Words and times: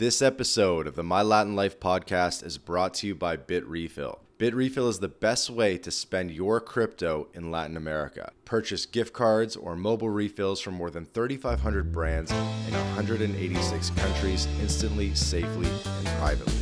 This 0.00 0.22
episode 0.22 0.86
of 0.86 0.94
the 0.94 1.02
My 1.02 1.20
Latin 1.20 1.54
Life 1.54 1.78
podcast 1.78 2.42
is 2.42 2.56
brought 2.56 2.94
to 2.94 3.06
you 3.06 3.14
by 3.14 3.36
BitRefill. 3.36 4.20
BitRefill 4.38 4.88
is 4.88 5.00
the 5.00 5.08
best 5.08 5.50
way 5.50 5.76
to 5.76 5.90
spend 5.90 6.30
your 6.30 6.58
crypto 6.58 7.28
in 7.34 7.50
Latin 7.50 7.76
America. 7.76 8.32
Purchase 8.46 8.86
gift 8.86 9.12
cards 9.12 9.56
or 9.56 9.76
mobile 9.76 10.08
refills 10.08 10.58
from 10.58 10.72
more 10.72 10.88
than 10.88 11.04
3,500 11.04 11.92
brands 11.92 12.30
in 12.30 12.72
186 12.72 13.90
countries 13.90 14.48
instantly, 14.62 15.14
safely, 15.14 15.68
and 15.68 16.06
privately. 16.18 16.54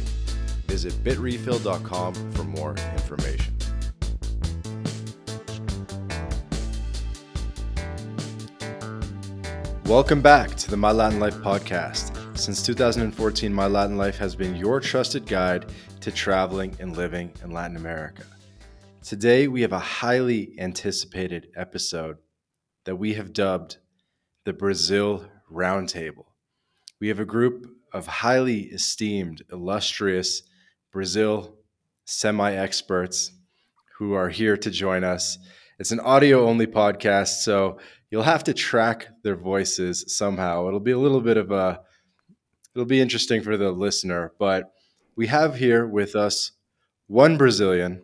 Visit 0.67 0.95
bitrefill.com 1.05 2.15
for 2.33 2.43
more 2.43 2.75
information. 2.95 3.55
Welcome 9.87 10.23
back 10.23 10.57
to 10.57 10.69
the 10.69 10.77
My 10.77 10.91
Latin 10.91 11.21
Life 11.21 11.37
podcast. 11.37 12.18
Since 12.39 12.63
2014, 12.63 13.53
My 13.53 13.67
Latin 13.67 13.97
Life 13.99 14.17
has 14.19 14.37
been 14.37 14.55
your 14.55 14.79
trusted 14.79 15.27
guide 15.27 15.73
to 16.01 16.13
traveling 16.13 16.75
and 16.79 16.97
living 16.97 17.33
in 17.43 17.51
Latin 17.51 17.77
America. 17.77 18.23
Today, 19.03 19.49
we 19.49 19.61
have 19.63 19.73
a 19.73 19.79
highly 19.81 20.55
anticipated 20.57 21.49
episode 21.57 22.19
that 22.85 22.95
we 22.95 23.15
have 23.15 23.33
dubbed 23.33 23.79
the 24.45 24.53
Brazil 24.53 25.27
Roundtable. 25.53 26.27
We 27.01 27.09
have 27.09 27.19
a 27.19 27.25
group 27.25 27.67
of 27.93 28.07
highly 28.07 28.67
esteemed, 28.67 29.43
illustrious 29.51 30.43
Brazil 30.93 31.57
semi 32.05 32.53
experts 32.53 33.33
who 33.99 34.13
are 34.13 34.29
here 34.29 34.57
to 34.57 34.71
join 34.71 35.03
us. 35.03 35.39
It's 35.81 35.91
an 35.91 36.01
audio 36.01 36.47
only 36.47 36.69
podcast, 36.69 37.41
so 37.41 37.81
you'll 38.13 38.23
have 38.23 38.45
to 38.45 38.55
track 38.55 39.09
their 39.25 39.37
voices 39.37 40.05
somehow. 40.17 40.69
It'll 40.69 40.79
be 40.79 40.93
a 40.93 40.99
little 40.99 41.21
bit 41.21 41.37
of 41.37 41.51
a, 41.51 41.81
it'll 42.75 42.87
be 42.87 43.01
interesting 43.01 43.43
for 43.43 43.57
the 43.57 43.71
listener, 43.71 44.33
but 44.39 44.73
we 45.17 45.27
have 45.27 45.57
here 45.57 45.87
with 45.87 46.15
us 46.15 46.53
one 47.07 47.37
Brazilian 47.37 48.03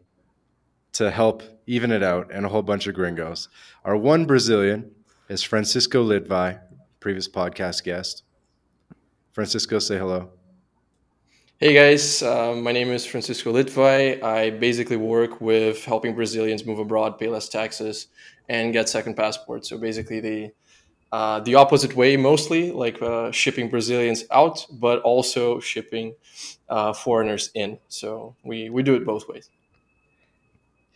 to 0.92 1.10
help 1.10 1.42
even 1.66 1.90
it 1.90 2.02
out 2.02 2.30
and 2.32 2.44
a 2.44 2.48
whole 2.48 2.62
bunch 2.62 2.86
of 2.86 2.94
gringos. 2.94 3.48
Our 3.84 3.96
one 3.96 4.26
Brazilian 4.26 4.90
is 5.28 5.42
Francisco 5.42 6.04
Litvay, 6.04 6.60
previous 7.00 7.28
podcast 7.28 7.84
guest. 7.84 8.22
Francisco, 9.32 9.78
say 9.78 9.98
hello. 9.98 10.30
Hey 11.58 11.72
guys, 11.72 12.22
uh, 12.22 12.54
my 12.54 12.72
name 12.72 12.88
is 12.88 13.06
Francisco 13.06 13.52
Litvay. 13.52 14.22
I 14.22 14.50
basically 14.50 14.96
work 14.96 15.40
with 15.40 15.84
helping 15.84 16.14
Brazilians 16.14 16.66
move 16.66 16.78
abroad, 16.78 17.18
pay 17.18 17.28
less 17.28 17.48
taxes, 17.48 18.08
and 18.48 18.72
get 18.72 18.88
second 18.88 19.14
passports. 19.14 19.68
So 19.68 19.78
basically, 19.78 20.20
the 20.20 20.52
uh, 21.12 21.40
the 21.40 21.54
opposite 21.54 21.94
way, 21.94 22.16
mostly 22.16 22.72
like 22.72 23.00
uh, 23.00 23.30
shipping 23.30 23.68
Brazilians 23.68 24.24
out, 24.30 24.66
but 24.70 25.00
also 25.02 25.60
shipping 25.60 26.14
uh, 26.68 26.92
foreigners 26.92 27.50
in. 27.54 27.78
So 27.88 28.34
we 28.44 28.70
we 28.70 28.82
do 28.82 28.94
it 28.94 29.04
both 29.04 29.28
ways. 29.28 29.48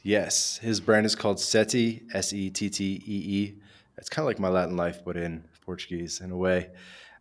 Yes, 0.03 0.59
his 0.59 0.81
brand 0.81 1.07
is 1.07 1.15
called 1.15 1.39
SETI, 1.39 2.03
S 2.15 2.33
E 2.33 2.51
T 2.51 2.71
T 2.71 3.03
E 3.07 3.17
E. 3.39 3.55
It's 3.97 4.09
kind 4.09 4.25
of 4.25 4.27
like 4.27 4.39
my 4.39 4.49
Latin 4.49 4.77
life, 4.77 5.01
but 5.05 5.17
in 5.17 5.45
Portuguese 5.65 6.21
in 6.21 6.31
a 6.31 6.37
way. 6.37 6.71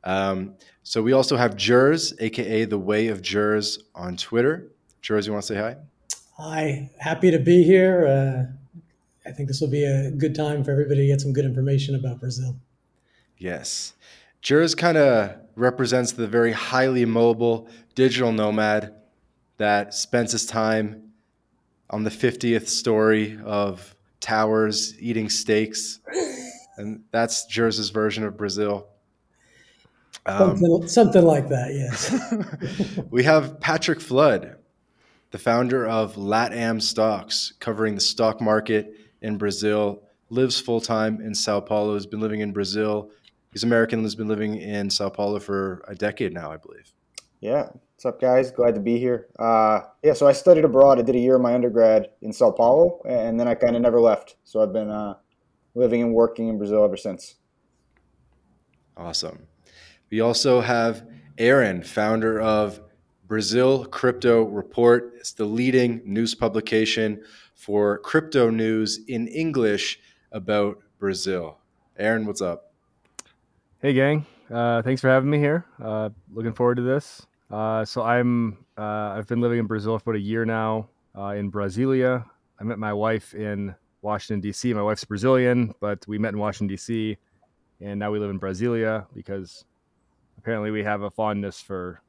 Um, 0.04 0.56
so 0.84 1.02
we 1.02 1.12
also 1.12 1.36
have 1.36 1.58
Jers, 1.58 2.14
aka 2.20 2.66
the 2.66 2.78
Way 2.78 3.08
of 3.08 3.22
Jers, 3.22 3.80
on 3.94 4.16
Twitter. 4.16 4.72
Jers, 5.02 5.28
you 5.28 5.34
want 5.34 5.44
to 5.46 5.54
say 5.54 5.60
hi? 5.60 5.76
Hi, 6.38 6.90
happy 7.00 7.30
to 7.32 7.40
be 7.40 7.64
here. 7.64 8.08
Uh, 8.08 8.80
I 9.28 9.34
think 9.34 9.50
this 9.50 9.60
will 9.60 9.68
be 9.70 9.84
a 9.84 10.12
good 10.12 10.34
time 10.34 10.64
for 10.64 10.72
everybody 10.72 11.02
to 11.02 11.08
get 11.08 11.20
some 11.20 11.34
good 11.34 11.46
information 11.46 11.96
about 11.96 12.20
Brazil. 12.20 12.56
Yes. 13.38 13.94
Jers 14.42 14.76
kind 14.76 14.98
of 14.98 15.36
represents 15.56 16.14
the 16.14 16.28
very 16.28 16.52
highly 16.52 17.06
mobile 17.06 17.68
digital 17.96 18.32
nomad 18.32 18.94
that 19.58 19.94
spends 19.94 20.32
his 20.32 20.46
time 20.46 21.12
on 21.90 22.04
the 22.04 22.10
50th 22.10 22.68
story 22.68 23.40
of 23.44 23.96
towers 24.20 25.00
eating 25.00 25.30
steaks. 25.30 26.00
And 26.80 27.06
that's 27.10 27.48
Jers's 27.48 27.90
version 27.90 28.24
of 28.24 28.38
Brazil. 28.38 28.88
Um, 30.28 30.58
something, 30.58 30.88
something, 30.88 31.24
like 31.24 31.50
that, 31.50 31.74
yes. 31.74 33.02
we 33.10 33.24
have 33.24 33.60
Patrick 33.60 34.00
Flood, 34.00 34.58
the 35.32 35.40
founder 35.40 35.88
of 35.88 36.18
LatAm 36.18 36.80
Stocks, 36.80 37.54
covering 37.60 37.96
the 37.96 38.02
stock 38.02 38.40
market 38.40 38.94
in 39.24 39.40
Brazil, 39.40 40.04
lives 40.30 40.60
full 40.60 40.80
time 40.80 41.20
in 41.20 41.34
Sao 41.34 41.60
Paulo, 41.60 41.96
has 41.96 42.06
been 42.06 42.20
living 42.20 42.42
in 42.42 42.52
Brazil. 42.52 43.10
He's 43.58 43.64
American, 43.64 44.04
has 44.04 44.14
been 44.14 44.28
living 44.28 44.58
in 44.58 44.88
Sao 44.92 45.10
Paulo 45.10 45.40
for 45.40 45.84
a 45.88 45.96
decade 45.96 46.32
now, 46.32 46.52
I 46.52 46.58
believe. 46.58 46.94
Yeah. 47.40 47.64
What's 47.64 48.06
up, 48.06 48.22
guys? 48.22 48.52
Glad 48.52 48.76
to 48.76 48.80
be 48.80 49.00
here. 49.00 49.30
Uh, 49.40 49.80
yeah, 50.04 50.14
so 50.14 50.28
I 50.28 50.32
studied 50.34 50.64
abroad. 50.64 51.00
I 51.00 51.02
did 51.02 51.16
a 51.16 51.20
year 51.20 51.38
of 51.38 51.42
my 51.42 51.56
undergrad 51.56 52.12
in 52.22 52.32
Sao 52.32 52.52
Paulo, 52.52 53.02
and 53.10 53.40
then 53.40 53.48
I 53.48 53.56
kind 53.56 53.76
of 53.76 53.82
never 53.82 54.00
left. 54.00 54.36
So 54.44 54.62
I've 54.62 54.74
been 54.74 54.92
uh, 54.92 55.16
living 55.74 56.04
and 56.04 56.14
working 56.14 56.50
in 56.50 56.60
Brazil 56.60 56.86
ever 56.86 56.96
since. 56.98 57.38
Awesome. 58.96 59.48
We 60.12 60.20
also 60.20 60.62
have 60.62 61.08
Aaron, 61.40 61.82
founder 61.82 62.40
of 62.40 62.80
Brazil 63.26 63.86
Crypto 63.86 64.44
Report. 64.44 65.14
It's 65.16 65.34
the 65.34 65.46
leading 65.46 66.04
news 66.06 66.36
publication 66.36 67.24
for 67.56 67.98
crypto 67.98 68.52
news 68.52 69.00
in 69.08 69.28
English 69.28 70.00
about 70.32 70.78
Brazil. 71.00 71.58
Aaron, 71.98 72.28
what's 72.28 72.44
up? 72.44 72.67
Hey, 73.80 73.94
gang. 73.94 74.26
Uh, 74.50 74.82
thanks 74.82 75.02
for 75.02 75.08
having 75.08 75.30
me 75.30 75.38
here. 75.38 75.64
Uh, 75.80 76.10
looking 76.34 76.54
forward 76.54 76.78
to 76.78 76.82
this. 76.82 77.28
Uh, 77.52 77.86
so 77.86 78.02
I'm 78.02 78.66
uh, 78.76 78.82
I've 79.16 79.28
been 79.28 79.40
living 79.40 79.60
in 79.60 79.68
Brazil 79.68 80.00
for 80.00 80.10
about 80.10 80.18
a 80.18 80.24
year 80.24 80.46
now 80.46 80.90
uh, 81.16 81.36
in 81.36 81.52
Brasilia. 81.52 82.26
I 82.60 82.64
met 82.64 82.80
my 82.80 82.92
wife 82.92 83.36
in 83.36 83.76
Washington 84.02 84.42
D.C. 84.42 84.74
My 84.74 84.82
wife's 84.82 85.06
Brazilian, 85.06 85.76
but 85.80 86.04
we 86.08 86.18
met 86.18 86.30
in 86.30 86.40
Washington 86.40 86.70
D.C. 86.70 87.18
and 87.80 88.00
now 88.00 88.10
we 88.10 88.18
live 88.18 88.32
in 88.32 88.40
Brasilia 88.40 89.06
because 89.14 89.64
apparently 90.40 90.72
we 90.72 90.84
have 90.84 91.04
a 91.04 91.12
fondness 91.12 91.62
for 91.62 92.02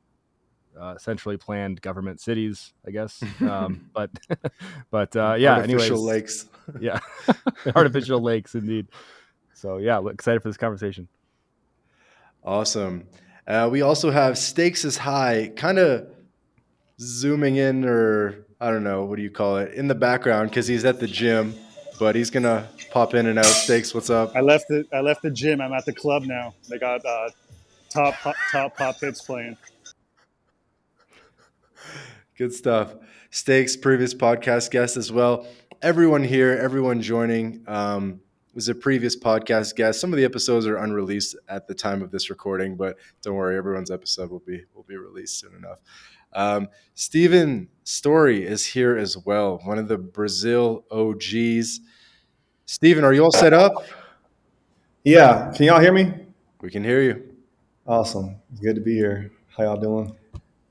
uh, 0.80 0.96
centrally 0.96 1.36
planned 1.36 1.82
government 1.82 2.18
cities, 2.18 2.72
I 2.86 2.92
guess. 2.92 3.22
Um, 3.42 3.90
but 3.92 4.10
but 4.90 5.14
uh, 5.14 5.36
yeah, 5.38 5.56
artificial 5.56 5.96
anyways, 5.98 6.02
lakes. 6.02 6.46
yeah, 6.80 7.00
artificial 7.76 8.22
lakes 8.22 8.54
indeed. 8.54 8.86
So 9.52 9.76
yeah, 9.76 10.00
excited 10.08 10.40
for 10.40 10.48
this 10.48 10.56
conversation. 10.56 11.08
Awesome. 12.48 13.06
Uh, 13.46 13.68
we 13.70 13.82
also 13.82 14.10
have 14.10 14.38
stakes 14.38 14.82
is 14.86 14.96
high, 14.96 15.52
kind 15.54 15.78
of 15.78 16.08
zooming 16.98 17.56
in, 17.56 17.84
or 17.84 18.46
I 18.58 18.70
don't 18.70 18.84
know, 18.84 19.04
what 19.04 19.16
do 19.16 19.22
you 19.22 19.30
call 19.30 19.58
it, 19.58 19.74
in 19.74 19.86
the 19.86 19.94
background 19.94 20.48
because 20.48 20.66
he's 20.66 20.86
at 20.86 20.98
the 20.98 21.06
gym, 21.06 21.54
but 21.98 22.16
he's 22.16 22.30
gonna 22.30 22.66
pop 22.90 23.12
in 23.12 23.26
and 23.26 23.38
out. 23.38 23.44
Stakes, 23.44 23.92
what's 23.92 24.08
up? 24.08 24.34
I 24.34 24.40
left 24.40 24.64
the 24.68 24.86
I 24.94 25.00
left 25.00 25.20
the 25.20 25.30
gym. 25.30 25.60
I'm 25.60 25.74
at 25.74 25.84
the 25.84 25.92
club 25.92 26.22
now. 26.22 26.54
They 26.70 26.78
got 26.78 27.04
uh, 27.04 27.28
top 27.90 28.14
pop, 28.14 28.34
top 28.50 28.78
pop 28.78 28.98
hits 28.98 29.20
playing. 29.20 29.58
Good 32.38 32.54
stuff. 32.54 32.94
Stakes, 33.28 33.76
previous 33.76 34.14
podcast 34.14 34.70
guest 34.70 34.96
as 34.96 35.12
well. 35.12 35.46
Everyone 35.82 36.24
here, 36.24 36.52
everyone 36.52 37.02
joining 37.02 37.62
um, 37.66 38.20
was 38.58 38.68
a 38.68 38.74
previous 38.74 39.16
podcast 39.16 39.76
guest. 39.76 40.00
Some 40.00 40.12
of 40.12 40.16
the 40.16 40.24
episodes 40.24 40.66
are 40.66 40.78
unreleased 40.78 41.36
at 41.48 41.68
the 41.68 41.74
time 41.74 42.02
of 42.02 42.10
this 42.10 42.28
recording, 42.28 42.74
but 42.74 42.96
don't 43.22 43.36
worry, 43.36 43.56
everyone's 43.56 43.88
episode 43.88 44.32
will 44.32 44.40
be 44.40 44.64
will 44.74 44.82
be 44.82 44.96
released 44.96 45.38
soon 45.38 45.54
enough. 45.54 45.78
Um, 46.32 46.66
Stephen 46.96 47.68
Storey 47.84 48.44
is 48.44 48.66
here 48.66 48.96
as 48.96 49.16
well, 49.16 49.60
one 49.62 49.78
of 49.78 49.86
the 49.86 49.96
Brazil 49.96 50.84
OGs. 50.90 51.78
Stephen, 52.66 53.04
are 53.04 53.12
you 53.12 53.22
all 53.22 53.30
set 53.30 53.52
up? 53.52 53.74
Yeah. 55.04 55.52
Can 55.54 55.66
y'all 55.66 55.78
hear 55.78 55.92
me? 55.92 56.12
We 56.60 56.68
can 56.68 56.82
hear 56.82 57.00
you. 57.00 57.36
Awesome. 57.86 58.40
It's 58.50 58.60
good 58.60 58.74
to 58.74 58.82
be 58.82 58.96
here. 58.96 59.30
How 59.56 59.62
y'all 59.62 59.76
doing? 59.76 60.16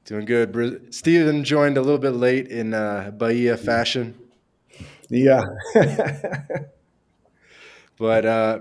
Doing 0.03 0.25
good. 0.25 0.93
Stephen 0.93 1.41
joined 1.45 1.77
a 1.77 1.81
little 1.81 1.99
bit 1.99 2.15
late 2.15 2.49
in 2.49 2.73
uh, 2.73 3.11
Bahia 3.11 3.55
fashion. 3.55 4.13
Yeah. 5.07 5.41
but 7.97 8.25
uh, 8.25 8.59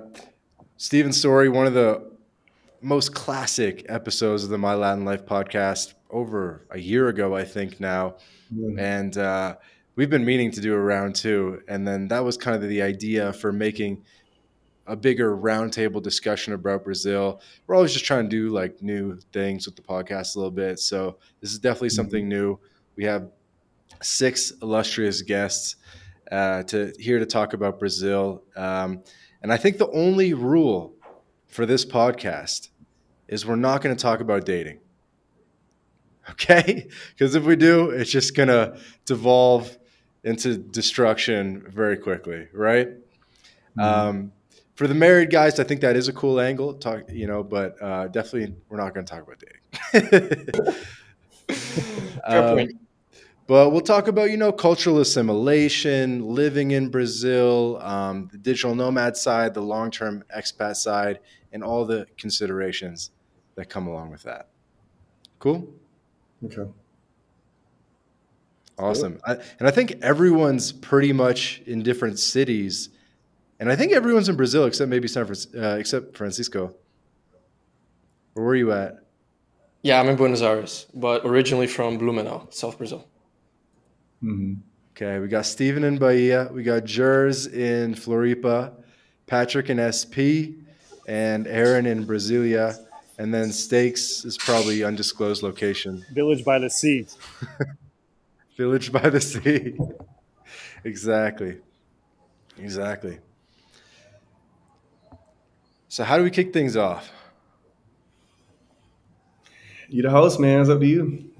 Steven's 0.77 1.19
story, 1.19 1.49
one 1.49 1.67
of 1.67 1.75
the 1.75 2.11
most 2.81 3.15
classic 3.15 3.87
episodes 3.89 4.45
of 4.45 4.51
the 4.51 4.59
My 4.59 4.75
Latin 4.75 5.05
Life 5.05 5.27
podcast 5.27 5.95
over 6.11 6.67
a 6.71 6.79
year 6.79 7.09
ago, 7.09 7.35
I 7.35 7.45
think 7.45 7.81
now. 7.81 8.17
Mm. 8.55 8.81
And 8.81 9.19
uh, 9.19 9.57
we've 9.97 10.11
been 10.11 10.25
meaning 10.25 10.51
to 10.53 10.61
do 10.61 10.75
a 10.75 10.79
round 10.79 11.15
two. 11.15 11.63
And 11.69 11.87
then 11.87 12.09
that 12.09 12.25
was 12.25 12.37
kind 12.37 12.63
of 12.63 12.69
the 12.69 12.83
idea 12.83 13.33
for 13.33 13.53
making– 13.53 14.05
a 14.87 14.97
bigger 14.97 15.37
roundtable 15.37 16.03
discussion 16.03 16.53
about 16.53 16.85
Brazil. 16.85 17.41
We're 17.67 17.75
always 17.75 17.93
just 17.93 18.05
trying 18.05 18.25
to 18.25 18.31
do 18.31 18.51
like 18.51 18.83
new 18.83 19.19
things 19.33 19.67
with 19.67 19.77
the 19.77 19.83
podcast 19.83 20.37
a 20.37 20.39
little 20.39 20.53
bit. 20.53 20.79
So 20.79 21.19
this 21.41 21.53
is 21.53 21.59
definitely 21.59 21.89
mm-hmm. 21.89 21.97
something 21.97 22.29
new. 22.29 22.59
We 22.97 23.05
have 23.05 23.29
six 24.03 24.53
illustrious 24.63 25.23
guests 25.23 25.77
uh, 26.31 26.63
to 26.65 26.93
here 26.99 27.19
to 27.19 27.27
talk 27.27 27.53
about 27.53 27.79
Brazil. 27.79 28.45
Um, 28.57 29.03
and 29.47 29.53
I 29.53 29.59
think 29.59 29.79
the 29.79 29.89
only 29.93 30.35
rule 30.35 30.97
for 31.47 31.67
this 31.67 31.85
podcast 31.85 32.71
is 33.29 33.47
we're 33.47 33.55
not 33.55 33.81
going 33.81 33.95
to 33.95 34.03
talk 34.03 34.19
about 34.19 34.45
dating. 34.45 34.81
Okay, 36.29 36.89
because 37.11 37.37
if 37.37 37.45
we 37.45 37.55
do, 37.55 37.91
it's 37.91 38.11
just 38.11 38.35
gonna 38.35 38.77
devolve 39.05 39.79
into 40.25 40.57
destruction 40.57 41.65
very 41.69 41.97
quickly, 41.97 42.49
right? 42.53 42.89
Mm-hmm. 42.89 43.81
Um, 43.81 44.33
for 44.75 44.89
the 44.89 44.95
married 44.95 45.31
guys, 45.31 45.61
I 45.61 45.63
think 45.63 45.83
that 45.83 45.95
is 45.95 46.09
a 46.09 46.13
cool 46.13 46.41
angle. 46.41 46.75
Talk, 46.75 47.03
you 47.13 47.29
know, 47.29 47.45
but 47.45 47.81
uh, 47.81 48.09
definitely 48.09 48.57
we're 48.69 48.77
not 48.77 48.93
going 48.93 49.07
to 49.07 49.15
talk 49.15 49.23
about 49.23 49.41
dating. 49.95 50.75
um, 52.25 52.69
but 53.47 53.71
we'll 53.71 53.81
talk 53.81 54.09
about 54.09 54.31
you 54.31 54.37
know 54.37 54.53
cultural 54.53 55.01
assimilation, 55.01 56.27
living 56.27 56.73
in 56.73 56.89
Brazil, 56.89 57.79
um, 57.83 58.29
the 58.33 58.39
digital 58.39 58.75
nomad 58.75 59.17
side, 59.17 59.55
the 59.55 59.61
long 59.61 59.91
term 59.91 60.25
expat 60.37 60.77
side, 60.77 61.21
and 61.53 61.63
all 61.63 61.85
the 61.85 62.07
considerations 62.17 63.11
that 63.55 63.69
come 63.69 63.87
along 63.87 64.11
with 64.11 64.23
that. 64.23 64.49
Cool. 65.39 65.69
Okay. 66.45 66.71
Awesome. 68.79 69.19
I, 69.27 69.37
and 69.59 69.67
I 69.67 69.71
think 69.71 69.93
everyone's 70.03 70.71
pretty 70.71 71.13
much 71.13 71.63
in 71.67 71.83
different 71.83 72.19
cities 72.19 72.91
and 73.59 73.71
I 73.71 73.77
think 73.77 73.93
everyone's 73.93 74.29
in 74.29 74.37
Brazil 74.37 74.67
except 74.67 74.91
maybe 74.91 75.09
San 75.09 75.25
Francisco, 75.25 75.61
uh, 75.61 75.77
except 75.77 76.17
Francisco. 76.17 76.75
Where 78.35 78.45
were 78.45 78.57
you 78.57 78.73
at? 78.73 78.99
Yeah, 79.83 80.01
I'm 80.01 80.09
in 80.09 80.17
Buenos 80.17 80.43
Aires, 80.43 80.87
but 80.95 81.25
originally 81.25 81.67
from 81.67 81.99
Blumenau, 81.99 82.53
South 82.53 82.77
Brazil. 82.77 83.07
Mm-hmm. 84.23 84.55
Okay, 84.93 85.19
we 85.19 85.29
got 85.29 85.45
Steven 85.45 85.85
in 85.85 85.99
Bahia, 85.99 86.49
we 86.51 86.63
got 86.63 86.85
Jers 86.85 87.47
in 87.47 87.95
Floripa, 87.95 88.73
Patrick 89.27 89.69
in 89.69 89.77
SP, 89.93 90.57
and 91.07 91.47
Aaron 91.47 91.85
in 91.85 92.07
Brasilia, 92.07 92.79
and 93.19 93.33
then 93.33 93.53
Stakes 93.53 94.25
is 94.25 94.39
probably 94.39 94.83
undisclosed 94.83 95.43
location. 95.43 96.05
Village 96.13 96.45
by 96.45 96.59
the 96.59 96.71
sea. 96.71 97.07
Village 98.57 98.91
by 98.91 99.09
the 99.11 99.21
sea. 99.21 99.77
exactly. 100.85 101.59
Exactly. 102.59 103.19
So, 105.89 106.05
how 106.05 106.17
do 106.17 106.23
we 106.25 106.31
kick 106.31 106.53
things 106.53 106.77
off? 106.77 107.11
You 109.89 110.03
the 110.03 110.11
host, 110.11 110.41
man. 110.41 110.61
It's 110.63 110.71
up 110.71 110.81
to 110.81 110.87
you. 110.87 111.31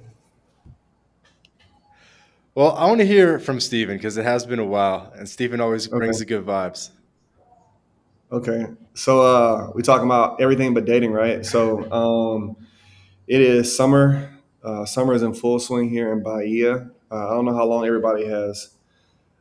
Well, 2.57 2.75
I 2.75 2.87
want 2.87 3.01
to 3.01 3.07
hear 3.07 3.39
from 3.39 3.61
Steven 3.61 3.97
because 3.97 4.17
it 4.17 4.25
has 4.25 4.45
been 4.45 4.59
a 4.59 4.65
while, 4.65 5.13
and 5.15 5.29
Steven 5.29 5.61
always 5.61 5.87
okay. 5.87 5.99
brings 5.99 6.19
the 6.19 6.25
good 6.25 6.45
vibes. 6.45 6.91
Okay, 8.33 8.67
so 8.95 9.21
uh, 9.21 9.71
we 9.75 9.83
talking 9.83 10.07
about 10.07 10.41
everything 10.41 10.75
but 10.75 10.85
dating, 10.85 11.13
right? 11.13 11.47
So 11.47 11.89
um, 11.93 12.57
it 13.29 13.41
is 13.41 13.77
summer. 13.77 14.33
Uh, 14.65 14.85
summer 14.85 15.15
is 15.15 15.23
in 15.23 15.35
full 15.35 15.61
swing 15.61 15.89
here 15.89 16.13
in 16.13 16.25
Bahia. 16.25 16.91
Uh, 17.13 17.29
I 17.29 17.35
don't 17.35 17.45
know 17.45 17.55
how 17.55 17.67
long 17.67 17.87
everybody 17.87 18.27
has 18.27 18.77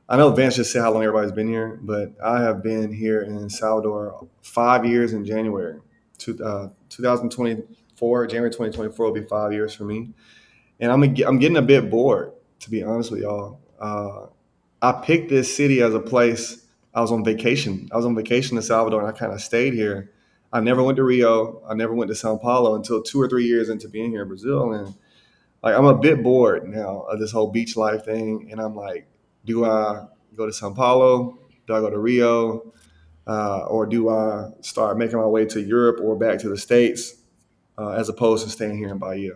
I 0.07 0.17
know 0.17 0.29
Vance 0.31 0.55
just 0.55 0.71
said 0.71 0.81
how 0.81 0.91
long 0.91 1.03
everybody's 1.03 1.31
been 1.31 1.47
here, 1.47 1.79
but 1.81 2.13
I 2.23 2.41
have 2.41 2.61
been 2.61 2.93
here 2.93 3.21
in 3.23 3.49
Salvador 3.49 4.27
five 4.43 4.85
years 4.85 5.13
in 5.13 5.25
January. 5.25 5.79
Two, 6.19 6.37
uh, 6.43 6.69
2024, 6.89 8.27
January 8.27 8.51
2024 8.51 9.05
will 9.05 9.13
be 9.13 9.23
five 9.23 9.51
years 9.51 9.73
for 9.73 9.83
me. 9.83 10.11
And 10.79 10.91
I'm, 10.91 11.01
I'm 11.01 11.39
getting 11.39 11.57
a 11.57 11.61
bit 11.61 11.89
bored, 11.89 12.33
to 12.59 12.69
be 12.69 12.83
honest 12.83 13.11
with 13.11 13.21
y'all. 13.21 13.59
Uh, 13.79 14.27
I 14.81 14.91
picked 15.03 15.29
this 15.29 15.55
city 15.55 15.81
as 15.81 15.93
a 15.93 15.99
place. 15.99 16.65
I 16.93 17.01
was 17.01 17.11
on 17.11 17.23
vacation. 17.23 17.89
I 17.91 17.97
was 17.97 18.05
on 18.05 18.15
vacation 18.15 18.57
in 18.57 18.63
Salvador 18.63 19.01
and 19.01 19.09
I 19.09 19.17
kind 19.17 19.33
of 19.33 19.41
stayed 19.41 19.73
here. 19.73 20.11
I 20.53 20.61
never 20.61 20.83
went 20.83 20.95
to 20.97 21.03
Rio. 21.03 21.61
I 21.67 21.73
never 21.73 21.93
went 21.93 22.09
to 22.09 22.15
Sao 22.15 22.37
Paulo 22.37 22.75
until 22.75 23.01
two 23.01 23.21
or 23.21 23.27
three 23.27 23.45
years 23.45 23.69
into 23.69 23.89
being 23.89 24.11
here 24.11 24.21
in 24.21 24.27
Brazil. 24.27 24.73
And 24.73 24.95
like, 25.61 25.75
I'm 25.75 25.85
a 25.85 25.97
bit 25.97 26.23
bored 26.23 26.67
now 26.67 27.01
of 27.01 27.19
this 27.19 27.31
whole 27.31 27.51
beach 27.51 27.75
life 27.75 28.05
thing. 28.05 28.49
And 28.51 28.61
I'm 28.61 28.75
like, 28.75 29.07
do 29.43 29.65
I 29.65 30.05
go 30.35 30.45
to 30.45 30.53
Sao 30.53 30.73
Paulo? 30.73 31.39
Do 31.67 31.73
I 31.73 31.79
go 31.79 31.89
to 31.89 31.97
Rio? 31.97 32.73
Uh, 33.27 33.61
or 33.61 33.85
do 33.87 34.09
I 34.09 34.51
start 34.61 34.97
making 34.97 35.17
my 35.17 35.25
way 35.25 35.45
to 35.45 35.61
Europe 35.61 35.99
or 36.01 36.15
back 36.15 36.39
to 36.39 36.49
the 36.49 36.57
States 36.57 37.15
uh, 37.77 37.89
as 37.89 38.07
opposed 38.07 38.45
to 38.45 38.51
staying 38.51 38.77
here 38.77 38.89
in 38.89 38.99
Bahia? 38.99 39.31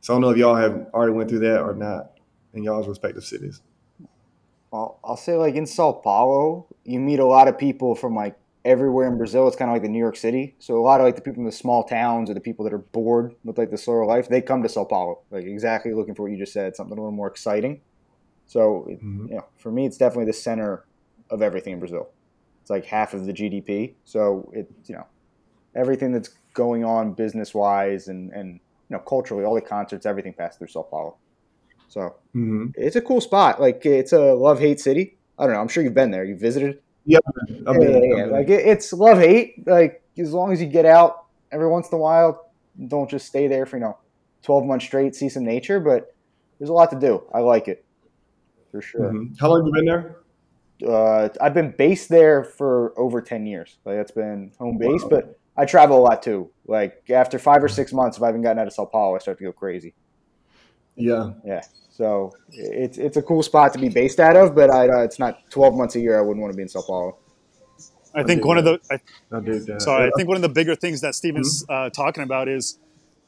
So 0.00 0.12
I 0.12 0.14
don't 0.14 0.22
know 0.22 0.30
if 0.30 0.38
y'all 0.38 0.54
have 0.54 0.86
already 0.94 1.12
went 1.12 1.28
through 1.28 1.40
that 1.40 1.60
or 1.60 1.74
not 1.74 2.15
in 2.56 2.64
y'all's 2.64 2.88
respective 2.88 3.24
cities. 3.24 3.60
I'll, 4.72 4.98
I'll 5.04 5.16
say 5.16 5.36
like 5.36 5.54
in 5.54 5.66
Sao 5.66 5.92
Paulo, 5.92 6.66
you 6.84 6.98
meet 6.98 7.18
a 7.18 7.24
lot 7.24 7.48
of 7.48 7.58
people 7.58 7.94
from 7.94 8.14
like 8.14 8.36
everywhere 8.64 9.08
in 9.08 9.16
Brazil. 9.16 9.46
It's 9.46 9.56
kind 9.56 9.70
of 9.70 9.74
like 9.74 9.82
the 9.82 9.88
New 9.88 9.98
York 9.98 10.16
City. 10.16 10.56
So 10.58 10.78
a 10.78 10.82
lot 10.82 11.00
of 11.00 11.06
like 11.06 11.16
the 11.16 11.22
people 11.22 11.40
in 11.40 11.46
the 11.46 11.52
small 11.52 11.84
towns 11.84 12.28
or 12.28 12.34
the 12.34 12.40
people 12.40 12.64
that 12.64 12.74
are 12.74 12.78
bored 12.78 13.34
with 13.44 13.58
like 13.58 13.70
the 13.70 13.78
slower 13.78 14.04
life, 14.04 14.28
they 14.28 14.42
come 14.42 14.62
to 14.62 14.68
Sao 14.68 14.84
Paulo, 14.84 15.20
like 15.30 15.44
exactly 15.44 15.94
looking 15.94 16.14
for 16.14 16.24
what 16.24 16.32
you 16.32 16.38
just 16.38 16.52
said, 16.52 16.74
something 16.74 16.98
a 16.98 17.00
little 17.00 17.12
more 17.12 17.28
exciting. 17.28 17.80
So, 18.46 18.86
mm-hmm. 18.90 19.26
you 19.28 19.34
know, 19.36 19.46
for 19.56 19.70
me, 19.70 19.86
it's 19.86 19.96
definitely 19.96 20.26
the 20.26 20.32
center 20.32 20.84
of 21.30 21.42
everything 21.42 21.74
in 21.74 21.78
Brazil. 21.78 22.10
It's 22.60 22.70
like 22.70 22.84
half 22.84 23.14
of 23.14 23.26
the 23.26 23.32
GDP. 23.32 23.94
So 24.04 24.50
it, 24.52 24.68
you 24.86 24.96
know, 24.96 25.06
everything 25.74 26.12
that's 26.12 26.30
going 26.54 26.84
on 26.84 27.12
business 27.12 27.54
wise 27.54 28.08
and, 28.08 28.32
and, 28.32 28.54
you 28.88 28.96
know, 28.96 28.98
culturally, 29.00 29.44
all 29.44 29.54
the 29.54 29.60
concerts, 29.60 30.06
everything 30.06 30.32
passed 30.32 30.58
through 30.58 30.68
Sao 30.68 30.82
Paulo. 30.82 31.16
So 31.88 32.16
mm-hmm. 32.34 32.66
it's 32.74 32.96
a 32.96 33.00
cool 33.00 33.20
spot. 33.20 33.60
Like 33.60 33.84
it's 33.86 34.12
a 34.12 34.34
love 34.34 34.58
hate 34.60 34.80
city. 34.80 35.16
I 35.38 35.44
don't 35.44 35.54
know. 35.54 35.60
I'm 35.60 35.68
sure 35.68 35.82
you've 35.82 35.94
been 35.94 36.10
there. 36.10 36.24
You 36.24 36.36
visited. 36.36 36.80
Yep. 37.04 37.24
Yeah, 37.48 37.72
yeah, 37.78 38.00
yeah. 38.16 38.24
Like 38.24 38.48
it, 38.48 38.66
it's 38.66 38.92
love 38.92 39.18
hate. 39.18 39.66
Like 39.66 40.02
as 40.18 40.32
long 40.32 40.52
as 40.52 40.60
you 40.60 40.66
get 40.66 40.84
out 40.84 41.26
every 41.52 41.68
once 41.68 41.88
in 41.90 41.94
a 41.96 42.00
while, 42.00 42.50
don't 42.88 43.08
just 43.08 43.26
stay 43.26 43.46
there 43.46 43.66
for 43.66 43.76
you 43.76 43.82
know 43.82 43.98
12 44.42 44.64
months 44.64 44.84
straight, 44.84 45.14
see 45.14 45.28
some 45.28 45.44
nature. 45.44 45.80
But 45.80 46.14
there's 46.58 46.70
a 46.70 46.74
lot 46.74 46.90
to 46.90 46.98
do. 46.98 47.22
I 47.32 47.40
like 47.40 47.68
it 47.68 47.84
for 48.72 48.82
sure. 48.82 49.12
Mm-hmm. 49.12 49.34
How 49.38 49.48
long 49.48 49.60
have 49.60 49.66
you 49.66 49.72
been 49.72 49.84
there? 49.84 50.16
Uh, 50.86 51.28
I've 51.40 51.54
been 51.54 51.70
based 51.70 52.08
there 52.08 52.44
for 52.44 52.98
over 52.98 53.22
10 53.22 53.46
years. 53.46 53.78
Like 53.84 53.96
that's 53.96 54.10
been 54.10 54.52
home 54.58 54.78
base, 54.78 55.02
wow. 55.04 55.08
but 55.08 55.38
I 55.56 55.64
travel 55.64 55.98
a 55.98 56.02
lot 56.02 56.22
too. 56.22 56.50
Like 56.66 57.08
after 57.10 57.38
five 57.38 57.62
or 57.62 57.68
six 57.68 57.92
months, 57.92 58.16
if 58.16 58.22
I 58.22 58.26
haven't 58.26 58.42
gotten 58.42 58.58
out 58.58 58.66
of 58.66 58.72
Sao 58.72 58.84
Paulo, 58.84 59.16
I 59.16 59.18
start 59.18 59.38
to 59.38 59.44
go 59.44 59.52
crazy. 59.52 59.94
Yeah. 60.96 61.32
Yeah. 61.44 61.62
So 61.90 62.32
it's 62.50 62.98
it's 62.98 63.16
a 63.16 63.22
cool 63.22 63.42
spot 63.42 63.72
to 63.72 63.78
be 63.78 63.88
based 63.88 64.20
out 64.20 64.36
of, 64.36 64.54
but 64.54 64.70
I, 64.70 64.88
uh, 64.88 65.02
it's 65.02 65.18
not 65.18 65.50
12 65.50 65.74
months 65.74 65.96
a 65.96 66.00
year. 66.00 66.18
I 66.18 66.22
wouldn't 66.22 66.42
want 66.42 66.52
to 66.52 66.56
be 66.56 66.62
in 66.62 66.68
Sao 66.68 66.82
Paulo. 66.82 67.16
I 68.14 68.22
think 68.22 68.44
one 68.44 68.62
that. 68.62 68.80
of 69.30 69.44
the 69.44 69.74
I, 69.74 69.78
sorry, 69.78 70.08
I 70.08 70.10
think 70.16 70.28
one 70.28 70.36
of 70.36 70.42
the 70.42 70.48
bigger 70.48 70.74
things 70.74 71.00
that 71.02 71.14
Steven's 71.14 71.64
mm-hmm. 71.64 71.86
uh, 71.86 71.90
talking 71.90 72.22
about 72.22 72.48
is, 72.48 72.78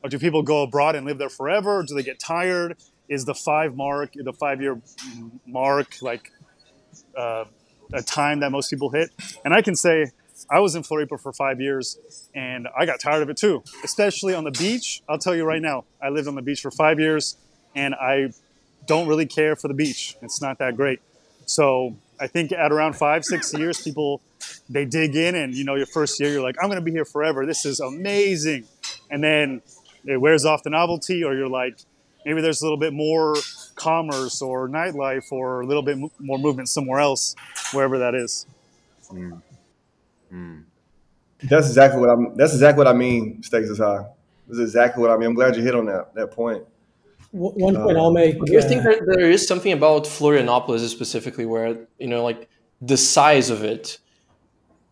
do 0.09 0.19
people 0.19 0.43
go 0.43 0.62
abroad 0.62 0.97
and 0.97 1.06
live 1.06 1.19
there 1.19 1.29
forever? 1.29 1.82
Do 1.87 1.94
they 1.94 2.03
get 2.03 2.19
tired? 2.19 2.76
is 3.09 3.25
the 3.25 3.35
five 3.35 3.75
mark, 3.75 4.12
the 4.14 4.33
five 4.33 4.61
year 4.61 4.81
mark, 5.47 5.97
like 6.02 6.31
uh, 7.16 7.45
a 7.92 8.02
time 8.02 8.40
that 8.40 8.50
most 8.50 8.71
people 8.71 8.90
hit. 8.90 9.11
And 9.45 9.54
I 9.54 9.62
can 9.62 9.75
say 9.75 10.07
I 10.50 10.61
was 10.61 10.75
in 10.75 10.83
Floripa 10.83 11.21
for 11.21 11.33
five 11.33 11.61
years 11.61 11.99
and 12.35 12.69
I 12.78 12.87
got 12.87 13.00
tired 13.00 13.23
of 13.23 13.31
it 13.31 13.37
too, 13.37 13.62
especially 13.83 14.35
on 14.35 14.45
the 14.45 14.50
beach. 14.50 15.02
I'll 15.09 15.19
tell 15.19 15.35
you 15.35 15.45
right 15.45 15.62
now, 15.62 15.85
I 16.02 16.11
lived 16.11 16.28
on 16.28 16.35
the 16.35 16.42
beach 16.42 16.61
for 16.61 16.71
five 16.71 17.00
years 17.00 17.37
and 17.75 17.94
I 17.94 18.30
don't 18.87 19.06
really 19.06 19.26
care 19.26 19.56
for 19.56 19.68
the 19.68 19.75
beach. 19.75 20.16
It's 20.22 20.40
not 20.40 20.58
that 20.58 20.76
great. 20.76 21.00
So 21.46 21.96
I 22.20 22.26
think 22.26 22.52
at 22.52 22.72
around 22.72 22.94
five, 22.94 23.25
six 23.25 23.52
years, 23.54 23.80
people 23.80 24.20
they 24.68 24.84
dig 24.84 25.16
in 25.16 25.34
and 25.34 25.54
you 25.54 25.64
know 25.64 25.75
your 25.75 25.87
first 25.87 26.20
year 26.20 26.30
you're 26.30 26.42
like, 26.42 26.56
I'm 26.62 26.68
gonna 26.68 26.80
be 26.80 26.90
here 26.90 27.04
forever. 27.04 27.46
This 27.46 27.64
is 27.64 27.80
amazing. 27.80 28.64
And 29.10 29.22
then 29.22 29.62
it 30.04 30.20
wears 30.20 30.44
off 30.44 30.62
the 30.62 30.70
novelty 30.70 31.25
or 31.25 31.34
you're 31.34 31.48
like, 31.48 31.78
maybe 32.25 32.40
there's 32.40 32.60
a 32.60 32.64
little 32.64 32.78
bit 32.78 32.92
more 32.92 33.34
commerce 33.75 34.42
or 34.42 34.68
nightlife 34.68 35.30
or 35.32 35.62
a 35.62 35.66
little 35.66 35.82
bit 35.82 35.98
more 36.18 36.38
movement 36.38 36.68
somewhere 36.68 37.00
else, 37.00 37.34
wherever 37.72 37.98
that 37.98 38.14
is. 38.14 38.46
Mm. 39.10 39.42
Mm. 40.32 40.64
That's 41.44 41.68
exactly 41.68 42.00
what 42.00 42.10
I'm. 42.10 42.37
That's 42.37 42.52
exactly 42.52 42.78
what 42.84 42.88
I 42.88 42.96
mean. 42.96 43.42
Stakes 43.42 43.68
is 43.68 43.78
high. 43.78 44.04
That's 44.48 44.60
exactly 44.60 45.00
what 45.00 45.10
I 45.10 45.16
mean. 45.16 45.28
I'm 45.28 45.34
glad 45.34 45.56
you 45.56 45.62
hit 45.62 45.75
on 45.75 45.87
that 45.87 46.14
that 46.14 46.32
point. 46.32 46.64
One 47.30 47.76
point 47.76 47.99
uh, 47.99 48.02
I'll 48.02 48.12
make. 48.12 48.42
Do 48.42 48.52
you 48.52 48.58
uh, 48.58 48.62
think 48.62 48.82
that 48.85 49.00
there 49.06 49.30
is 49.30 49.47
something 49.47 49.73
about 49.73 50.04
Florianopolis 50.04 50.88
specifically 50.88 51.44
where 51.44 51.87
you 51.99 52.06
know, 52.06 52.25
like 52.25 52.49
the 52.80 52.97
size 52.97 53.50
of 53.50 53.62
it 53.62 53.99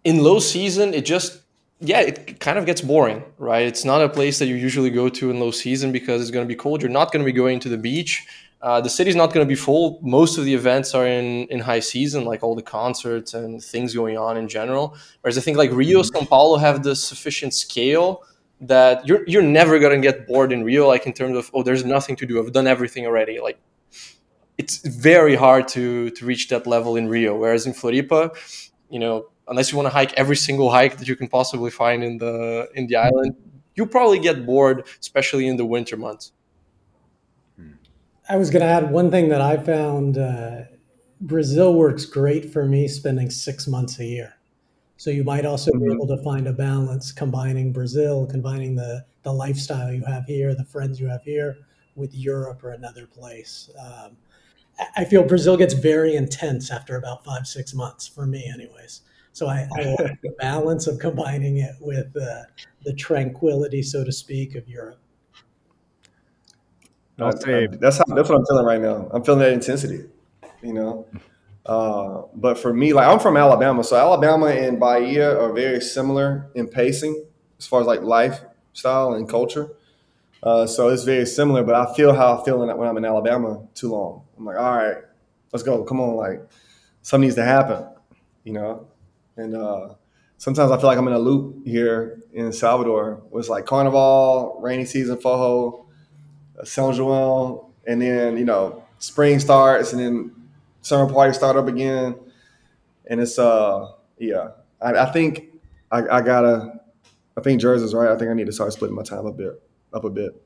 in 0.05 0.23
low 0.23 0.38
season, 0.38 0.93
it 0.93 1.05
just 1.05 1.43
yeah, 1.81 2.00
it 2.00 2.40
kind 2.40 2.59
of 2.59 2.66
gets 2.66 2.81
boring, 2.81 3.23
right? 3.38 3.66
It's 3.66 3.85
not 3.85 4.00
a 4.02 4.09
place 4.09 4.38
that 4.38 4.47
you 4.47 4.55
usually 4.55 4.90
go 4.90 5.09
to 5.09 5.31
in 5.31 5.40
low 5.40 5.50
season 5.50 5.93
because 5.93 6.23
it's 6.23 6.31
going 6.31 6.45
to 6.45 6.49
be 6.49 6.57
cold. 6.57 6.81
You're 6.81 6.90
not 6.90 7.12
going 7.12 7.25
to 7.25 7.31
be 7.31 7.37
going 7.37 7.61
to 7.61 7.69
the 7.69 7.76
beach. 7.76 8.26
Uh, 8.62 8.81
the 8.81 8.88
city's 8.88 9.14
not 9.14 9.33
going 9.33 9.47
to 9.47 9.49
be 9.49 9.55
full. 9.55 9.99
Most 10.02 10.38
of 10.38 10.47
the 10.47 10.55
events 10.55 10.95
are 10.95 11.07
in, 11.07 11.47
in 11.49 11.61
high 11.61 11.81
season, 11.81 12.25
like 12.25 12.43
all 12.43 12.55
the 12.55 12.62
concerts 12.62 13.35
and 13.35 13.62
things 13.62 13.95
going 13.95 14.16
on 14.16 14.38
in 14.38 14.49
general. 14.49 14.97
Whereas 15.21 15.37
I 15.37 15.43
think 15.43 15.59
like 15.59 15.71
Rio, 15.71 16.00
mm-hmm. 16.00 16.16
São 16.16 16.26
Paulo 16.26 16.57
have 16.57 16.83
the 16.83 16.97
sufficient 16.97 17.52
scale 17.52 18.23
that 18.61 19.07
you're 19.07 19.25
you're 19.27 19.43
never 19.43 19.79
to 19.79 19.99
get 19.99 20.27
bored 20.27 20.53
in 20.53 20.65
Rio. 20.65 20.89
Like 20.89 21.07
in 21.07 21.13
terms 21.13 21.37
of 21.37 21.51
oh, 21.55 21.63
there's 21.63 21.85
nothing 21.85 22.17
to 22.17 22.27
do. 22.27 22.39
I've 22.39 22.53
done 22.53 22.67
everything 22.67 23.07
already. 23.07 23.41
Like 23.41 23.59
it's 24.59 24.79
very 24.79 25.35
hard 25.35 25.69
to 25.69 26.11
to 26.11 26.25
reach 26.25 26.49
that 26.49 26.67
level 26.67 26.97
in 26.97 27.09
Rio. 27.09 27.37
Whereas 27.37 27.67
in 27.67 27.73
Floripa, 27.73 28.31
you 28.89 28.99
know, 28.99 29.27
unless 29.49 29.71
you 29.71 29.77
want 29.77 29.87
to 29.87 29.95
hike 29.95 30.13
every 30.15 30.37
single 30.37 30.71
hike 30.71 30.97
that 30.99 31.09
you 31.09 31.17
can 31.17 31.29
possibly 31.29 31.71
find 31.71 32.03
in 32.03 32.19
the 32.19 32.69
in 32.75 32.87
the 32.87 32.97
island, 32.97 33.37
you 33.75 33.87
probably 33.87 34.19
get 34.19 34.47
bored, 34.47 34.87
especially 35.01 35.47
in 35.47 35.57
the 35.57 35.67
winter 35.67 35.97
months. 35.97 36.33
I 38.29 38.37
was 38.37 38.51
going 38.51 38.63
to 38.63 38.67
add 38.67 38.91
one 38.91 39.11
thing 39.11 39.29
that 39.29 39.41
I 39.41 39.57
found 39.57 40.19
uh, 40.19 40.63
Brazil 41.21 41.75
works 41.75 42.05
great 42.05 42.53
for 42.53 42.67
me 42.67 42.89
spending 42.89 43.31
six 43.31 43.69
months 43.69 44.01
a 44.01 44.05
year. 44.05 44.36
So 44.97 45.11
you 45.11 45.25
might 45.25 45.45
also 45.45 45.71
mm-hmm. 45.71 45.88
be 45.88 45.95
able 45.95 46.07
to 46.09 46.23
find 46.23 46.47
a 46.47 46.53
balance 46.53 47.12
combining 47.12 47.73
Brazil, 47.73 48.26
combining 48.26 48.75
the, 48.75 49.05
the 49.23 49.33
lifestyle 49.33 49.93
you 49.93 50.05
have 50.05 50.25
here, 50.25 50.55
the 50.55 50.65
friends 50.65 51.00
you 51.00 51.09
have 51.09 51.23
here 51.23 51.59
with 51.95 52.15
Europe 52.15 52.62
or 52.65 52.71
another 52.71 53.07
place. 53.07 53.71
Um, 53.79 54.17
I 54.97 55.05
feel 55.05 55.23
Brazil 55.23 55.57
gets 55.57 55.75
very 55.75 56.15
intense 56.17 56.71
after 56.71 56.97
about 56.97 57.25
five, 57.25 57.47
six 57.47 57.73
months 57.73 58.07
for 58.07 58.26
me, 58.26 58.50
anyways. 58.53 59.00
So 59.33 59.49
I, 59.49 59.67
I 59.76 59.95
like 59.99 60.21
the 60.23 60.35
balance 60.38 60.87
of 60.87 60.99
combining 60.99 61.59
it 61.59 61.75
with 61.81 62.15
uh, 62.17 62.43
the 62.85 62.93
tranquility, 62.93 63.83
so 63.83 64.05
to 64.05 64.12
speak, 64.12 64.55
of 64.55 64.69
Europe. 64.69 64.99
I'll 67.19 67.37
say 67.37 67.67
that's 67.67 67.97
how 67.97 68.05
that's 68.09 68.29
what 68.29 68.38
I'm 68.38 68.47
feeling 68.47 68.67
right 68.67 68.81
now. 68.81 69.09
I'm 69.11 69.25
feeling 69.25 69.41
that 69.41 69.53
intensity, 69.53 70.05
you 70.62 70.75
know. 70.75 71.07
Uh, 71.67 72.23
but 72.35 72.57
for 72.57 72.73
me, 72.73 72.93
like 72.93 73.09
I'm 73.09 73.19
from 73.19 73.37
Alabama, 73.37 73.83
so 73.83 73.97
Alabama 73.97 74.47
and 74.47 74.79
Bahia 74.79 75.37
are 75.39 75.53
very 75.53 75.81
similar 75.81 76.49
in 76.55 76.69
pacing 76.69 77.27
as 77.59 77.67
far 77.67 77.81
as 77.81 77.87
like 77.89 78.03
lifestyle 78.03 79.15
and 79.15 79.29
culture. 79.29 79.71
Uh, 80.43 80.65
so 80.65 80.91
it's 80.91 81.03
very 81.03 81.27
similar, 81.27 81.65
but 81.65 81.75
I 81.75 81.93
feel 81.95 82.15
how 82.15 82.39
I 82.39 82.45
feel 82.45 82.59
when 82.61 82.89
I'm 82.89 82.97
in 82.97 83.05
Alabama 83.05 83.67
too 83.75 83.91
long. 83.91 84.23
I'm 84.39 84.45
like, 84.45 84.57
all 84.57 84.77
right, 84.77 84.99
let's 85.53 85.65
go. 85.65 85.83
Come 85.83 86.01
on, 86.01 86.15
like 86.15 86.41
something 87.03 87.27
needs 87.27 87.35
to 87.35 87.45
happen, 87.45 87.85
you 88.45 88.53
know. 88.53 88.87
And 89.37 89.57
uh, 89.57 89.95
sometimes 90.39 90.71
I 90.71 90.77
feel 90.77 90.87
like 90.87 90.99
I'm 90.99 91.09
in 91.09 91.15
a 91.15 91.19
loop 91.19 91.67
here 91.67 92.23
in 92.33 92.53
Salvador. 92.53 93.23
It's 93.35 93.49
like 93.49 93.67
Carnival, 93.67 94.61
rainy 94.63 94.85
season, 94.85 95.17
Fojo, 95.17 95.87
San 96.63 96.97
Juan, 96.97 97.73
and 97.89 98.01
then 98.01 98.37
you 98.37 98.45
know 98.45 98.85
spring 98.99 99.41
starts, 99.41 99.93
and 99.93 100.01
then 100.01 100.46
summer 100.87 101.12
party 101.12 101.33
start 101.33 101.57
up 101.57 101.66
again, 101.66 102.14
and 103.07 103.21
it's 103.21 103.38
uh 103.38 103.88
yeah. 104.19 104.49
I, 104.81 104.93
I 104.93 105.12
think 105.12 105.49
I, 105.90 106.02
I, 106.19 106.21
gotta. 106.21 106.81
I 107.37 107.40
think 107.40 107.61
Jersey's 107.61 107.95
right. 107.95 108.11
I 108.11 108.16
think 108.16 108.31
I 108.31 108.35
need 108.35 108.47
to 108.47 108.52
start 108.52 108.73
splitting 108.73 108.97
my 108.97 109.02
time 109.02 109.26
a 109.26 109.33
bit 109.33 109.61
up 109.93 110.05
a 110.05 110.11
bit. 110.11 110.43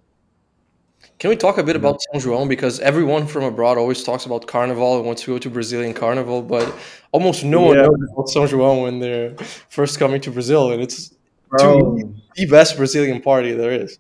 Can 1.19 1.31
we 1.31 1.37
talk 1.37 1.59
a 1.59 1.63
bit 1.63 1.77
about 1.77 1.99
São 2.13 2.23
João? 2.23 2.49
Because 2.49 2.79
everyone 2.81 3.27
from 3.27 3.45
abroad 3.45 3.79
always 3.79 4.03
talks 4.03 4.27
about 4.27 4.47
Carnival 4.47 4.99
and 4.99 5.07
wants 5.07 5.23
to 5.23 5.33
go 5.33 5.39
to 5.39 5.51
Brazilian 5.51 5.95
Carnival, 5.95 6.43
but 6.43 6.75
almost 7.13 7.43
no 7.43 7.61
one 7.61 7.77
knows 7.79 8.03
about 8.13 8.27
São 8.27 8.47
João 8.47 8.83
when 8.83 8.99
they're 8.99 9.35
first 9.69 9.99
coming 9.99 10.21
to 10.23 10.31
Brazil, 10.31 10.73
and 10.73 10.83
it's 10.83 11.15
the 11.59 12.47
best 12.49 12.77
Brazilian 12.77 13.21
party 13.21 13.53
there 13.53 13.73
is. 13.73 13.99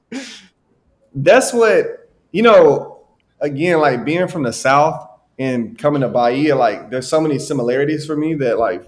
That's 1.15 1.53
what 1.53 2.11
you 2.33 2.43
know, 2.43 3.03
again, 3.41 3.81
like 3.81 4.05
being 4.05 4.29
from 4.29 4.43
the 4.43 4.53
South 4.53 5.10
and 5.41 5.79
coming 5.79 6.03
to 6.03 6.09
Bahia, 6.09 6.55
like 6.55 6.91
there's 6.91 7.09
so 7.09 7.19
many 7.19 7.39
similarities 7.39 8.05
for 8.05 8.15
me 8.15 8.35
that 8.35 8.59
like, 8.59 8.87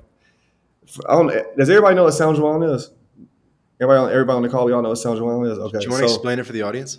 I 1.09 1.15
don't. 1.15 1.29
Does 1.57 1.71
everybody 1.71 1.97
know 1.97 2.05
what 2.05 2.13
São 2.13 2.37
João 2.37 2.75
is? 2.75 2.91
Everybody, 3.81 4.05
on, 4.05 4.13
everybody 4.13 4.37
on 4.37 4.43
the 4.43 4.51
call, 4.51 4.67
we 4.67 4.73
all 4.73 4.83
know 4.83 4.91
what 4.91 4.99
São 4.99 5.19
João 5.19 5.51
is. 5.51 5.59
Okay, 5.59 5.79
do 5.79 5.85
you 5.87 5.91
want 5.91 6.07
to 6.07 6.13
explain 6.13 6.39
it 6.39 6.45
for 6.45 6.53
the 6.53 6.61
audience? 6.61 6.99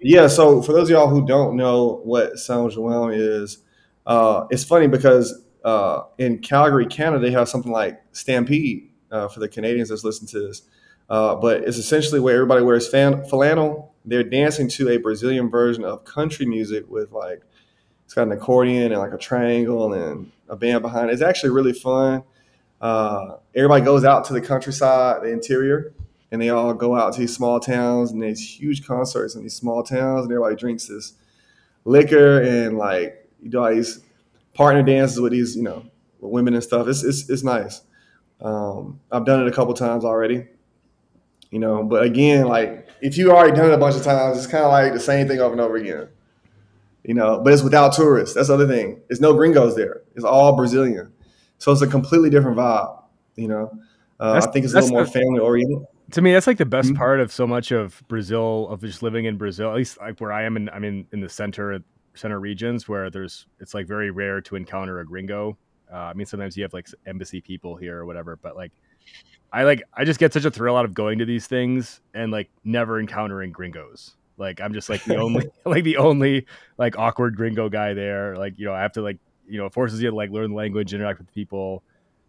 Yeah, 0.00 0.26
so 0.26 0.62
for 0.62 0.72
those 0.72 0.88
of 0.88 0.90
y'all 0.90 1.08
who 1.08 1.24
don't 1.24 1.56
know 1.56 2.00
what 2.02 2.34
São 2.34 2.74
João 2.74 3.16
is, 3.16 3.58
uh, 4.04 4.46
it's 4.50 4.64
funny 4.64 4.88
because 4.88 5.42
uh, 5.64 6.02
in 6.18 6.40
Calgary, 6.40 6.86
Canada, 6.86 7.24
they 7.24 7.30
have 7.30 7.48
something 7.48 7.70
like 7.70 8.02
Stampede 8.10 8.90
uh, 9.12 9.28
for 9.28 9.38
the 9.38 9.48
Canadians 9.48 9.90
that's 9.90 10.02
listening 10.02 10.28
to 10.30 10.48
this. 10.48 10.62
Uh, 11.08 11.36
but 11.36 11.62
it's 11.62 11.78
essentially 11.78 12.18
where 12.18 12.34
everybody 12.34 12.62
wears 12.62 12.88
fan- 12.88 13.24
flannel 13.26 13.94
they're 14.08 14.24
dancing 14.24 14.68
to 14.68 14.88
a 14.88 14.96
Brazilian 14.96 15.50
version 15.50 15.84
of 15.84 16.04
country 16.04 16.46
music 16.46 16.88
with 16.88 17.12
like 17.12 17.42
it's 18.08 18.14
got 18.14 18.22
an 18.22 18.32
accordion 18.32 18.90
and 18.90 18.98
like 19.02 19.12
a 19.12 19.18
triangle 19.18 19.92
and 19.92 20.32
a 20.48 20.56
band 20.56 20.80
behind 20.80 21.10
it. 21.10 21.12
It's 21.12 21.20
actually 21.20 21.50
really 21.50 21.74
fun. 21.74 22.24
Uh, 22.80 23.36
everybody 23.54 23.84
goes 23.84 24.02
out 24.02 24.24
to 24.24 24.32
the 24.32 24.40
countryside, 24.40 25.20
the 25.24 25.28
interior, 25.30 25.92
and 26.32 26.40
they 26.40 26.48
all 26.48 26.72
go 26.72 26.96
out 26.96 27.12
to 27.12 27.20
these 27.20 27.36
small 27.36 27.60
towns 27.60 28.10
and 28.10 28.22
there's 28.22 28.40
huge 28.40 28.86
concerts 28.86 29.34
in 29.34 29.42
these 29.42 29.54
small 29.54 29.82
towns, 29.82 30.22
and 30.22 30.32
everybody 30.32 30.56
drinks 30.56 30.86
this 30.86 31.12
liquor 31.84 32.40
and 32.40 32.78
like 32.78 33.28
you 33.42 33.50
do 33.50 33.58
all 33.58 33.74
these 33.74 34.00
partner 34.54 34.82
dances 34.82 35.20
with 35.20 35.32
these, 35.32 35.54
you 35.54 35.62
know, 35.62 35.84
women 36.20 36.54
and 36.54 36.64
stuff. 36.64 36.88
It's 36.88 37.04
it's, 37.04 37.28
it's 37.28 37.44
nice. 37.44 37.82
Um, 38.40 39.00
I've 39.12 39.26
done 39.26 39.42
it 39.42 39.48
a 39.48 39.52
couple 39.52 39.74
times 39.74 40.02
already 40.02 40.46
you 41.50 41.58
know. 41.58 41.82
But 41.82 42.04
again, 42.04 42.46
like 42.46 42.88
if 43.00 43.16
you 43.16 43.32
already 43.32 43.54
done 43.54 43.70
it 43.70 43.74
a 43.74 43.78
bunch 43.78 43.96
of 43.96 44.02
times, 44.02 44.38
it's 44.38 44.46
kind 44.46 44.64
of 44.64 44.70
like 44.70 44.92
the 44.92 45.00
same 45.00 45.28
thing 45.28 45.40
over 45.40 45.52
and 45.52 45.60
over 45.60 45.76
again, 45.76 46.08
you 47.08 47.14
know. 47.14 47.40
But 47.40 47.52
it's 47.52 47.62
without 47.62 47.94
tourists. 47.94 48.36
That's 48.36 48.48
the 48.48 48.54
other 48.54 48.68
thing. 48.68 49.00
There's 49.08 49.20
no 49.20 49.34
gringos 49.34 49.74
there. 49.74 50.02
It's 50.14 50.24
all 50.24 50.54
Brazilian, 50.54 51.12
so 51.56 51.72
it's 51.72 51.82
a 51.82 51.86
completely 51.88 52.30
different 52.30 52.56
vibe, 52.56 53.02
you 53.34 53.48
know. 53.48 53.72
Uh, 54.20 54.40
I 54.42 54.50
think 54.52 54.64
it's 54.64 54.74
a 54.74 54.80
little 54.80 54.90
more 54.90 55.06
family 55.06 55.40
oriented. 55.40 55.86
To 56.12 56.22
me, 56.22 56.32
that's 56.32 56.46
like 56.46 56.58
the 56.58 56.66
best 56.66 56.88
mm-hmm. 56.88 56.98
part 56.98 57.20
of 57.20 57.32
so 57.32 57.46
much 57.46 57.70
of 57.70 58.02
Brazil, 58.08 58.68
of 58.68 58.80
just 58.80 59.02
living 59.02 59.24
in 59.24 59.36
Brazil. 59.36 59.70
At 59.70 59.76
least 59.76 59.98
like 60.00 60.20
where 60.20 60.32
I 60.32 60.44
am, 60.44 60.56
in, 60.56 60.68
I'm 60.68 60.84
in 60.84 61.06
in 61.12 61.20
the 61.20 61.28
center 61.28 61.80
center 62.14 62.40
regions 62.40 62.88
where 62.88 63.10
there's 63.10 63.46
it's 63.60 63.74
like 63.74 63.86
very 63.86 64.10
rare 64.10 64.40
to 64.42 64.56
encounter 64.56 65.00
a 65.00 65.06
gringo. 65.06 65.56
Uh, 65.90 65.96
I 65.96 66.12
mean, 66.12 66.26
sometimes 66.26 66.56
you 66.56 66.62
have 66.64 66.74
like 66.74 66.88
embassy 67.06 67.40
people 67.40 67.76
here 67.76 67.98
or 67.98 68.06
whatever, 68.06 68.36
but 68.36 68.56
like 68.56 68.72
I 69.52 69.64
like 69.64 69.82
I 69.94 70.04
just 70.04 70.20
get 70.20 70.32
such 70.34 70.44
a 70.44 70.50
thrill 70.50 70.76
out 70.76 70.84
of 70.84 70.92
going 70.92 71.18
to 71.20 71.24
these 71.24 71.46
things 71.46 72.00
and 72.12 72.30
like 72.30 72.50
never 72.64 73.00
encountering 73.00 73.52
gringos. 73.52 74.16
Like 74.38 74.60
I'm 74.60 74.72
just 74.72 74.88
like 74.88 75.04
the 75.04 75.16
only 75.16 75.48
like 75.64 75.84
the 75.84 75.96
only 75.98 76.46
like 76.76 76.98
awkward 76.98 77.36
gringo 77.36 77.68
guy 77.68 77.94
there. 77.94 78.36
Like, 78.36 78.58
you 78.58 78.66
know, 78.66 78.74
I 78.74 78.82
have 78.82 78.92
to 78.92 79.02
like, 79.02 79.18
you 79.48 79.58
know, 79.58 79.66
it 79.66 79.72
forces 79.72 80.00
you 80.02 80.10
to 80.10 80.16
like 80.16 80.30
learn 80.30 80.50
the 80.50 80.56
language, 80.56 80.94
interact 80.94 81.18
with 81.18 81.32
people. 81.34 81.82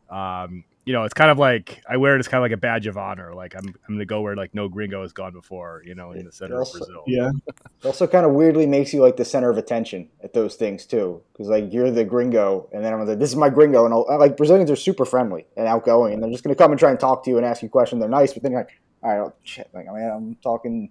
Um, 0.10 0.64
you 0.86 0.94
know, 0.94 1.04
it's 1.04 1.14
kind 1.14 1.30
of 1.30 1.38
like 1.38 1.84
I 1.88 1.98
wear 1.98 2.16
it 2.16 2.20
as 2.20 2.28
kind 2.28 2.40
of 2.40 2.46
like 2.46 2.58
a 2.58 2.60
badge 2.60 2.88
of 2.88 2.98
honor. 2.98 3.36
Like 3.36 3.54
I'm, 3.56 3.68
I'm 3.68 3.94
gonna 3.94 4.06
go 4.06 4.22
where 4.22 4.36
like 4.36 4.56
no 4.56 4.68
gringo 4.68 5.04
has 5.04 5.14
gone 5.14 5.34
before. 5.34 5.84
You 5.86 5.94
know, 5.94 6.14
in 6.14 6.26
the 6.26 6.32
center 6.32 6.58
also, 6.58 6.80
of 6.80 6.88
Brazil. 6.88 7.04
Yeah. 7.06 7.30
It 7.48 7.86
also 7.86 8.08
kind 8.08 8.26
of 8.26 8.32
weirdly 8.32 8.66
makes 8.66 8.92
you 8.92 9.02
like 9.02 9.16
the 9.16 9.24
center 9.24 9.52
of 9.52 9.58
attention 9.60 10.10
at 10.24 10.34
those 10.34 10.56
things 10.56 10.88
too, 10.88 11.22
because 11.32 11.48
like 11.48 11.72
you're 11.72 11.92
the 11.92 12.06
gringo, 12.06 12.68
and 12.74 12.84
then 12.84 12.92
I'm 12.92 13.06
like, 13.06 13.20
this 13.20 13.30
is 13.30 13.36
my 13.36 13.50
gringo, 13.50 13.86
and 13.86 13.94
I'll, 13.94 14.08
like 14.18 14.36
Brazilians 14.36 14.72
are 14.72 14.76
super 14.76 15.06
friendly 15.06 15.46
and 15.56 15.68
outgoing, 15.68 16.14
and 16.14 16.24
they're 16.24 16.32
just 16.32 16.44
gonna 16.44 16.56
come 16.56 16.72
and 16.72 16.80
try 16.80 16.90
and 16.90 17.00
talk 17.00 17.24
to 17.26 17.30
you 17.30 17.38
and 17.38 17.46
ask 17.46 17.62
you 17.62 17.70
questions. 17.70 18.00
They're 18.00 18.10
nice, 18.10 18.34
but 18.34 18.42
then 18.42 18.54
you're 18.54 18.62
like, 18.62 18.72
all 19.04 19.10
right, 19.12 19.28
oh, 19.28 19.34
shit, 19.44 19.70
like 19.74 19.88
I 19.88 19.94
mean, 19.94 20.10
I'm 20.10 20.36
talking, 20.42 20.90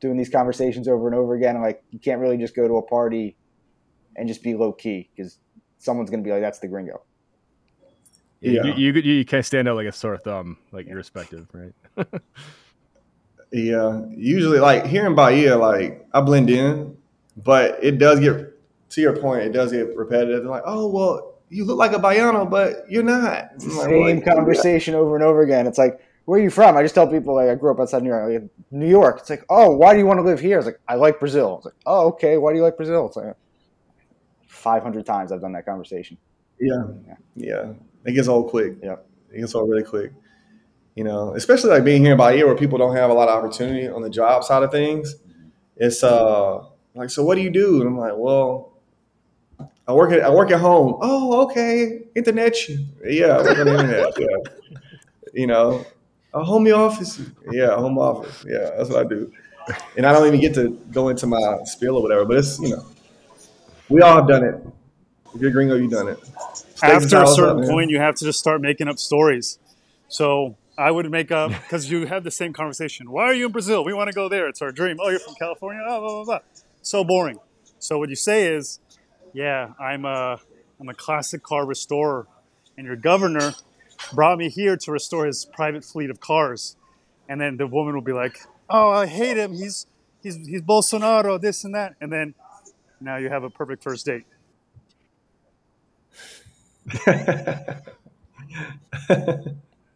doing 0.00 0.16
these 0.16 0.30
conversations 0.30 0.88
over 0.88 1.06
and 1.06 1.14
over 1.14 1.34
again. 1.34 1.60
Like, 1.60 1.82
you 1.90 1.98
can't 1.98 2.20
really 2.20 2.36
just 2.36 2.54
go 2.54 2.66
to 2.66 2.76
a 2.76 2.82
party 2.82 3.36
and 4.16 4.28
just 4.28 4.42
be 4.42 4.54
low 4.54 4.72
key 4.72 5.10
because 5.14 5.38
someone's 5.78 6.10
gonna 6.10 6.22
be 6.22 6.30
like, 6.30 6.40
that's 6.40 6.58
the 6.58 6.68
gringo. 6.68 7.02
Yeah, 8.40 8.64
you, 8.64 8.92
you, 8.92 9.00
you 9.00 9.24
can't 9.24 9.44
stand 9.44 9.68
out 9.68 9.76
like 9.76 9.86
a 9.86 9.92
sore 9.92 10.16
thumb, 10.16 10.56
like 10.72 10.86
irrespective, 10.86 11.46
right? 11.52 12.06
yeah, 13.52 14.00
usually 14.08 14.58
like 14.58 14.86
here 14.86 15.06
in 15.06 15.14
Bahia, 15.14 15.58
like 15.58 16.06
I 16.14 16.22
blend 16.22 16.48
in, 16.48 16.96
but 17.36 17.78
it 17.82 17.98
does 17.98 18.18
get 18.18 18.58
to 18.90 19.00
your 19.00 19.16
point. 19.16 19.42
It 19.42 19.52
does 19.52 19.72
get 19.72 19.94
repetitive. 19.94 20.42
They're 20.42 20.50
like, 20.50 20.62
oh 20.64 20.88
well, 20.88 21.34
you 21.50 21.64
look 21.64 21.76
like 21.76 21.92
a 21.92 21.98
Baiano, 21.98 22.48
but 22.48 22.84
you're 22.88 23.02
not. 23.02 23.50
Like, 23.58 23.88
Same 23.88 24.22
conversation 24.22 24.94
over 24.94 25.16
and 25.16 25.24
over 25.24 25.42
again. 25.42 25.66
It's 25.66 25.78
like, 25.78 26.00
where 26.24 26.38
are 26.38 26.42
you 26.42 26.50
from? 26.50 26.76
I 26.76 26.82
just 26.82 26.94
tell 26.94 27.08
people 27.08 27.34
like 27.34 27.48
I 27.48 27.54
grew 27.54 27.70
up 27.70 27.80
outside 27.80 28.02
New 28.02 28.10
York. 28.10 28.30
Like, 28.30 28.50
New 28.70 28.88
York. 28.88 29.18
It's 29.20 29.30
like, 29.30 29.44
oh, 29.48 29.74
why 29.74 29.92
do 29.92 29.98
you 29.98 30.06
want 30.06 30.18
to 30.18 30.22
live 30.22 30.40
here? 30.40 30.58
It's 30.58 30.66
like 30.66 30.80
I 30.88 30.94
like 30.94 31.18
Brazil. 31.18 31.56
It's 31.56 31.66
like, 31.66 31.74
oh, 31.86 32.08
okay. 32.08 32.36
Why 32.36 32.52
do 32.52 32.58
you 32.58 32.62
like 32.62 32.76
Brazil? 32.76 33.06
It's 33.06 33.16
like 33.16 33.34
five 34.46 34.82
hundred 34.82 35.06
times 35.06 35.32
I've 35.32 35.40
done 35.40 35.52
that 35.52 35.66
conversation. 35.66 36.18
Yeah, 36.60 36.84
yeah. 37.06 37.14
yeah 37.36 37.72
it 38.04 38.12
gets 38.12 38.28
old 38.28 38.50
quick. 38.50 38.76
Yeah, 38.82 38.96
it 39.32 39.40
gets 39.40 39.54
old 39.54 39.70
really 39.70 39.82
quick. 39.82 40.12
You 40.94 41.04
know, 41.04 41.34
especially 41.34 41.70
like 41.70 41.84
being 41.84 42.02
here 42.02 42.12
in 42.12 42.18
Bahia 42.18 42.46
where 42.46 42.56
people 42.56 42.78
don't 42.78 42.94
have 42.94 43.10
a 43.10 43.14
lot 43.14 43.28
of 43.28 43.42
opportunity 43.42 43.88
on 43.88 44.02
the 44.02 44.10
job 44.10 44.44
side 44.44 44.62
of 44.62 44.70
things. 44.70 45.16
It's 45.76 46.02
uh 46.02 46.64
like, 46.94 47.10
so 47.10 47.24
what 47.24 47.36
do 47.36 47.42
you 47.42 47.50
do? 47.50 47.80
And 47.80 47.88
I'm 47.88 47.98
like, 47.98 48.12
well, 48.16 48.72
I 49.86 49.92
work 49.92 50.12
at 50.12 50.20
I 50.22 50.30
work 50.30 50.50
at 50.50 50.60
home. 50.60 50.98
Oh, 51.00 51.42
okay, 51.44 52.02
internet. 52.14 52.56
Yeah, 53.04 53.38
I 53.38 53.42
work 53.42 53.58
on 53.58 53.66
the 53.66 53.72
internet. 53.72 54.14
Yeah, 54.18 54.78
you 55.34 55.46
know, 55.46 55.84
a 56.32 56.44
home 56.44 56.66
office. 56.72 57.20
Yeah, 57.50 57.74
home 57.76 57.98
office. 57.98 58.44
Yeah, 58.48 58.70
that's 58.76 58.90
what 58.90 59.04
I 59.04 59.08
do. 59.08 59.32
And 59.96 60.06
I 60.06 60.12
don't 60.12 60.26
even 60.26 60.40
get 60.40 60.54
to 60.54 60.70
go 60.90 61.08
into 61.08 61.26
my 61.26 61.58
spiel 61.64 61.96
or 61.96 62.02
whatever. 62.02 62.24
But 62.24 62.38
it's 62.38 62.58
you 62.58 62.70
know, 62.70 62.84
we 63.88 64.02
all 64.02 64.16
have 64.16 64.28
done 64.28 64.44
it. 64.44 64.54
If 65.34 65.40
you're 65.40 65.50
gringo, 65.50 65.76
you've 65.76 65.92
done 65.92 66.08
it 66.08 66.18
after 66.82 67.22
a 67.22 67.26
certain 67.26 67.66
point, 67.68 67.90
you 67.90 67.98
have 67.98 68.14
to 68.16 68.24
just 68.24 68.38
start 68.38 68.60
making 68.60 68.88
up 68.88 68.98
stories. 68.98 69.58
So 70.08 70.56
I 70.76 70.90
would 70.90 71.10
make 71.10 71.30
up 71.30 71.50
because 71.50 71.90
you 71.90 72.06
have 72.06 72.24
the 72.24 72.30
same 72.30 72.52
conversation. 72.52 73.10
Why 73.10 73.24
are 73.24 73.34
you 73.34 73.46
in 73.46 73.52
Brazil? 73.52 73.84
We 73.84 73.92
want 73.92 74.08
to 74.08 74.14
go 74.14 74.28
there. 74.28 74.48
It's 74.48 74.62
our 74.62 74.72
dream. 74.72 74.98
Oh, 75.00 75.10
you're 75.10 75.20
from 75.20 75.34
California. 75.34 75.82
Oh, 75.86 76.00
blah 76.00 76.08
blah 76.08 76.24
blah. 76.24 76.38
So 76.82 77.04
boring. 77.04 77.38
So 77.78 77.98
what 77.98 78.08
you 78.08 78.16
say 78.16 78.54
is, 78.54 78.80
yeah, 79.32 79.72
I'm 79.78 80.04
a 80.04 80.40
I'm 80.78 80.88
a 80.88 80.94
classic 80.94 81.42
car 81.42 81.66
restorer, 81.66 82.26
and 82.76 82.86
your 82.86 82.96
governor 82.96 83.54
brought 84.12 84.38
me 84.38 84.48
here 84.48 84.76
to 84.76 84.92
restore 84.92 85.26
his 85.26 85.44
private 85.44 85.84
fleet 85.84 86.10
of 86.10 86.20
cars. 86.20 86.76
And 87.28 87.40
then 87.40 87.56
the 87.56 87.66
woman 87.66 87.94
will 87.94 88.02
be 88.02 88.12
like, 88.12 88.40
"Oh, 88.68 88.90
I 88.90 89.06
hate 89.06 89.36
him. 89.36 89.52
He's 89.52 89.86
he's 90.22 90.36
he's 90.46 90.62
Bolsonaro. 90.62 91.40
This 91.40 91.64
and 91.64 91.74
that." 91.74 91.94
And 92.00 92.12
then 92.12 92.34
Now 93.00 93.16
you 93.16 93.28
have 93.28 93.44
a 93.44 93.50
perfect 93.50 93.82
first 93.82 94.04
date. 94.06 94.24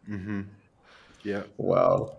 mm-hmm. 0.07 0.41
Yeah. 1.23 1.43
Wow. 1.57 2.17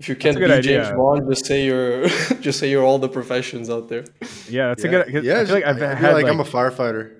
If 0.00 0.08
you 0.08 0.16
can't 0.16 0.36
be 0.36 0.60
James 0.60 0.90
Bond, 0.90 1.28
just 1.28 1.46
say 1.46 1.64
you're 1.64 2.08
just 2.40 2.58
say 2.58 2.68
you're 2.70 2.82
all 2.82 2.98
the 2.98 3.08
professions 3.08 3.70
out 3.70 3.88
there. 3.88 4.04
Yeah, 4.48 4.68
that's 4.68 4.84
yeah. 4.84 4.90
a 4.90 5.10
good. 5.10 5.24
Yeah, 5.24 5.40
I 5.40 5.44
feel 5.44 5.54
like 5.54 5.64
I've 5.64 5.82
I 5.82 5.94
had 5.94 6.14
like, 6.14 6.24
like 6.24 6.32
I'm 6.32 6.40
a 6.40 6.44
firefighter. 6.44 7.14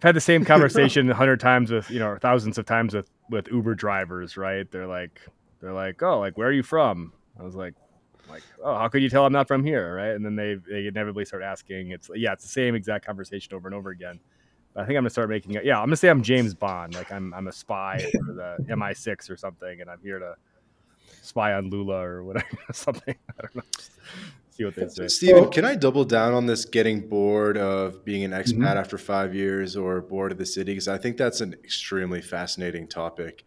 I've 0.00 0.08
had 0.08 0.16
the 0.16 0.20
same 0.20 0.44
conversation 0.46 1.10
a 1.10 1.14
hundred 1.14 1.40
times 1.40 1.70
with 1.70 1.90
you 1.90 1.98
know 1.98 2.16
thousands 2.20 2.56
of 2.56 2.64
times 2.64 2.94
with 2.94 3.10
with 3.28 3.48
Uber 3.48 3.74
drivers. 3.74 4.38
Right? 4.38 4.70
They're 4.70 4.86
like 4.86 5.20
they're 5.60 5.74
like, 5.74 6.02
oh, 6.02 6.18
like 6.18 6.38
where 6.38 6.48
are 6.48 6.52
you 6.52 6.62
from? 6.62 7.12
I 7.38 7.42
was 7.42 7.54
like, 7.54 7.74
like, 8.30 8.42
oh, 8.64 8.74
how 8.74 8.88
could 8.88 9.02
you 9.02 9.10
tell 9.10 9.26
I'm 9.26 9.32
not 9.32 9.46
from 9.46 9.62
here, 9.62 9.94
right? 9.94 10.10
And 10.10 10.24
then 10.24 10.36
they 10.36 10.54
they 10.54 10.86
inevitably 10.86 11.26
start 11.26 11.42
asking. 11.42 11.90
It's 11.90 12.10
yeah, 12.14 12.32
it's 12.32 12.44
the 12.44 12.48
same 12.48 12.74
exact 12.74 13.04
conversation 13.04 13.54
over 13.54 13.68
and 13.68 13.74
over 13.74 13.90
again. 13.90 14.20
But 14.72 14.82
I 14.82 14.86
think 14.86 14.96
I'm 14.96 15.02
gonna 15.02 15.10
start 15.10 15.28
making 15.28 15.54
it. 15.54 15.64
Yeah, 15.64 15.78
I'm 15.78 15.86
gonna 15.86 15.96
say 15.96 16.08
I'm 16.08 16.22
James 16.22 16.54
Bond. 16.54 16.94
Like 16.94 17.12
I'm 17.12 17.34
I'm 17.34 17.48
a 17.48 17.52
spy 17.52 18.10
for 18.26 18.32
the 18.32 18.56
MI6 18.70 19.28
or 19.28 19.36
something, 19.36 19.82
and 19.82 19.90
I'm 19.90 20.00
here 20.02 20.18
to 20.18 20.34
spy 21.22 21.52
on 21.52 21.68
Lula 21.68 22.00
or 22.00 22.24
whatever 22.24 22.46
something. 22.72 23.14
I 23.38 23.42
don't 23.42 23.56
know. 23.56 23.62
See 24.60 24.64
what 24.64 24.74
they 24.74 24.88
say. 24.88 25.08
Steven, 25.08 25.50
can 25.50 25.64
I 25.64 25.74
double 25.74 26.04
down 26.04 26.34
on 26.34 26.46
this 26.46 26.64
getting 26.64 27.08
bored 27.08 27.56
of 27.56 28.04
being 28.04 28.24
an 28.24 28.32
expat 28.32 28.52
mm-hmm. 28.52 28.64
after 28.64 28.98
five 28.98 29.34
years 29.34 29.76
or 29.76 30.00
bored 30.00 30.32
of 30.32 30.38
the 30.38 30.46
city? 30.46 30.72
Because 30.72 30.88
I 30.88 30.98
think 30.98 31.16
that's 31.16 31.40
an 31.40 31.54
extremely 31.64 32.20
fascinating 32.20 32.86
topic. 32.86 33.44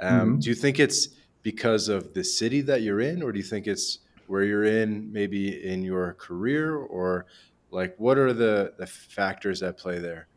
Um, 0.00 0.10
mm-hmm. 0.10 0.38
Do 0.40 0.48
you 0.48 0.54
think 0.54 0.78
it's 0.78 1.08
because 1.42 1.88
of 1.88 2.14
the 2.14 2.24
city 2.24 2.60
that 2.62 2.82
you're 2.82 3.00
in, 3.00 3.22
or 3.22 3.32
do 3.32 3.38
you 3.38 3.44
think 3.44 3.66
it's 3.66 3.98
where 4.26 4.42
you're 4.42 4.64
in, 4.64 5.12
maybe 5.12 5.64
in 5.64 5.82
your 5.82 6.14
career, 6.14 6.76
or 6.76 7.26
like 7.70 7.94
what 7.98 8.18
are 8.18 8.32
the 8.32 8.74
the 8.78 8.86
factors 8.86 9.62
at 9.62 9.78
play 9.78 9.98
there? 9.98 10.28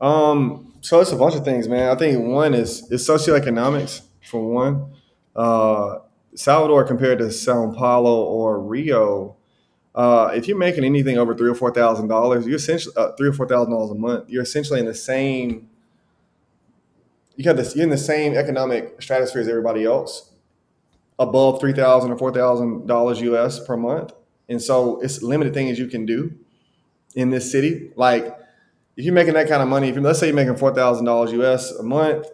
Um, 0.00 0.74
so 0.82 1.00
it's 1.00 1.12
a 1.12 1.16
bunch 1.16 1.34
of 1.34 1.44
things, 1.44 1.68
man. 1.68 1.90
I 1.90 1.98
think 1.98 2.26
one 2.26 2.54
is 2.54 2.90
is 2.90 3.06
socioeconomics 3.06 4.02
for 4.22 4.42
one. 4.42 4.92
Uh, 5.34 5.98
Salvador 6.36 6.84
compared 6.84 7.18
to 7.18 7.32
Sao 7.32 7.72
Paulo 7.72 8.22
or 8.24 8.60
Rio, 8.60 9.36
uh, 9.94 10.30
if 10.34 10.46
you're 10.46 10.58
making 10.58 10.84
anything 10.84 11.16
over 11.16 11.34
three 11.34 11.48
or 11.48 11.54
four 11.54 11.72
thousand 11.72 12.08
dollars, 12.08 12.46
you're 12.46 12.56
essentially 12.56 12.94
uh, 12.96 13.12
three 13.12 13.28
or 13.28 13.32
four 13.32 13.48
thousand 13.48 13.72
dollars 13.72 13.90
a 13.90 13.94
month. 13.94 14.28
You're 14.28 14.42
essentially 14.42 14.78
in 14.78 14.86
the 14.86 14.94
same. 14.94 15.70
You 17.36 17.44
have 17.48 17.56
this. 17.56 17.74
You're 17.74 17.84
in 17.84 17.90
the 17.90 17.96
same 17.98 18.34
economic 18.34 19.00
stratosphere 19.00 19.40
as 19.40 19.48
everybody 19.48 19.84
else, 19.84 20.30
above 21.18 21.60
three 21.60 21.72
thousand 21.72 22.10
or 22.12 22.18
four 22.18 22.30
thousand 22.30 22.86
dollars 22.86 23.22
US 23.22 23.58
per 23.58 23.76
month, 23.76 24.12
and 24.50 24.60
so 24.60 25.00
it's 25.00 25.22
limited 25.22 25.54
things 25.54 25.78
you 25.78 25.86
can 25.86 26.04
do 26.04 26.34
in 27.14 27.30
this 27.30 27.50
city. 27.50 27.92
Like 27.96 28.26
if 28.98 29.04
you're 29.06 29.14
making 29.14 29.34
that 29.34 29.48
kind 29.48 29.62
of 29.62 29.68
money, 29.68 29.88
if 29.88 29.94
you 29.94 30.02
let's 30.02 30.18
say 30.18 30.26
you're 30.26 30.36
making 30.36 30.56
four 30.56 30.74
thousand 30.74 31.06
dollars 31.06 31.32
US 31.32 31.72
a 31.72 31.82
month, 31.82 32.26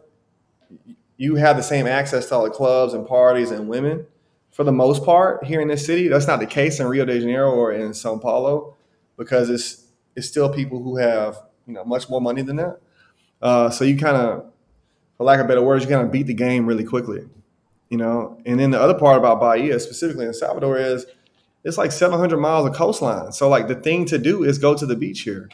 you 1.22 1.36
have 1.36 1.56
the 1.56 1.62
same 1.62 1.86
access 1.86 2.26
to 2.26 2.34
all 2.34 2.42
the 2.42 2.50
clubs 2.50 2.94
and 2.94 3.06
parties 3.06 3.52
and 3.52 3.68
women 3.68 4.04
for 4.50 4.64
the 4.64 4.72
most 4.72 5.04
part 5.04 5.44
here 5.44 5.60
in 5.60 5.68
this 5.68 5.86
city. 5.86 6.08
That's 6.08 6.26
not 6.26 6.40
the 6.40 6.46
case 6.46 6.80
in 6.80 6.86
Rio 6.88 7.04
de 7.04 7.20
Janeiro 7.20 7.52
or 7.52 7.72
in 7.72 7.94
Sao 7.94 8.18
Paulo 8.18 8.74
because 9.16 9.48
it's 9.48 9.86
it's 10.16 10.26
still 10.26 10.52
people 10.52 10.82
who 10.82 10.96
have 10.96 11.38
you 11.68 11.74
know 11.74 11.84
much 11.84 12.10
more 12.10 12.20
money 12.20 12.42
than 12.42 12.56
that. 12.56 12.80
Uh, 13.40 13.70
so 13.70 13.84
you 13.84 13.96
kind 13.96 14.16
of, 14.16 14.46
for 15.16 15.22
lack 15.22 15.38
of 15.38 15.46
better 15.46 15.62
words, 15.62 15.84
you 15.84 15.90
kind 15.90 16.04
of 16.04 16.10
beat 16.10 16.26
the 16.26 16.34
game 16.34 16.66
really 16.66 16.82
quickly, 16.82 17.24
you 17.88 17.98
know. 17.98 18.36
And 18.44 18.58
then 18.58 18.72
the 18.72 18.80
other 18.80 18.98
part 18.98 19.16
about 19.16 19.38
Bahia, 19.38 19.78
specifically 19.78 20.26
in 20.26 20.34
Salvador, 20.34 20.76
is 20.76 21.06
it's 21.62 21.78
like 21.78 21.92
700 21.92 22.36
miles 22.36 22.66
of 22.66 22.74
coastline. 22.74 23.30
So 23.30 23.48
like 23.48 23.68
the 23.68 23.76
thing 23.76 24.06
to 24.06 24.18
do 24.18 24.42
is 24.42 24.58
go 24.58 24.74
to 24.74 24.86
the 24.86 24.96
beach 24.96 25.20
here, 25.20 25.48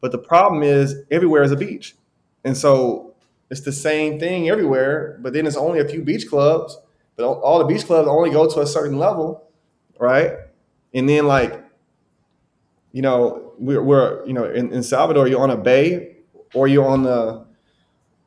but 0.00 0.10
the 0.10 0.18
problem 0.18 0.64
is 0.64 0.96
everywhere 1.12 1.44
is 1.44 1.52
a 1.52 1.56
beach, 1.56 1.94
and 2.42 2.56
so 2.56 3.11
it's 3.52 3.60
the 3.60 3.70
same 3.70 4.18
thing 4.18 4.48
everywhere, 4.48 5.18
but 5.20 5.34
then 5.34 5.46
it's 5.46 5.58
only 5.58 5.78
a 5.78 5.84
few 5.84 6.00
beach 6.00 6.26
clubs. 6.26 6.78
But 7.16 7.26
all 7.26 7.58
the 7.58 7.66
beach 7.66 7.84
clubs 7.84 8.08
only 8.08 8.30
go 8.30 8.48
to 8.48 8.60
a 8.60 8.66
certain 8.66 8.98
level, 8.98 9.46
right? 9.98 10.32
And 10.94 11.06
then 11.06 11.26
like, 11.26 11.62
you 12.92 13.02
know, 13.02 13.52
we're, 13.58 13.82
we're 13.82 14.24
you 14.26 14.32
know 14.32 14.44
in, 14.44 14.72
in 14.72 14.82
Salvador, 14.82 15.28
you're 15.28 15.42
on 15.42 15.50
a 15.50 15.58
bay 15.58 16.16
or 16.54 16.66
you're 16.66 16.88
on 16.88 17.02
the 17.02 17.44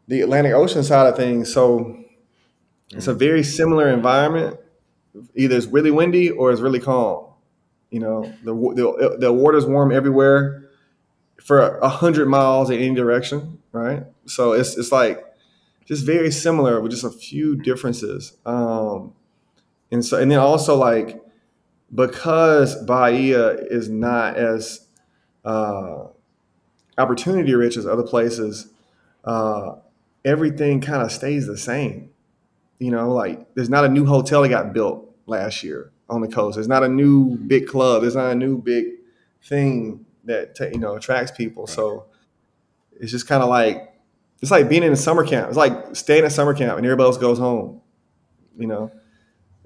the 0.08 0.22
Atlantic 0.22 0.54
Ocean 0.54 0.84
side 0.84 1.08
of 1.08 1.16
things. 1.16 1.52
So 1.52 1.98
it's 2.92 3.08
a 3.08 3.16
mm. 3.16 3.18
very 3.18 3.42
similar 3.42 3.90
environment. 3.90 4.60
Either 5.34 5.58
it's 5.58 5.66
really 5.66 5.90
windy 5.90 6.30
or 6.30 6.52
it's 6.52 6.62
really 6.62 6.80
calm. 6.80 7.26
You 7.90 8.00
know, 8.00 8.32
the 8.44 8.54
the, 8.54 9.18
the 9.22 9.34
water's 9.34 9.66
warm 9.66 9.92
everywhere 9.92 10.70
for 11.42 11.80
a 11.80 11.90
hundred 11.90 12.28
miles 12.28 12.70
in 12.70 12.78
any 12.78 12.94
direction, 12.94 13.58
right? 13.72 14.04
So 14.28 14.54
it's 14.54 14.78
it's 14.78 14.92
like 14.92 15.24
just 15.86 16.06
very 16.06 16.32
similar 16.32 16.82
with 16.82 16.92
just 16.92 17.04
a 17.04 17.12
few 17.12 17.56
differences. 17.56 18.38
Um, 18.46 19.14
and 19.92 20.04
so 20.04 20.20
and 20.20 20.32
then 20.32 20.40
also 20.40 20.76
like 20.76 21.22
because 21.94 22.76
Bahia 22.84 23.50
is 23.50 23.90
not 23.90 24.36
as 24.36 24.88
uh, 25.44 26.08
opportunity 26.98 27.54
rich 27.54 27.78
as 27.78 27.86
other 27.86 28.04
places, 28.04 28.68
uh, 29.24 29.76
everything 30.24 30.82
kind 30.82 31.04
of 31.04 31.12
stays 31.12 31.48
the 31.48 31.58
same. 31.58 32.10
You 32.80 32.92
know, 32.92 33.12
like 33.14 33.54
there's 33.54 33.70
not 33.70 33.86
a 33.86 33.90
new 33.90 34.06
hotel 34.06 34.42
that 34.42 34.50
got 34.50 34.74
built 34.74 35.10
last 35.28 35.64
year 35.64 35.92
on 36.10 36.22
the 36.22 36.28
coast. 36.28 36.56
There's 36.56 36.68
not 36.68 36.84
a 36.84 36.90
new 36.90 37.38
big 37.38 37.68
club. 37.68 38.02
There's 38.02 38.16
not 38.16 38.32
a 38.32 38.36
new 38.36 38.58
big 38.58 38.86
thing 39.44 40.06
that 40.26 40.58
you 40.74 40.80
know 40.80 40.96
attracts 40.96 41.32
people. 41.32 41.68
So 41.68 42.06
it's 43.00 43.12
just 43.12 43.28
kind 43.28 43.44
of 43.44 43.50
like 43.50 43.95
it's 44.46 44.52
like 44.52 44.70
being 44.70 44.84
in 44.84 44.94
a 44.94 44.96
summer 44.96 45.26
camp. 45.26 45.48
It's 45.48 45.58
like 45.58 45.96
staying 45.96 46.24
at 46.24 46.32
summer 46.32 46.54
camp 46.54 46.78
and 46.78 46.86
everybody 46.86 47.08
else 47.08 47.18
goes 47.18 47.40
home. 47.40 47.82
You 48.56 48.68
know, 48.68 48.92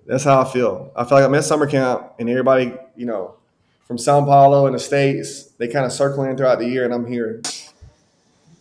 that's 0.06 0.24
how 0.24 0.40
I 0.40 0.46
feel. 0.46 0.90
I 0.96 1.04
feel 1.04 1.18
like 1.18 1.26
I'm 1.26 1.36
at 1.36 1.44
summer 1.44 1.68
camp 1.68 2.14
and 2.18 2.30
everybody, 2.30 2.72
you 2.96 3.06
know, 3.06 3.36
from 3.84 3.98
Sao 3.98 4.24
Paulo 4.24 4.68
and 4.68 4.74
the 4.74 4.80
states, 4.80 5.44
they 5.58 5.68
kind 5.68 5.86
of 5.86 5.92
circle 5.92 6.24
in 6.24 6.38
throughout 6.38 6.60
the 6.60 6.66
year, 6.66 6.86
and 6.86 6.94
I'm 6.94 7.06
here. 7.06 7.42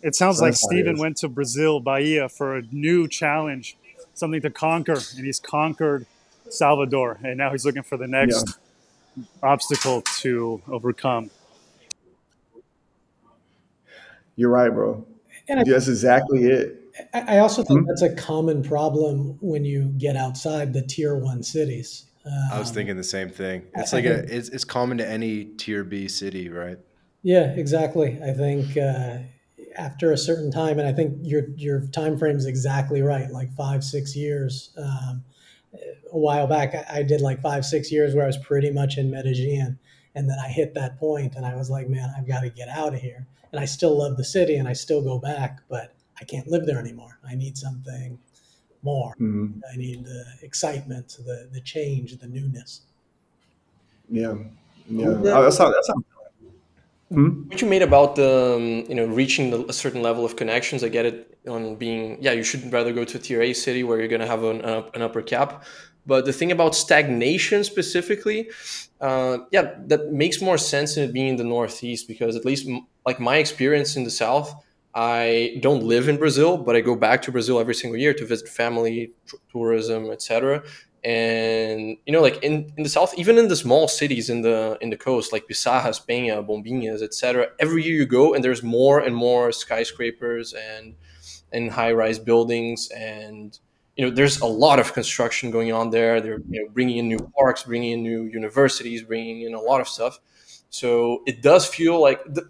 It 0.02 0.16
sounds 0.16 0.38
so 0.38 0.44
like 0.46 0.54
Steven 0.54 0.98
went 0.98 1.18
to 1.18 1.28
Brazil, 1.28 1.78
Bahia, 1.78 2.28
for 2.28 2.56
a 2.56 2.62
new 2.72 3.06
challenge, 3.06 3.76
something 4.14 4.40
to 4.40 4.50
conquer, 4.50 4.98
and 5.16 5.24
he's 5.24 5.38
conquered 5.38 6.04
Salvador, 6.50 7.20
and 7.22 7.38
now 7.38 7.52
he's 7.52 7.64
looking 7.64 7.84
for 7.84 7.96
the 7.96 8.08
next 8.08 8.58
yeah. 9.16 9.22
obstacle 9.40 10.02
to 10.02 10.62
overcome. 10.66 11.30
You're 14.34 14.50
right, 14.50 14.70
bro. 14.70 15.06
And 15.48 15.66
that's 15.66 15.88
exactly 15.88 16.44
it. 16.44 16.78
I 17.14 17.38
also 17.38 17.62
think 17.62 17.80
mm-hmm. 17.80 17.88
that's 17.88 18.02
a 18.02 18.14
common 18.14 18.62
problem 18.62 19.38
when 19.40 19.64
you 19.64 19.94
get 19.98 20.16
outside 20.16 20.72
the 20.72 20.82
tier 20.82 21.16
one 21.16 21.42
cities. 21.42 22.06
Um, 22.26 22.32
I 22.52 22.58
was 22.58 22.68
um, 22.68 22.74
thinking 22.74 22.96
the 22.96 23.04
same 23.04 23.30
thing. 23.30 23.62
It's 23.76 23.92
I 23.92 23.98
like 23.98 24.04
think, 24.04 24.30
a 24.30 24.36
it's, 24.36 24.48
it's 24.48 24.64
common 24.64 24.98
to 24.98 25.08
any 25.08 25.44
tier 25.44 25.84
B 25.84 26.08
city, 26.08 26.48
right? 26.48 26.78
Yeah, 27.22 27.52
exactly. 27.54 28.20
I 28.22 28.32
think 28.32 28.76
uh, 28.76 29.18
after 29.76 30.12
a 30.12 30.18
certain 30.18 30.50
time, 30.50 30.78
and 30.78 30.88
I 30.88 30.92
think 30.92 31.18
your 31.22 31.48
your 31.56 31.86
time 31.86 32.18
frame 32.18 32.36
is 32.36 32.46
exactly 32.46 33.00
right, 33.00 33.30
like 33.30 33.54
five 33.54 33.84
six 33.84 34.16
years. 34.16 34.70
Um, 34.76 35.24
a 36.12 36.18
while 36.18 36.46
back, 36.46 36.74
I, 36.74 36.98
I 36.98 37.02
did 37.02 37.20
like 37.20 37.40
five 37.40 37.64
six 37.64 37.92
years 37.92 38.14
where 38.14 38.24
I 38.24 38.26
was 38.26 38.38
pretty 38.38 38.70
much 38.70 38.98
in 38.98 39.10
Medellin, 39.10 39.78
and 40.14 40.28
then 40.28 40.38
I 40.42 40.48
hit 40.48 40.74
that 40.74 40.98
point, 40.98 41.36
and 41.36 41.46
I 41.46 41.54
was 41.54 41.70
like, 41.70 41.88
man, 41.88 42.12
I've 42.16 42.26
got 42.26 42.40
to 42.40 42.50
get 42.50 42.68
out 42.68 42.94
of 42.94 43.00
here 43.00 43.26
and 43.52 43.60
I 43.60 43.64
still 43.64 43.96
love 43.96 44.16
the 44.16 44.24
city 44.24 44.56
and 44.56 44.68
I 44.68 44.72
still 44.72 45.02
go 45.02 45.18
back, 45.18 45.60
but 45.68 45.94
I 46.20 46.24
can't 46.24 46.48
live 46.48 46.66
there 46.66 46.78
anymore. 46.78 47.18
I 47.26 47.34
need 47.34 47.56
something 47.56 48.18
more. 48.82 49.12
Mm-hmm. 49.14 49.60
I 49.72 49.76
need 49.76 50.04
the 50.04 50.24
excitement, 50.42 51.16
the 51.24 51.48
the 51.52 51.60
change, 51.60 52.16
the 52.16 52.26
newness. 52.26 52.82
Yeah, 54.10 54.34
yeah. 54.88 55.06
Oh, 55.08 55.42
that's 55.42 55.58
how, 55.58 55.70
that's 55.70 55.88
how 55.88 56.02
Hmm? 57.10 57.48
What 57.48 57.62
you 57.62 57.68
made 57.68 57.80
about 57.80 58.16
the 58.16 58.54
um, 58.56 58.84
you 58.86 58.94
know 58.94 59.06
reaching 59.06 59.50
the, 59.50 59.64
a 59.66 59.72
certain 59.72 60.02
level 60.02 60.26
of 60.26 60.36
connections, 60.36 60.84
I 60.84 60.88
get 60.88 61.06
it 61.06 61.38
on 61.48 61.76
being 61.76 62.18
yeah 62.20 62.32
you 62.32 62.42
should 62.42 62.70
rather 62.70 62.92
go 62.92 63.04
to 63.04 63.16
a 63.16 63.20
tier 63.20 63.40
A 63.40 63.54
city 63.54 63.82
where 63.82 63.98
you're 63.98 64.08
gonna 64.08 64.26
have 64.26 64.44
an, 64.44 64.60
an 64.60 65.00
upper 65.00 65.22
cap, 65.22 65.64
but 66.06 66.26
the 66.26 66.34
thing 66.34 66.52
about 66.52 66.74
stagnation 66.74 67.64
specifically, 67.64 68.50
uh, 69.00 69.38
yeah, 69.50 69.76
that 69.86 70.12
makes 70.12 70.42
more 70.42 70.58
sense 70.58 70.98
in 70.98 71.04
it 71.04 71.14
being 71.14 71.28
in 71.28 71.36
the 71.36 71.44
Northeast 71.44 72.06
because 72.08 72.36
at 72.36 72.44
least 72.44 72.68
m- 72.68 72.86
like 73.08 73.20
my 73.20 73.36
experience 73.44 73.90
in 73.98 74.04
the 74.04 74.10
South, 74.24 74.48
I 74.94 75.58
don't 75.66 75.82
live 75.94 76.06
in 76.12 76.16
Brazil, 76.24 76.52
but 76.66 76.74
I 76.78 76.80
go 76.90 76.94
back 77.06 77.18
to 77.22 77.32
Brazil 77.36 77.56
every 77.58 77.76
single 77.82 77.98
year 78.04 78.14
to 78.14 78.24
visit 78.32 78.48
family, 78.62 79.12
tourism, 79.52 80.10
etc. 80.10 80.62
And 81.04 81.96
you 82.04 82.12
know, 82.14 82.22
like 82.28 82.38
in, 82.48 82.54
in 82.76 82.82
the 82.82 82.92
South, 82.96 83.12
even 83.22 83.38
in 83.38 83.48
the 83.48 83.60
small 83.64 83.86
cities 84.00 84.26
in 84.34 84.42
the 84.42 84.58
in 84.80 84.90
the 84.90 85.00
coast, 85.08 85.32
like 85.34 85.44
Piçarras, 85.50 85.98
Penha, 86.08 86.36
Bombinhas, 86.48 87.00
etc. 87.08 87.48
Every 87.64 87.80
year 87.86 87.96
you 88.02 88.06
go, 88.20 88.34
and 88.34 88.42
there's 88.44 88.62
more 88.62 88.98
and 89.06 89.14
more 89.26 89.52
skyscrapers 89.52 90.52
and 90.52 90.94
and 91.52 91.70
high 91.70 91.92
rise 91.92 92.18
buildings 92.18 92.90
and 92.94 93.58
you 93.96 94.04
know, 94.04 94.14
there's 94.14 94.40
a 94.40 94.46
lot 94.46 94.78
of 94.78 94.92
construction 94.92 95.50
going 95.50 95.72
on 95.72 95.90
there. 95.90 96.20
They're 96.20 96.42
you 96.48 96.62
know, 96.62 96.68
bringing 96.72 96.98
in 96.98 97.08
new 97.08 97.18
parks, 97.36 97.64
bringing 97.64 97.92
in 97.96 98.02
new 98.04 98.22
universities, 98.40 99.02
bringing 99.02 99.42
in 99.42 99.54
a 99.54 99.60
lot 99.60 99.80
of 99.80 99.88
stuff. 99.88 100.20
So 100.70 101.22
it 101.26 101.42
does 101.42 101.66
feel 101.66 102.00
like 102.00 102.22
the, 102.24 102.48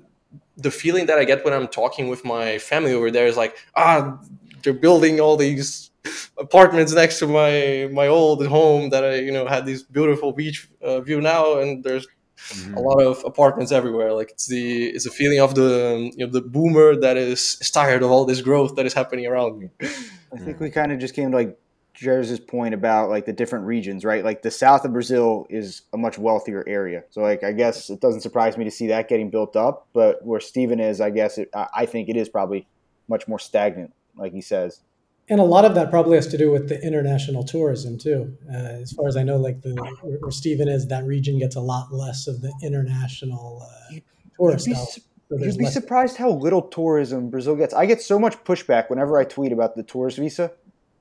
the 0.58 0.70
feeling 0.70 1.06
that 1.06 1.18
I 1.18 1.24
get 1.24 1.44
when 1.44 1.54
I'm 1.54 1.68
talking 1.68 2.08
with 2.08 2.24
my 2.24 2.58
family 2.58 2.92
over 2.92 3.10
there 3.10 3.26
is 3.26 3.36
like, 3.36 3.56
ah, 3.76 4.18
they're 4.62 4.72
building 4.72 5.20
all 5.20 5.36
these 5.36 5.90
apartments 6.38 6.92
next 6.92 7.18
to 7.20 7.26
my 7.26 7.88
my 7.92 8.06
old 8.06 8.44
home 8.46 8.90
that 8.90 9.04
I 9.04 9.14
you 9.16 9.32
know 9.32 9.46
had 9.46 9.66
this 9.66 9.82
beautiful 9.82 10.32
beach 10.32 10.68
uh, 10.82 11.00
view 11.00 11.20
now, 11.20 11.58
and 11.58 11.84
there's 11.84 12.06
mm-hmm. 12.06 12.74
a 12.74 12.80
lot 12.80 13.00
of 13.02 13.24
apartments 13.24 13.72
everywhere. 13.72 14.12
Like 14.12 14.30
it's 14.30 14.46
the 14.46 14.86
it's 14.86 15.06
a 15.06 15.10
feeling 15.10 15.40
of 15.40 15.54
the 15.54 16.10
you 16.16 16.26
know 16.26 16.32
the 16.32 16.40
boomer 16.40 16.96
that 16.96 17.16
is, 17.16 17.58
is 17.60 17.70
tired 17.70 18.02
of 18.02 18.10
all 18.10 18.24
this 18.24 18.40
growth 18.40 18.76
that 18.76 18.86
is 18.86 18.94
happening 18.94 19.26
around 19.26 19.58
me. 19.58 19.70
I 20.32 20.38
think 20.38 20.60
we 20.60 20.70
kind 20.70 20.92
of 20.92 20.98
just 20.98 21.14
came 21.14 21.30
to 21.30 21.36
like 21.36 21.58
Jair's 22.00 22.38
point 22.40 22.74
about 22.74 23.08
like 23.08 23.26
the 23.26 23.32
different 23.32 23.66
regions, 23.66 24.04
right? 24.04 24.24
Like 24.24 24.42
the 24.42 24.50
south 24.50 24.84
of 24.84 24.92
Brazil 24.92 25.46
is 25.50 25.82
a 25.92 25.96
much 25.96 26.18
wealthier 26.18 26.64
area, 26.66 27.04
so 27.10 27.22
like 27.22 27.42
I 27.42 27.52
guess 27.52 27.90
it 27.90 28.00
doesn't 28.00 28.20
surprise 28.20 28.56
me 28.56 28.64
to 28.64 28.70
see 28.70 28.86
that 28.88 29.08
getting 29.08 29.30
built 29.30 29.56
up. 29.56 29.88
But 29.92 30.24
where 30.24 30.40
Stephen 30.40 30.80
is, 30.80 31.00
I 31.00 31.10
guess 31.10 31.38
it, 31.38 31.50
I 31.54 31.86
think 31.86 32.08
it 32.08 32.16
is 32.16 32.28
probably 32.28 32.66
much 33.08 33.26
more 33.26 33.38
stagnant, 33.38 33.92
like 34.16 34.32
he 34.32 34.40
says. 34.40 34.80
And 35.30 35.40
a 35.40 35.44
lot 35.44 35.64
of 35.64 35.74
that 35.74 35.90
probably 35.90 36.16
has 36.16 36.26
to 36.28 36.38
do 36.38 36.50
with 36.50 36.68
the 36.68 36.80
international 36.82 37.44
tourism 37.44 37.98
too. 37.98 38.36
Uh, 38.50 38.56
as 38.56 38.92
far 38.92 39.08
as 39.08 39.16
I 39.16 39.22
know, 39.24 39.36
like 39.36 39.60
the 39.62 39.74
where 40.02 40.30
Stephen 40.30 40.68
is, 40.68 40.86
that 40.88 41.04
region 41.04 41.38
gets 41.38 41.56
a 41.56 41.60
lot 41.60 41.92
less 41.92 42.26
of 42.26 42.40
the 42.40 42.52
international 42.62 43.62
uh, 43.62 43.96
tourists. 44.38 45.00
So 45.30 45.36
you'd 45.38 45.58
be 45.58 45.66
surprised 45.66 46.16
how 46.16 46.30
little 46.30 46.62
tourism 46.62 47.28
Brazil 47.28 47.56
gets. 47.56 47.74
I 47.74 47.84
get 47.84 48.00
so 48.00 48.18
much 48.18 48.42
pushback 48.44 48.88
whenever 48.88 49.18
I 49.18 49.24
tweet 49.24 49.52
about 49.52 49.76
the 49.76 49.82
tourist 49.82 50.16
visa 50.16 50.52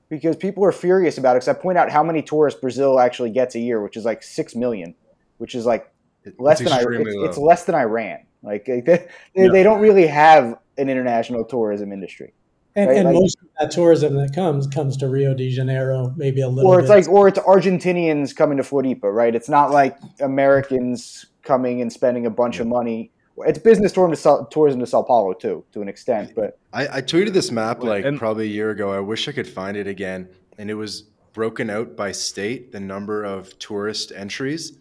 because 0.08 0.36
people 0.36 0.64
are 0.64 0.72
furious 0.72 1.18
about 1.18 1.36
it. 1.36 1.40
Because 1.40 1.48
I 1.48 1.54
point 1.54 1.78
out 1.78 1.90
how 1.90 2.02
many 2.02 2.22
tourists 2.22 2.60
Brazil 2.60 3.00
actually 3.00 3.30
gets 3.30 3.54
a 3.54 3.58
year, 3.58 3.82
which 3.82 3.96
is 3.96 4.04
like 4.04 4.22
six 4.22 4.54
million, 4.54 4.94
which 5.38 5.54
is 5.54 5.66
like 5.66 5.92
less 6.38 6.60
it's 6.60 6.70
than 6.70 6.78
I, 6.78 7.00
it's, 7.00 7.28
it's, 7.30 7.38
less 7.38 7.64
than 7.64 7.74
Iran. 7.74 8.18
Like 8.42 8.64
they, 8.64 8.80
they, 8.80 9.08
yeah. 9.34 9.48
they 9.50 9.62
don't 9.62 9.80
really 9.80 10.06
have 10.06 10.58
an 10.76 10.88
international 10.88 11.44
tourism 11.44 11.92
industry. 11.92 12.32
And, 12.76 12.88
right? 12.88 12.96
and 12.98 13.06
like, 13.06 13.14
most 13.14 13.36
of 13.42 13.48
that 13.58 13.70
tourism 13.70 14.14
that 14.16 14.34
comes 14.34 14.66
comes 14.66 14.96
to 14.98 15.08
Rio 15.08 15.34
de 15.34 15.50
Janeiro, 15.50 16.14
maybe 16.16 16.42
a 16.42 16.48
little. 16.48 16.70
Or 16.70 16.78
it's 16.78 16.88
bit. 16.88 16.96
like, 16.96 17.08
or 17.08 17.28
it's 17.28 17.38
Argentinians 17.40 18.34
coming 18.34 18.58
to 18.58 18.62
Floripa, 18.62 19.12
right? 19.12 19.34
It's 19.34 19.48
not 19.48 19.70
like 19.70 19.98
Americans 20.20 21.26
coming 21.42 21.80
and 21.80 21.92
spending 21.92 22.26
a 22.26 22.30
bunch 22.30 22.56
yeah. 22.56 22.62
of 22.62 22.68
money. 22.68 23.10
It's 23.46 23.58
business 23.58 23.92
tourism 23.92 24.10
to, 24.12 24.16
Sao, 24.16 24.44
tourism 24.50 24.80
to 24.80 24.86
Sao 24.86 25.02
Paulo 25.02 25.32
too, 25.32 25.64
to 25.72 25.82
an 25.82 25.88
extent. 25.88 26.32
But 26.34 26.58
I, 26.72 26.98
I 26.98 27.02
tweeted 27.02 27.32
this 27.32 27.50
map 27.50 27.82
like 27.82 28.04
and, 28.04 28.18
probably 28.18 28.44
a 28.44 28.50
year 28.50 28.70
ago. 28.70 28.92
I 28.92 29.00
wish 29.00 29.28
I 29.28 29.32
could 29.32 29.48
find 29.48 29.76
it 29.76 29.86
again, 29.86 30.28
and 30.58 30.70
it 30.70 30.74
was 30.74 31.04
broken 31.32 31.70
out 31.70 31.96
by 31.96 32.12
state, 32.12 32.72
the 32.72 32.80
number 32.80 33.24
of 33.24 33.56
tourist 33.58 34.12
entries. 34.14 34.78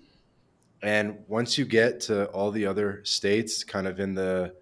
And 0.81 1.17
once 1.27 1.57
you 1.57 1.65
get 1.65 1.99
to 2.01 2.25
all 2.27 2.51
the 2.51 2.65
other 2.65 3.01
states, 3.03 3.63
kind 3.63 3.87
of 3.87 3.99
in 3.99 4.13
the, 4.13 4.53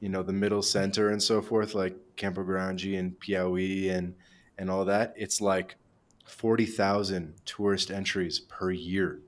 you 0.00 0.08
know, 0.08 0.22
the 0.22 0.32
middle 0.32 0.62
center 0.62 1.10
and 1.10 1.22
so 1.22 1.40
forth, 1.40 1.74
like 1.74 1.96
Campo 2.16 2.42
Grande 2.42 2.94
and 2.94 3.18
Piauí 3.20 3.90
and 3.90 4.14
and 4.58 4.70
all 4.70 4.84
that, 4.84 5.14
it's 5.16 5.40
like 5.40 5.76
forty 6.24 6.66
thousand 6.66 7.34
tourist 7.44 7.90
entries 7.90 8.40
per 8.40 8.70
year. 8.70 9.20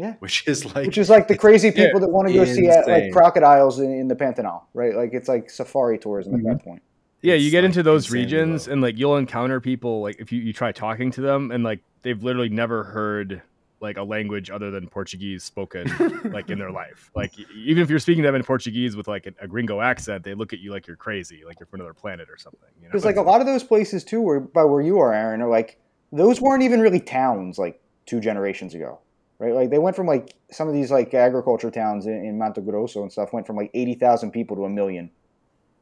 Yeah, 0.00 0.14
which 0.20 0.48
is 0.48 0.64
like 0.64 0.86
which 0.86 0.96
is 0.96 1.10
like 1.10 1.28
the 1.28 1.36
crazy 1.36 1.70
people 1.70 2.00
that 2.00 2.08
want 2.08 2.26
to 2.28 2.32
go 2.32 2.46
see 2.46 2.70
uh, 2.70 2.88
like 2.88 3.12
crocodiles 3.12 3.80
in, 3.80 3.92
in, 3.92 4.08
the 4.08 4.16
Pantanal, 4.16 4.62
right? 4.72 4.94
Like 4.96 5.12
it's 5.12 5.28
like 5.28 5.50
safari 5.50 5.98
tourism 5.98 6.32
mm-hmm. 6.32 6.46
at 6.46 6.52
that 6.52 6.58
mm-hmm. 6.60 6.70
point. 6.70 6.82
Yeah, 7.20 7.34
you 7.34 7.50
get 7.50 7.58
like 7.58 7.66
into 7.66 7.82
those 7.82 8.10
regions 8.10 8.66
low. 8.66 8.72
and 8.72 8.80
like 8.80 8.96
you'll 8.96 9.18
encounter 9.18 9.60
people 9.60 10.00
like 10.00 10.16
if 10.18 10.32
you, 10.32 10.40
you 10.40 10.54
try 10.54 10.72
talking 10.72 11.10
to 11.10 11.20
them 11.20 11.50
and 11.50 11.62
like 11.64 11.80
they've 12.00 12.22
literally 12.22 12.48
never 12.48 12.82
heard 12.82 13.42
like 13.82 13.98
a 13.98 14.02
language 14.02 14.48
other 14.48 14.70
than 14.70 14.88
Portuguese 14.88 15.44
spoken 15.44 15.86
like 16.32 16.48
in 16.48 16.58
their 16.58 16.70
life. 16.70 17.10
Like 17.14 17.32
even 17.54 17.82
if 17.82 17.90
you're 17.90 17.98
speaking 17.98 18.22
to 18.22 18.28
them 18.28 18.36
in 18.36 18.42
Portuguese 18.42 18.96
with 18.96 19.06
like 19.06 19.26
a, 19.26 19.32
a, 19.44 19.48
gringo 19.48 19.82
accent, 19.82 20.24
they 20.24 20.32
look 20.32 20.54
at 20.54 20.60
you 20.60 20.70
like 20.70 20.86
you're 20.86 20.96
crazy, 20.96 21.42
like 21.44 21.60
you're 21.60 21.66
from 21.66 21.80
another 21.80 21.92
planet 21.92 22.30
or 22.30 22.38
something. 22.38 22.70
Because 22.80 23.04
you 23.04 23.10
know? 23.10 23.16
like 23.16 23.16
a 23.16 23.28
lot 23.28 23.42
of 23.42 23.46
those 23.46 23.64
places 23.64 24.02
too, 24.02 24.22
where 24.22 24.40
by 24.40 24.64
where 24.64 24.80
you 24.80 24.98
are, 24.98 25.12
Aaron, 25.12 25.42
are 25.42 25.48
like 25.50 25.78
those 26.10 26.40
weren't 26.40 26.62
even 26.62 26.80
really 26.80 27.00
towns 27.00 27.58
like 27.58 27.82
two 28.06 28.18
generations 28.18 28.74
ago, 28.74 28.98
right? 29.40 29.54
Like 29.54 29.70
they 29.70 29.78
went 29.78 29.96
from 29.96 30.06
like 30.06 30.36
some 30.52 30.68
of 30.68 30.74
these 30.74 30.92
like 30.92 31.12
agriculture 31.12 31.70
towns 31.70 32.06
in, 32.06 32.24
in 32.24 32.38
Mato 32.38 32.60
Grosso 32.60 33.02
and 33.02 33.10
stuff 33.10 33.32
went 33.32 33.46
from 33.46 33.56
like 33.56 33.70
eighty 33.74 33.94
thousand 33.94 34.30
people 34.30 34.54
to 34.56 34.64
a 34.64 34.68
million 34.68 35.10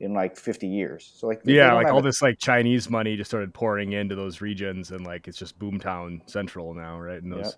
in 0.00 0.14
like 0.14 0.36
50 0.36 0.68
years. 0.68 1.12
So 1.16 1.26
like 1.26 1.40
yeah, 1.44 1.72
like 1.72 1.88
all 1.88 1.98
a- 1.98 2.02
this 2.02 2.22
like 2.22 2.38
Chinese 2.38 2.88
money 2.88 3.16
just 3.16 3.30
started 3.30 3.52
pouring 3.52 3.92
into 3.92 4.14
those 4.14 4.40
regions 4.40 4.92
and 4.92 5.04
like 5.04 5.26
it's 5.26 5.36
just 5.36 5.58
boomtown 5.58 6.20
central 6.30 6.72
now, 6.72 6.98
right? 7.00 7.20
And 7.20 7.32
those 7.32 7.46
yep. 7.46 7.54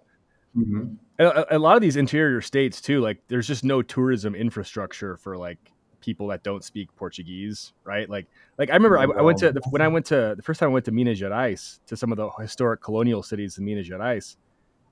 Mm-hmm. 0.56 0.94
A, 1.20 1.56
a, 1.56 1.58
lot 1.58 1.76
of 1.76 1.82
these 1.82 1.96
interior 1.96 2.40
states 2.40 2.80
too, 2.80 3.00
like 3.00 3.18
there's 3.28 3.46
just 3.46 3.62
no 3.62 3.82
tourism 3.82 4.34
infrastructure 4.34 5.16
for 5.16 5.36
like 5.36 5.58
people 6.00 6.28
that 6.28 6.42
don't 6.42 6.64
speak 6.64 6.88
Portuguese, 6.96 7.72
right? 7.84 8.08
Like, 8.08 8.26
like 8.58 8.70
I 8.70 8.74
remember 8.74 8.98
I, 8.98 9.04
I 9.04 9.20
went 9.20 9.38
to 9.40 9.52
the, 9.52 9.60
when 9.70 9.82
I 9.82 9.88
went 9.88 10.06
to 10.06 10.34
the 10.36 10.42
first 10.42 10.58
time 10.58 10.70
I 10.70 10.72
went 10.72 10.86
to 10.86 10.92
Minas 10.92 11.20
Gerais 11.20 11.78
to 11.86 11.96
some 11.96 12.10
of 12.10 12.16
the 12.16 12.30
historic 12.40 12.80
colonial 12.82 13.22
cities 13.22 13.58
in 13.58 13.64
Minas 13.64 13.88
Gerais, 13.88 14.36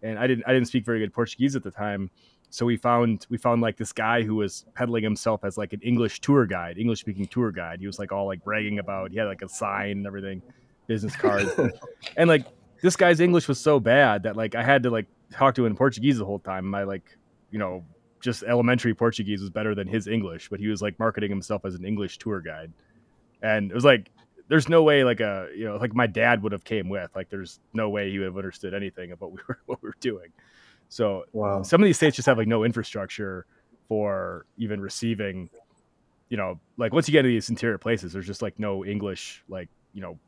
and 0.03 0.19
I 0.19 0.27
didn't 0.27 0.45
I 0.47 0.53
didn't 0.53 0.69
speak 0.69 0.85
very 0.85 1.01
good 1.01 1.13
Portuguese 1.13 1.57
at 1.57 1.63
the 1.63 1.71
time, 1.71 2.11
so 2.51 2.65
we 2.65 2.77
found 2.77 3.27
we 3.29 3.39
found 3.39 3.61
like 3.61 3.77
this 3.77 3.93
guy 3.93 4.23
who 4.23 4.37
was 4.37 4.65
peddling 4.75 5.05
himself 5.05 5.45
as 5.45 5.59
like 5.59 5.73
an 5.73 5.81
English 5.83 6.21
tour 6.21 6.47
guide, 6.47 6.79
English 6.79 7.01
speaking 7.01 7.27
tour 7.27 7.51
guide. 7.51 7.81
He 7.81 7.87
was 7.87 7.99
like 7.99 8.13
all 8.13 8.27
like 8.27 8.43
bragging 8.45 8.79
about 8.79 9.11
he 9.11 9.19
had 9.19 9.27
like 9.27 9.43
a 9.43 9.49
sign 9.49 9.99
and 9.99 10.07
everything, 10.07 10.43
business 10.87 11.17
cards, 11.17 11.51
and 12.17 12.29
like 12.29 12.47
this 12.81 12.97
guy's 12.97 13.21
English 13.21 13.49
was 13.49 13.61
so 13.61 13.81
bad 13.81 14.23
that 14.23 14.37
like 14.37 14.55
I 14.55 14.63
had 14.63 14.83
to 14.85 14.91
like 14.91 15.07
talk 15.33 15.55
to 15.57 15.63
him 15.63 15.73
in 15.73 15.77
Portuguese 15.77 16.19
the 16.19 16.25
whole 16.25 16.39
time. 16.39 16.65
My 16.65 16.85
like, 16.85 17.17
you 17.51 17.59
know, 17.59 17.85
just 18.21 18.43
elementary 18.43 18.95
Portuguese 18.95 19.41
was 19.41 19.51
better 19.51 19.75
than 19.75 19.87
his 19.87 20.07
English, 20.07 20.49
but 20.49 20.61
he 20.61 20.69
was 20.69 20.81
like 20.83 20.99
marketing 20.99 21.31
himself 21.31 21.65
as 21.65 21.75
an 21.75 21.85
English 21.85 22.19
tour 22.19 22.41
guide. 22.41 22.73
And 23.43 23.71
it 23.71 23.75
was 23.75 23.85
like 23.85 24.11
there's 24.49 24.69
no 24.69 24.83
way 24.83 25.05
like 25.05 25.21
a 25.21 25.49
you 25.55 25.65
know 25.65 25.77
like 25.77 25.95
my 25.95 26.07
dad 26.07 26.43
would 26.43 26.53
have 26.53 26.65
came 26.65 26.89
with 26.89 27.11
like 27.15 27.29
there's 27.29 27.61
no 27.73 27.89
way 27.89 28.11
he 28.11 28.19
would 28.19 28.27
have 28.27 28.37
understood 28.37 28.75
anything 28.75 29.13
of 29.13 29.21
what 29.21 29.33
we 29.33 29.39
were 29.49 29.59
what 29.67 29.83
we 29.83 29.89
were 29.89 29.97
doing. 30.01 30.33
So 30.89 31.25
wow. 31.33 31.63
some 31.63 31.83
of 31.83 31.87
these 31.87 31.97
states 31.97 32.17
just 32.17 32.27
have 32.27 32.39
like 32.39 32.49
no 32.49 32.65
infrastructure 32.65 33.47
for 33.89 34.47
even 34.57 34.81
receiving 34.81 35.51
you 36.29 36.37
know 36.37 36.59
like 36.77 36.93
once 36.93 37.09
you 37.09 37.13
get 37.13 37.21
into 37.21 37.31
these 37.31 37.49
interior 37.49 37.79
places 37.79 38.13
there's 38.13 38.27
just 38.27 38.43
like 38.43 38.59
no 38.59 38.85
English 38.85 39.43
like 39.49 39.69
you 39.93 40.01
know 40.03 40.19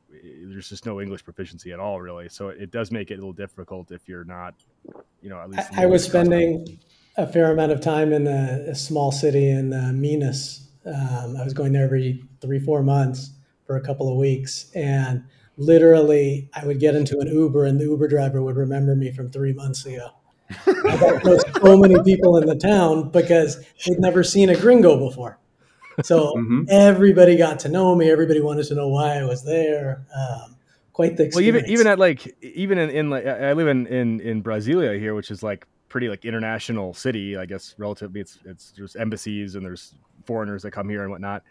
there's 0.45 0.69
just 0.69 0.87
no 0.87 1.01
English 1.01 1.25
proficiency 1.25 1.73
at 1.73 1.79
all, 1.79 2.01
really. 2.01 2.29
So 2.29 2.49
it 2.49 2.71
does 2.71 2.91
make 2.91 3.11
it 3.11 3.15
a 3.15 3.17
little 3.17 3.33
difficult 3.33 3.93
if 3.93 4.09
you're 4.09 4.25
not, 4.25 4.55
you 5.23 5.31
know, 5.31 5.39
at 5.39 5.51
least. 5.51 5.69
I, 5.73 5.85
I 5.85 5.87
was 5.87 6.05
spending 6.05 6.79
a 7.17 7.27
fair 7.27 7.53
amount 7.53 7.73
of 7.73 7.81
time 7.81 8.13
in 8.13 8.27
a, 8.27 8.71
a 8.71 8.75
small 8.75 9.13
city 9.13 9.51
in 9.51 9.73
uh, 9.73 9.93
Minas. 9.95 10.69
Um, 10.85 11.37
I 11.37 11.45
was 11.45 11.53
going 11.53 11.73
there 11.73 11.85
every 11.85 12.25
three, 12.41 12.59
four 12.59 12.83
months 12.83 13.31
for 13.71 13.77
a 13.77 13.81
couple 13.81 14.11
of 14.11 14.17
weeks, 14.17 14.69
and 14.75 15.23
literally, 15.57 16.51
I 16.53 16.67
would 16.67 16.81
get 16.81 16.97
into 16.97 17.21
an 17.21 17.29
Uber, 17.29 17.67
and 17.67 17.79
the 17.79 17.85
Uber 17.85 18.09
driver 18.09 18.43
would 18.43 18.57
remember 18.57 18.97
me 18.97 19.13
from 19.13 19.31
three 19.31 19.53
months 19.53 19.87
ago. 19.87 20.09
I 20.67 21.21
got 21.23 21.41
so 21.63 21.77
many 21.77 22.03
people 22.03 22.37
in 22.39 22.47
the 22.49 22.57
town 22.57 23.11
because 23.11 23.65
they'd 23.87 24.01
never 24.01 24.25
seen 24.25 24.49
a 24.49 24.57
gringo 24.57 24.99
before. 24.99 25.39
So 26.03 26.35
mm-hmm. 26.35 26.65
everybody 26.69 27.37
got 27.37 27.61
to 27.61 27.69
know 27.69 27.95
me. 27.95 28.11
Everybody 28.11 28.41
wanted 28.41 28.67
to 28.67 28.75
know 28.75 28.89
why 28.89 29.19
I 29.19 29.25
was 29.25 29.45
there. 29.45 30.05
Um, 30.17 30.57
quite 30.93 31.17
the 31.17 31.27
experience. 31.27 31.55
well, 31.55 31.63
even 31.63 31.71
even 31.71 31.87
at 31.87 32.01
like 32.01 32.37
even 32.43 32.77
in, 32.77 32.91
in 32.91 33.11
like 33.11 33.25
I 33.25 33.53
live 33.53 33.69
in 33.69 33.87
in 33.87 34.19
in 34.19 34.43
Brasilia 34.43 34.99
here, 34.99 35.15
which 35.15 35.31
is 35.31 35.45
like 35.45 35.65
pretty 35.89 36.09
like 36.09 36.25
international 36.25 36.93
city. 36.93 37.37
I 37.37 37.47
guess 37.47 37.77
relatively, 37.79 38.21
it's 38.21 38.41
it's 38.45 38.73
there's 38.77 38.97
embassies 38.97 39.55
and 39.55 39.65
there's 39.65 39.95
foreigners 40.25 40.65
that 40.65 40.73
come 40.73 40.89
here 40.89 41.03
and 41.03 41.13
whatnot. 41.13 41.45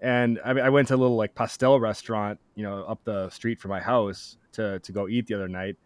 And 0.00 0.38
I, 0.44 0.50
I 0.50 0.68
went 0.68 0.88
to 0.88 0.94
a 0.94 0.96
little 0.96 1.16
like 1.16 1.34
pastel 1.34 1.80
restaurant, 1.80 2.38
you 2.54 2.62
know, 2.62 2.84
up 2.84 3.02
the 3.04 3.30
street 3.30 3.58
from 3.58 3.70
my 3.70 3.80
house 3.80 4.36
to 4.52 4.78
to 4.80 4.92
go 4.92 5.08
eat 5.08 5.26
the 5.26 5.34
other 5.34 5.48
night 5.48 5.76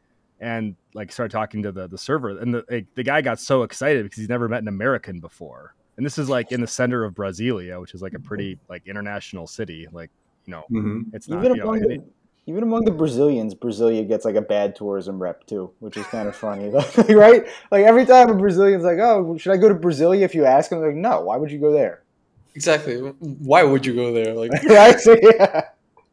and 0.41 0.75
like 0.95 1.13
started 1.13 1.33
talking 1.33 1.63
to 1.63 1.73
the 1.73 1.87
the 1.87 1.99
server 1.99 2.39
and 2.39 2.55
the 2.55 2.65
like, 2.71 2.87
the 2.95 3.03
guy 3.03 3.21
got 3.21 3.39
so 3.39 3.63
excited 3.63 4.05
because 4.05 4.19
he's 4.19 4.29
never 4.29 4.49
met 4.49 4.63
an 4.63 4.69
American 4.69 5.21
before 5.21 5.75
and 6.01 6.07
this 6.07 6.17
is 6.17 6.31
like 6.31 6.51
in 6.51 6.63
the 6.63 6.67
center 6.67 7.05
of 7.05 7.13
Brasilia, 7.13 7.79
which 7.79 7.93
is 7.93 8.01
like 8.01 8.15
a 8.15 8.19
pretty 8.19 8.59
like 8.71 8.87
international 8.87 9.47
city. 9.47 9.87
Like 9.93 10.09
you 10.47 10.53
know, 10.53 10.65
mm-hmm. 10.71 11.15
it's 11.15 11.29
not 11.29 11.45
even 11.45 11.57
you 11.57 11.63
know, 11.63 11.69
among 11.69 11.81
the, 11.81 12.03
even 12.47 12.63
among 12.63 12.87
the 12.87 12.91
Brazilians, 12.91 13.55
Brasilia 13.55 14.09
gets 14.09 14.25
like 14.25 14.35
a 14.35 14.41
bad 14.41 14.75
tourism 14.75 15.21
rep 15.21 15.47
too, 15.47 15.71
which 15.81 15.99
is 15.99 16.07
kind 16.07 16.27
of 16.27 16.35
funny, 16.35 16.69
right? 17.11 17.47
Like 17.71 17.85
every 17.85 18.07
time 18.07 18.31
a 18.31 18.33
Brazilian's 18.33 18.83
like, 18.83 18.97
"Oh, 18.99 19.37
should 19.37 19.53
I 19.53 19.59
go 19.59 19.69
to 19.69 19.75
Brasilia?" 19.75 20.23
If 20.23 20.35
you 20.35 20.47
ask 20.47 20.71
them, 20.71 20.81
like, 20.81 20.95
"No, 20.95 21.21
why 21.21 21.37
would 21.37 21.51
you 21.51 21.59
go 21.59 21.71
there?" 21.71 22.03
Exactly. 22.55 22.99
Why 22.99 23.63
would 23.63 23.87
you 23.87 23.95
go 23.95 24.13
there? 24.13 24.35
Like, 24.35 24.53
right? 24.65 24.97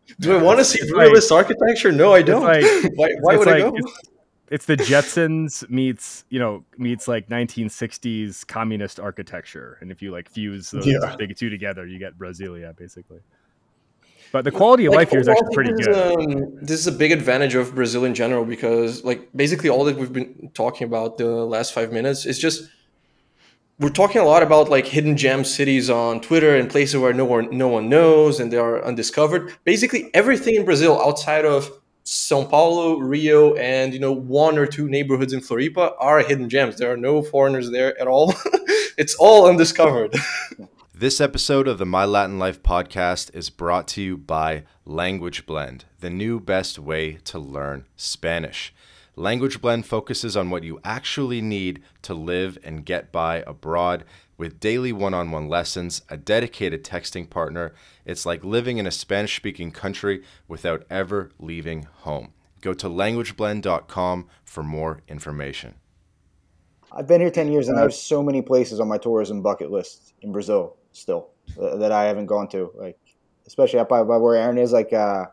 Yeah. 0.08 0.16
Do 0.22 0.38
I 0.38 0.42
want 0.42 0.58
to 0.60 0.64
see 0.64 0.80
realist 0.94 1.32
like, 1.32 1.46
architecture? 1.46 1.92
No, 1.92 2.14
I 2.14 2.22
don't. 2.22 2.42
Like, 2.42 2.64
why, 2.96 3.10
why 3.20 3.36
would 3.36 3.46
like, 3.46 3.62
I 3.62 3.70
go? 3.70 3.76
it's 4.50 4.66
the 4.66 4.78
Jetsons 4.78 5.70
meets 5.70 6.24
you 6.30 6.40
know 6.40 6.64
meets 6.78 7.10
like 7.10 7.28
1960s 7.28 8.48
communist 8.48 9.02
architecture, 9.02 9.78
and 9.82 9.92
if 9.92 10.02
you 10.02 10.12
like 10.12 10.30
fuse 10.30 10.72
those 10.72 10.88
yeah. 10.88 11.14
big 11.18 11.36
two 11.36 11.50
together, 11.50 11.86
you 11.86 12.00
get 12.00 12.18
Brasilia 12.18 12.74
basically. 12.74 13.20
But 14.32 14.44
the 14.44 14.52
quality 14.52 14.86
of 14.86 14.94
like, 14.94 15.08
life 15.08 15.10
here 15.12 15.20
is 15.20 15.28
actually 15.28 15.54
pretty 15.54 15.74
good. 15.74 16.20
Um, 16.20 16.58
this 16.62 16.80
is 16.80 16.88
a 16.88 16.92
big 16.92 17.12
advantage 17.12 17.56
of 17.56 17.74
Brazil 17.76 18.04
in 18.04 18.14
general 18.14 18.44
because, 18.44 19.04
like, 19.04 19.30
basically 19.36 19.70
all 19.70 19.86
that 19.86 19.96
we've 19.96 20.12
been 20.12 20.52
talking 20.54 20.86
about 20.86 21.18
the 21.18 21.26
last 21.26 21.74
five 21.74 21.94
minutes 21.94 22.26
is 22.26 22.38
just 22.38 22.70
we're 23.80 23.90
talking 23.90 24.22
a 24.22 24.26
lot 24.26 24.42
about 24.42 24.70
like 24.70 24.88
hidden 24.88 25.16
gem 25.16 25.44
cities 25.44 25.90
on 25.90 26.20
Twitter 26.20 26.56
and 26.56 26.70
places 26.70 27.00
where 27.00 27.14
no 27.14 27.26
one 27.26 27.56
no 27.56 27.68
one 27.68 27.90
knows 27.90 28.40
and 28.40 28.52
they 28.52 28.58
are 28.58 28.84
undiscovered. 28.84 29.54
Basically, 29.64 30.10
everything 30.14 30.56
in 30.56 30.66
Brazil 30.66 31.00
outside 31.00 31.46
of 31.46 31.72
São 32.04 32.50
Paulo, 32.50 32.98
Rio, 32.98 33.54
and 33.56 33.94
you 33.94 34.00
know 34.00 34.12
one 34.12 34.58
or 34.58 34.66
two 34.66 34.90
neighborhoods 34.90 35.34
in 35.34 35.42
Floripa 35.42 35.94
are 36.00 36.20
hidden 36.20 36.50
gems. 36.50 36.78
There 36.78 36.92
are 36.92 36.98
no 36.98 37.22
foreigners 37.22 37.70
there 37.70 38.00
at 38.02 38.08
all. 38.08 38.34
it's 38.98 39.16
all 39.16 39.48
undiscovered. 39.48 40.16
This 41.00 41.22
episode 41.22 41.68
of 41.68 41.78
the 41.78 41.86
My 41.86 42.06
Latin 42.06 42.40
Life 42.40 42.64
podcast 42.64 43.30
is 43.36 43.52
brought 43.52 43.88
to 43.90 44.02
you 44.02 44.18
by 44.18 44.64
Language 44.84 45.46
Blend, 45.46 45.86
the 46.00 46.10
new 46.10 46.40
best 46.40 46.80
way 46.80 47.20
to 47.26 47.38
learn 47.38 47.86
Spanish. 47.96 48.74
Language 49.18 49.62
Blend 49.62 49.88
focuses 49.88 50.38
on 50.38 50.52
what 50.52 50.64
you 50.64 50.80
actually 50.84 51.42
need 51.42 51.82
to 52.04 52.14
live 52.14 52.60
and 52.64 52.86
get 52.86 53.12
by 53.12 53.38
abroad 53.48 54.06
with 54.38 54.60
daily 54.60 54.94
one 54.94 55.16
on 55.16 55.32
one 55.32 55.50
lessons, 55.50 56.04
a 56.08 56.16
dedicated 56.16 56.84
texting 56.84 57.28
partner. 57.28 57.74
It's 58.06 58.28
like 58.28 58.44
living 58.44 58.78
in 58.78 58.86
a 58.86 58.92
Spanish 58.92 59.36
speaking 59.36 59.72
country 59.72 60.24
without 60.48 60.86
ever 60.92 61.32
leaving 61.40 61.88
home. 62.02 62.32
Go 62.62 62.76
to 62.76 62.88
languageblend.com 62.88 64.28
for 64.46 64.62
more 64.62 65.02
information. 65.08 65.74
I've 66.92 67.08
been 67.08 67.20
here 67.20 67.32
10 67.32 67.52
years 67.52 67.70
and 67.70 67.80
I 67.80 67.82
have 67.82 67.96
so 67.96 68.22
many 68.22 68.44
places 68.44 68.80
on 68.80 68.88
my 68.88 69.00
tourism 69.00 69.42
bucket 69.42 69.72
list 69.72 70.14
in 70.22 70.32
Brazil 70.32 70.78
still 70.92 71.30
that 71.58 71.92
I 71.92 72.04
haven't 72.04 72.28
gone 72.28 72.50
to. 72.50 72.72
Like, 72.76 73.00
especially 73.48 73.80
up 73.80 73.90
by, 73.90 74.04
by 74.04 74.18
where 74.18 74.36
Aaron 74.36 74.60
is, 74.60 74.72
like 74.72 74.94
uh, 74.94 75.26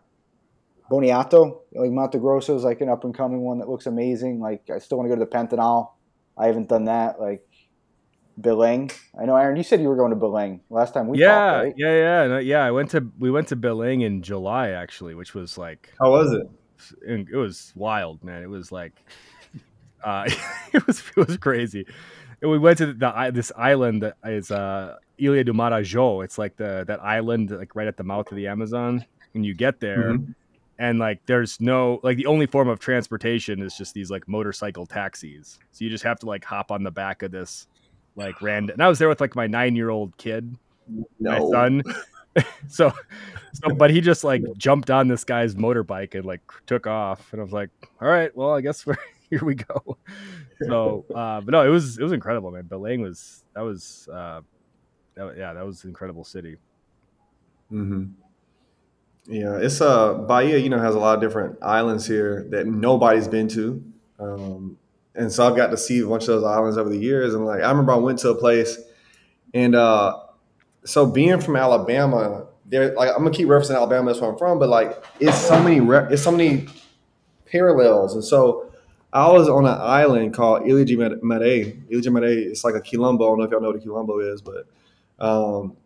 Bonito, 0.89 1.63
like 1.73 1.91
Mato 1.91 2.19
Grosso 2.19 2.57
is 2.57 2.65
like 2.65 2.81
an 2.81 2.89
up 2.89 3.05
and 3.05 3.15
coming 3.15 3.41
one 3.41 3.59
that 3.59 3.69
looks 3.69 3.87
amazing. 3.87 4.41
Like, 4.41 4.69
I 4.75 4.79
still 4.79 4.99
want 4.99 5.11
to 5.11 5.17
go 5.17 5.19
to 5.19 5.29
the 5.29 5.57
Pantanal. 5.57 5.93
I 6.37 6.47
haven't 6.47 6.69
done 6.69 6.85
that. 6.85 7.21
Like, 7.21 7.47
Belém. 8.41 8.93
I 9.19 9.25
know, 9.25 9.37
Aaron. 9.37 9.57
You 9.57 9.63
said 9.63 9.81
you 9.81 9.89
were 9.89 9.97
going 9.97 10.11
to 10.11 10.17
Belém 10.17 10.61
last 10.71 10.95
time 10.95 11.09
we 11.09 11.19
yeah, 11.19 11.29
talked, 11.29 11.65
right? 11.65 11.75
Yeah, 11.77 11.93
yeah, 11.93 12.27
no, 12.27 12.39
yeah. 12.39 12.65
I 12.65 12.71
went 12.71 12.91
to 12.91 13.07
we 13.19 13.31
went 13.31 13.49
to 13.49 13.57
Belém 13.57 14.03
in 14.03 14.23
July 14.23 14.71
actually, 14.71 15.15
which 15.15 15.35
was 15.35 15.57
like 15.57 15.93
how 16.01 16.11
was 16.11 16.33
it? 16.33 16.49
It 17.07 17.37
was 17.37 17.73
wild, 17.77 18.25
man. 18.25 18.43
It 18.43 18.51
was 18.51 18.73
like, 18.73 18.93
uh, 20.05 20.29
it 20.73 20.87
was 20.87 21.03
it 21.17 21.29
was 21.29 21.37
crazy. 21.37 21.87
And 22.43 22.51
we 22.51 22.59
went 22.59 22.79
to 22.79 22.93
the, 22.93 23.31
this 23.33 23.53
island 23.57 24.03
that 24.03 24.17
is 24.25 24.51
uh, 24.51 24.97
Ilha 25.19 25.45
do 25.45 25.53
Marajó. 25.53 26.25
It's 26.25 26.37
like 26.37 26.57
the 26.57 26.85
that 26.89 27.03
island 27.03 27.51
like 27.51 27.77
right 27.77 27.87
at 27.87 27.97
the 27.97 28.05
mouth 28.05 28.31
of 28.31 28.37
the 28.37 28.49
Amazon. 28.49 29.05
When 29.33 29.45
you 29.45 29.55
get 29.55 29.81
there, 29.81 30.13
mm-hmm. 30.13 30.33
And 30.79 30.99
like 30.99 31.25
there's 31.27 31.61
no 31.61 32.01
like 32.03 32.17
the 32.17 32.27
only 32.27 32.47
form 32.47 32.69
of 32.69 32.79
transportation 32.79 33.63
is 33.63 33.77
just 33.77 33.95
these 33.95 34.11
like 34.11 34.27
motorcycle 34.29 34.87
taxis. 34.87 35.59
So 35.73 35.85
you 35.85 35.91
just 35.91 36.05
have 36.05 36.19
to 36.21 36.27
like 36.27 36.45
hop 36.45 36.71
on 36.71 36.83
the 36.83 36.91
back 36.91 37.23
of 37.23 37.31
this 37.31 37.67
like 38.17 38.41
random. 38.43 38.75
And 38.75 38.83
I 38.83 38.89
was 38.89 38.99
there 38.99 39.09
with 39.09 39.21
like 39.21 39.35
my 39.35 39.47
nine 39.47 39.77
year 39.77 39.91
old 39.91 40.17
kid, 40.17 40.57
no. 41.19 41.31
my 41.31 41.51
son. 41.51 41.83
so, 42.69 42.93
so, 43.53 43.75
but 43.75 43.91
he 43.91 44.01
just 44.01 44.25
like 44.25 44.43
jumped 44.57 44.91
on 44.91 45.09
this 45.09 45.25
guy's 45.25 45.55
motorbike 45.55 46.15
and 46.15 46.25
like 46.25 46.41
took 46.67 46.87
off, 46.87 47.33
and 47.33 47.41
I 47.41 47.45
was 47.45 47.53
like, 47.53 47.71
all 48.01 48.09
right, 48.09 48.35
well, 48.37 48.53
I 48.53 48.61
guess 48.61 48.85
we're 48.87 48.97
here. 49.31 49.45
We 49.45 49.55
go. 49.55 49.99
So, 50.67 51.05
uh, 51.15 51.41
but 51.41 51.53
no, 51.53 51.65
it 51.65 51.71
was 51.71 51.99
it 51.99 52.03
was 52.03 52.13
incredible, 52.13 52.51
man. 52.51 52.65
Belém 52.65 53.03
was 53.03 53.45
that 53.55 53.63
was 53.63 54.09
uh, 54.13 54.41
that, 55.15 55.37
yeah, 55.37 55.53
that 55.53 55.65
was 55.65 55.85
an 55.85 55.91
incredible 55.91 56.25
city. 56.25 56.57
Hmm. 57.71 58.07
Yeah, 59.27 59.59
it's 59.59 59.81
uh 59.81 60.15
Bahia. 60.15 60.59
You 60.59 60.69
know, 60.69 60.79
has 60.79 60.95
a 60.95 60.99
lot 60.99 61.15
of 61.15 61.21
different 61.21 61.59
islands 61.63 62.07
here 62.07 62.47
that 62.51 62.67
nobody's 62.67 63.29
been 63.29 63.49
to. 63.49 63.83
Um, 64.19 64.79
and 65.15 65.33
so 65.33 65.47
I've 65.47 65.57
got 65.57 65.69
to 65.69 65.77
see 65.77 66.01
a 66.01 66.07
bunch 66.07 66.23
of 66.25 66.29
those 66.29 66.45
islands 66.45 66.77
over 66.77 66.91
the 66.91 66.99
years. 66.99 67.35
And 67.35 67.47
like 67.47 67.63
I 67.63 67.71
remember 67.71 67.93
I 67.93 67.97
went 67.97 68.19
to 68.21 68.31
a 68.31 68.35
place, 68.35 68.79
and 69.55 69.75
uh, 69.75 70.19
so 70.85 71.07
being 71.07 71.41
from 71.41 71.57
Alabama, 71.57 72.47
there 72.67 72.95
like 72.95 73.11
I'm 73.11 73.19
gonna 73.19 73.31
keep 73.31 73.49
referencing 73.49 73.77
Alabama. 73.77 74.11
That's 74.11 74.21
where 74.21 74.31
I'm 74.31 74.39
from, 74.39 74.59
but 74.59 74.69
like 74.69 75.03
it's 75.21 75.39
so 75.39 75.63
many 75.63 75.81
re- 75.81 76.07
it's 76.11 76.23
so 76.23 76.31
many 76.31 76.67
parallels. 77.47 78.15
And 78.15 78.25
so 78.25 78.71
I 79.13 79.31
was 79.31 79.49
on 79.49 79.65
an 79.65 79.79
island 79.81 80.35
called 80.35 80.65
de 80.65 80.73
Maré. 80.73 81.81
It's 81.89 82.65
like 82.65 82.75
a 82.75 82.81
quilombo. 82.81 83.15
I 83.15 83.17
don't 83.17 83.39
know 83.39 83.45
if 83.45 83.51
y'all 83.51 83.61
know 83.61 83.69
what 83.69 83.77
a 83.77 83.79
quilombo 83.79 84.33
is, 84.35 84.43
but 84.43 84.67
um, 85.25 85.77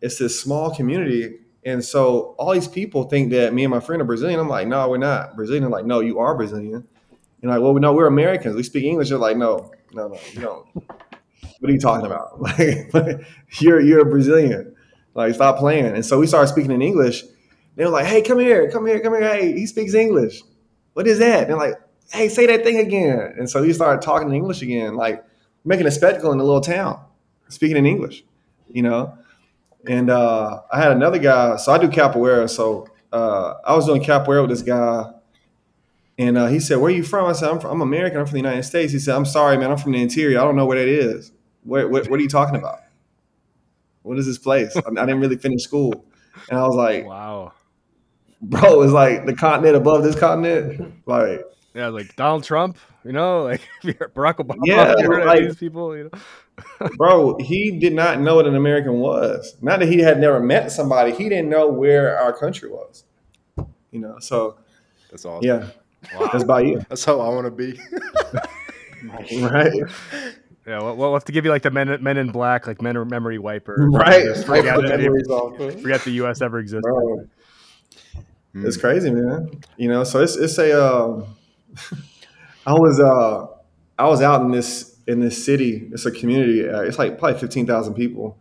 it's 0.00 0.18
this 0.18 0.40
small 0.40 0.74
community. 0.74 1.40
And 1.66 1.84
so 1.84 2.36
all 2.38 2.52
these 2.52 2.68
people 2.68 3.02
think 3.04 3.32
that 3.32 3.52
me 3.52 3.64
and 3.64 3.70
my 3.72 3.80
friend 3.80 4.00
are 4.00 4.04
Brazilian. 4.04 4.38
I'm 4.38 4.48
like, 4.48 4.68
no, 4.68 4.88
we're 4.88 4.98
not 4.98 5.34
Brazilian. 5.34 5.64
I'm 5.64 5.72
like, 5.72 5.84
no, 5.84 5.98
you 5.98 6.20
are 6.20 6.36
Brazilian. 6.36 6.86
You're 7.42 7.52
like, 7.52 7.60
well, 7.60 7.74
no, 7.74 7.92
we're 7.92 8.06
Americans. 8.06 8.54
We 8.54 8.62
speak 8.62 8.84
English. 8.84 9.08
They're 9.08 9.18
like, 9.18 9.36
no, 9.36 9.72
no, 9.92 10.06
no, 10.08 10.18
you 10.32 10.40
don't. 10.40 10.66
What 11.60 11.70
are 11.70 11.72
you 11.72 11.80
talking 11.80 12.06
about? 12.06 12.38
Like, 12.40 13.26
you're 13.60 13.80
you're 13.80 14.00
a 14.00 14.04
Brazilian. 14.04 14.76
Like, 15.14 15.34
stop 15.34 15.58
playing. 15.58 15.86
And 15.86 16.04
so 16.04 16.20
we 16.20 16.26
started 16.26 16.48
speaking 16.48 16.70
in 16.70 16.82
English. 16.82 17.24
They 17.74 17.84
were 17.84 17.90
like, 17.90 18.06
hey, 18.06 18.22
come 18.22 18.38
here, 18.38 18.70
come 18.70 18.86
here, 18.86 19.00
come 19.00 19.14
here. 19.14 19.22
Hey, 19.22 19.52
he 19.52 19.66
speaks 19.66 19.94
English. 19.94 20.42
What 20.92 21.06
is 21.08 21.18
that? 21.18 21.42
And 21.42 21.50
they're 21.50 21.56
like, 21.56 21.74
hey, 22.12 22.28
say 22.28 22.46
that 22.46 22.62
thing 22.62 22.78
again. 22.78 23.34
And 23.38 23.50
so 23.50 23.62
we 23.62 23.72
started 23.72 24.02
talking 24.02 24.28
in 24.28 24.34
English 24.34 24.62
again, 24.62 24.94
like 24.94 25.24
making 25.64 25.86
a 25.86 25.90
spectacle 25.90 26.30
in 26.30 26.38
the 26.38 26.44
little 26.44 26.60
town, 26.60 27.02
speaking 27.48 27.76
in 27.76 27.86
English, 27.86 28.22
you 28.68 28.82
know. 28.82 29.16
And 29.88 30.10
uh, 30.10 30.60
I 30.72 30.80
had 30.80 30.92
another 30.92 31.18
guy. 31.18 31.56
So 31.56 31.72
I 31.72 31.78
do 31.78 31.88
capoeira. 31.88 32.48
So 32.48 32.88
uh, 33.12 33.54
I 33.64 33.74
was 33.74 33.86
doing 33.86 34.02
capoeira 34.02 34.42
with 34.42 34.50
this 34.50 34.62
guy 34.62 35.12
and 36.18 36.38
uh, 36.38 36.46
he 36.46 36.60
said, 36.60 36.78
"Where 36.78 36.90
are 36.90 36.94
you 36.94 37.02
from?" 37.02 37.26
I 37.26 37.32
said, 37.32 37.50
"I'm, 37.50 37.60
from, 37.60 37.70
I'm 37.72 37.80
American. 37.82 38.18
I'm 38.18 38.26
from 38.26 38.34
the 38.34 38.38
United 38.38 38.62
States." 38.62 38.92
He 38.92 38.98
said, 38.98 39.14
"I'm 39.14 39.26
sorry, 39.26 39.58
man. 39.58 39.70
I'm 39.70 39.76
from 39.76 39.92
the 39.92 40.00
interior. 40.00 40.40
I 40.40 40.44
don't 40.44 40.56
know 40.56 40.66
where 40.66 40.78
that 40.78 40.88
is. 40.88 41.32
What, 41.64 41.90
what, 41.90 42.08
what 42.08 42.18
are 42.18 42.22
you 42.22 42.28
talking 42.28 42.56
about? 42.56 42.80
What 44.02 44.18
is 44.18 44.26
this 44.26 44.38
place? 44.38 44.74
I, 44.76 44.80
I, 44.80 45.06
didn't 45.06 45.20
really 45.20 45.36
finish 45.36 45.62
school." 45.62 46.04
And 46.48 46.58
I 46.58 46.66
was 46.66 46.74
like, 46.74 47.04
"Wow, 47.04 47.52
bro, 48.40 48.82
it's 48.82 48.92
like 48.92 49.26
the 49.26 49.34
continent 49.34 49.76
above 49.76 50.04
this 50.04 50.16
continent." 50.16 50.94
Like, 51.04 51.44
yeah, 51.74 51.88
like 51.88 52.16
Donald 52.16 52.44
Trump, 52.44 52.78
you 53.04 53.12
know, 53.12 53.42
like 53.42 53.60
Barack 53.84 54.36
Obama. 54.36 54.56
Yeah, 54.64 54.94
like, 55.26 55.40
these 55.40 55.56
people, 55.56 55.94
you 55.96 56.04
know. 56.04 56.18
Bro, 56.96 57.36
he 57.38 57.78
did 57.78 57.92
not 57.92 58.20
know 58.20 58.36
what 58.36 58.46
an 58.46 58.56
American 58.56 59.00
was. 59.00 59.56
Not 59.60 59.80
that 59.80 59.88
he 59.88 59.98
had 59.98 60.20
never 60.20 60.40
met 60.40 60.72
somebody, 60.72 61.12
he 61.12 61.28
didn't 61.28 61.48
know 61.48 61.68
where 61.68 62.18
our 62.18 62.32
country 62.32 62.70
was. 62.70 63.04
You 63.90 64.00
know, 64.00 64.18
so 64.18 64.56
that's 65.10 65.24
awesome. 65.24 65.46
Yeah. 65.46 65.68
Wow. 66.14 66.28
That's 66.32 66.44
about 66.44 66.66
you. 66.66 66.80
That's 66.88 67.04
how 67.04 67.20
I 67.20 67.28
want 67.28 67.46
to 67.46 67.50
be. 67.50 67.80
right. 69.40 69.72
Yeah, 70.66 70.82
we'll, 70.82 70.96
we'll, 70.96 71.12
have 71.14 71.24
to 71.24 71.32
give 71.32 71.44
you 71.44 71.50
like 71.50 71.62
the 71.62 71.70
men, 71.70 72.02
men 72.02 72.16
in 72.16 72.30
black, 72.30 72.66
like 72.66 72.82
men 72.82 73.08
memory 73.08 73.38
wiper. 73.38 73.76
Right. 73.90 74.36
Forget, 74.36 74.76
that, 74.76 75.78
forget 75.80 76.02
the 76.02 76.10
U.S. 76.12 76.42
ever 76.42 76.58
existed. 76.58 76.82
Bro. 76.82 77.28
It's 78.54 78.76
crazy, 78.76 79.10
man. 79.10 79.60
You 79.76 79.88
know, 79.88 80.04
so 80.04 80.22
it's 80.22 80.36
it's 80.36 80.58
a. 80.58 80.82
Uh, 80.82 81.26
I 82.66 82.72
was 82.72 82.98
uh 82.98 83.46
I 83.98 84.08
was 84.08 84.22
out 84.22 84.42
in 84.42 84.50
this 84.50 84.95
in 85.06 85.20
this 85.20 85.44
city. 85.44 85.88
It's 85.92 86.06
a 86.06 86.10
community. 86.10 86.68
Uh, 86.68 86.80
it's 86.80 86.98
like 86.98 87.18
probably 87.18 87.38
fifteen 87.38 87.66
thousand 87.66 87.94
people. 87.94 88.38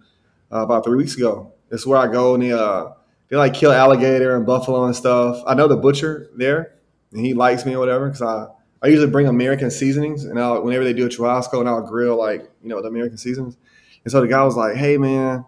Uh, 0.51 0.59
about 0.59 0.85
three 0.85 0.95
weeks 0.95 1.15
ago. 1.15 1.51
It's 1.71 1.85
where 1.87 1.97
I 1.97 2.07
go 2.07 2.35
and 2.35 2.43
they 2.43 2.51
uh 2.51 2.89
they 3.29 3.35
like 3.35 3.55
kill 3.55 3.71
alligator 3.71 4.35
and 4.35 4.45
buffalo 4.45 4.85
and 4.85 4.95
stuff. 4.95 5.41
I 5.47 5.55
know 5.55 5.67
the 5.67 5.75
butcher 5.75 6.29
there 6.35 6.75
and 7.11 7.25
he 7.25 7.33
likes 7.33 7.65
me 7.65 7.73
or 7.73 7.79
whatever 7.79 8.07
because 8.07 8.21
I, 8.21 8.47
I 8.83 8.87
usually 8.87 9.09
bring 9.09 9.27
American 9.27 9.71
seasonings 9.71 10.23
and 10.23 10.39
I'll, 10.39 10.61
whenever 10.61 10.83
they 10.83 10.93
do 10.93 11.07
a 11.07 11.09
churrasco 11.09 11.59
and 11.59 11.67
I'll 11.67 11.81
grill 11.81 12.17
like 12.17 12.49
you 12.61 12.69
know 12.69 12.81
the 12.81 12.87
American 12.87 13.17
seasonings. 13.17 13.57
And 14.03 14.11
so 14.11 14.21
the 14.21 14.27
guy 14.27 14.43
was 14.43 14.55
like, 14.55 14.75
"Hey 14.75 14.97
man, 14.97 15.43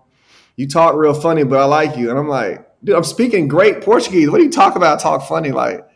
you 0.55 0.67
talk 0.67 0.95
real 0.95 1.13
funny, 1.13 1.43
but 1.43 1.59
I 1.59 1.65
like 1.65 1.95
you." 1.95 2.09
And 2.09 2.17
I'm 2.17 2.27
like, 2.27 2.67
"Dude, 2.83 2.95
I'm 2.95 3.03
speaking 3.03 3.47
great 3.47 3.81
Portuguese. 3.81 4.31
What 4.31 4.39
do 4.39 4.45
you 4.45 4.51
talk 4.51 4.75
about? 4.75 4.99
Talk 4.99 5.27
funny 5.27 5.51
like." 5.51 5.87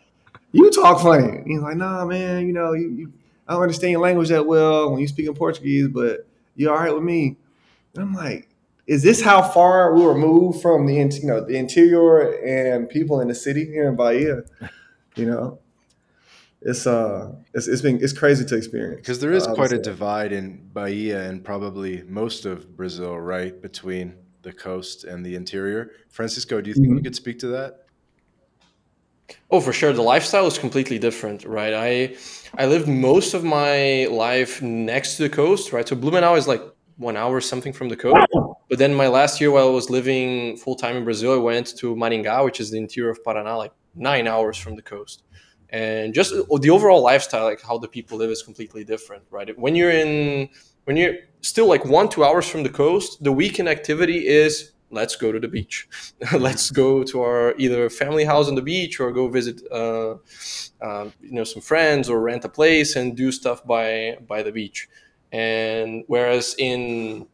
You 0.54 0.70
talk 0.70 1.02
funny. 1.02 1.44
He's 1.46 1.62
like, 1.62 1.78
nah, 1.78 2.04
man, 2.06 2.46
you 2.46 2.52
know, 2.52 2.74
you, 2.74 2.90
you, 2.90 3.14
I 3.48 3.54
don't 3.54 3.64
understand 3.64 3.92
your 3.92 4.02
language 4.02 4.30
that 4.30 4.46
well 4.46 4.92
when 4.92 5.00
you 5.00 5.08
speak 5.08 5.28
in 5.28 5.34
Portuguese, 5.34 5.88
but 5.88 6.28
you're 6.56 6.74
all 6.74 6.80
right 6.80 6.94
with 6.94 7.04
me. 7.04 7.38
And 7.96 8.04
I'm 8.04 8.14
like, 8.14 8.48
is 8.88 9.04
this 9.04 9.22
how 9.22 9.42
far 9.42 9.94
we 9.94 10.04
were 10.04 10.18
moved 10.18 10.62
from 10.62 10.86
the 10.86 10.96
you 10.96 11.28
know 11.28 11.46
the 11.46 11.56
interior 11.58 12.34
and 12.44 12.90
people 12.90 13.22
in 13.22 13.28
the 13.28 13.36
city 13.36 13.66
here 13.66 13.88
in 13.88 13.96
Bahia? 13.96 14.44
You 15.18 15.26
know, 15.26 15.60
it's 16.62 16.88
uh, 16.88 17.34
it's, 17.54 17.68
it's 17.68 17.82
been 17.82 18.02
it's 18.02 18.14
crazy 18.14 18.46
to 18.46 18.56
experience 18.56 19.02
because 19.02 19.20
there 19.20 19.34
is 19.34 19.46
uh, 19.46 19.54
quite 19.54 19.74
a 19.74 19.78
divide 19.78 20.32
in 20.32 20.70
Bahia 20.72 21.28
and 21.28 21.44
probably 21.44 22.04
most 22.04 22.46
of 22.46 22.78
Brazil, 22.78 23.20
right, 23.20 23.62
between 23.62 24.16
the 24.44 24.54
coast 24.54 25.04
and 25.04 25.26
the 25.26 25.36
interior. 25.36 25.92
Francisco, 26.10 26.62
do 26.62 26.70
you 26.70 26.74
think 26.74 26.88
mm-hmm. 26.88 26.98
you 26.98 27.04
could 27.04 27.16
speak 27.16 27.40
to 27.40 27.48
that? 27.48 27.81
Oh, 29.50 29.62
for 29.62 29.74
sure. 29.74 29.94
The 29.94 30.02
lifestyle 30.02 30.48
is 30.48 30.58
completely 30.58 31.00
different, 31.00 31.46
right? 31.46 31.74
I 31.74 32.16
I 32.58 32.66
lived 32.66 32.88
most 32.88 33.34
of 33.34 33.44
my 33.44 34.06
life 34.06 34.62
next 34.62 35.18
to 35.18 35.24
the 35.24 35.30
coast, 35.30 35.72
right? 35.74 35.88
So 35.88 35.96
Blumenau 35.96 36.38
is 36.38 36.48
like 36.48 36.62
one 36.98 37.18
hour 37.18 37.42
something 37.42 37.74
from 37.74 37.90
the 37.90 37.96
coast. 37.96 38.28
But 38.70 38.80
then 38.80 38.94
my 38.94 39.08
last 39.08 39.42
year 39.42 39.52
while 39.52 39.68
I 39.68 39.72
was 39.72 39.90
living 39.90 40.58
full 40.58 40.76
time 40.76 40.96
in 40.96 41.04
Brazil, 41.04 41.34
I 41.34 41.38
went 41.38 41.76
to 41.78 41.96
Maringá, 41.96 42.44
which 42.46 42.60
is 42.60 42.72
the 42.72 42.78
interior 42.78 43.10
of 43.10 43.24
Paraná, 43.24 43.58
like 43.58 43.74
nine 43.96 44.28
hours 44.28 44.58
from 44.58 44.76
the 44.76 44.82
coast. 44.82 45.24
And 45.70 46.14
just 46.14 46.34
uh, 46.34 46.44
the 46.60 46.70
overall 46.70 47.02
lifestyle, 47.02 47.46
like 47.46 47.62
how 47.62 47.78
the 47.78 47.88
people 47.88 48.18
live, 48.18 48.30
is 48.30 48.44
completely 48.44 48.84
different, 48.84 49.24
right? 49.30 49.58
When 49.58 49.76
you're 49.76 49.92
in 49.92 50.50
when 50.86 50.98
you're 50.98 51.16
still 51.42 51.68
like 51.68 51.86
one 51.86 52.10
two 52.10 52.24
hours 52.24 52.48
from 52.48 52.64
the 52.64 52.70
coast, 52.70 53.24
the 53.24 53.32
weekend 53.32 53.70
activity 53.70 54.28
is 54.28 54.71
let's 54.92 55.16
go 55.16 55.32
to 55.32 55.40
the 55.40 55.48
beach, 55.48 55.88
let's 56.38 56.70
go 56.70 57.04
to 57.04 57.22
our 57.22 57.56
either 57.58 57.90
family 57.90 58.26
house 58.26 58.48
on 58.48 58.56
the 58.56 58.62
beach 58.62 59.00
or 59.00 59.12
go 59.12 59.28
visit 59.28 59.62
uh, 59.72 60.16
uh, 60.82 61.10
you 61.22 61.32
know 61.32 61.44
some 61.44 61.62
friends 61.62 62.10
or 62.10 62.20
rent 62.20 62.46
a 62.46 62.50
place 62.50 62.96
and 62.96 63.16
do 63.18 63.32
stuff 63.32 63.66
by 63.66 64.18
by 64.28 64.44
the 64.44 64.52
beach. 64.52 64.88
And 65.32 66.04
whereas 66.08 66.56
in 66.58 67.28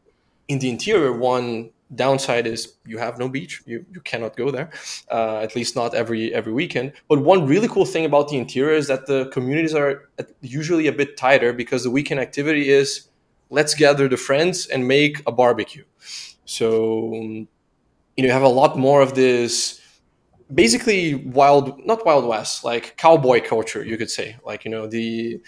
in 0.47 0.59
the 0.59 0.69
interior, 0.69 1.11
one 1.11 1.71
downside 1.95 2.45
is 2.45 2.73
you 2.85 2.97
have 2.97 3.17
no 3.17 3.29
beach. 3.29 3.61
You, 3.65 3.85
you 3.91 4.01
cannot 4.01 4.35
go 4.35 4.51
there 4.51 4.69
uh, 5.09 5.37
at 5.37 5.55
least 5.55 5.75
not 5.75 5.93
every 5.93 6.33
every 6.33 6.53
weekend. 6.53 6.93
But 7.07 7.19
one 7.19 7.47
really 7.47 7.67
cool 7.67 7.85
thing 7.85 8.05
about 8.05 8.29
the 8.29 8.37
interior 8.37 8.75
is 8.75 8.87
that 8.87 9.07
the 9.07 9.29
communities 9.33 9.73
are 9.73 10.09
usually 10.41 10.87
a 10.87 10.91
bit 10.91 11.17
tighter 11.17 11.53
because 11.53 11.83
the 11.83 11.91
weekend 11.91 12.19
activity 12.19 12.69
is 12.69 13.07
let's 13.49 13.73
gather 13.73 14.07
the 14.07 14.17
friends 14.17 14.67
and 14.67 14.87
make 14.87 15.21
a 15.25 15.31
barbecue 15.31 15.85
so 16.47 17.13
um, 17.13 17.47
you 18.15 18.23
know 18.23 18.27
you 18.27 18.31
have 18.31 18.41
a 18.41 18.47
lot 18.47 18.77
more 18.77 19.01
of 19.01 19.13
this 19.13 19.79
basically 20.53 21.13
wild 21.13 21.85
not 21.85 22.05
wild 22.05 22.25
west 22.25 22.63
like 22.63 22.95
cowboy 22.95 23.41
culture 23.41 23.83
you 23.83 23.97
could 23.97 24.09
say. 24.09 24.37
Like 24.45 24.63
you 24.63 24.71
know 24.71 24.87
the 24.87 25.41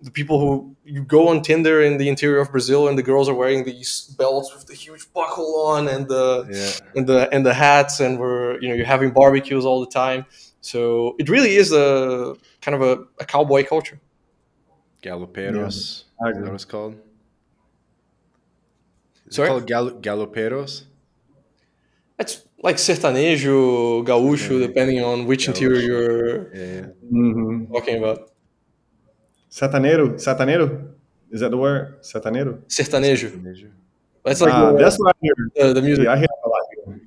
the 0.00 0.10
people 0.10 0.38
who 0.38 0.76
you 0.84 1.02
go 1.04 1.28
on 1.28 1.42
tinder 1.42 1.80
in 1.80 1.96
the 1.96 2.08
interior 2.08 2.40
of 2.40 2.50
brazil 2.50 2.88
and 2.88 2.98
the 2.98 3.02
girls 3.02 3.28
are 3.28 3.34
wearing 3.34 3.64
these 3.64 4.14
belts 4.18 4.52
with 4.54 4.66
the 4.66 4.74
huge 4.74 5.10
buckle 5.14 5.66
on 5.66 5.88
and 5.88 6.06
the 6.08 6.46
yeah. 6.50 6.88
and 6.98 7.06
the 7.06 7.32
and 7.34 7.46
the 7.46 7.54
hats 7.54 8.00
and 8.00 8.18
we're 8.18 8.60
you 8.60 8.68
know 8.68 8.74
you're 8.74 8.86
having 8.86 9.10
barbecues 9.10 9.64
all 9.64 9.80
the 9.80 9.90
time. 9.90 10.26
So 10.60 11.16
it 11.18 11.28
really 11.28 11.56
is 11.56 11.72
a 11.72 12.36
kind 12.60 12.74
of 12.76 12.82
a, 12.82 13.04
a 13.18 13.24
cowboy 13.24 13.64
culture. 13.64 13.98
Galoperos 15.02 15.56
yeah, 15.56 15.66
is 15.66 16.04
that 16.20 16.40
what 16.40 16.54
it's 16.54 16.64
called 16.64 16.94
is 19.26 19.36
Sorry? 19.36 19.48
it 19.48 19.50
called 19.50 19.66
gal- 19.66 19.90
galoperos 19.90 20.84
it's 22.18 22.44
like 22.62 22.76
sertanejo, 22.76 24.04
gaúcho, 24.04 24.60
yeah. 24.60 24.66
depending 24.66 25.02
on 25.02 25.26
which 25.26 25.46
gaúcho. 25.46 25.48
interior 25.48 25.80
you're 25.80 26.54
yeah. 26.54 26.86
mm-hmm. 27.12 27.72
talking 27.72 27.98
about. 27.98 28.30
Sertaneiro, 29.50 30.14
sertaneiro, 30.14 30.94
is 31.30 31.40
that 31.40 31.50
the 31.50 31.56
word? 31.56 32.00
Sertaneiro. 32.02 32.62
Sertanejo. 32.68 33.30
sertanejo. 33.30 33.70
That's 34.24 34.40
like 34.40 34.54
ah, 34.54 34.72
the, 34.72 34.78
that's 34.78 34.96
what 34.98 35.14
I 35.14 35.18
hear. 35.20 35.34
The, 35.56 35.72
the 35.74 35.82
music. 35.82 36.04
Yeah, 36.04 36.12
I 36.12 36.16
hear 36.16 36.28
a 36.44 36.48
lot. 36.48 36.60
Here. 36.86 37.00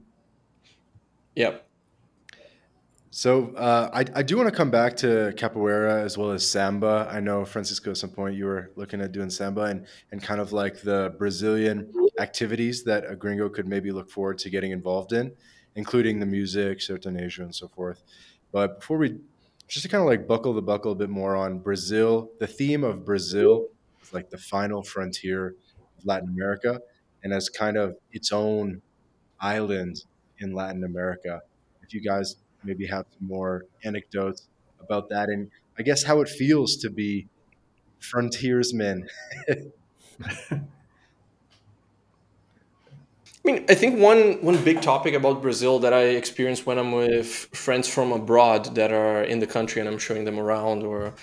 Yep. 1.36 1.65
So 3.16 3.54
uh, 3.56 3.90
I, 3.94 4.04
I 4.14 4.24
do 4.24 4.36
want 4.36 4.50
to 4.50 4.54
come 4.54 4.70
back 4.70 4.98
to 4.98 5.34
capoeira 5.38 6.04
as 6.04 6.18
well 6.18 6.32
as 6.32 6.46
samba. 6.46 7.08
I 7.10 7.22
know 7.22 7.46
Francisco 7.46 7.92
at 7.92 7.96
some 7.96 8.10
point 8.10 8.36
you 8.36 8.44
were 8.44 8.72
looking 8.76 9.00
at 9.00 9.14
doing 9.14 9.30
samba 9.30 9.62
and, 9.62 9.86
and 10.12 10.22
kind 10.22 10.42
of 10.42 10.52
like 10.52 10.82
the 10.82 11.16
Brazilian 11.18 11.94
activities 12.20 12.84
that 12.84 13.10
a 13.10 13.16
gringo 13.16 13.48
could 13.48 13.70
maybe 13.70 13.94
look 13.94 14.10
forward 14.10 14.38
to 14.40 14.50
getting 14.50 14.72
involved 14.72 15.14
in, 15.14 15.32
including 15.76 16.20
the 16.20 16.26
music, 16.26 16.80
sertanejo, 16.80 17.40
and 17.40 17.56
so 17.56 17.70
forth. 17.70 18.04
But 18.52 18.82
before 18.82 18.98
we 18.98 19.16
just 19.70 19.84
to 19.84 19.88
kind 19.90 20.02
of 20.02 20.10
like 20.10 20.28
buckle 20.28 20.54
the 20.54 20.62
buckle 20.62 20.92
a 20.92 20.96
bit 20.96 21.10
more 21.10 21.38
on 21.38 21.60
Brazil, 21.60 22.32
the 22.42 22.48
theme 22.48 22.84
of 22.84 23.06
Brazil 23.06 23.68
is 24.04 24.14
like 24.14 24.30
the 24.30 24.38
final 24.38 24.84
frontier 24.84 25.56
of 25.98 26.06
Latin 26.06 26.28
America 26.28 26.82
and 27.24 27.32
as 27.32 27.48
kind 27.48 27.78
of 27.78 27.96
its 28.12 28.34
own 28.34 28.82
island 29.40 30.04
in 30.40 30.54
Latin 30.54 30.84
America. 30.84 31.40
If 31.82 31.94
you 31.94 32.02
guys 32.02 32.36
maybe 32.66 32.86
have 32.88 33.06
some 33.18 33.28
more 33.28 33.66
anecdotes 33.84 34.48
about 34.80 35.10
that 35.10 35.30
and 35.30 35.50
I 35.78 35.84
guess 35.84 36.04
how 36.04 36.22
it 36.22 36.30
feels 36.30 36.78
to 36.78 36.90
be 36.90 37.28
frontiersmen. 38.00 39.08
I 43.48 43.52
mean, 43.52 43.66
I 43.70 43.76
think 43.76 44.00
one 44.00 44.42
one 44.42 44.58
big 44.64 44.82
topic 44.82 45.14
about 45.14 45.44
Brazil 45.44 45.78
that 45.80 45.94
I 45.94 46.04
experience 46.22 46.66
when 46.66 46.80
I'm 46.80 46.92
with 46.92 47.30
friends 47.54 47.88
from 47.88 48.12
abroad 48.12 48.74
that 48.76 48.92
are 48.92 49.22
in 49.24 49.40
the 49.40 49.46
country 49.46 49.80
and 49.82 49.88
I'm 49.88 50.00
showing 50.00 50.26
them 50.26 50.40
around, 50.40 50.82
or 50.82 51.14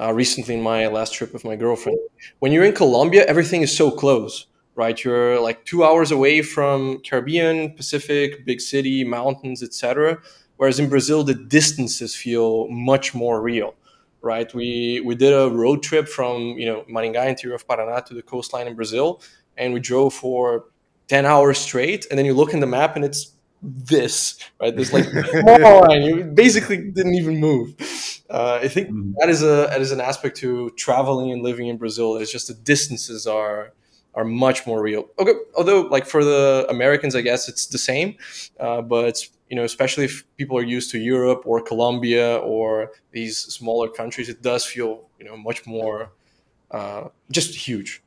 uh, 0.00 0.12
recently 0.12 0.54
in 0.54 0.62
my 0.62 0.86
last 0.86 1.14
trip 1.14 1.32
with 1.32 1.44
my 1.44 1.56
girlfriend, 1.56 1.98
when 2.38 2.52
you're 2.52 2.64
in 2.64 2.74
Colombia, 2.74 3.24
everything 3.26 3.62
is 3.62 3.76
so 3.76 3.90
close, 3.90 4.46
right? 4.76 5.02
You're 5.02 5.40
like 5.40 5.64
two 5.64 5.82
hours 5.82 6.12
away 6.12 6.42
from 6.42 7.00
Caribbean, 7.00 7.74
Pacific, 7.74 8.44
big 8.46 8.60
city, 8.60 9.02
mountains, 9.02 9.60
etc. 9.60 10.18
Whereas 10.56 10.78
in 10.78 10.88
Brazil, 10.88 11.24
the 11.24 11.34
distances 11.34 12.14
feel 12.14 12.68
much 12.68 13.14
more 13.14 13.42
real, 13.42 13.74
right? 14.22 14.52
We 14.54 15.00
we 15.04 15.14
did 15.14 15.32
a 15.32 15.50
road 15.50 15.82
trip 15.82 16.08
from 16.08 16.40
you 16.58 16.66
know 16.66 16.84
Maringá, 16.88 17.28
interior 17.28 17.56
of 17.56 17.66
Paraná, 17.66 18.04
to 18.06 18.14
the 18.14 18.22
coastline 18.22 18.66
in 18.66 18.74
Brazil, 18.74 19.20
and 19.56 19.74
we 19.74 19.80
drove 19.80 20.14
for 20.14 20.66
10 21.08 21.26
hours 21.26 21.58
straight 21.58 22.06
and 22.10 22.18
then 22.18 22.24
you 22.24 22.34
look 22.34 22.54
in 22.54 22.60
the 22.60 22.66
map 22.66 22.96
and 22.96 23.04
it's 23.04 23.32
this 23.62 24.38
right 24.60 24.76
this 24.76 24.92
like 24.92 25.06
line 25.44 26.02
you 26.02 26.24
basically 26.24 26.90
didn't 26.90 27.14
even 27.14 27.38
move 27.38 27.74
uh, 28.30 28.58
i 28.62 28.68
think 28.68 28.90
mm. 28.90 29.14
that 29.18 29.28
is 29.28 29.42
a 29.42 29.68
that 29.70 29.80
is 29.80 29.90
an 29.90 30.00
aspect 30.00 30.36
to 30.36 30.70
traveling 30.70 31.32
and 31.32 31.42
living 31.42 31.68
in 31.68 31.76
brazil 31.76 32.16
it's 32.16 32.30
just 32.30 32.48
the 32.48 32.54
distances 32.54 33.26
are 33.26 33.72
are 34.14 34.24
much 34.24 34.66
more 34.66 34.82
real 34.82 35.08
okay 35.18 35.32
although 35.56 35.82
like 35.82 36.06
for 36.06 36.24
the 36.24 36.66
americans 36.68 37.16
i 37.16 37.20
guess 37.20 37.48
it's 37.48 37.66
the 37.66 37.78
same 37.78 38.14
uh, 38.60 38.82
but 38.82 39.26
you 39.54 39.60
know 39.60 39.64
especially 39.64 40.04
if 40.04 40.24
people 40.36 40.58
are 40.58 40.68
used 40.76 40.90
to 40.90 40.98
europe 40.98 41.42
or 41.46 41.62
colombia 41.62 42.38
or 42.38 42.90
these 43.12 43.38
smaller 43.38 43.88
countries 43.88 44.28
it 44.28 44.42
does 44.42 44.64
feel 44.64 44.90
you 45.18 45.24
know 45.24 45.36
much 45.36 45.64
more 45.64 46.10
uh, 46.72 47.04
just 47.30 47.54
huge 47.54 48.02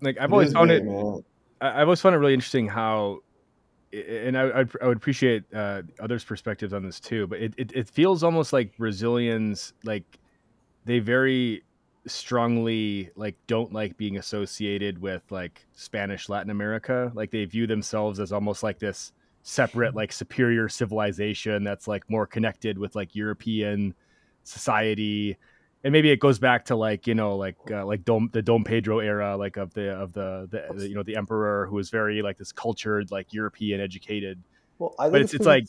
like 0.00 0.18
I've 0.18 0.30
it 0.30 0.32
always 0.32 0.52
found 0.52 0.70
it. 0.70 0.84
Man. 0.84 1.24
I've 1.60 1.88
always 1.88 2.00
found 2.00 2.14
it 2.14 2.18
really 2.18 2.34
interesting 2.34 2.68
how, 2.68 3.20
and 3.92 4.36
I, 4.36 4.64
I 4.80 4.86
would 4.86 4.96
appreciate 4.96 5.44
uh, 5.54 5.82
others' 5.98 6.24
perspectives 6.24 6.72
on 6.72 6.82
this 6.82 7.00
too. 7.00 7.26
But 7.26 7.40
it, 7.40 7.54
it, 7.56 7.72
it 7.74 7.88
feels 7.88 8.22
almost 8.22 8.52
like 8.52 8.76
Brazilians 8.76 9.74
like 9.84 10.18
they 10.84 11.00
very 11.00 11.62
strongly 12.06 13.10
like 13.14 13.36
don't 13.46 13.72
like 13.74 13.96
being 13.98 14.16
associated 14.16 15.00
with 15.00 15.22
like 15.30 15.66
Spanish 15.74 16.28
Latin 16.28 16.50
America. 16.50 17.12
Like 17.14 17.30
they 17.30 17.44
view 17.44 17.66
themselves 17.66 18.20
as 18.20 18.32
almost 18.32 18.62
like 18.62 18.78
this 18.78 19.12
separate 19.42 19.94
like 19.94 20.12
superior 20.12 20.68
civilization 20.68 21.64
that's 21.64 21.88
like 21.88 22.08
more 22.10 22.26
connected 22.26 22.78
with 22.78 22.94
like 22.94 23.14
European 23.14 23.94
society 24.44 25.36
and 25.82 25.92
maybe 25.92 26.10
it 26.10 26.20
goes 26.20 26.38
back 26.38 26.66
to 26.66 26.76
like 26.76 27.06
you 27.06 27.14
know 27.14 27.36
like 27.36 27.56
uh, 27.70 27.84
like 27.84 28.04
Dom, 28.04 28.28
the 28.32 28.42
Dom 28.42 28.64
Pedro 28.64 28.98
era 28.98 29.36
like 29.36 29.56
of 29.56 29.72
the 29.74 29.90
of 29.90 30.12
the, 30.12 30.48
the, 30.50 30.74
the, 30.74 30.88
you 30.88 30.94
know 30.94 31.02
the 31.02 31.16
emperor 31.16 31.66
who 31.68 31.76
was 31.76 31.90
very 31.90 32.22
like 32.22 32.36
this 32.36 32.52
cultured 32.52 33.10
like 33.10 33.32
European 33.32 33.80
educated. 33.80 34.42
Well, 34.78 34.94
I 34.98 35.08
but 35.08 35.22
it's, 35.22 35.34
it's 35.34 35.46
like 35.46 35.66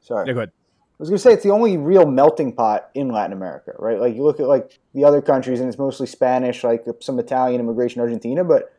sorry. 0.00 0.28
Yeah, 0.28 0.34
go 0.34 0.38
ahead. 0.40 0.50
I 0.50 0.96
was 1.00 1.08
going 1.08 1.18
to 1.18 1.22
say 1.22 1.32
it's 1.32 1.42
the 1.42 1.50
only 1.50 1.76
real 1.76 2.06
melting 2.06 2.52
pot 2.52 2.90
in 2.94 3.08
Latin 3.08 3.32
America, 3.32 3.72
right? 3.80 3.98
Like 3.98 4.14
you 4.14 4.22
look 4.22 4.38
at 4.38 4.46
like 4.46 4.78
the 4.94 5.04
other 5.04 5.20
countries 5.20 5.58
and 5.58 5.68
it's 5.68 5.76
mostly 5.76 6.06
Spanish, 6.06 6.62
like 6.62 6.84
some 7.00 7.18
Italian 7.18 7.60
immigration, 7.60 8.00
Argentina, 8.00 8.44
but 8.44 8.72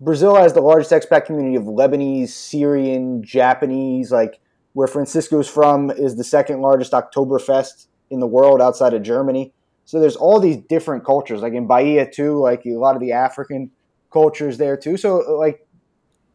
Brazil 0.00 0.34
has 0.36 0.54
the 0.54 0.62
largest 0.62 0.92
expat 0.92 1.26
community 1.26 1.56
of 1.56 1.64
Lebanese, 1.64 2.30
Syrian, 2.30 3.22
Japanese, 3.22 4.10
like 4.10 4.40
where 4.72 4.88
Francisco's 4.88 5.48
from 5.48 5.90
is 5.90 6.16
the 6.16 6.24
second 6.24 6.62
largest 6.62 6.92
Oktoberfest 6.92 7.86
in 8.10 8.20
the 8.20 8.26
world 8.26 8.62
outside 8.62 8.94
of 8.94 9.02
Germany. 9.02 9.52
So 9.84 10.00
there's 10.00 10.16
all 10.16 10.40
these 10.40 10.56
different 10.56 11.04
cultures, 11.04 11.42
like 11.42 11.52
in 11.52 11.66
Bahia 11.66 12.10
too, 12.10 12.38
like 12.38 12.64
a 12.64 12.76
lot 12.76 12.94
of 12.94 13.00
the 13.00 13.12
African 13.12 13.72
cultures 14.10 14.56
there 14.56 14.76
too. 14.76 14.96
So 14.96 15.18
like, 15.18 15.66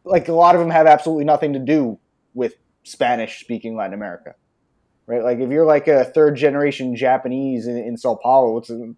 like 0.04 0.28
a 0.28 0.32
lot 0.32 0.54
of 0.54 0.60
them 0.60 0.70
have 0.70 0.86
absolutely 0.86 1.24
nothing 1.24 1.52
to 1.54 1.58
do 1.58 1.98
with 2.34 2.54
Spanish 2.84 3.40
speaking 3.40 3.74
Latin 3.74 3.94
America, 3.94 4.34
right? 5.06 5.24
Like 5.24 5.38
if 5.38 5.50
you're 5.50 5.66
like 5.66 5.88
a 5.88 6.04
third 6.04 6.36
generation 6.36 6.94
Japanese 6.94 7.66
in, 7.66 7.76
in 7.76 7.96
Sao 7.96 8.14
Paulo, 8.14 8.52
what's 8.52 8.68
the 8.68 8.94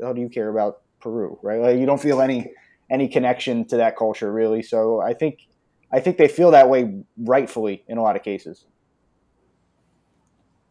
hell 0.00 0.14
do 0.14 0.20
you 0.20 0.28
care 0.28 0.50
about 0.50 0.82
Peru, 1.00 1.38
right? 1.42 1.60
Like 1.60 1.78
you 1.78 1.86
don't 1.86 2.00
feel 2.00 2.20
any 2.20 2.52
any 2.90 3.08
connection 3.08 3.64
to 3.66 3.76
that 3.78 3.96
culture 3.96 4.32
really. 4.32 4.62
So 4.62 5.00
I 5.00 5.14
think 5.14 5.46
I 5.92 6.00
think 6.00 6.18
they 6.18 6.28
feel 6.28 6.50
that 6.50 6.68
way 6.68 7.02
rightfully 7.16 7.84
in 7.86 7.98
a 7.98 8.02
lot 8.02 8.16
of 8.16 8.22
cases. 8.22 8.66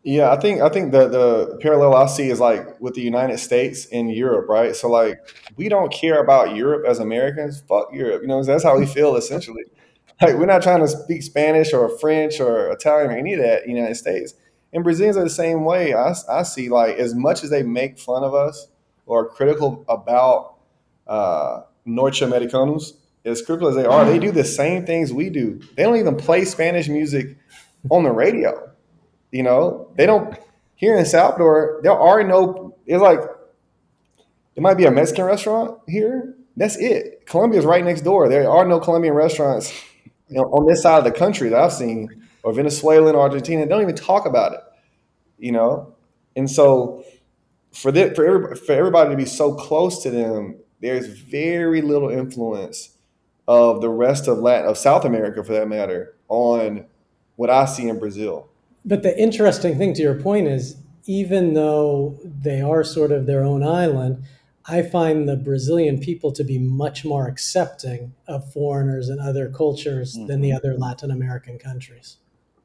Yeah, 0.04 0.34
I 0.34 0.40
think 0.40 0.62
I 0.62 0.68
think 0.68 0.92
the 0.92 1.08
the 1.08 1.58
parallel 1.62 1.96
I 1.96 2.08
see 2.08 2.30
is 2.30 2.40
like 2.40 2.80
with 2.82 2.94
the 2.94 3.02
United 3.02 3.38
States 3.38 3.88
and 3.92 4.12
Europe, 4.12 4.50
right? 4.50 4.76
So 4.76 4.90
like 4.90 5.18
we 5.56 5.70
don't 5.70 5.94
care 5.94 6.22
about 6.22 6.56
Europe 6.56 6.86
as 6.86 7.00
Americans. 7.00 7.64
Fuck 7.70 7.94
Europe, 7.94 8.22
you 8.22 8.28
know. 8.28 8.44
That's 8.44 8.64
how 8.64 8.78
we 8.78 8.86
feel 8.86 9.16
essentially. 9.16 9.64
Like 10.22 10.36
we're 10.36 10.46
not 10.46 10.62
trying 10.62 10.80
to 10.80 10.88
speak 10.88 11.22
Spanish 11.24 11.74
or 11.74 11.90
French 11.98 12.40
or 12.40 12.72
Italian 12.72 13.10
or 13.12 13.18
any 13.18 13.34
of 13.34 13.42
that 13.42 13.64
in 13.64 13.74
the 13.74 13.76
United 13.76 13.96
States. 13.96 14.36
And 14.72 14.84
Brazilians 14.84 15.18
are 15.18 15.24
the 15.24 15.30
same 15.30 15.66
way. 15.66 15.94
I, 15.94 16.14
I 16.30 16.44
see 16.44 16.70
like 16.70 16.98
as 16.98 17.14
much 17.14 17.44
as 17.44 17.50
they 17.50 17.64
make 17.64 18.00
fun 18.00 18.24
of 18.24 18.34
us 18.34 18.68
or 19.06 19.28
critical 19.28 19.84
about 19.90 20.60
uh, 21.08 21.62
Norte 21.86 22.22
Americanos, 22.22 22.94
as 23.26 23.42
critical 23.42 23.70
as 23.70 23.76
they 23.76 23.86
are, 23.86 24.06
they 24.06 24.20
do 24.20 24.32
the 24.32 24.44
same 24.44 24.86
things 24.86 25.14
we 25.14 25.30
do. 25.30 25.60
They 25.76 25.84
don't 25.84 25.98
even 25.98 26.16
play 26.16 26.46
Spanish 26.46 26.90
music 26.90 27.38
on 27.90 28.04
the 28.04 28.12
radio. 28.12 28.72
You 29.32 29.44
know, 29.44 29.92
they 29.96 30.06
don't 30.06 30.38
here 30.76 30.98
in 30.98 31.06
Salvador. 31.06 31.80
There 31.84 31.98
are 31.98 32.24
no. 32.24 32.76
It's 32.86 33.02
like 33.02 33.20
there 33.20 34.62
might 34.62 34.76
be 34.76 34.86
a 34.86 34.92
Mexican 34.92 35.26
restaurant 35.26 35.80
here. 35.88 36.36
That's 36.56 36.78
it. 36.78 37.26
Colombia's 37.26 37.66
right 37.66 37.84
next 37.84 38.02
door. 38.02 38.30
There 38.30 38.50
are 38.50 38.66
no 38.66 38.80
Colombian 38.80 39.16
restaurants 39.16 39.74
you 40.30 40.36
know, 40.36 40.44
on 40.44 40.68
this 40.68 40.84
side 40.84 41.00
of 41.00 41.04
the 41.04 41.12
country 41.12 41.50
that 41.50 41.60
I've 41.60 41.74
seen, 41.74 42.10
or 42.44 42.54
Venezuelan, 42.54 43.16
or 43.16 43.22
Argentina. 43.22 43.66
Don't 43.66 43.82
even 43.82 43.96
talk 43.96 44.26
about 44.26 44.54
it. 44.54 44.60
You 45.40 45.52
know, 45.52 45.96
and 46.36 46.50
so 46.50 47.04
for 47.74 47.92
the, 47.92 48.14
for 48.14 48.26
everybody, 48.26 48.60
for 48.60 48.74
everybody 48.74 49.10
to 49.10 49.18
be 49.18 49.26
so 49.26 49.56
close 49.56 50.04
to 50.04 50.12
them, 50.12 50.58
there's 50.84 51.08
very 51.08 51.82
little 51.82 52.10
influence 52.10 52.98
of 53.48 53.82
the 53.82 53.90
rest 53.90 54.28
of 54.28 54.40
Latin 54.40 54.70
of 54.70 54.78
South 54.78 55.06
America, 55.06 55.44
for 55.44 55.54
that 55.54 55.68
matter, 55.68 56.16
on 56.28 56.86
what 57.36 57.50
I 57.50 57.66
see 57.66 57.88
in 57.88 58.00
Brazil. 58.00 58.50
But 58.86 59.04
the 59.04 59.18
interesting 59.18 59.78
thing 59.78 59.94
to 59.96 60.02
your 60.02 60.16
point 60.16 60.48
is, 60.48 60.78
even 61.06 61.54
though 61.54 62.20
they 62.24 62.62
are 62.62 62.84
sort 62.84 63.12
of 63.12 63.26
their 63.26 63.44
own 63.44 63.64
island, 63.64 64.24
I 64.66 64.82
find 64.82 65.28
the 65.28 65.36
Brazilian 65.36 66.00
people 66.00 66.32
to 66.34 66.44
be 66.44 66.58
much 66.58 67.04
more 67.04 67.28
accepting 67.28 68.14
of 68.28 68.52
foreigners 68.52 69.10
and 69.10 69.20
other 69.20 69.50
cultures 69.50 70.16
mm-hmm. 70.16 70.28
than 70.28 70.42
the 70.42 70.54
other 70.54 70.76
Latin 70.78 71.12
American 71.12 71.60
countries. 71.60 72.18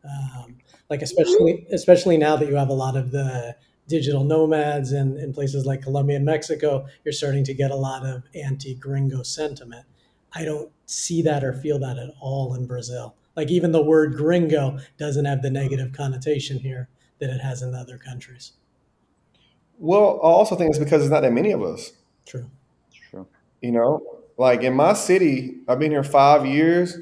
Um, 0.04 0.58
like 0.88 1.02
especially 1.02 1.66
especially 1.72 2.16
now 2.16 2.36
that 2.36 2.48
you 2.48 2.54
have 2.54 2.68
a 2.68 2.74
lot 2.74 2.96
of 2.96 3.10
the 3.10 3.56
digital 3.88 4.22
nomads 4.22 4.92
and 4.92 5.18
in 5.18 5.32
places 5.32 5.66
like 5.66 5.82
Colombia 5.82 6.16
and 6.16 6.24
Mexico, 6.24 6.86
you're 7.04 7.12
starting 7.12 7.42
to 7.44 7.54
get 7.54 7.70
a 7.70 7.76
lot 7.76 8.06
of 8.06 8.22
anti-gringo 8.34 9.22
sentiment. 9.22 9.86
I 10.34 10.44
don't 10.44 10.70
see 10.86 11.22
that 11.22 11.42
or 11.42 11.52
feel 11.52 11.78
that 11.80 11.98
at 11.98 12.10
all 12.20 12.54
in 12.54 12.66
Brazil. 12.66 13.16
Like 13.34 13.50
even 13.50 13.72
the 13.72 13.82
word 13.82 14.14
gringo 14.14 14.78
doesn't 14.98 15.24
have 15.24 15.42
the 15.42 15.50
negative 15.50 15.92
connotation 15.92 16.58
here 16.58 16.88
that 17.18 17.30
it 17.30 17.40
has 17.40 17.62
in 17.62 17.74
other 17.74 17.98
countries. 17.98 18.52
Well, 19.78 20.20
I 20.22 20.26
also 20.26 20.54
think 20.54 20.70
it's 20.70 20.78
because 20.78 21.00
there's 21.00 21.10
not 21.10 21.22
that 21.22 21.32
many 21.32 21.52
of 21.52 21.62
us. 21.62 21.92
True. 22.26 22.50
True. 23.10 23.26
You 23.62 23.72
know, 23.72 24.02
like 24.36 24.62
in 24.62 24.74
my 24.74 24.92
city, 24.92 25.58
I've 25.66 25.78
been 25.78 25.92
here 25.92 26.04
five 26.04 26.44
years. 26.46 26.98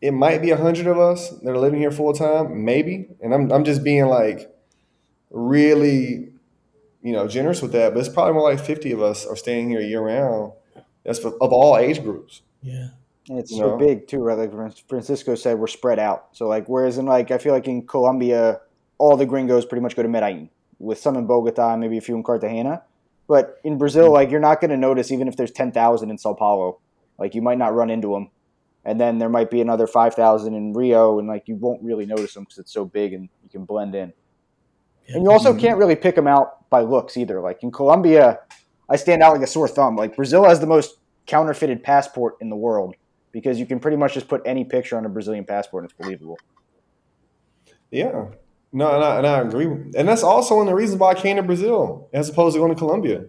It 0.00 0.12
might 0.12 0.42
be 0.42 0.50
a 0.50 0.56
hundred 0.56 0.86
of 0.86 0.98
us 0.98 1.30
that 1.30 1.50
are 1.50 1.58
living 1.58 1.80
here 1.80 1.90
full 1.90 2.12
time, 2.12 2.64
maybe. 2.64 3.08
And 3.20 3.32
I'm 3.32 3.50
I'm 3.50 3.64
just 3.64 3.82
being 3.82 4.06
like 4.06 4.51
really, 5.32 6.28
you 7.02 7.12
know, 7.12 7.26
generous 7.26 7.60
with 7.60 7.72
that. 7.72 7.94
But 7.94 8.00
it's 8.00 8.08
probably 8.08 8.34
more 8.34 8.50
like 8.50 8.60
fifty 8.60 8.92
of 8.92 9.02
us 9.02 9.26
are 9.26 9.36
staying 9.36 9.70
here 9.70 9.80
year 9.80 10.00
round. 10.00 10.52
That's 11.04 11.18
of 11.24 11.34
all 11.40 11.76
age 11.76 12.02
groups. 12.02 12.42
Yeah. 12.62 12.88
And 13.28 13.38
it's 13.38 13.56
so 13.56 13.76
big 13.76 14.08
too, 14.08 14.18
right? 14.18 14.36
Like 14.36 14.76
Francisco 14.88 15.34
said, 15.34 15.58
we're 15.58 15.68
spread 15.68 15.98
out. 15.98 16.28
So 16.32 16.48
like, 16.48 16.68
whereas 16.68 16.98
in 16.98 17.06
like, 17.06 17.30
I 17.30 17.38
feel 17.38 17.52
like 17.52 17.68
in 17.68 17.86
Colombia, 17.86 18.60
all 18.98 19.16
the 19.16 19.26
gringos 19.26 19.64
pretty 19.64 19.82
much 19.82 19.94
go 19.96 20.02
to 20.02 20.08
Medellin, 20.08 20.50
with 20.78 20.98
some 20.98 21.16
in 21.16 21.26
Bogota, 21.26 21.76
maybe 21.76 21.98
a 21.98 22.00
few 22.00 22.16
in 22.16 22.22
Cartagena. 22.22 22.82
But 23.28 23.60
in 23.64 23.78
Brazil, 23.78 24.06
mm-hmm. 24.06 24.14
like 24.14 24.30
you're 24.30 24.40
not 24.40 24.60
going 24.60 24.70
to 24.70 24.76
notice 24.76 25.12
even 25.12 25.28
if 25.28 25.36
there's 25.36 25.52
ten 25.52 25.72
thousand 25.72 26.10
in 26.10 26.18
Sao 26.18 26.34
Paulo, 26.34 26.80
like 27.18 27.34
you 27.34 27.42
might 27.42 27.58
not 27.58 27.74
run 27.74 27.90
into 27.90 28.12
them, 28.12 28.30
and 28.84 29.00
then 29.00 29.18
there 29.18 29.28
might 29.28 29.50
be 29.50 29.60
another 29.60 29.86
five 29.86 30.14
thousand 30.14 30.54
in 30.54 30.72
Rio, 30.72 31.18
and 31.18 31.28
like 31.28 31.46
you 31.46 31.54
won't 31.54 31.82
really 31.82 32.06
notice 32.06 32.34
them 32.34 32.42
because 32.42 32.58
it's 32.58 32.72
so 32.72 32.84
big 32.84 33.12
and 33.12 33.28
you 33.44 33.48
can 33.48 33.64
blend 33.64 33.94
in. 33.94 34.12
Yeah, 35.06 35.16
and 35.16 35.24
you 35.24 35.30
also 35.30 35.56
can't 35.56 35.78
really 35.78 35.96
pick 35.96 36.14
them 36.14 36.26
out 36.26 36.68
by 36.70 36.80
looks 36.80 37.16
either. 37.16 37.40
Like 37.40 37.62
in 37.62 37.70
Colombia, 37.70 38.40
I 38.88 38.96
stand 38.96 39.22
out 39.22 39.32
like 39.32 39.42
a 39.42 39.46
sore 39.46 39.68
thumb. 39.68 39.96
Like 39.96 40.16
Brazil 40.16 40.44
has 40.44 40.60
the 40.60 40.66
most 40.66 40.98
counterfeited 41.26 41.82
passport 41.82 42.36
in 42.40 42.50
the 42.50 42.56
world 42.56 42.94
because 43.32 43.58
you 43.58 43.66
can 43.66 43.80
pretty 43.80 43.96
much 43.96 44.14
just 44.14 44.28
put 44.28 44.42
any 44.44 44.64
picture 44.64 44.96
on 44.96 45.06
a 45.06 45.08
Brazilian 45.08 45.44
passport 45.44 45.84
and 45.84 45.90
it's 45.90 45.98
believable. 45.98 46.38
Yeah. 47.90 48.26
No, 48.72 48.94
and 48.94 49.04
I, 49.04 49.18
and 49.18 49.26
I 49.26 49.40
agree. 49.40 49.66
And 49.66 50.08
that's 50.08 50.22
also 50.22 50.56
one 50.56 50.66
of 50.66 50.70
the 50.70 50.74
reasons 50.74 50.98
why 50.98 51.10
I 51.10 51.14
came 51.14 51.36
to 51.36 51.42
Brazil 51.42 52.08
as 52.12 52.28
opposed 52.28 52.54
to 52.54 52.60
going 52.60 52.72
to 52.72 52.78
Colombia. 52.78 53.24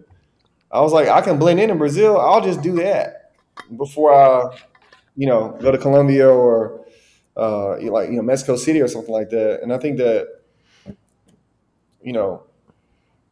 I 0.70 0.80
was 0.80 0.92
like, 0.92 1.08
I 1.08 1.20
can 1.20 1.38
blend 1.38 1.60
in 1.60 1.70
in 1.70 1.78
Brazil. 1.78 2.18
I'll 2.18 2.40
just 2.40 2.62
do 2.62 2.76
that 2.76 3.32
before 3.76 4.14
I, 4.14 4.56
you 5.16 5.26
know, 5.26 5.56
go 5.60 5.70
to 5.70 5.78
Colombia 5.78 6.28
or 6.28 6.84
uh, 7.36 7.78
like 7.80 8.10
you 8.10 8.16
know 8.16 8.22
Mexico 8.22 8.56
City 8.56 8.80
or 8.80 8.88
something 8.88 9.12
like 9.12 9.30
that. 9.30 9.60
And 9.62 9.72
I 9.72 9.78
think 9.78 9.98
that, 9.98 10.26
you 12.04 12.12
know, 12.12 12.44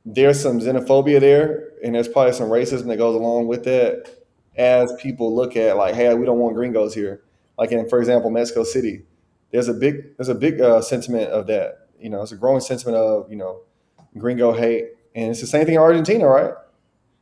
there's 0.04 0.42
some 0.42 0.58
xenophobia 0.58 1.20
there, 1.20 1.68
and 1.84 1.94
there's 1.94 2.08
probably 2.08 2.32
some 2.32 2.48
racism 2.48 2.86
that 2.86 2.96
goes 2.96 3.14
along 3.14 3.46
with 3.46 3.64
that 3.64 4.10
as 4.56 4.92
people 4.94 5.34
look 5.34 5.56
at 5.56 5.76
like, 5.76 5.94
hey, 5.94 6.12
we 6.14 6.26
don't 6.26 6.38
want 6.38 6.54
gringos 6.54 6.94
here. 6.94 7.22
Like 7.58 7.70
in, 7.70 7.88
for 7.88 8.00
example, 8.00 8.30
Mexico 8.30 8.64
City, 8.64 9.04
there's 9.52 9.68
a 9.68 9.74
big 9.74 10.16
there's 10.16 10.28
a 10.28 10.34
big 10.34 10.60
uh, 10.60 10.80
sentiment 10.80 11.30
of 11.30 11.46
that. 11.46 11.88
You 12.00 12.10
know, 12.10 12.22
it's 12.22 12.32
a 12.32 12.36
growing 12.36 12.60
sentiment 12.60 12.96
of 12.96 13.30
you 13.30 13.36
know 13.36 13.60
gringo 14.18 14.52
hate, 14.52 14.86
and 15.14 15.30
it's 15.30 15.40
the 15.40 15.46
same 15.46 15.66
thing 15.66 15.74
in 15.74 15.80
Argentina, 15.80 16.26
right? 16.26 16.54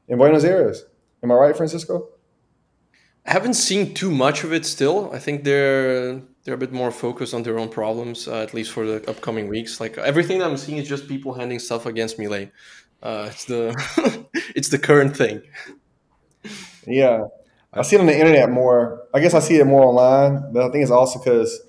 In 0.08 0.18
Buenos 0.18 0.44
Aires, 0.44 0.84
am 1.22 1.30
I 1.30 1.34
right, 1.34 1.56
Francisco? 1.56 2.08
I 3.26 3.32
haven't 3.32 3.54
seen 3.54 3.92
too 3.92 4.10
much 4.10 4.44
of 4.44 4.52
it 4.52 4.64
still. 4.64 5.12
I 5.12 5.18
think 5.18 5.44
they're 5.44 6.22
they're 6.44 6.54
a 6.54 6.58
bit 6.58 6.72
more 6.72 6.90
focused 6.90 7.34
on 7.34 7.42
their 7.42 7.58
own 7.58 7.68
problems, 7.68 8.26
uh, 8.26 8.42
at 8.42 8.54
least 8.54 8.72
for 8.72 8.86
the 8.86 9.08
upcoming 9.08 9.48
weeks. 9.48 9.80
Like 9.80 9.98
everything 9.98 10.38
that 10.38 10.50
I'm 10.50 10.56
seeing 10.56 10.78
is 10.78 10.88
just 10.88 11.08
people 11.08 11.34
handing 11.34 11.58
stuff 11.58 11.86
against 11.86 12.18
Milei. 12.18 12.50
Uh, 13.02 13.28
it's 13.30 13.44
the 13.44 14.26
it's 14.54 14.68
the 14.68 14.78
current 14.78 15.16
thing. 15.16 15.42
Yeah, 16.86 17.24
I 17.72 17.82
see 17.82 17.96
it 17.96 18.00
on 18.00 18.06
the 18.06 18.18
internet 18.18 18.50
more. 18.50 19.06
I 19.14 19.20
guess 19.20 19.34
I 19.34 19.40
see 19.40 19.56
it 19.56 19.66
more 19.66 19.84
online, 19.84 20.52
but 20.52 20.62
I 20.62 20.70
think 20.70 20.82
it's 20.82 20.90
also 20.90 21.18
because 21.18 21.60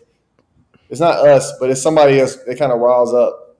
it's 0.89 0.99
not 0.99 1.26
us, 1.28 1.53
but 1.59 1.69
it's 1.69 1.82
somebody 1.82 2.19
else 2.19 2.36
that 2.36 2.57
kind 2.57 2.72
of 2.72 2.80
riles 2.80 3.13
up. 3.13 3.57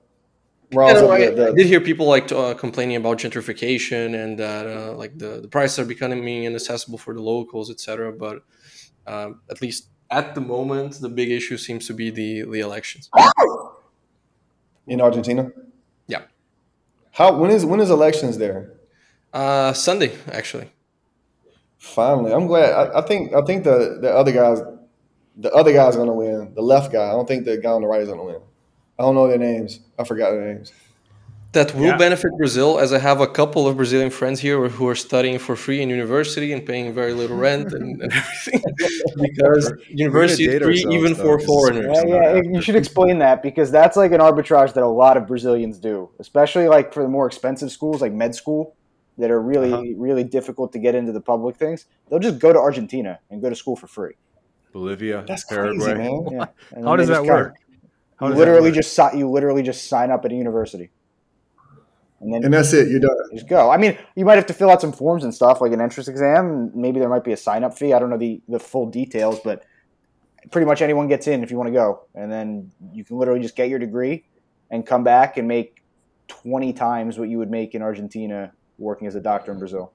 Riles 0.72 1.00
yeah, 1.00 1.06
up 1.06 1.10
I, 1.10 1.26
the, 1.26 1.34
the, 1.34 1.48
I, 1.48 1.52
did 1.52 1.66
hear 1.66 1.80
people 1.82 2.06
like 2.06 2.32
uh, 2.32 2.54
complaining 2.54 2.96
about 2.96 3.18
gentrification 3.18 4.14
and 4.14 4.38
that 4.38 4.66
uh, 4.66 4.92
like 4.94 5.18
the, 5.18 5.40
the 5.42 5.48
prices 5.48 5.78
are 5.78 5.84
becoming 5.84 6.44
inaccessible 6.44 6.96
for 6.96 7.12
the 7.12 7.20
locals, 7.20 7.70
etc. 7.70 8.12
But 8.12 8.42
um, 9.06 9.42
at 9.50 9.60
least 9.60 9.88
at 10.12 10.34
the 10.34 10.40
moment, 10.40 11.00
the 11.00 11.08
big 11.08 11.30
issue 11.30 11.56
seems 11.56 11.86
to 11.86 11.94
be 11.94 12.10
the 12.10 12.42
the 12.42 12.60
elections 12.60 13.10
in 14.86 15.00
Argentina. 15.00 15.50
Yeah. 16.06 16.22
How 17.12 17.36
when 17.36 17.50
is 17.50 17.64
when 17.64 17.80
is 17.80 17.90
elections 17.90 18.38
there? 18.38 18.74
Uh, 19.32 19.72
Sunday, 19.72 20.12
actually. 20.30 20.70
Finally, 21.78 22.32
I'm 22.32 22.46
glad. 22.46 22.72
I, 22.72 22.98
I, 23.00 23.02
think 23.02 23.34
I 23.34 23.40
think 23.42 23.64
the 23.64 23.98
the 24.00 24.12
other 24.14 24.30
guys, 24.30 24.60
the 25.36 25.50
other 25.52 25.72
guy's 25.72 25.96
gonna 25.96 26.12
win. 26.12 26.54
The 26.54 26.62
left 26.62 26.92
guy. 26.92 27.08
I 27.08 27.12
don't 27.12 27.26
think 27.26 27.44
the 27.44 27.56
guy 27.56 27.70
on 27.70 27.80
the 27.80 27.88
right 27.88 28.02
is 28.02 28.08
gonna 28.08 28.24
win. 28.24 28.40
I 28.98 29.02
don't 29.02 29.14
know 29.14 29.26
their 29.26 29.38
names. 29.38 29.80
I 29.98 30.04
forgot 30.04 30.30
their 30.30 30.54
names. 30.54 30.72
That 31.52 31.74
will 31.74 31.88
yeah. 31.88 31.98
benefit 31.98 32.30
Brazil, 32.38 32.78
as 32.78 32.94
I 32.94 32.98
have 32.98 33.20
a 33.20 33.26
couple 33.26 33.68
of 33.68 33.76
Brazilian 33.76 34.08
friends 34.08 34.40
here 34.40 34.68
who 34.68 34.88
are 34.88 34.94
studying 34.94 35.38
for 35.38 35.54
free 35.54 35.82
in 35.82 35.90
university 35.90 36.50
and 36.54 36.64
paying 36.64 36.94
very 36.94 37.12
little 37.12 37.36
rent 37.36 37.74
and, 37.74 38.00
and 38.00 38.10
everything, 38.10 38.62
because 39.20 39.70
university 39.90 40.46
is 40.48 40.62
free 40.62 40.86
even 40.96 41.14
for 41.14 41.38
foreigners. 41.38 41.98
Yeah, 42.06 42.36
yeah, 42.36 42.40
you 42.42 42.62
should 42.62 42.76
explain 42.76 43.18
that 43.18 43.42
because 43.42 43.70
that's 43.70 43.98
like 43.98 44.12
an 44.12 44.20
arbitrage 44.20 44.72
that 44.72 44.82
a 44.82 44.88
lot 44.88 45.18
of 45.18 45.26
Brazilians 45.26 45.78
do, 45.78 46.08
especially 46.18 46.68
like 46.68 46.94
for 46.94 47.02
the 47.02 47.08
more 47.10 47.26
expensive 47.26 47.70
schools 47.70 48.00
like 48.00 48.14
med 48.14 48.34
school 48.34 48.74
that 49.18 49.30
are 49.30 49.42
really 49.42 49.70
uh-huh. 49.74 49.82
really 49.98 50.24
difficult 50.24 50.72
to 50.72 50.78
get 50.78 50.94
into 50.94 51.12
the 51.12 51.20
public 51.20 51.56
things, 51.56 51.84
they'll 52.08 52.18
just 52.18 52.38
go 52.38 52.54
to 52.54 52.58
Argentina 52.58 53.18
and 53.28 53.42
go 53.42 53.50
to 53.50 53.54
school 53.54 53.76
for 53.76 53.86
free. 53.86 54.14
Bolivia, 54.72 55.22
that's 55.28 55.44
Paraguay. 55.44 55.84
crazy, 55.84 55.98
man. 55.98 56.26
Yeah. 56.32 56.46
How 56.82 56.96
does 56.96 57.08
that 57.08 57.24
work? 57.26 57.56
How 58.16 58.28
you 58.28 58.34
literally 58.36 58.70
work? 58.70 58.76
just 58.76 58.98
you 59.14 59.28
literally 59.28 59.62
just 59.62 59.88
sign 59.88 60.10
up 60.10 60.24
at 60.24 60.32
a 60.32 60.34
university. 60.34 60.90
And 62.22 62.32
then 62.32 62.44
and 62.44 62.54
that's 62.54 62.72
it. 62.72 62.88
You're 62.88 63.00
done. 63.00 63.16
Just 63.34 63.48
go. 63.48 63.70
I 63.70 63.76
mean, 63.76 63.98
you 64.14 64.24
might 64.24 64.36
have 64.36 64.46
to 64.46 64.54
fill 64.54 64.70
out 64.70 64.80
some 64.80 64.92
forms 64.92 65.24
and 65.24 65.34
stuff, 65.34 65.60
like 65.60 65.72
an 65.72 65.80
entrance 65.80 66.06
exam. 66.06 66.70
Maybe 66.72 67.00
there 67.00 67.08
might 67.08 67.24
be 67.24 67.32
a 67.32 67.36
sign 67.36 67.64
up 67.64 67.76
fee. 67.76 67.92
I 67.92 67.98
don't 67.98 68.10
know 68.10 68.16
the, 68.16 68.40
the 68.48 68.60
full 68.60 68.88
details, 68.88 69.40
but 69.42 69.64
pretty 70.52 70.66
much 70.66 70.82
anyone 70.82 71.08
gets 71.08 71.26
in 71.26 71.42
if 71.42 71.50
you 71.50 71.56
want 71.56 71.66
to 71.66 71.72
go. 71.72 72.04
And 72.14 72.30
then 72.30 72.70
you 72.92 73.04
can 73.04 73.18
literally 73.18 73.40
just 73.40 73.56
get 73.56 73.68
your 73.68 73.80
degree 73.80 74.24
and 74.70 74.86
come 74.86 75.02
back 75.02 75.36
and 75.36 75.48
make 75.48 75.82
20 76.28 76.72
times 76.72 77.18
what 77.18 77.28
you 77.28 77.38
would 77.38 77.50
make 77.50 77.74
in 77.74 77.82
Argentina 77.82 78.52
working 78.78 79.08
as 79.08 79.16
a 79.16 79.20
doctor 79.20 79.50
in 79.50 79.58
Brazil. 79.58 79.92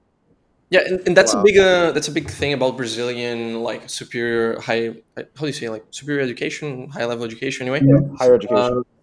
Yeah, 0.70 0.80
and, 0.86 1.00
and 1.06 1.16
that's 1.16 1.34
wow. 1.34 1.40
a 1.40 1.44
big 1.44 1.56
uh, 1.56 1.92
that's 1.92 2.08
a 2.08 2.12
big 2.12 2.28
thing 2.28 2.52
about 2.52 2.76
Brazilian 2.76 3.62
like 3.62 3.88
superior 3.88 4.60
high 4.60 4.96
how 5.16 5.22
do 5.40 5.46
you 5.46 5.52
say 5.54 5.70
like 5.70 5.86
superior 5.90 6.20
education, 6.20 6.90
high 6.90 7.06
level 7.06 7.24
education 7.24 7.66
anyway. 7.66 7.80
Yeah, 7.82 8.16
higher 8.18 8.34
education. 8.34 8.78
Uh, 8.78 8.97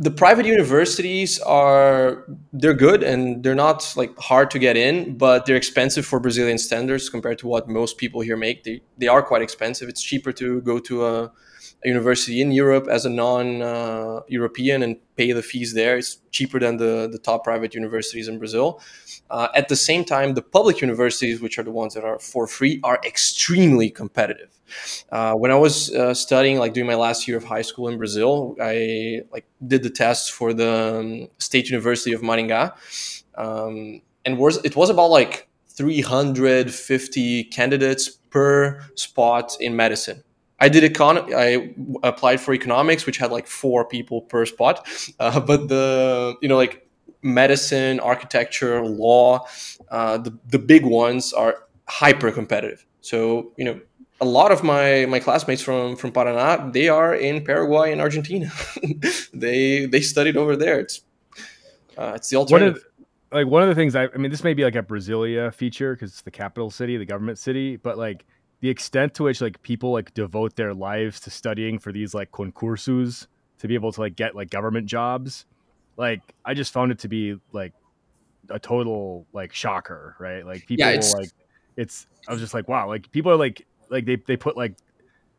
the 0.00 0.10
private 0.12 0.46
universities 0.46 1.40
are 1.40 2.24
they're 2.52 2.74
good 2.74 3.02
and 3.02 3.42
they're 3.42 3.54
not 3.54 3.92
like 3.96 4.16
hard 4.18 4.50
to 4.52 4.58
get 4.58 4.76
in, 4.76 5.18
but 5.18 5.44
they're 5.44 5.56
expensive 5.56 6.06
for 6.06 6.20
Brazilian 6.20 6.58
standards 6.58 7.08
compared 7.08 7.38
to 7.38 7.48
what 7.48 7.68
most 7.68 7.98
people 7.98 8.20
here 8.20 8.36
make. 8.36 8.62
They 8.62 8.80
they 8.96 9.08
are 9.08 9.22
quite 9.22 9.42
expensive. 9.42 9.88
It's 9.88 10.02
cheaper 10.02 10.32
to 10.32 10.60
go 10.60 10.78
to 10.78 11.04
a, 11.04 11.24
a 11.24 11.88
university 11.88 12.40
in 12.40 12.52
Europe 12.52 12.86
as 12.88 13.06
a 13.06 13.10
non-European 13.10 14.82
uh, 14.82 14.84
and 14.84 14.96
pay 15.16 15.32
the 15.32 15.42
fees 15.42 15.74
there. 15.74 15.98
It's 15.98 16.18
cheaper 16.30 16.60
than 16.60 16.76
the 16.76 17.08
the 17.10 17.18
top 17.18 17.42
private 17.42 17.74
universities 17.74 18.28
in 18.28 18.38
Brazil. 18.38 18.80
Uh, 19.30 19.48
at 19.56 19.68
the 19.68 19.76
same 19.76 20.04
time, 20.04 20.34
the 20.34 20.42
public 20.42 20.80
universities, 20.80 21.40
which 21.40 21.58
are 21.58 21.64
the 21.64 21.72
ones 21.72 21.94
that 21.94 22.04
are 22.04 22.20
for 22.20 22.46
free, 22.46 22.80
are 22.84 23.00
extremely 23.04 23.90
competitive. 23.90 24.57
Uh, 25.10 25.34
when 25.34 25.50
I 25.50 25.54
was 25.54 25.94
uh, 25.94 26.14
studying, 26.14 26.58
like 26.58 26.74
doing 26.74 26.86
my 26.86 26.94
last 26.94 27.28
year 27.28 27.36
of 27.36 27.44
high 27.44 27.62
school 27.62 27.88
in 27.88 27.98
Brazil, 27.98 28.56
I 28.60 29.22
like 29.32 29.46
did 29.66 29.82
the 29.82 29.90
tests 29.90 30.28
for 30.28 30.52
the 30.52 31.00
um, 31.00 31.28
State 31.38 31.68
University 31.70 32.12
of 32.12 32.22
Maringá. 32.22 32.74
Um, 33.36 34.02
and 34.24 34.38
was 34.38 34.58
it 34.64 34.76
was 34.76 34.90
about 34.90 35.10
like 35.10 35.48
350 35.68 37.44
candidates 37.44 38.08
per 38.08 38.80
spot 38.94 39.56
in 39.60 39.76
medicine. 39.76 40.22
I 40.60 40.68
did 40.68 40.92
econ. 40.92 41.32
I 41.34 41.74
applied 42.06 42.40
for 42.40 42.52
economics, 42.52 43.06
which 43.06 43.18
had 43.18 43.30
like 43.30 43.46
four 43.46 43.84
people 43.84 44.22
per 44.22 44.44
spot. 44.44 44.86
Uh, 45.20 45.40
but 45.40 45.68
the 45.68 46.34
you 46.42 46.48
know 46.48 46.56
like 46.56 46.88
medicine, 47.22 48.00
architecture, 48.00 48.84
law, 48.84 49.46
uh, 49.90 50.18
the 50.18 50.36
the 50.48 50.58
big 50.58 50.84
ones 50.84 51.32
are 51.32 51.64
hyper 51.88 52.32
competitive. 52.32 52.84
So 53.00 53.52
you 53.56 53.64
know 53.64 53.80
a 54.20 54.24
lot 54.24 54.50
of 54.50 54.64
my 54.64 55.06
my 55.06 55.20
classmates 55.20 55.62
from 55.62 55.96
from 55.96 56.12
Paraná 56.12 56.72
they 56.72 56.88
are 56.88 57.14
in 57.14 57.44
Paraguay 57.44 57.92
and 57.92 58.00
Argentina. 58.00 58.50
they 59.32 59.86
they 59.86 60.00
studied 60.00 60.36
over 60.36 60.56
there. 60.56 60.80
It's 60.80 61.02
uh, 61.96 62.12
it's 62.16 62.28
the 62.28 62.36
alternative. 62.36 62.84
like 63.32 63.46
one 63.46 63.62
of 63.62 63.68
the 63.68 63.74
things 63.74 63.94
I, 63.94 64.04
I 64.04 64.16
mean, 64.16 64.30
this 64.30 64.44
may 64.44 64.54
be 64.54 64.64
like 64.64 64.76
a 64.76 64.82
Brasilia 64.82 65.52
feature 65.52 65.94
because 65.94 66.10
it's 66.10 66.22
the 66.22 66.30
capital 66.30 66.70
city, 66.70 66.96
the 66.96 67.04
government 67.04 67.38
city, 67.38 67.76
but 67.76 67.98
like 67.98 68.24
the 68.60 68.68
extent 68.68 69.14
to 69.14 69.24
which 69.24 69.40
like 69.40 69.60
people 69.62 69.92
like 69.92 70.12
devote 70.14 70.56
their 70.56 70.74
lives 70.74 71.20
to 71.20 71.30
studying 71.30 71.78
for 71.78 71.92
these 71.92 72.14
like 72.14 72.30
concursos 72.32 73.26
to 73.58 73.68
be 73.68 73.74
able 73.74 73.92
to 73.92 74.00
like 74.00 74.16
get 74.16 74.34
like 74.34 74.50
government 74.50 74.86
jobs, 74.86 75.46
like 75.96 76.20
I 76.44 76.54
just 76.54 76.72
found 76.72 76.90
it 76.90 76.98
to 77.00 77.08
be 77.08 77.38
like 77.52 77.72
a 78.50 78.58
total 78.58 79.26
like 79.32 79.52
shocker, 79.52 80.16
right? 80.18 80.44
Like 80.44 80.66
people 80.66 80.86
yeah, 80.86 80.92
it's... 80.92 81.14
like 81.14 81.30
it's 81.76 82.06
I 82.26 82.32
was 82.32 82.40
just 82.40 82.54
like, 82.54 82.68
wow, 82.68 82.88
like 82.88 83.10
people 83.12 83.30
are 83.30 83.36
like 83.36 83.66
like 83.90 84.04
they 84.04 84.16
they 84.16 84.36
put 84.36 84.56
like 84.56 84.74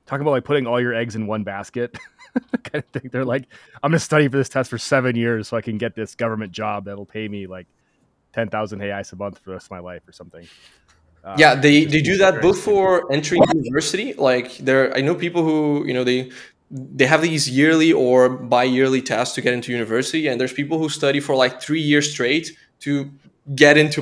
talk 0.05 0.21
about 0.21 0.31
like 0.31 0.43
putting 0.43 0.67
all 0.67 0.81
your 0.81 0.93
eggs 0.93 1.15
in 1.15 1.27
one 1.27 1.43
basket 1.43 1.97
kind 2.63 2.83
of 2.83 2.85
thing. 2.85 3.09
They're 3.11 3.25
like, 3.25 3.45
I'm 3.83 3.91
gonna 3.91 3.99
study 3.99 4.27
for 4.27 4.37
this 4.37 4.49
test 4.49 4.69
for 4.69 4.77
seven 4.77 5.15
years 5.15 5.47
so 5.47 5.57
I 5.57 5.61
can 5.61 5.77
get 5.77 5.95
this 5.95 6.15
government 6.15 6.51
job 6.51 6.85
that'll 6.85 7.05
pay 7.05 7.27
me 7.27 7.47
like 7.47 7.67
ten 8.33 8.49
thousand 8.49 8.79
reais 8.79 9.13
a 9.13 9.15
month 9.15 9.39
for 9.39 9.51
the 9.51 9.53
rest 9.53 9.67
of 9.67 9.71
my 9.71 9.79
life 9.79 10.07
or 10.07 10.11
something. 10.11 10.47
Uh, 11.23 11.35
yeah, 11.37 11.53
they, 11.53 11.83
they 11.83 12.01
do 12.01 12.15
that 12.17 12.41
both 12.41 12.61
for 12.61 13.11
entering 13.11 13.43
university. 13.53 14.13
Like 14.13 14.57
there, 14.57 14.95
I 14.95 15.01
know 15.01 15.15
people 15.15 15.43
who 15.43 15.85
you 15.85 15.93
know 15.93 16.03
they 16.03 16.31
they 16.71 17.07
have 17.07 17.21
these 17.21 17.49
yearly 17.49 17.91
or 17.91 18.29
bi-yearly 18.29 19.01
tests 19.01 19.35
to 19.35 19.41
get 19.41 19.53
into 19.53 19.71
university, 19.71 20.27
and 20.27 20.39
there's 20.39 20.53
people 20.53 20.77
who 20.77 20.89
study 20.89 21.19
for 21.19 21.35
like 21.35 21.61
three 21.61 21.81
years 21.81 22.11
straight 22.11 22.55
to 22.81 23.11
get 23.55 23.77
into 23.77 24.01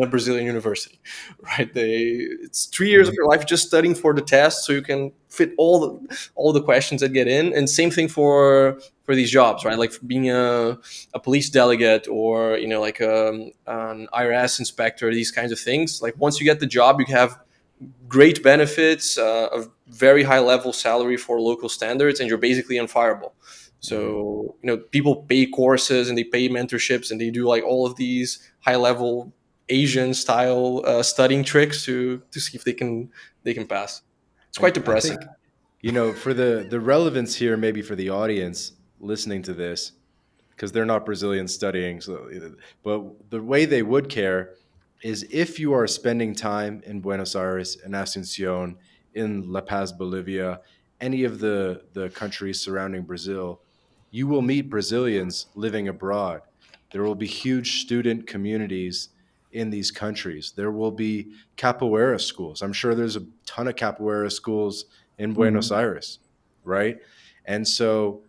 a 0.00 0.06
Brazilian 0.06 0.46
university, 0.46 1.00
right? 1.42 1.72
They 1.72 2.26
it's 2.42 2.66
three 2.66 2.90
years 2.90 3.08
of 3.08 3.14
your 3.14 3.26
life 3.26 3.46
just 3.46 3.66
studying 3.66 3.94
for 3.94 4.14
the 4.14 4.22
test, 4.22 4.64
so 4.64 4.72
you 4.72 4.82
can 4.82 5.12
fit 5.28 5.52
all 5.58 5.80
the 5.80 6.28
all 6.34 6.52
the 6.52 6.62
questions 6.62 7.00
that 7.00 7.12
get 7.12 7.28
in. 7.28 7.54
And 7.54 7.68
same 7.68 7.90
thing 7.90 8.08
for 8.08 8.78
for 9.04 9.14
these 9.14 9.30
jobs, 9.30 9.64
right? 9.64 9.78
Like 9.78 9.92
being 10.06 10.30
a, 10.30 10.78
a 11.12 11.20
police 11.20 11.50
delegate 11.50 12.08
or 12.08 12.56
you 12.58 12.68
know 12.68 12.80
like 12.80 13.00
a, 13.00 13.28
um, 13.28 13.50
an 13.66 14.08
IRS 14.12 14.58
inspector, 14.58 15.12
these 15.12 15.30
kinds 15.30 15.52
of 15.52 15.58
things. 15.58 16.00
Like 16.02 16.14
once 16.18 16.40
you 16.40 16.44
get 16.44 16.60
the 16.60 16.66
job, 16.66 17.00
you 17.00 17.06
have 17.14 17.38
great 18.08 18.42
benefits, 18.42 19.18
uh, 19.18 19.48
a 19.52 19.64
very 19.88 20.22
high 20.22 20.38
level 20.38 20.72
salary 20.72 21.16
for 21.16 21.40
local 21.40 21.68
standards, 21.68 22.20
and 22.20 22.28
you're 22.28 22.38
basically 22.38 22.76
unfireable. 22.76 23.32
So 23.84 24.56
you 24.62 24.66
know, 24.66 24.78
people 24.78 25.16
pay 25.16 25.46
courses 25.46 26.08
and 26.08 26.16
they 26.16 26.24
pay 26.24 26.48
mentorships 26.48 27.10
and 27.10 27.20
they 27.20 27.30
do 27.30 27.46
like 27.46 27.62
all 27.62 27.86
of 27.86 27.96
these 27.96 28.50
high 28.60 28.76
level 28.76 29.32
Asian 29.68 30.14
style 30.14 30.82
uh, 30.84 31.02
studying 31.02 31.44
tricks 31.44 31.84
to 31.84 32.22
to 32.30 32.40
see 32.40 32.56
if 32.56 32.64
they 32.64 32.72
can 32.72 33.10
they 33.42 33.52
can 33.52 33.66
pass. 33.66 34.02
It's 34.48 34.58
quite 34.58 34.74
depressing. 34.74 35.18
Think, 35.18 35.30
you 35.82 35.92
know, 35.92 36.12
for 36.12 36.32
the 36.32 36.66
the 36.68 36.80
relevance 36.80 37.34
here, 37.34 37.56
maybe 37.56 37.82
for 37.82 37.94
the 37.94 38.08
audience 38.08 38.72
listening 39.00 39.42
to 39.42 39.52
this, 39.52 39.92
because 40.50 40.72
they're 40.72 40.86
not 40.86 41.04
Brazilian 41.04 41.46
studying, 41.46 42.00
so 42.00 42.30
but 42.82 43.30
the 43.30 43.42
way 43.42 43.66
they 43.66 43.82
would 43.82 44.08
care 44.08 44.54
is 45.02 45.26
if 45.30 45.58
you 45.60 45.74
are 45.74 45.86
spending 45.86 46.34
time 46.34 46.82
in 46.86 47.00
Buenos 47.00 47.36
Aires, 47.36 47.76
in 47.84 47.92
Asuncion, 47.92 48.76
in 49.12 49.52
La 49.52 49.60
Paz, 49.60 49.92
Bolivia, 49.92 50.60
any 51.02 51.24
of 51.24 51.38
the 51.38 51.82
the 51.92 52.08
countries 52.10 52.60
surrounding 52.60 53.02
Brazil 53.02 53.60
you 54.14 54.28
will 54.28 54.42
meet 54.42 54.70
Brazilians 54.70 55.46
living 55.56 55.88
abroad. 55.88 56.42
There 56.92 57.02
will 57.02 57.16
be 57.16 57.26
huge 57.26 57.80
student 57.80 58.28
communities 58.28 59.08
in 59.50 59.70
these 59.70 59.90
countries. 59.90 60.52
There 60.54 60.70
will 60.70 60.92
be 60.92 61.32
capoeira 61.56 62.20
schools. 62.20 62.62
I'm 62.62 62.72
sure 62.72 62.94
there's 62.94 63.16
a 63.16 63.26
ton 63.44 63.66
of 63.66 63.74
capoeira 63.74 64.30
schools 64.30 64.84
in 65.18 65.30
mm-hmm. 65.30 65.34
Buenos 65.34 65.70
mm-hmm. 65.70 65.80
Aires, 65.80 66.20
right? 66.62 66.98
And 67.46 67.66
so 67.66 68.22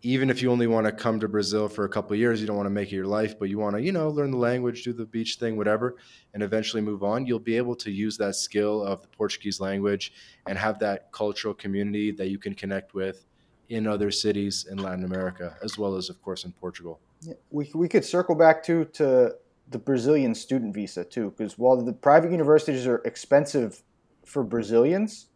even 0.00 0.30
if 0.30 0.40
you 0.40 0.50
only 0.50 0.66
want 0.66 0.86
to 0.86 0.92
come 0.92 1.20
to 1.20 1.28
Brazil 1.28 1.68
for 1.68 1.84
a 1.84 1.90
couple 1.90 2.16
years, 2.16 2.40
you 2.40 2.46
don't 2.46 2.56
want 2.56 2.66
to 2.66 2.70
make 2.70 2.90
it 2.90 2.96
your 2.96 3.06
life, 3.06 3.38
but 3.38 3.50
you 3.50 3.58
want 3.58 3.76
to, 3.76 3.82
you 3.82 3.92
know, 3.92 4.08
learn 4.08 4.30
the 4.30 4.38
language, 4.38 4.82
do 4.82 4.94
the 4.94 5.04
beach 5.04 5.34
thing, 5.34 5.58
whatever, 5.58 5.96
and 6.32 6.42
eventually 6.42 6.80
move 6.80 7.04
on, 7.04 7.26
you'll 7.26 7.38
be 7.38 7.58
able 7.58 7.76
to 7.76 7.90
use 7.90 8.16
that 8.16 8.34
skill 8.34 8.82
of 8.82 9.02
the 9.02 9.08
Portuguese 9.08 9.60
language 9.60 10.14
and 10.46 10.56
have 10.56 10.78
that 10.78 11.12
cultural 11.12 11.52
community 11.52 12.12
that 12.12 12.30
you 12.30 12.38
can 12.38 12.54
connect 12.54 12.94
with 12.94 13.26
in 13.68 13.86
other 13.86 14.10
cities 14.10 14.66
in 14.70 14.78
Latin 14.78 15.04
America, 15.04 15.56
as 15.62 15.78
well 15.78 15.96
as, 15.96 16.08
of 16.08 16.20
course, 16.22 16.44
in 16.44 16.52
Portugal. 16.52 17.00
Yeah, 17.22 17.34
we, 17.50 17.70
we 17.74 17.88
could 17.88 18.04
circle 18.04 18.34
back 18.34 18.62
to, 18.64 18.84
to 18.84 19.34
the 19.70 19.78
Brazilian 19.78 20.34
student 20.34 20.74
visa, 20.74 21.04
too, 21.04 21.34
because 21.36 21.58
while 21.58 21.76
the 21.76 21.92
private 21.92 22.30
universities 22.30 22.86
are 22.86 22.98
expensive 23.04 23.82
for 24.24 24.44
Brazilians, 24.44 25.26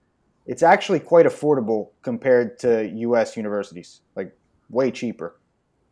it's 0.46 0.62
actually 0.62 1.00
quite 1.00 1.26
affordable 1.26 1.90
compared 2.02 2.58
to 2.60 2.88
U.S. 2.88 3.36
universities, 3.36 4.00
like 4.16 4.36
way 4.68 4.90
cheaper. 4.90 5.36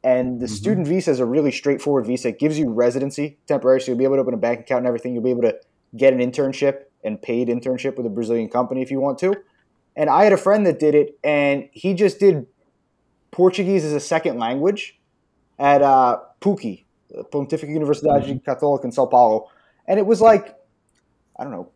And 0.04 0.40
the 0.40 0.46
mm-hmm. 0.46 0.54
student 0.54 0.86
visa 0.86 1.10
is 1.10 1.20
a 1.20 1.26
really 1.26 1.50
straightforward 1.50 2.06
visa. 2.06 2.28
It 2.28 2.38
gives 2.38 2.58
you 2.58 2.70
residency 2.70 3.38
temporary, 3.46 3.80
so 3.80 3.90
you'll 3.90 3.98
be 3.98 4.04
able 4.04 4.16
to 4.16 4.20
open 4.20 4.34
a 4.34 4.38
bank 4.38 4.60
account 4.60 4.78
and 4.78 4.86
everything. 4.86 5.14
You'll 5.14 5.24
be 5.24 5.30
able 5.30 5.42
to 5.42 5.58
get 5.96 6.12
an 6.12 6.20
internship 6.20 6.84
and 7.04 7.20
paid 7.20 7.48
internship 7.48 7.96
with 7.96 8.06
a 8.06 8.10
Brazilian 8.10 8.48
company 8.48 8.82
if 8.82 8.90
you 8.90 9.00
want 9.00 9.18
to. 9.18 9.34
And 9.98 10.08
I 10.08 10.22
had 10.22 10.32
a 10.32 10.36
friend 10.36 10.64
that 10.64 10.78
did 10.78 10.94
it, 10.94 11.18
and 11.24 11.68
he 11.72 11.92
just 11.92 12.20
did 12.20 12.46
Portuguese 13.32 13.84
as 13.84 13.92
a 13.92 13.98
second 13.98 14.38
language 14.38 14.96
at 15.58 15.82
uh, 15.82 16.20
PUC, 16.40 16.84
Pontifical 17.32 17.74
Universidade 17.74 18.24
mm-hmm. 18.24 18.48
Católica 18.48 18.84
in 18.84 18.92
Sao 18.92 19.06
Paulo, 19.06 19.48
and 19.88 19.98
it 19.98 20.06
was 20.06 20.20
like 20.20 20.54
I 21.36 21.42
don't 21.42 21.52
know, 21.52 21.72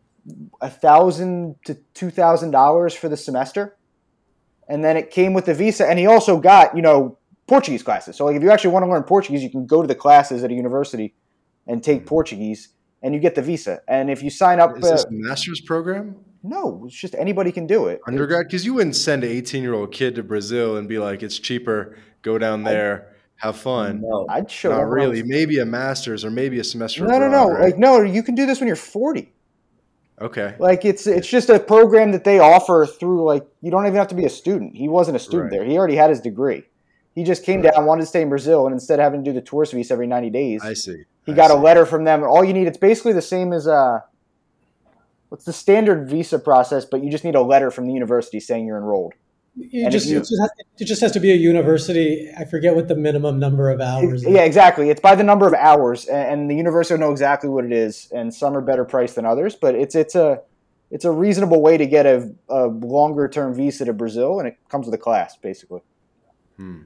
a 0.61 0.69
thousand 0.69 1.57
to 1.65 1.75
two 1.93 2.09
thousand 2.09 2.51
dollars 2.51 2.93
for 2.93 3.09
the 3.09 3.17
semester, 3.17 3.75
and 4.69 4.85
then 4.85 4.95
it 4.95 5.11
came 5.11 5.33
with 5.33 5.43
the 5.45 5.53
visa, 5.53 5.85
and 5.85 5.99
he 5.99 6.07
also 6.07 6.39
got 6.39 6.77
you 6.77 6.81
know 6.81 7.17
Portuguese 7.45 7.83
classes. 7.83 8.15
So 8.15 8.23
like 8.23 8.37
if 8.37 8.41
you 8.41 8.51
actually 8.51 8.71
want 8.71 8.85
to 8.85 8.89
learn 8.89 9.03
Portuguese, 9.03 9.43
you 9.43 9.49
can 9.49 9.65
go 9.65 9.81
to 9.81 9.87
the 9.87 9.95
classes 9.95 10.45
at 10.45 10.49
a 10.49 10.53
university 10.53 11.13
and 11.67 11.83
take 11.83 11.99
mm-hmm. 11.99 12.07
Portuguese, 12.07 12.69
and 13.01 13.13
you 13.13 13.19
get 13.19 13.35
the 13.35 13.41
visa. 13.41 13.81
And 13.85 14.09
if 14.09 14.23
you 14.23 14.29
sign 14.29 14.61
up, 14.61 14.77
is 14.77 14.83
this 14.83 15.03
uh, 15.03 15.09
a 15.09 15.11
master's 15.11 15.59
program? 15.59 16.23
No, 16.43 16.83
it's 16.85 16.95
just 16.95 17.15
anybody 17.15 17.53
can 17.53 17.65
do 17.65 17.87
it. 17.87 18.01
Undergrad, 18.05 18.47
because 18.47 18.65
you 18.65 18.73
wouldn't 18.73 18.97
send 18.97 19.23
an 19.23 19.31
18 19.31 19.63
year 19.63 19.73
old 19.73 19.93
kid 19.93 20.15
to 20.15 20.23
Brazil 20.23 20.75
and 20.75 20.89
be 20.89 20.99
like, 20.99 21.23
it's 21.23 21.39
cheaper, 21.39 21.97
go 22.21 22.37
down 22.37 22.63
there, 22.63 23.13
have 23.37 23.55
fun. 23.55 24.01
No, 24.01 24.25
I'd 24.29 24.51
show. 24.51 24.71
Not 24.71 24.89
really. 24.89 25.21
Was... 25.21 25.29
Maybe 25.29 25.59
a 25.59 25.65
master's 25.65 26.25
or 26.25 26.31
maybe 26.31 26.59
a 26.59 26.63
semester. 26.63 27.01
No, 27.05 27.15
abroad, 27.15 27.31
no, 27.31 27.47
no. 27.47 27.51
Right? 27.51 27.63
Like 27.63 27.77
no, 27.77 28.01
you 28.01 28.23
can 28.23 28.35
do 28.35 28.45
this 28.45 28.59
when 28.59 28.67
you're 28.67 28.75
40. 28.75 29.31
Okay. 30.21 30.55
Like 30.59 30.85
it's 30.85 31.07
it's 31.07 31.27
just 31.27 31.49
a 31.49 31.59
program 31.59 32.11
that 32.11 32.23
they 32.23 32.39
offer 32.39 32.85
through 32.85 33.23
like 33.23 33.45
you 33.61 33.71
don't 33.71 33.85
even 33.85 33.95
have 33.95 34.09
to 34.09 34.15
be 34.15 34.25
a 34.25 34.29
student. 34.29 34.75
He 34.75 34.87
wasn't 34.87 35.17
a 35.17 35.19
student 35.19 35.51
right. 35.51 35.59
there. 35.59 35.65
He 35.65 35.77
already 35.77 35.95
had 35.95 36.09
his 36.09 36.21
degree. 36.21 36.63
He 37.15 37.23
just 37.23 37.43
came 37.43 37.61
right. 37.61 37.73
down, 37.73 37.85
wanted 37.85 38.01
to 38.01 38.07
stay 38.07 38.21
in 38.21 38.29
Brazil, 38.29 38.65
and 38.65 38.73
instead 38.73 38.99
of 38.99 39.03
having 39.03 39.23
to 39.23 39.31
do 39.31 39.33
the 39.33 39.45
tourist 39.45 39.73
visa 39.73 39.93
every 39.93 40.07
90 40.07 40.29
days, 40.31 40.63
I 40.63 40.73
see. 40.73 41.03
He 41.25 41.31
I 41.31 41.35
got 41.35 41.51
see. 41.51 41.57
a 41.57 41.59
letter 41.59 41.85
from 41.85 42.05
them. 42.05 42.23
All 42.23 42.43
you 42.43 42.53
need, 42.53 42.67
it's 42.67 42.77
basically 42.77 43.13
the 43.13 43.21
same 43.21 43.53
as 43.53 43.67
uh 43.67 43.99
what's 45.33 45.45
the 45.45 45.53
standard 45.53 46.07
visa 46.07 46.37
process, 46.37 46.85
but 46.85 47.03
you 47.03 47.09
just 47.09 47.23
need 47.23 47.33
a 47.33 47.41
letter 47.41 47.71
from 47.71 47.87
the 47.87 47.91
university 47.91 48.39
saying 48.39 48.67
you're 48.67 48.77
enrolled. 48.77 49.13
You 49.55 49.89
just, 49.89 50.05
you, 50.05 50.17
it, 50.17 50.19
just 50.19 50.39
has, 50.39 50.49
it 50.77 50.85
just 50.85 51.01
has 51.01 51.11
to 51.13 51.19
be 51.19 51.31
a 51.31 51.35
university. 51.35 52.29
I 52.37 52.45
forget 52.45 52.75
what 52.75 52.87
the 52.87 52.95
minimum 52.95 53.39
number 53.39 53.71
of 53.71 53.81
hours. 53.81 54.23
It, 54.23 54.29
yeah, 54.31 54.43
exactly. 54.43 54.91
It's 54.91 55.01
by 55.01 55.15
the 55.15 55.23
number 55.23 55.47
of 55.47 55.55
hours, 55.55 56.05
and 56.05 56.51
the 56.51 56.55
university 56.55 56.93
will 56.93 57.07
know 57.07 57.11
exactly 57.11 57.49
what 57.49 57.65
it 57.65 57.71
is. 57.71 58.11
And 58.13 58.31
some 58.31 58.55
are 58.55 58.61
better 58.61 58.85
priced 58.85 59.15
than 59.15 59.25
others, 59.25 59.55
but 59.55 59.73
it's 59.73 59.95
it's 59.95 60.13
a 60.13 60.41
it's 60.91 61.03
a 61.03 61.09
reasonable 61.09 61.63
way 61.63 61.77
to 61.77 61.87
get 61.87 62.05
a, 62.05 62.31
a 62.49 62.67
longer 62.67 63.27
term 63.27 63.55
visa 63.55 63.85
to 63.85 63.93
Brazil, 63.93 64.37
and 64.37 64.47
it 64.47 64.57
comes 64.69 64.85
with 64.85 64.93
a 64.93 64.99
class 64.99 65.35
basically. 65.35 65.81
Hmm. 66.57 66.81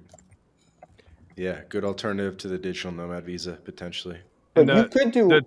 Yeah, 1.36 1.64
good 1.68 1.84
alternative 1.84 2.38
to 2.38 2.48
the 2.48 2.58
digital 2.58 2.94
nomad 2.94 3.26
visa 3.26 3.60
potentially. 3.66 4.20
But 4.54 4.68
the, 4.68 4.76
you 4.76 4.84
could 4.86 5.12
do 5.12 5.28
the, 5.28 5.46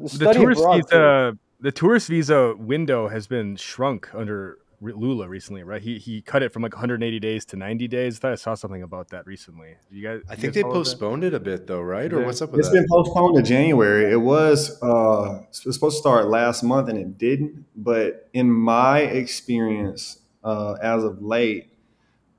the, 0.00 0.18
the 0.18 0.32
tourist 0.32 0.64
visa. 0.68 1.32
Too 1.32 1.38
the 1.60 1.72
tourist 1.72 2.08
visa 2.08 2.54
window 2.56 3.08
has 3.08 3.26
been 3.26 3.56
shrunk 3.56 4.08
under 4.14 4.58
Lula 4.80 5.28
recently, 5.28 5.62
right? 5.62 5.82
He 5.82 5.98
he 5.98 6.22
cut 6.22 6.42
it 6.42 6.52
from 6.52 6.62
like 6.62 6.72
180 6.72 7.20
days 7.20 7.44
to 7.46 7.56
90 7.56 7.86
days. 7.88 8.16
I 8.16 8.20
thought 8.20 8.32
I 8.32 8.36
saw 8.36 8.54
something 8.54 8.82
about 8.82 9.08
that 9.08 9.26
recently. 9.26 9.74
You 9.90 10.02
guys, 10.02 10.20
I 10.28 10.36
think 10.36 10.54
they 10.54 10.62
postponed 10.62 11.22
it 11.22 11.34
a 11.34 11.40
bit 11.40 11.66
though, 11.66 11.82
right? 11.82 12.10
Or 12.10 12.24
what's 12.24 12.40
up 12.40 12.50
with 12.50 12.60
it's 12.60 12.70
that? 12.70 12.78
It's 12.78 12.82
been 12.84 12.88
postponed 12.90 13.36
to 13.36 13.42
January. 13.42 14.10
It 14.10 14.20
was 14.20 14.82
uh, 14.82 15.42
it 15.42 15.66
was 15.66 15.74
supposed 15.74 15.96
to 15.96 16.00
start 16.00 16.28
last 16.28 16.62
month 16.62 16.88
and 16.88 16.98
it 16.98 17.18
didn't. 17.18 17.66
But 17.76 18.30
in 18.32 18.50
my 18.50 19.00
experience, 19.00 20.20
uh, 20.42 20.76
as 20.82 21.04
of 21.04 21.20
late, 21.20 21.74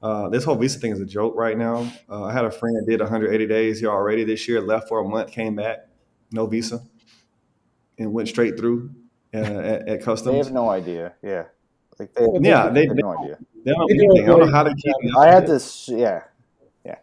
uh, 0.02 0.30
this 0.30 0.44
whole 0.44 0.56
visa 0.56 0.80
thing 0.80 0.94
is 0.94 1.00
a 1.00 1.06
joke 1.06 1.36
right 1.36 1.58
now. 1.58 1.92
Uh, 2.10 2.24
I 2.24 2.34
had 2.34 2.46
a 2.46 2.52
friend 2.52 2.76
that 2.76 2.90
did 2.90 3.02
180 3.02 3.46
days 3.46 3.82
here 3.82 3.92
already 3.92 4.24
this 4.24 4.48
year, 4.48 4.62
left 4.62 4.88
for 4.88 5.00
a 5.00 5.08
month, 5.08 5.32
came 5.32 5.56
back. 5.56 5.88
no 6.32 6.48
visa, 6.48 6.82
and 8.00 8.12
went 8.12 8.28
straight 8.28 8.58
through 8.58 8.90
uh, 9.34 9.38
at, 9.38 9.88
at 9.88 10.02
customs. 10.02 10.34
They 10.34 10.38
have 10.38 10.52
no 10.52 10.70
idea. 10.70 11.14
Yeah. 11.22 11.46
Like 12.00 12.14
they, 12.14 12.26
yeah, 12.42 12.70
they, 12.70 12.88
have 12.88 12.96
they, 12.96 13.02
no 13.02 13.18
idea. 13.18 13.38
They 13.64 13.72
don't, 13.72 13.88
they 13.88 14.24
I 14.24 14.26
don't 14.26 14.40
know 14.40 14.52
how 14.52 14.64
to 14.64 14.74
keep. 14.74 14.94
I 15.20 15.28
had 15.28 15.46
this. 15.46 15.88
Yeah, 15.88 16.24
yeah. 16.84 16.96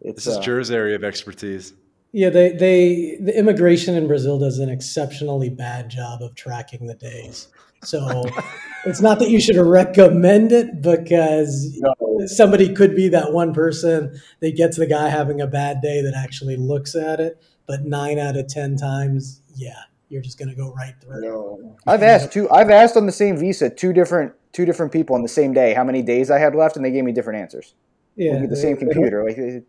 It's, 0.00 0.24
this 0.24 0.26
is 0.26 0.38
uh, 0.38 0.42
Jer's 0.42 0.70
area 0.70 0.96
of 0.96 1.04
expertise. 1.04 1.72
Yeah, 2.12 2.30
they 2.30 2.50
they 2.50 3.18
the 3.20 3.38
immigration 3.38 3.94
in 3.94 4.08
Brazil 4.08 4.38
does 4.38 4.58
an 4.58 4.70
exceptionally 4.70 5.50
bad 5.50 5.88
job 5.88 6.22
of 6.22 6.34
tracking 6.34 6.86
the 6.86 6.94
days. 6.94 7.48
So 7.84 8.24
it's 8.86 9.00
not 9.00 9.18
that 9.20 9.30
you 9.30 9.40
should 9.40 9.56
recommend 9.56 10.50
it 10.50 10.82
because 10.82 11.78
no. 11.78 11.94
somebody 12.26 12.74
could 12.74 12.96
be 12.96 13.08
that 13.10 13.32
one 13.32 13.54
person 13.54 14.20
that 14.40 14.56
gets 14.56 14.78
the 14.78 14.86
guy 14.86 15.10
having 15.10 15.40
a 15.40 15.46
bad 15.46 15.80
day 15.80 16.02
that 16.02 16.14
actually 16.16 16.56
looks 16.56 16.96
at 16.96 17.20
it. 17.20 17.40
But 17.66 17.84
nine 17.84 18.18
out 18.18 18.36
of 18.36 18.48
ten 18.48 18.76
times, 18.76 19.42
yeah, 19.54 19.82
you're 20.08 20.22
just 20.22 20.38
going 20.38 20.48
to 20.48 20.54
go 20.54 20.72
right 20.72 20.94
through. 21.00 21.20
No. 21.22 21.76
I've 21.86 22.02
asked 22.02 22.32
two. 22.32 22.50
I've 22.50 22.70
asked 22.70 22.96
on 22.96 23.06
the 23.06 23.12
same 23.12 23.36
visa 23.36 23.70
two 23.70 23.92
different 23.92 24.32
two 24.52 24.64
different 24.64 24.92
people 24.92 25.14
on 25.14 25.22
the 25.22 25.28
same 25.28 25.52
day 25.52 25.74
how 25.74 25.84
many 25.84 26.02
days 26.02 26.30
I 26.30 26.38
had 26.38 26.54
left, 26.54 26.76
and 26.76 26.84
they 26.84 26.90
gave 26.90 27.04
me 27.04 27.12
different 27.12 27.40
answers. 27.40 27.74
Yeah, 28.16 28.44
the 28.46 28.56
same 28.56 28.76
computer. 28.76 29.24
Like, 29.24 29.38
and, 29.38 29.64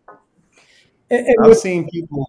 and 1.09 1.35
I've 1.41 1.49
with, 1.49 1.59
seen 1.59 1.87
people. 1.89 2.25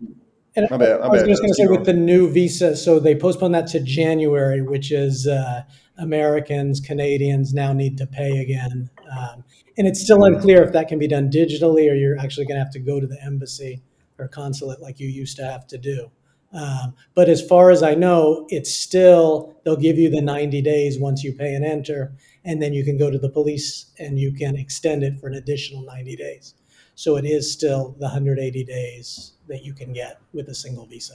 And 0.56 0.68
my 0.70 0.76
bad, 0.76 1.00
my 1.00 1.06
I 1.06 1.08
was 1.08 1.22
bad, 1.22 1.28
just 1.28 1.42
going 1.42 1.52
to 1.52 1.54
say 1.54 1.66
with 1.66 1.86
the 1.86 1.92
new 1.92 2.28
visa, 2.30 2.76
so 2.76 2.98
they 2.98 3.14
postponed 3.14 3.54
that 3.54 3.68
to 3.68 3.80
January, 3.80 4.62
which 4.62 4.90
is 4.90 5.26
uh, 5.26 5.62
Americans, 5.98 6.80
Canadians 6.80 7.54
now 7.54 7.72
need 7.72 7.96
to 7.98 8.06
pay 8.06 8.38
again, 8.38 8.90
um, 9.16 9.44
and 9.78 9.86
it's 9.86 10.02
still 10.02 10.24
unclear 10.24 10.62
if 10.62 10.72
that 10.72 10.88
can 10.88 10.98
be 10.98 11.06
done 11.06 11.30
digitally 11.30 11.90
or 11.90 11.94
you're 11.94 12.18
actually 12.18 12.46
going 12.46 12.56
to 12.56 12.64
have 12.64 12.72
to 12.72 12.80
go 12.80 12.98
to 12.98 13.06
the 13.06 13.22
embassy 13.24 13.80
or 14.18 14.28
consulate 14.28 14.80
like 14.80 14.98
you 14.98 15.08
used 15.08 15.36
to 15.36 15.44
have 15.44 15.66
to 15.68 15.78
do. 15.78 16.10
Um, 16.52 16.94
but 17.14 17.28
as 17.28 17.46
far 17.46 17.70
as 17.70 17.82
I 17.82 17.94
know, 17.94 18.46
it's 18.48 18.74
still, 18.74 19.54
they'll 19.64 19.76
give 19.76 19.98
you 19.98 20.10
the 20.10 20.20
90 20.20 20.62
days 20.62 20.98
once 20.98 21.22
you 21.22 21.32
pay 21.32 21.54
and 21.54 21.64
enter, 21.64 22.12
and 22.44 22.60
then 22.60 22.72
you 22.72 22.84
can 22.84 22.98
go 22.98 23.10
to 23.10 23.18
the 23.18 23.28
police 23.28 23.92
and 23.98 24.18
you 24.18 24.32
can 24.32 24.56
extend 24.56 25.04
it 25.04 25.20
for 25.20 25.28
an 25.28 25.34
additional 25.34 25.82
90 25.82 26.16
days. 26.16 26.54
So 26.96 27.16
it 27.16 27.24
is 27.24 27.50
still 27.50 27.94
the 27.98 28.06
180 28.06 28.64
days 28.64 29.32
that 29.48 29.64
you 29.64 29.72
can 29.72 29.92
get 29.92 30.20
with 30.32 30.48
a 30.48 30.54
single 30.54 30.86
visa. 30.86 31.14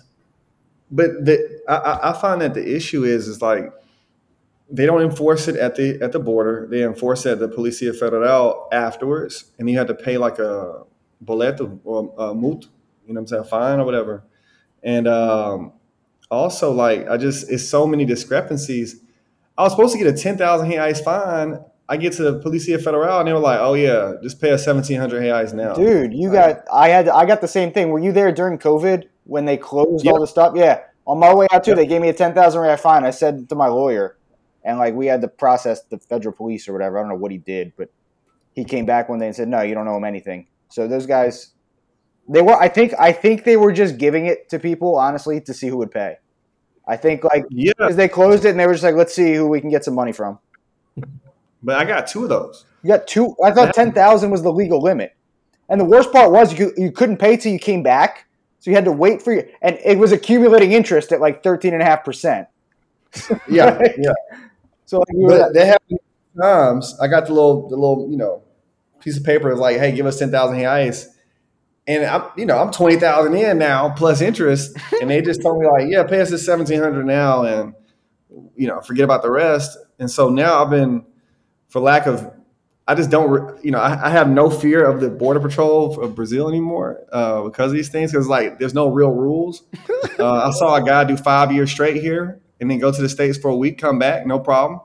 But 0.90 1.26
the, 1.26 1.62
I, 1.68 2.12
I 2.12 2.14
find 2.14 2.42
that 2.42 2.54
the 2.54 2.76
issue 2.76 3.04
is, 3.04 3.28
is 3.28 3.42
like, 3.42 3.74
they 4.70 4.86
don't 4.86 5.02
enforce 5.02 5.48
it 5.48 5.58
at 5.58 5.76
the 5.76 6.02
at 6.02 6.12
the 6.12 6.20
border. 6.20 6.66
They 6.68 6.84
enforce 6.84 7.28
it 7.28 7.34
at 7.34 7.40
the 7.40 7.48
Policia 7.48 7.96
Federal 7.96 8.68
afterwards, 8.72 9.52
and 9.60 9.70
you 9.70 9.78
have 9.78 9.86
to 9.86 9.94
pay 9.94 10.18
like 10.18 10.40
a 10.40 10.86
boleto 11.24 11.80
or 11.84 12.12
a 12.18 12.34
multa, 12.34 12.64
you 13.06 13.14
know 13.14 13.14
what 13.14 13.18
I'm 13.20 13.28
saying, 13.28 13.44
fine 13.44 13.80
or 13.80 13.86
whatever 13.86 14.24
and 14.86 15.08
um, 15.08 15.74
also, 16.32 16.72
like, 16.72 17.10
I 17.10 17.18
just, 17.18 17.52
it's 17.52 17.68
so 17.68 17.86
many 17.88 18.06
discrepancies. 18.06 19.02
I 19.58 19.64
was 19.64 19.74
supposed 19.74 19.94
to 19.94 19.98
get 20.02 20.08
a 20.08 20.18
10,000 20.18 20.70
reais 20.70 21.04
fine. 21.04 21.60
I 21.88 21.98
get 21.98 22.14
to 22.14 22.24
the 22.24 22.40
Policia 22.40 22.82
Federal 22.82 23.20
and 23.20 23.28
they 23.28 23.34
were 23.34 23.40
like, 23.40 23.60
"Oh 23.60 23.76
yeah, 23.76 24.14
just 24.24 24.42
pay 24.42 24.52
us 24.52 24.66
1,700 24.66 25.22
reais 25.22 25.54
now." 25.54 25.76
Dude, 25.76 26.14
you 26.14 26.32
got 26.32 26.64
I 26.74 26.90
had 26.90 27.08
I 27.08 27.26
got 27.26 27.42
the 27.42 27.48
same 27.48 27.72
thing. 27.72 27.90
Were 27.92 28.00
you 28.00 28.12
there 28.12 28.32
during 28.32 28.58
COVID 28.58 29.08
when 29.26 29.46
they 29.46 29.56
closed 29.56 30.04
yep. 30.04 30.14
all 30.14 30.20
the 30.20 30.26
stuff? 30.26 30.54
Yeah, 30.56 30.82
on 31.06 31.20
my 31.20 31.32
way 31.32 31.48
out 31.52 31.64
too, 31.64 31.72
yep. 31.72 31.78
they 31.78 31.86
gave 31.86 32.02
me 32.02 32.10
a 32.10 32.14
10,000 32.14 32.60
reais 32.60 32.80
fine. 32.80 33.04
I 33.04 33.12
said 33.12 33.50
to 33.50 33.56
my 33.56 33.68
lawyer, 33.68 34.18
and 34.64 34.80
like 34.80 34.96
we 34.96 35.06
had 35.06 35.22
to 35.22 35.28
process 35.28 35.84
the 35.84 36.00
federal 36.00 36.34
police 36.34 36.68
or 36.68 36.74
whatever. 36.74 36.98
I 36.98 37.02
don't 37.02 37.10
know 37.10 37.16
what 37.16 37.32
he 37.32 37.38
did, 37.38 37.74
but 37.78 37.92
he 38.54 38.66
came 38.66 38.88
back 38.88 39.08
one 39.08 39.20
day 39.20 39.28
and 39.28 39.36
said, 39.36 39.48
"No, 39.48 39.62
you 39.62 39.76
don't 39.76 39.88
owe 39.88 39.98
him 39.98 40.06
anything." 40.06 40.48
So 40.70 40.88
those 40.88 41.06
guys, 41.06 41.52
they 42.28 42.42
were. 42.42 42.56
I 42.56 42.68
think. 42.68 42.94
I 42.98 43.12
think 43.12 43.44
they 43.44 43.58
were 43.58 43.72
just 43.72 43.98
giving 43.98 44.26
it 44.26 44.50
to 44.50 44.60
people, 44.60 44.96
honestly, 44.96 45.42
to 45.42 45.54
see 45.54 45.68
who 45.68 45.78
would 45.78 45.92
pay. 45.92 46.18
I 46.88 46.98
think 46.98 47.24
like 47.24 47.46
yeah, 47.50 47.72
because 47.78 47.96
they 47.96 48.08
closed 48.08 48.46
it 48.46 48.50
and 48.50 48.60
they 48.60 48.68
were 48.68 48.74
just 48.74 48.84
like, 48.84 48.96
let's 48.96 49.14
see 49.14 49.34
who 49.34 49.48
we 49.48 49.60
can 49.60 49.70
get 49.70 49.84
some 49.84 49.96
money 49.96 50.12
from. 50.12 50.40
But 51.64 51.78
I 51.78 51.86
got 51.86 52.08
two 52.08 52.24
of 52.24 52.30
those. 52.30 52.66
You 52.84 52.90
got 52.90 53.08
two. 53.08 53.36
I 53.44 53.52
thought 53.52 53.74
ten 53.74 53.92
thousand 53.92 54.32
was 54.32 54.44
the 54.44 54.52
legal 54.52 54.82
limit, 54.82 55.16
and 55.70 55.80
the 55.80 55.86
worst 55.86 56.12
part 56.12 56.32
was 56.32 56.58
you 56.58 56.74
you 56.78 56.92
couldn't 56.92 57.18
pay 57.18 57.38
till 57.38 57.52
you 57.52 57.60
came 57.60 57.84
back, 57.84 58.28
so 58.60 58.70
you 58.70 58.76
had 58.76 58.86
to 58.86 58.92
wait 58.92 59.22
for 59.22 59.34
you, 59.34 59.48
and 59.62 59.80
it 59.84 59.98
was 59.98 60.12
accumulating 60.12 60.72
interest 60.72 61.12
at 61.12 61.22
like 61.22 61.44
thirteen 61.44 61.74
and 61.74 61.82
a 61.82 61.86
half 61.86 62.04
percent. 62.04 62.48
Yeah, 63.48 63.80
yeah. 63.98 64.14
So 64.86 65.00
like, 65.00 65.08
we 65.16 65.26
were, 65.26 65.52
they 65.54 65.66
have 65.66 65.80
times. 66.40 66.96
I 67.02 67.08
got 67.08 67.26
the 67.26 67.34
little 67.34 67.68
the 67.68 67.76
little 67.76 68.08
you 68.12 68.18
know 68.18 68.44
piece 69.00 69.18
of 69.18 69.24
paper 69.24 69.56
like, 69.56 69.78
hey, 69.78 69.92
give 69.92 70.06
us 70.06 70.20
ten 70.20 70.30
thousand 70.30 70.58
reais 70.58 71.08
and 71.88 72.06
I'm, 72.06 72.24
you 72.36 72.46
know, 72.46 72.58
I'm 72.58 72.72
twenty 72.72 72.98
thousand 73.00 73.36
in 73.36 73.58
now 73.58 73.90
plus 73.90 74.22
interest, 74.22 74.78
and 75.02 75.10
they 75.10 75.22
just 75.22 75.42
told 75.42 75.60
me 75.60 75.68
like, 75.68 75.86
yeah, 75.88 76.04
pay 76.04 76.22
us 76.22 76.30
this 76.30 76.46
seventeen 76.46 76.80
hundred 76.80 77.06
now, 77.06 77.44
and 77.44 77.74
you 78.56 78.68
know, 78.68 78.82
forget 78.82 79.04
about 79.04 79.22
the 79.22 79.32
rest. 79.32 79.78
And 80.00 80.10
so 80.10 80.30
now 80.30 80.64
I've 80.64 80.70
been, 80.70 81.06
for 81.70 81.80
lack 81.80 82.06
of, 82.06 82.32
I 82.88 82.96
just 82.96 83.10
don't, 83.10 83.64
you 83.64 83.72
know, 83.72 83.80
I, 83.80 84.08
I 84.08 84.10
have 84.10 84.30
no 84.30 84.50
fear 84.50 84.86
of 84.86 85.00
the 85.00 85.10
border 85.10 85.40
patrol 85.40 86.00
of 86.00 86.16
Brazil 86.16 86.50
anymore 86.50 87.06
uh, 87.12 87.44
because 87.44 87.72
of 87.72 87.78
these 87.78 87.90
things. 87.90 88.12
Because 88.12 88.28
like, 88.28 88.60
there's 88.60 88.74
no 88.74 88.88
real 88.88 89.12
rules. 89.12 89.64
Uh, 90.18 90.48
I 90.48 90.52
saw 90.52 90.76
a 90.76 90.82
guy 90.82 91.04
do 91.04 91.18
five 91.18 91.52
years 91.52 91.70
straight 91.70 91.98
here, 91.98 92.40
and 92.62 92.72
then 92.72 92.80
go 92.80 92.90
to 92.90 93.02
the 93.02 93.10
states 93.10 93.38
for 93.38 93.50
a 93.50 93.56
week, 93.56 93.78
come 93.78 94.00
back, 94.00 94.26
no 94.26 94.40
problem. 94.40 94.80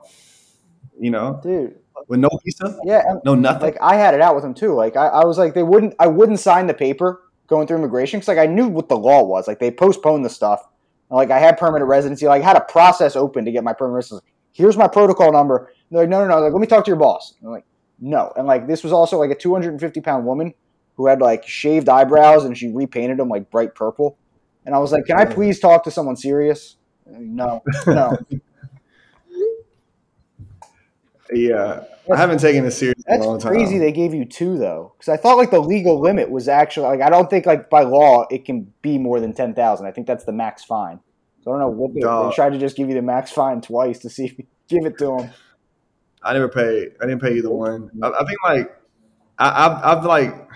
You 0.99 1.09
know, 1.09 1.39
dude 1.41 1.80
with 2.11 2.19
no 2.19 2.29
visa. 2.43 2.77
Yeah, 2.83 3.01
no 3.23 3.35
nothing. 3.35 3.61
Like 3.61 3.77
I 3.81 3.95
had 3.95 4.13
it 4.13 4.19
out 4.19 4.35
with 4.35 4.43
them 4.43 4.53
too. 4.53 4.73
Like 4.73 4.97
I, 4.97 5.07
I 5.07 5.25
was 5.25 5.37
like, 5.37 5.53
they 5.53 5.63
wouldn't. 5.63 5.95
I 5.97 6.07
wouldn't 6.07 6.41
sign 6.41 6.67
the 6.67 6.73
paper 6.73 7.21
going 7.47 7.65
through 7.65 7.77
immigration 7.77 8.19
because 8.19 8.27
like 8.27 8.37
I 8.37 8.47
knew 8.47 8.67
what 8.67 8.89
the 8.89 8.97
law 8.97 9.23
was. 9.23 9.47
Like 9.47 9.59
they 9.59 9.71
postponed 9.71 10.25
the 10.25 10.29
stuff. 10.29 10.67
like 11.09 11.31
I 11.31 11.39
had 11.39 11.57
permanent 11.57 11.87
residency. 11.87 12.27
Like 12.27 12.41
I 12.41 12.45
had 12.45 12.57
a 12.57 12.65
process 12.65 13.15
open 13.15 13.45
to 13.45 13.51
get 13.51 13.63
my 13.63 13.71
permanent 13.71 13.95
residency. 13.95 14.27
Here's 14.51 14.75
my 14.75 14.89
protocol 14.89 15.31
number. 15.31 15.57
And 15.57 15.67
they're 15.89 16.01
like, 16.01 16.09
no, 16.09 16.19
no, 16.21 16.27
no. 16.27 16.41
Like 16.41 16.51
let 16.51 16.59
me 16.59 16.67
talk 16.67 16.83
to 16.83 16.89
your 16.89 16.99
boss. 16.99 17.35
And 17.39 17.47
I'm 17.47 17.53
like, 17.53 17.65
no. 18.01 18.33
And 18.35 18.45
like 18.45 18.67
this 18.67 18.83
was 18.83 18.91
also 18.91 19.17
like 19.17 19.31
a 19.31 19.35
250 19.35 20.01
pound 20.01 20.25
woman 20.25 20.53
who 20.97 21.07
had 21.07 21.21
like 21.21 21.47
shaved 21.47 21.87
eyebrows 21.87 22.43
and 22.43 22.57
she 22.57 22.67
repainted 22.67 23.19
them 23.19 23.29
like 23.29 23.49
bright 23.49 23.73
purple. 23.73 24.17
And 24.65 24.75
I 24.75 24.79
was 24.79 24.91
like, 24.91 25.05
can 25.05 25.17
I 25.17 25.23
please 25.23 25.61
talk 25.61 25.85
to 25.85 25.91
someone 25.91 26.17
serious? 26.17 26.75
No, 27.05 27.63
no. 27.87 28.17
Yeah, 31.31 31.83
I 32.11 32.17
haven't 32.17 32.39
taken 32.39 32.65
this 32.65 32.77
serious. 32.77 33.01
That's 33.07 33.43
crazy. 33.43 33.77
They 33.77 33.91
gave 33.91 34.13
you 34.13 34.25
two 34.25 34.57
though, 34.57 34.93
because 34.97 35.09
I 35.09 35.17
thought 35.17 35.37
like 35.37 35.51
the 35.51 35.61
legal 35.61 35.99
limit 35.99 36.29
was 36.29 36.47
actually 36.47 36.87
like 36.87 37.01
I 37.01 37.09
don't 37.09 37.29
think 37.29 37.45
like 37.45 37.69
by 37.69 37.83
law 37.83 38.25
it 38.29 38.43
can 38.43 38.73
be 38.81 38.97
more 38.97 39.19
than 39.19 39.33
ten 39.33 39.53
thousand. 39.53 39.85
I 39.85 39.91
think 39.91 40.07
that's 40.07 40.25
the 40.25 40.33
max 40.33 40.63
fine. 40.63 40.99
So 41.43 41.51
I 41.51 41.53
don't 41.53 41.61
know 41.61 41.69
what 41.69 41.93
they, 41.93 42.01
they 42.01 42.35
tried 42.35 42.51
to 42.51 42.59
just 42.59 42.75
give 42.75 42.89
you 42.89 42.95
the 42.95 43.01
max 43.01 43.31
fine 43.31 43.61
twice 43.61 43.99
to 43.99 44.09
see 44.09 44.25
if 44.25 44.37
you 44.37 44.45
give 44.67 44.85
it 44.85 44.97
to 44.97 45.05
them. 45.05 45.29
I 46.21 46.33
never 46.33 46.49
paid. 46.49 46.93
I 47.01 47.05
didn't 47.05 47.21
pay 47.21 47.35
either 47.37 47.49
one. 47.49 47.89
I, 48.03 48.09
I 48.09 48.25
think 48.25 48.37
like 48.43 48.77
I, 49.39 49.65
I've, 49.65 49.97
I've 49.97 50.05
like 50.05 50.49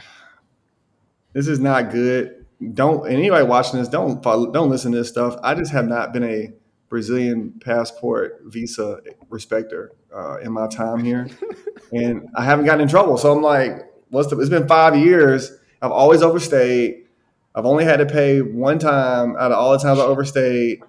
this 1.34 1.48
is 1.48 1.60
not 1.60 1.92
good. 1.92 2.46
Don't 2.74 3.10
anybody 3.10 3.46
watching 3.46 3.80
this 3.80 3.88
don't 3.88 4.22
follow, 4.22 4.52
don't 4.52 4.70
listen 4.70 4.92
to 4.92 4.98
this 4.98 5.10
stuff. 5.10 5.38
I 5.42 5.56
just 5.56 5.72
have 5.72 5.88
not 5.88 6.12
been 6.12 6.24
a 6.24 6.54
Brazilian 6.90 7.54
passport 7.60 8.42
visa 8.46 9.00
respecter 9.30 9.92
uh, 10.16 10.38
in 10.38 10.52
my 10.52 10.68
time 10.68 11.04
here, 11.04 11.28
and 11.92 12.28
I 12.36 12.44
haven't 12.44 12.66
gotten 12.66 12.82
in 12.82 12.88
trouble. 12.88 13.18
So 13.18 13.36
I'm 13.36 13.42
like, 13.42 13.92
what's 14.10 14.30
the? 14.30 14.40
It's 14.40 14.50
been 14.50 14.68
five 14.68 14.96
years. 14.96 15.52
I've 15.82 15.92
always 15.92 16.22
overstayed. 16.22 17.06
I've 17.54 17.66
only 17.66 17.86
had 17.86 17.98
to 17.98 18.06
pay 18.06 18.42
one 18.42 18.80
time 18.80 19.36
out 19.38 19.52
of 19.52 19.58
all 19.58 19.72
the 19.72 19.80
times 19.80 20.00
I 20.00 20.04
overstayed. 20.04 20.82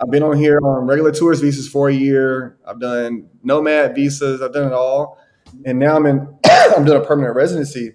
I've 0.00 0.10
been 0.10 0.22
on 0.22 0.36
here 0.36 0.58
on 0.62 0.86
regular 0.86 1.12
tourist 1.12 1.42
visas 1.42 1.68
for 1.68 1.88
a 1.88 1.94
year. 1.94 2.58
I've 2.66 2.80
done 2.80 3.28
nomad 3.42 3.94
visas. 3.94 4.42
I've 4.42 4.52
done 4.52 4.66
it 4.66 4.72
all, 4.72 5.18
and 5.64 5.78
now 5.78 5.96
I'm 5.96 6.06
in. 6.06 6.38
I'm 6.44 6.84
doing 6.84 7.00
a 7.00 7.04
permanent 7.04 7.34
residency 7.34 7.94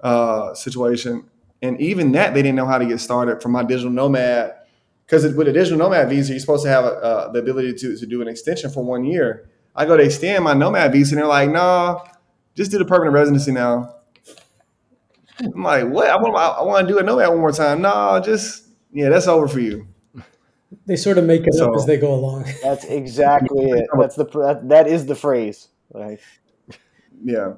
uh, 0.00 0.54
situation, 0.54 1.28
and 1.62 1.80
even 1.80 2.12
that 2.12 2.34
they 2.34 2.42
didn't 2.42 2.56
know 2.56 2.66
how 2.66 2.78
to 2.78 2.86
get 2.86 3.00
started 3.00 3.42
for 3.42 3.48
my 3.48 3.64
digital 3.64 3.90
nomad 3.90 4.54
because 5.06 5.34
with 5.34 5.48
a 5.48 5.52
digital 5.52 5.78
nomad 5.78 6.08
visa, 6.08 6.32
you're 6.32 6.40
supposed 6.40 6.64
to 6.64 6.70
have 6.70 6.84
uh, 6.84 7.30
the 7.32 7.38
ability 7.38 7.74
to, 7.74 7.96
to 7.96 8.06
do 8.06 8.22
an 8.22 8.28
extension 8.28 8.70
for 8.70 8.84
one 8.84 9.04
year. 9.04 9.50
I 9.76 9.86
go 9.86 9.96
to 9.96 10.02
extend 10.02 10.44
my 10.44 10.54
nomad 10.54 10.92
visa, 10.92 11.14
and 11.14 11.20
they're 11.20 11.28
like, 11.28 11.50
"No, 11.50 12.04
just 12.54 12.70
do 12.70 12.78
the 12.78 12.84
permanent 12.84 13.14
residency 13.14 13.52
now." 13.52 13.96
I'm 15.40 15.62
like, 15.62 15.88
"What? 15.88 16.08
I 16.08 16.16
want 16.16 16.36
I 16.36 16.62
want 16.62 16.86
to 16.86 16.94
do 16.94 16.98
a 16.98 17.02
nomad 17.02 17.28
one 17.28 17.40
more 17.40 17.52
time." 17.52 17.82
No, 17.82 18.20
just 18.24 18.68
yeah, 18.92 19.08
that's 19.08 19.26
over 19.26 19.48
for 19.48 19.60
you. 19.60 19.88
They 20.86 20.96
sort 20.96 21.18
of 21.18 21.24
make 21.24 21.46
it 21.46 21.54
so, 21.54 21.70
up 21.70 21.76
as 21.76 21.86
they 21.86 21.96
go 21.96 22.14
along. 22.14 22.46
That's 22.62 22.84
exactly 22.84 23.64
it. 23.70 23.86
That's 23.98 24.16
the 24.16 24.24
that, 24.24 24.68
that 24.68 24.86
is 24.86 25.06
the 25.06 25.14
phrase. 25.14 25.68
Like, 25.90 26.20
yeah. 27.22 27.54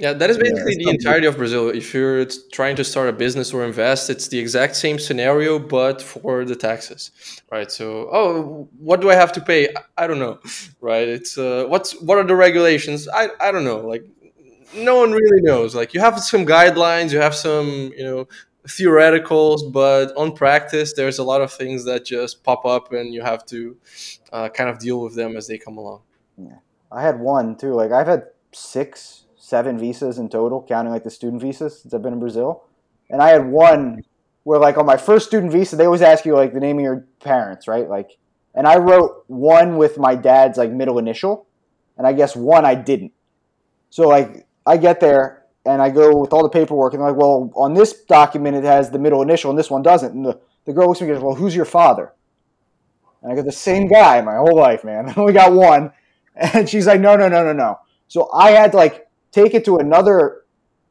Yeah, 0.00 0.12
that 0.12 0.30
is 0.30 0.38
basically 0.38 0.76
yeah, 0.78 0.84
the 0.84 0.90
entirety 0.90 1.26
of 1.26 1.36
Brazil. 1.36 1.70
If 1.70 1.92
you're 1.92 2.24
trying 2.52 2.76
to 2.76 2.84
start 2.84 3.08
a 3.08 3.12
business 3.12 3.52
or 3.52 3.64
invest, 3.64 4.10
it's 4.10 4.28
the 4.28 4.38
exact 4.38 4.76
same 4.76 4.98
scenario, 4.98 5.58
but 5.58 6.00
for 6.00 6.44
the 6.44 6.54
taxes, 6.54 7.10
right? 7.50 7.70
So, 7.70 8.08
oh, 8.12 8.68
what 8.78 9.00
do 9.00 9.10
I 9.10 9.16
have 9.16 9.32
to 9.32 9.40
pay? 9.40 9.68
I 9.96 10.06
don't 10.06 10.20
know, 10.20 10.38
right? 10.80 11.08
It's 11.08 11.36
uh, 11.36 11.64
what's 11.68 12.00
what 12.00 12.16
are 12.16 12.24
the 12.24 12.36
regulations? 12.36 13.08
I 13.08 13.30
I 13.40 13.50
don't 13.50 13.64
know. 13.64 13.78
Like, 13.78 14.04
no 14.72 14.96
one 14.96 15.10
really 15.10 15.42
knows. 15.42 15.74
Like, 15.74 15.94
you 15.94 16.00
have 16.00 16.20
some 16.20 16.46
guidelines, 16.46 17.12
you 17.12 17.20
have 17.20 17.34
some, 17.34 17.92
you 17.96 18.04
know, 18.04 18.28
theoreticals, 18.68 19.72
but 19.72 20.16
on 20.16 20.32
practice, 20.32 20.92
there's 20.92 21.18
a 21.18 21.24
lot 21.24 21.40
of 21.40 21.52
things 21.52 21.84
that 21.86 22.04
just 22.04 22.44
pop 22.44 22.64
up, 22.64 22.92
and 22.92 23.12
you 23.12 23.22
have 23.22 23.44
to 23.46 23.76
uh, 24.32 24.48
kind 24.48 24.70
of 24.70 24.78
deal 24.78 25.00
with 25.00 25.16
them 25.16 25.36
as 25.36 25.48
they 25.48 25.58
come 25.58 25.76
along. 25.76 26.02
Yeah, 26.36 26.58
I 26.92 27.02
had 27.02 27.18
one 27.18 27.56
too. 27.56 27.74
Like 27.74 27.90
I've 27.90 28.06
had 28.06 28.24
six, 28.52 29.24
seven 29.48 29.78
visas 29.78 30.18
in 30.18 30.28
total, 30.28 30.62
counting 30.68 30.92
like 30.92 31.04
the 31.04 31.10
student 31.10 31.40
visas 31.40 31.80
since 31.80 31.94
I've 31.94 32.02
been 32.02 32.12
in 32.12 32.20
Brazil, 32.20 32.64
and 33.10 33.22
I 33.22 33.30
had 33.30 33.46
one 33.46 34.02
where 34.44 34.58
like 34.58 34.76
on 34.76 34.86
my 34.86 34.96
first 34.96 35.26
student 35.26 35.52
visa, 35.52 35.76
they 35.76 35.86
always 35.86 36.02
ask 36.02 36.24
you 36.24 36.34
like 36.34 36.52
the 36.52 36.60
name 36.60 36.78
of 36.78 36.82
your 36.82 37.06
parents, 37.20 37.66
right? 37.68 37.88
Like, 37.88 38.16
and 38.54 38.66
I 38.66 38.76
wrote 38.76 39.24
one 39.26 39.76
with 39.76 39.98
my 39.98 40.14
dad's 40.14 40.58
like 40.58 40.70
middle 40.70 40.98
initial, 40.98 41.46
and 41.96 42.06
I 42.06 42.12
guess 42.12 42.36
one 42.36 42.64
I 42.64 42.74
didn't. 42.74 43.12
So 43.90 44.08
like 44.08 44.46
I 44.66 44.76
get 44.76 45.00
there 45.00 45.44
and 45.64 45.82
I 45.82 45.90
go 45.90 46.18
with 46.18 46.32
all 46.32 46.42
the 46.42 46.48
paperwork, 46.48 46.92
and 46.94 47.02
they're 47.02 47.10
like, 47.10 47.20
well, 47.20 47.50
on 47.56 47.74
this 47.74 48.04
document 48.04 48.56
it 48.56 48.64
has 48.64 48.90
the 48.90 48.98
middle 48.98 49.22
initial, 49.22 49.50
and 49.50 49.58
this 49.58 49.70
one 49.70 49.82
doesn't. 49.82 50.14
And 50.14 50.24
the, 50.24 50.38
the 50.64 50.72
girl 50.72 50.88
looks 50.88 51.00
at 51.00 51.06
me 51.06 51.12
and 51.12 51.20
goes, 51.20 51.24
well, 51.24 51.34
who's 51.34 51.56
your 51.56 51.64
father? 51.64 52.12
And 53.22 53.32
I 53.32 53.34
go, 53.34 53.42
the 53.42 53.52
same 53.52 53.88
guy 53.88 54.20
my 54.20 54.36
whole 54.36 54.56
life, 54.56 54.84
man. 54.84 55.08
I 55.14 55.14
only 55.16 55.32
got 55.32 55.52
one. 55.52 55.92
And 56.40 56.68
she's 56.68 56.86
like, 56.86 57.00
no, 57.00 57.16
no, 57.16 57.28
no, 57.28 57.42
no, 57.42 57.52
no. 57.52 57.80
So 58.06 58.30
I 58.32 58.52
had 58.52 58.70
to 58.70 58.76
like 58.76 59.07
take 59.42 59.54
it 59.54 59.64
to 59.64 59.78
another 59.78 60.42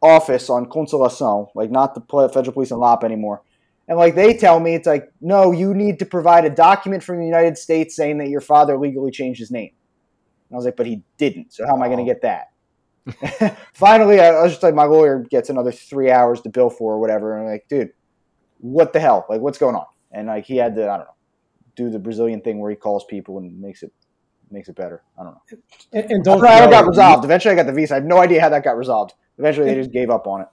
office 0.02 0.50
on 0.50 0.68
Consolação, 0.68 1.50
like 1.56 1.72
not 1.72 1.96
the 1.96 2.30
federal 2.30 2.54
police 2.54 2.72
in 2.72 2.78
Lapa 2.78 3.06
anymore. 3.06 3.44
And 3.88 3.98
like 3.98 4.16
they 4.16 4.36
tell 4.36 4.60
me, 4.60 4.76
it's 4.76 4.88
like, 4.88 5.12
no, 5.22 5.52
you 5.52 5.74
need 5.74 6.00
to 6.00 6.06
provide 6.06 6.46
a 6.46 6.50
document 6.50 7.04
from 7.04 7.20
the 7.20 7.26
United 7.26 7.58
States 7.58 7.96
saying 7.96 8.18
that 8.18 8.30
your 8.30 8.42
father 8.42 8.78
legally 8.78 9.12
changed 9.12 9.40
his 9.40 9.52
name. 9.52 9.72
And 10.50 10.56
I 10.56 10.58
was 10.58 10.66
like, 10.66 10.76
but 10.76 10.86
he 10.86 11.04
didn't. 11.18 11.54
So 11.54 11.66
how 11.66 11.76
am 11.76 11.82
I 11.82 11.88
going 11.88 12.06
to 12.06 12.14
get 12.14 12.22
that? 12.22 13.58
Finally, 13.74 14.20
I 14.20 14.42
was 14.42 14.54
just 14.54 14.64
like, 14.64 14.76
my 14.76 14.84
lawyer 14.84 15.26
gets 15.30 15.50
another 15.50 15.72
three 15.72 16.12
hours 16.12 16.42
to 16.42 16.50
bill 16.50 16.70
for 16.70 16.94
or 16.94 17.00
whatever. 17.00 17.34
And 17.34 17.44
I'm 17.44 17.52
like, 17.52 17.68
dude, 17.70 17.92
what 18.60 18.92
the 18.92 19.00
hell? 19.00 19.26
Like, 19.30 19.40
what's 19.40 19.58
going 19.58 19.76
on? 19.76 19.86
And 20.12 20.28
like, 20.28 20.46
he 20.46 20.58
had 20.58 20.76
to, 20.76 20.84
I 20.84 20.98
don't 20.98 21.06
know, 21.06 21.16
do 21.76 21.90
the 21.90 22.00
Brazilian 22.00 22.42
thing 22.42 22.60
where 22.60 22.70
he 22.70 22.76
calls 22.76 23.06
people 23.06 23.38
and 23.38 23.60
makes 23.62 23.84
it 23.84 23.94
makes 24.52 24.70
it 24.70 24.76
better. 24.76 25.02
I 25.20 25.24
don't 25.24 25.34
know. 25.34 25.60
And, 25.94 26.12
and 26.12 26.24
don't 26.24 26.46
I 26.46 26.70
got 26.70 26.88
resolved. 26.88 27.26
Eventually, 27.26 27.54
I 27.54 27.56
got 27.56 27.66
the 27.66 27.74
visa. 27.74 27.94
I 27.94 27.98
have 27.98 28.06
no 28.06 28.18
idea 28.18 28.42
how 28.42 28.50
that 28.50 28.64
got 28.64 28.78
resolved. 28.78 29.14
Eventually, 29.38 29.68
they 29.68 29.76
just 29.76 29.92
gave 29.92 30.10
up 30.10 30.28
on 30.28 30.42
it. 30.42 30.48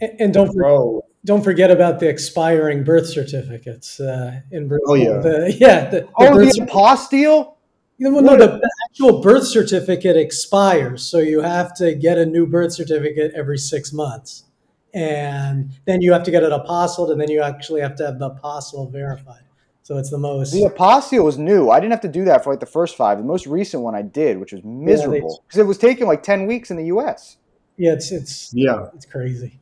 And, 0.00 0.20
and 0.20 0.34
don't 0.34 0.54
Bro. 0.54 1.04
don't 1.24 1.42
forget 1.42 1.70
about 1.70 2.00
the 2.00 2.08
expiring 2.08 2.84
birth 2.84 3.06
certificates 3.06 3.98
uh, 3.98 4.40
in 4.50 4.68
Brazil. 4.68 4.86
Oh 4.88 4.94
yeah, 4.94 5.18
the, 5.18 5.56
yeah. 5.58 5.90
The, 5.90 6.00
the 6.00 6.08
oh, 6.16 6.38
the 6.38 6.66
apostille. 6.66 7.54
You 7.98 8.10
know, 8.10 8.20
no, 8.20 8.36
the 8.36 8.60
actual 8.90 9.22
birth 9.22 9.46
certificate 9.46 10.18
expires, 10.18 11.02
so 11.02 11.16
you 11.16 11.40
have 11.40 11.74
to 11.76 11.94
get 11.94 12.18
a 12.18 12.26
new 12.26 12.46
birth 12.46 12.74
certificate 12.74 13.32
every 13.34 13.56
six 13.56 13.90
months, 13.90 14.44
and 14.92 15.70
then 15.86 16.02
you 16.02 16.12
have 16.12 16.22
to 16.24 16.30
get 16.30 16.42
it 16.42 16.52
apostilled, 16.52 17.10
and 17.10 17.18
then 17.18 17.30
you 17.30 17.40
actually 17.40 17.80
have 17.80 17.96
to 17.96 18.04
have 18.04 18.18
the 18.18 18.32
apostille 18.32 18.92
verified. 18.92 19.44
So 19.86 19.98
it's 19.98 20.10
the 20.10 20.18
most. 20.18 20.50
The 20.50 20.62
apostille 20.62 21.22
was 21.22 21.38
new. 21.38 21.70
I 21.70 21.78
didn't 21.78 21.92
have 21.92 22.00
to 22.00 22.08
do 22.08 22.24
that 22.24 22.42
for 22.42 22.50
like 22.52 22.58
the 22.58 22.66
first 22.66 22.96
five. 22.96 23.18
The 23.18 23.24
most 23.24 23.46
recent 23.46 23.84
one 23.84 23.94
I 23.94 24.02
did, 24.02 24.36
which 24.36 24.50
was 24.50 24.64
miserable 24.64 25.44
because 25.46 25.58
yeah, 25.58 25.62
it 25.62 25.66
was 25.68 25.78
taking 25.78 26.08
like 26.08 26.24
ten 26.24 26.48
weeks 26.48 26.72
in 26.72 26.76
the 26.76 26.86
U.S. 26.86 27.36
Yeah, 27.76 27.92
it's 27.92 28.10
it's 28.10 28.52
yeah, 28.52 28.88
it's 28.96 29.06
crazy. 29.06 29.60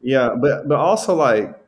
Yeah, 0.00 0.36
but 0.40 0.68
but 0.68 0.78
also 0.78 1.16
like 1.16 1.60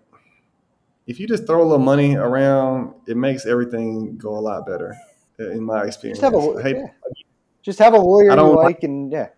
if 1.09 1.19
you 1.19 1.27
just 1.27 1.49
throw 1.49 1.63
a 1.63 1.65
little 1.65 1.85
money 1.85 2.15
around, 2.15 2.95
it 3.09 3.17
makes 3.17 3.45
everything 3.45 4.17
go 4.17 4.39
a 4.39 4.39
lot 4.39 4.65
better 4.67 4.95
in 5.41 5.65
my 5.65 5.83
experience. 5.83 6.21
Just 6.21 6.33
have 6.33 6.41
a, 6.41 6.71
yeah. 6.71 6.87
just 7.61 7.81
have 7.81 7.95
a 7.95 7.99
lawyer 7.99 8.37
you 8.37 8.57
like, 8.57 8.85
and 8.85 9.11
yeah. 9.11 9.31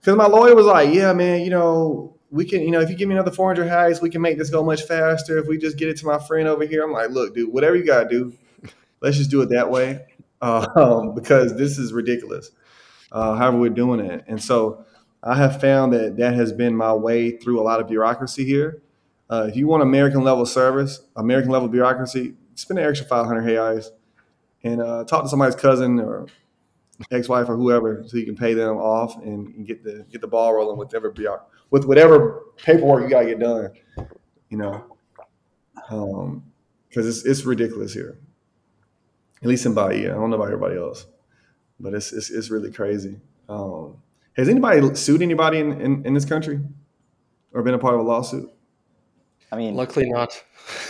Because 0.00 0.14
my 0.14 0.28
lawyer 0.28 0.54
was 0.54 0.66
like, 0.66 0.94
"Yeah, 0.94 1.12
man, 1.12 1.40
you 1.40 1.50
know, 1.50 2.14
we 2.32 2.46
can, 2.46 2.62
you 2.62 2.70
know, 2.70 2.80
if 2.80 2.88
you 2.88 2.96
give 2.96 3.08
me 3.08 3.14
another 3.14 3.30
400 3.30 3.68
reais, 3.68 4.00
we 4.00 4.08
can 4.08 4.22
make 4.22 4.38
this 4.38 4.48
go 4.48 4.64
much 4.64 4.82
faster. 4.84 5.36
If 5.36 5.46
we 5.46 5.58
just 5.58 5.76
get 5.76 5.90
it 5.90 5.98
to 5.98 6.06
my 6.06 6.18
friend 6.18 6.48
over 6.48 6.64
here, 6.64 6.82
I'm 6.82 6.90
like, 6.90 7.10
look, 7.10 7.34
dude, 7.34 7.52
whatever 7.52 7.76
you 7.76 7.84
gotta 7.84 8.08
do, 8.08 8.32
let's 9.02 9.18
just 9.18 9.30
do 9.30 9.42
it 9.42 9.50
that 9.50 9.70
way, 9.70 10.06
um, 10.42 11.14
because 11.14 11.56
this 11.56 11.78
is 11.78 11.92
ridiculous. 11.92 12.50
Uh, 13.12 13.34
however, 13.34 13.58
we're 13.58 13.68
doing 13.68 14.00
it, 14.00 14.24
and 14.26 14.42
so 14.42 14.86
I 15.22 15.36
have 15.36 15.60
found 15.60 15.92
that 15.92 16.16
that 16.16 16.32
has 16.32 16.54
been 16.54 16.74
my 16.74 16.94
way 16.94 17.36
through 17.36 17.60
a 17.60 17.62
lot 17.64 17.80
of 17.80 17.86
bureaucracy 17.86 18.44
here. 18.44 18.82
Uh, 19.28 19.46
if 19.48 19.54
you 19.54 19.68
want 19.68 19.82
American 19.82 20.24
level 20.24 20.46
service, 20.46 21.00
American 21.16 21.50
level 21.50 21.68
bureaucracy, 21.68 22.34
spend 22.54 22.78
an 22.78 22.86
extra 22.86 23.06
500 23.06 23.42
reais 23.42 23.88
and 24.64 24.80
uh, 24.80 25.04
talk 25.04 25.22
to 25.24 25.28
somebody's 25.28 25.54
cousin 25.54 26.00
or 26.00 26.26
ex-wife 27.10 27.48
or 27.50 27.56
whoever, 27.56 28.04
so 28.06 28.16
you 28.16 28.24
can 28.24 28.36
pay 28.36 28.54
them 28.54 28.78
off 28.78 29.16
and, 29.16 29.54
and 29.54 29.66
get 29.66 29.84
the 29.84 30.06
get 30.10 30.22
the 30.22 30.26
ball 30.26 30.54
rolling 30.54 30.78
with 30.78 30.88
whatever 30.88 31.10
with 31.72 31.86
whatever 31.86 32.44
paperwork 32.58 33.02
you 33.02 33.08
gotta 33.10 33.26
get 33.26 33.40
done. 33.40 33.70
You 34.50 34.58
know, 34.58 34.96
because 35.74 36.26
um, 36.26 36.44
it's 36.94 37.24
it's 37.24 37.44
ridiculous 37.44 37.92
here. 37.92 38.18
At 39.42 39.48
least 39.48 39.66
in 39.66 39.74
Bahia, 39.74 40.12
I 40.12 40.14
don't 40.14 40.30
know 40.30 40.36
about 40.36 40.52
everybody 40.52 40.76
else, 40.76 41.06
but 41.80 41.94
it's 41.94 42.12
it's, 42.12 42.30
it's 42.30 42.50
really 42.50 42.70
crazy. 42.70 43.18
Um, 43.48 43.96
has 44.36 44.48
anybody 44.48 44.94
sued 44.94 45.20
anybody 45.20 45.58
in, 45.58 45.80
in, 45.80 46.06
in 46.06 46.14
this 46.14 46.24
country 46.24 46.60
or 47.52 47.62
been 47.62 47.74
a 47.74 47.78
part 47.78 47.94
of 47.94 48.00
a 48.00 48.04
lawsuit? 48.04 48.50
I 49.50 49.56
mean, 49.56 49.74
luckily 49.74 50.08
not. 50.08 50.44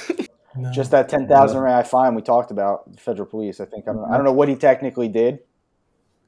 No. 0.55 0.71
Just 0.71 0.91
that 0.91 1.09
ten 1.09 1.27
thousand 1.27 1.57
no. 1.57 1.65
real 1.65 1.83
fine 1.83 2.15
we 2.15 2.21
talked 2.21 2.51
about, 2.51 2.93
the 2.93 3.01
federal 3.01 3.27
police. 3.27 3.59
I 3.59 3.65
think 3.65 3.89
I 3.89 3.95
don't, 3.95 4.05
I 4.05 4.17
don't 4.17 4.27
know 4.27 4.35
what 4.35 4.51
he 4.51 4.55
technically 4.55 5.09
did, 5.09 5.39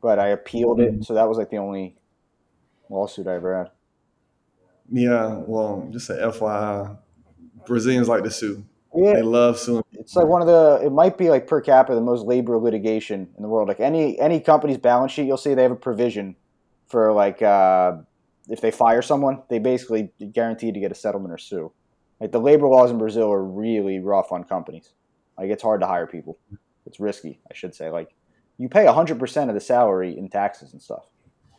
but 0.01 0.19
I 0.19 0.29
appealed 0.29 0.81
it, 0.81 0.93
mm-hmm. 0.93 1.03
so 1.03 1.13
that 1.13 1.29
was 1.29 1.37
like 1.37 1.51
the 1.51 1.59
only 1.59 1.95
lawsuit 2.89 3.27
I 3.27 3.35
ever 3.35 3.55
had. 3.55 3.71
Yeah, 4.91 5.43
well, 5.47 5.89
just 5.91 6.11
a 6.11 6.14
FYI, 6.14 6.97
Brazilians 7.66 8.09
like 8.09 8.24
to 8.24 8.30
sue. 8.30 8.64
Yeah. 8.95 9.14
They 9.14 9.22
love 9.22 9.59
suing. 9.59 9.82
It's 9.93 10.14
like 10.14 10.26
one 10.26 10.41
of 10.41 10.47
the. 10.47 10.80
It 10.85 10.93
might 10.93 11.18
be 11.18 11.28
like 11.28 11.47
per 11.47 11.61
capita 11.61 11.95
the 11.95 12.01
most 12.01 12.26
labor 12.26 12.59
litigation 12.59 13.28
in 13.37 13.43
the 13.43 13.49
world. 13.49 13.66
Like 13.66 13.80
any 13.80 14.18
any 14.20 14.39
company's 14.39 14.78
balance 14.78 15.11
sheet, 15.11 15.26
you'll 15.26 15.37
see 15.37 15.55
they 15.55 15.62
have 15.62 15.72
a 15.72 15.76
provision 15.76 16.37
for 16.87 17.12
like 17.12 17.43
uh, 17.43 17.97
if 18.49 18.61
they 18.61 18.70
fire 18.70 19.03
someone, 19.03 19.43
they 19.49 19.59
basically 19.59 20.12
guaranteed 20.32 20.74
to 20.74 20.80
get 20.80 20.93
a 20.93 20.95
settlement 20.95 21.32
or 21.32 21.39
sue. 21.39 21.72
Like 22.20 22.30
the 22.30 22.41
labor 22.41 22.68
laws 22.68 22.91
in 22.91 22.99
Brazil 22.99 23.32
are 23.32 23.43
really 23.43 23.99
rough 23.99 24.30
on 24.30 24.45
companies. 24.45 24.93
Like 25.37 25.51
it's 25.51 25.62
hard 25.62 25.80
to 25.80 25.87
hire 25.87 26.07
people. 26.07 26.39
It's 26.87 27.01
risky, 27.01 27.41
I 27.51 27.55
should 27.55 27.74
say. 27.74 27.91
Like 27.91 28.14
you 28.59 28.68
pay 28.68 28.85
100% 28.85 29.49
of 29.49 29.55
the 29.55 29.61
salary 29.61 30.16
in 30.16 30.28
taxes 30.28 30.72
and 30.72 30.80
stuff. 30.80 31.07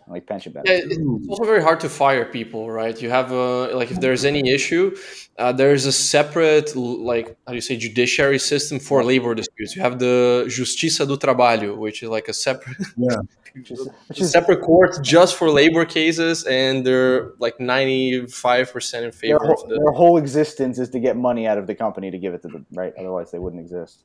Like 0.08 0.28
pension 0.28 0.53
benefits. 0.53 0.95
Yeah, 0.95 0.97
it's 0.97 1.28
also 1.28 1.45
very 1.45 1.64
hard 1.64 1.80
to 1.80 1.89
fire 1.89 2.26
people, 2.26 2.70
right? 2.70 2.99
You 3.01 3.10
have 3.10 3.32
a 3.32 3.76
like 3.76 3.89
if 3.89 3.99
there's 3.99 4.24
any 4.24 4.47
issue, 4.49 4.95
uh, 5.39 5.51
there's 5.51 5.86
a 5.88 5.91
separate 5.91 6.76
like 6.76 7.28
how 7.45 7.51
do 7.53 7.56
you 7.56 7.62
say 7.62 7.76
judiciary 7.76 8.38
system 8.38 8.80
for 8.80 9.03
labor 9.03 9.34
disputes. 9.34 9.76
You 9.76 9.82
have 9.82 9.97
the 9.97 10.45
Justiça 10.47 11.08
do 11.08 11.18
Trabalho, 11.18 11.76
which 11.76 12.03
is 12.03 12.10
like 12.10 12.28
a 12.28 12.34
separate 12.34 12.78
yeah 12.97 13.18
which 14.08 14.22
is 14.22 14.32
separate 14.32 14.62
courts 14.62 14.99
just 14.99 15.36
for 15.36 15.49
labor 15.49 15.86
cases, 15.86 16.43
and 16.43 16.86
they're 16.86 17.32
like 17.39 17.60
ninety 17.60 18.26
five 18.28 18.72
percent 18.72 19.06
in 19.06 19.12
favor 19.12 19.39
their 19.39 19.47
whole, 19.47 19.64
of 19.64 19.70
the. 19.70 19.76
Their 19.76 19.91
whole 19.91 20.18
existence 20.18 20.78
is 20.78 20.89
to 20.89 20.99
get 20.99 21.16
money 21.16 21.47
out 21.47 21.58
of 21.58 21.66
the 21.66 21.76
company 21.76 22.12
to 22.12 22.18
give 22.18 22.34
it 22.34 22.41
to 22.43 22.49
them, 22.49 22.66
right? 22.74 22.93
Otherwise, 22.97 23.32
they 23.32 23.39
wouldn't 23.39 23.62
exist. 23.62 24.03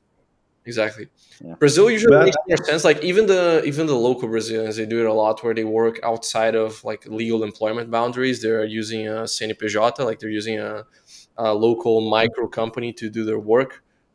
Exactly. 0.70 1.06
Yeah. 1.44 1.54
Brazil 1.62 1.90
usually 1.90 2.16
but, 2.16 2.24
makes 2.26 2.36
more 2.48 2.62
sense. 2.70 2.82
Like 2.90 3.00
even 3.10 3.24
the 3.26 3.62
even 3.70 3.84
the 3.92 4.00
local 4.08 4.28
Brazilians, 4.28 4.76
they 4.76 4.86
do 4.94 4.98
it 5.02 5.06
a 5.14 5.16
lot 5.22 5.42
where 5.42 5.54
they 5.58 5.64
work 5.64 5.96
outside 6.10 6.54
of 6.64 6.82
like 6.90 7.02
legal 7.20 7.40
employment 7.50 7.90
boundaries. 7.90 8.36
They're 8.42 8.64
using 8.82 9.02
a 9.08 9.26
CNPJ, 9.34 10.04
like 10.10 10.18
they're 10.20 10.36
using 10.42 10.58
a, 10.58 10.72
a 11.36 11.52
local 11.66 11.94
micro 12.16 12.46
company 12.60 12.90
to 13.00 13.10
do 13.16 13.22
their 13.30 13.42
work 13.54 13.72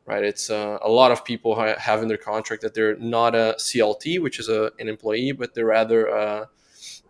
right? 0.08 0.24
It's 0.24 0.52
uh, 0.52 0.78
a 0.84 0.92
lot 1.02 1.12
of 1.12 1.26
people 1.26 1.56
ha- 1.56 1.80
have 1.80 2.04
in 2.04 2.08
their 2.08 2.24
contract 2.32 2.62
that 2.62 2.74
they're 2.76 2.96
not 2.98 3.34
a 3.34 3.56
CLT, 3.58 4.22
which 4.22 4.38
is 4.40 4.48
a, 4.50 4.72
an 4.78 4.88
employee, 4.88 5.32
but 5.32 5.56
they're 5.56 5.66
rather 5.80 6.06
a, 6.06 6.48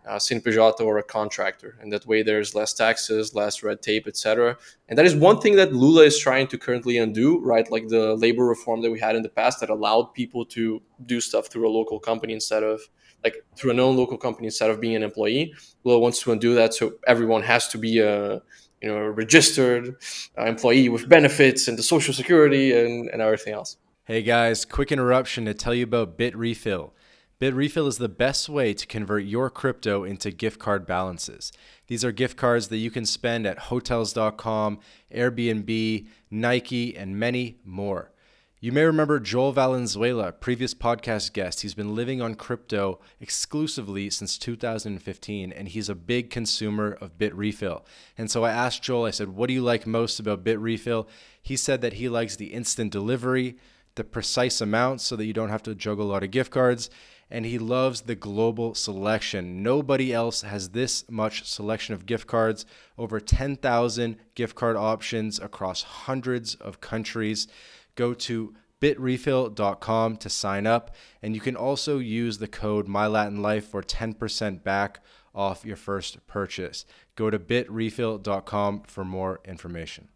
a 0.06 0.16
CNPJ 0.16 0.80
or 0.80 0.98
a 0.98 1.02
contractor. 1.02 1.76
And 1.80 1.92
that 1.92 2.06
way 2.06 2.22
there's 2.22 2.54
less 2.54 2.72
taxes, 2.72 3.34
less 3.34 3.62
red 3.62 3.82
tape, 3.82 4.06
etc. 4.06 4.56
And 4.88 4.98
that 4.98 5.04
is 5.04 5.14
one 5.14 5.40
thing 5.40 5.56
that 5.56 5.72
Lula 5.72 6.04
is 6.04 6.18
trying 6.18 6.46
to 6.48 6.58
currently 6.58 6.98
undo, 6.98 7.40
right? 7.40 7.70
Like 7.70 7.88
the 7.88 8.14
labor 8.14 8.44
reform 8.44 8.82
that 8.82 8.90
we 8.90 9.00
had 9.00 9.16
in 9.16 9.22
the 9.22 9.28
past 9.28 9.60
that 9.60 9.70
allowed 9.70 10.14
people 10.14 10.44
to 10.46 10.80
do 11.04 11.20
stuff 11.20 11.48
through 11.48 11.68
a 11.68 11.72
local 11.72 11.98
company 11.98 12.32
instead 12.32 12.62
of 12.62 12.80
like 13.24 13.44
through 13.56 13.72
a 13.72 13.74
known 13.74 13.96
local 13.96 14.16
company 14.16 14.46
instead 14.46 14.70
of 14.70 14.80
being 14.80 14.94
an 14.94 15.02
employee. 15.02 15.52
Lula 15.84 15.98
wants 15.98 16.20
to 16.20 16.32
undo 16.32 16.54
that 16.54 16.74
so 16.74 16.92
everyone 17.06 17.42
has 17.42 17.68
to 17.68 17.78
be 17.78 17.98
a 17.98 18.42
you 18.82 18.88
know, 18.88 18.98
a 18.98 19.10
registered 19.10 19.96
uh, 20.38 20.44
employee 20.44 20.88
with 20.88 21.08
benefits 21.08 21.66
and 21.66 21.78
the 21.78 21.82
social 21.82 22.12
security 22.12 22.72
and, 22.72 23.08
and 23.08 23.22
everything 23.22 23.54
else. 23.54 23.78
Hey 24.04 24.22
guys, 24.22 24.64
quick 24.64 24.92
interruption 24.92 25.46
to 25.46 25.54
tell 25.54 25.74
you 25.74 25.84
about 25.84 26.16
Bitrefill. 26.16 26.92
Bitrefill 27.38 27.86
is 27.86 27.98
the 27.98 28.08
best 28.08 28.48
way 28.48 28.72
to 28.72 28.86
convert 28.86 29.24
your 29.24 29.50
crypto 29.50 30.04
into 30.04 30.30
gift 30.30 30.58
card 30.58 30.86
balances. 30.86 31.52
These 31.86 32.02
are 32.02 32.10
gift 32.10 32.38
cards 32.38 32.68
that 32.68 32.78
you 32.78 32.90
can 32.90 33.04
spend 33.04 33.46
at 33.46 33.58
hotels.com, 33.58 34.78
Airbnb, 35.14 36.06
Nike, 36.30 36.96
and 36.96 37.18
many 37.18 37.58
more. 37.62 38.10
You 38.58 38.72
may 38.72 38.84
remember 38.84 39.20
Joel 39.20 39.52
Valenzuela, 39.52 40.32
previous 40.32 40.72
podcast 40.72 41.34
guest. 41.34 41.60
He's 41.60 41.74
been 41.74 41.94
living 41.94 42.22
on 42.22 42.36
crypto 42.36 43.00
exclusively 43.20 44.08
since 44.08 44.38
2015, 44.38 45.52
and 45.52 45.68
he's 45.68 45.90
a 45.90 45.94
big 45.94 46.30
consumer 46.30 46.96
of 47.02 47.18
Bitrefill. 47.18 47.84
And 48.16 48.30
so 48.30 48.44
I 48.44 48.50
asked 48.50 48.82
Joel, 48.82 49.04
I 49.04 49.10
said, 49.10 49.28
What 49.28 49.48
do 49.48 49.52
you 49.52 49.60
like 49.60 49.86
most 49.86 50.18
about 50.18 50.42
Bitrefill? 50.42 51.06
He 51.42 51.54
said 51.54 51.82
that 51.82 51.92
he 51.92 52.08
likes 52.08 52.36
the 52.36 52.54
instant 52.54 52.92
delivery, 52.92 53.58
the 53.96 54.04
precise 54.04 54.62
amount 54.62 55.02
so 55.02 55.16
that 55.16 55.26
you 55.26 55.34
don't 55.34 55.50
have 55.50 55.62
to 55.64 55.74
juggle 55.74 56.06
a 56.06 56.12
lot 56.12 56.22
of 56.22 56.30
gift 56.30 56.50
cards, 56.50 56.88
and 57.30 57.44
he 57.44 57.58
loves 57.58 58.02
the 58.02 58.14
global 58.14 58.74
selection. 58.74 59.62
Nobody 59.62 60.12
else 60.12 60.42
has 60.42 60.70
this 60.70 61.04
much 61.10 61.44
selection 61.44 61.94
of 61.94 62.06
gift 62.06 62.26
cards, 62.26 62.64
over 62.96 63.18
10,000 63.18 64.16
gift 64.34 64.54
card 64.54 64.76
options 64.76 65.40
across 65.40 65.82
hundreds 65.82 66.54
of 66.54 66.80
countries. 66.80 67.48
Go 67.94 68.14
to 68.14 68.54
bitrefill.com 68.80 70.16
to 70.18 70.28
sign 70.28 70.66
up, 70.66 70.94
and 71.22 71.34
you 71.34 71.40
can 71.40 71.56
also 71.56 71.98
use 71.98 72.38
the 72.38 72.48
code 72.48 72.86
MyLatinLife 72.86 73.64
for 73.64 73.82
10% 73.82 74.62
back 74.62 75.00
off 75.34 75.64
your 75.64 75.76
first 75.76 76.26
purchase. 76.26 76.84
Go 77.14 77.30
to 77.30 77.38
bitrefill.com 77.38 78.82
for 78.86 79.04
more 79.04 79.40
information. 79.44 80.08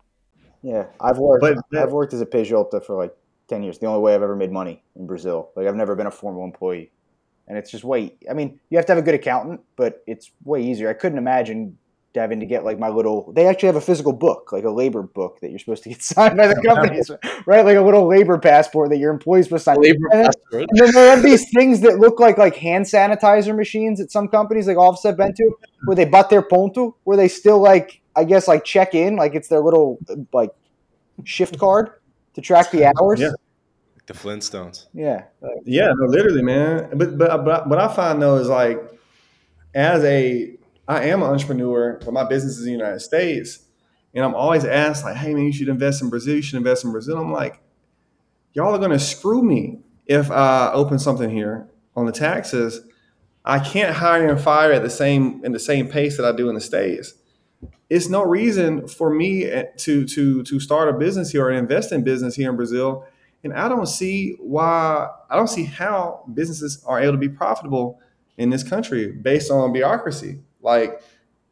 Yeah, 0.62 0.86
I've 1.00 1.18
worked. 1.18 1.42
But, 1.42 1.78
I've 1.78 1.92
worked 1.92 2.12
as 2.12 2.20
a 2.20 2.26
PJ 2.26 2.84
for 2.84 2.94
like 2.94 3.14
ten 3.48 3.62
years. 3.62 3.78
The 3.78 3.86
only 3.86 4.00
way 4.00 4.14
I've 4.14 4.22
ever 4.22 4.36
made 4.36 4.52
money 4.52 4.82
in 4.94 5.06
Brazil. 5.06 5.50
Like 5.56 5.66
I've 5.66 5.74
never 5.74 5.94
been 5.94 6.06
a 6.06 6.10
formal 6.10 6.44
employee 6.44 6.90
and 7.50 7.58
it's 7.58 7.68
just 7.68 7.82
way. 7.82 8.14
I 8.30 8.32
mean, 8.32 8.60
you 8.70 8.78
have 8.78 8.86
to 8.86 8.92
have 8.92 9.02
a 9.02 9.04
good 9.04 9.16
accountant, 9.16 9.60
but 9.74 10.04
it's 10.06 10.30
way 10.44 10.62
easier. 10.62 10.88
I 10.88 10.92
couldn't 10.92 11.18
imagine 11.18 11.76
having 12.14 12.38
to 12.38 12.46
get 12.46 12.64
like 12.64 12.78
my 12.78 12.88
little. 12.88 13.32
They 13.32 13.48
actually 13.48 13.66
have 13.66 13.76
a 13.76 13.80
physical 13.80 14.12
book, 14.12 14.52
like 14.52 14.62
a 14.62 14.70
labor 14.70 15.02
book 15.02 15.40
that 15.40 15.50
you're 15.50 15.58
supposed 15.58 15.82
to 15.82 15.88
get 15.88 16.00
signed 16.02 16.36
by 16.36 16.46
the 16.46 16.62
companies, 16.64 17.10
right? 17.46 17.64
Like 17.64 17.76
a 17.76 17.80
little 17.80 18.06
labor 18.06 18.38
passport 18.38 18.90
that 18.90 18.98
your 18.98 19.10
employees 19.10 19.46
supposed 19.46 19.64
to 19.64 19.72
sign. 19.72 19.82
Labor 19.82 20.08
and, 20.12 20.26
passport. 20.26 20.66
and 20.70 20.78
then 20.78 20.92
they 20.92 21.08
have 21.08 21.22
these 21.24 21.50
things 21.50 21.80
that 21.80 21.98
look 21.98 22.20
like 22.20 22.38
like 22.38 22.54
hand 22.54 22.84
sanitizer 22.84 23.54
machines 23.54 24.00
at 24.00 24.12
some 24.12 24.28
companies, 24.28 24.68
like 24.68 24.76
Offset 24.76 25.16
been 25.16 25.34
to, 25.34 25.50
where 25.86 25.96
they 25.96 26.04
bater 26.04 26.42
ponto, 26.42 26.96
where 27.02 27.16
they 27.16 27.26
still 27.26 27.58
like 27.58 28.00
I 28.14 28.22
guess 28.22 28.46
like 28.46 28.62
check 28.62 28.94
in, 28.94 29.16
like 29.16 29.34
it's 29.34 29.48
their 29.48 29.60
little 29.60 29.98
like 30.32 30.50
shift 31.24 31.58
card 31.58 31.90
to 32.34 32.40
track 32.40 32.70
the 32.70 32.84
hours. 32.86 33.18
Yeah 33.18 33.32
the 34.10 34.18
Flintstones. 34.18 34.86
Yeah. 34.92 35.24
Yeah, 35.64 35.92
no, 35.96 36.06
literally, 36.06 36.42
man. 36.42 36.90
But 36.96 37.16
but 37.16 37.44
but 37.44 37.68
what 37.68 37.78
I 37.78 37.94
find 37.94 38.20
though 38.20 38.36
is 38.36 38.48
like, 38.48 38.78
as 39.72 40.02
a 40.02 40.56
I 40.88 41.04
am 41.04 41.22
an 41.22 41.30
entrepreneur, 41.30 42.00
but 42.04 42.12
my 42.12 42.24
business 42.24 42.54
is 42.58 42.66
in 42.66 42.72
the 42.72 42.78
United 42.78 43.00
States, 43.00 43.60
and 44.12 44.24
I'm 44.24 44.34
always 44.34 44.64
asked 44.64 45.04
like, 45.04 45.16
"Hey 45.16 45.32
man, 45.32 45.44
you 45.44 45.52
should 45.52 45.68
invest 45.68 46.02
in 46.02 46.10
Brazil. 46.10 46.34
You 46.34 46.42
should 46.42 46.56
invest 46.56 46.84
in 46.84 46.90
Brazil." 46.90 47.18
I'm 47.18 47.30
like, 47.30 47.62
y'all 48.52 48.74
are 48.74 48.78
gonna 48.78 48.98
screw 48.98 49.42
me 49.42 49.78
if 50.06 50.28
I 50.30 50.72
open 50.72 50.98
something 50.98 51.30
here 51.30 51.68
on 51.94 52.06
the 52.06 52.12
taxes. 52.12 52.80
I 53.44 53.60
can't 53.60 53.94
hire 53.94 54.28
and 54.28 54.40
fire 54.40 54.72
at 54.72 54.82
the 54.82 54.90
same 54.90 55.40
in 55.44 55.52
the 55.52 55.60
same 55.60 55.86
pace 55.86 56.16
that 56.16 56.26
I 56.26 56.36
do 56.36 56.48
in 56.48 56.56
the 56.56 56.60
states. 56.60 57.14
It's 57.88 58.08
no 58.08 58.24
reason 58.24 58.88
for 58.88 59.08
me 59.08 59.44
eh, 59.44 59.66
to 59.78 60.04
to 60.04 60.42
to 60.42 60.58
start 60.58 60.88
a 60.88 60.98
business 60.98 61.30
here 61.30 61.44
or 61.44 61.52
invest 61.52 61.92
in 61.92 62.02
business 62.02 62.34
here 62.34 62.50
in 62.50 62.56
Brazil 62.56 63.06
and 63.42 63.52
I 63.54 63.68
don't 63.68 63.86
see 63.86 64.36
why, 64.38 65.08
I 65.30 65.36
don't 65.36 65.48
see 65.48 65.64
how 65.64 66.24
businesses 66.32 66.82
are 66.86 67.00
able 67.00 67.12
to 67.12 67.18
be 67.18 67.28
profitable 67.28 68.00
in 68.36 68.50
this 68.50 68.62
country 68.62 69.12
based 69.12 69.50
on 69.50 69.72
bureaucracy. 69.72 70.40
Like, 70.60 71.02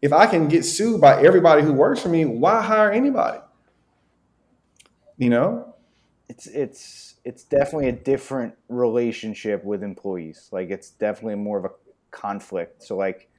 if 0.03 0.13
I 0.13 0.27
can 0.27 0.49
get 0.49 0.65
sued 0.65 1.01
by 1.01 1.23
everybody 1.23 1.63
who 1.63 1.73
works 1.73 2.01
for 2.01 2.09
me, 2.09 2.25
why 2.25 2.63
hire 2.63 2.93
anybody? 2.93 3.41
You 5.17 5.31
know? 5.31 5.75
It's, 6.29 6.47
it's, 6.47 7.17
it's 7.25 7.45
definitely 7.45 7.89
a 7.89 7.93
different 7.93 8.55
relationship 8.69 9.65
with 9.65 9.83
employees. 9.83 10.49
Like, 10.53 10.71
it's 10.71 10.91
definitely 10.91 11.37
more 11.37 11.59
of 11.59 11.65
a 11.65 11.71
conflict. 12.11 12.83
So, 12.83 12.97
like, 12.97 13.31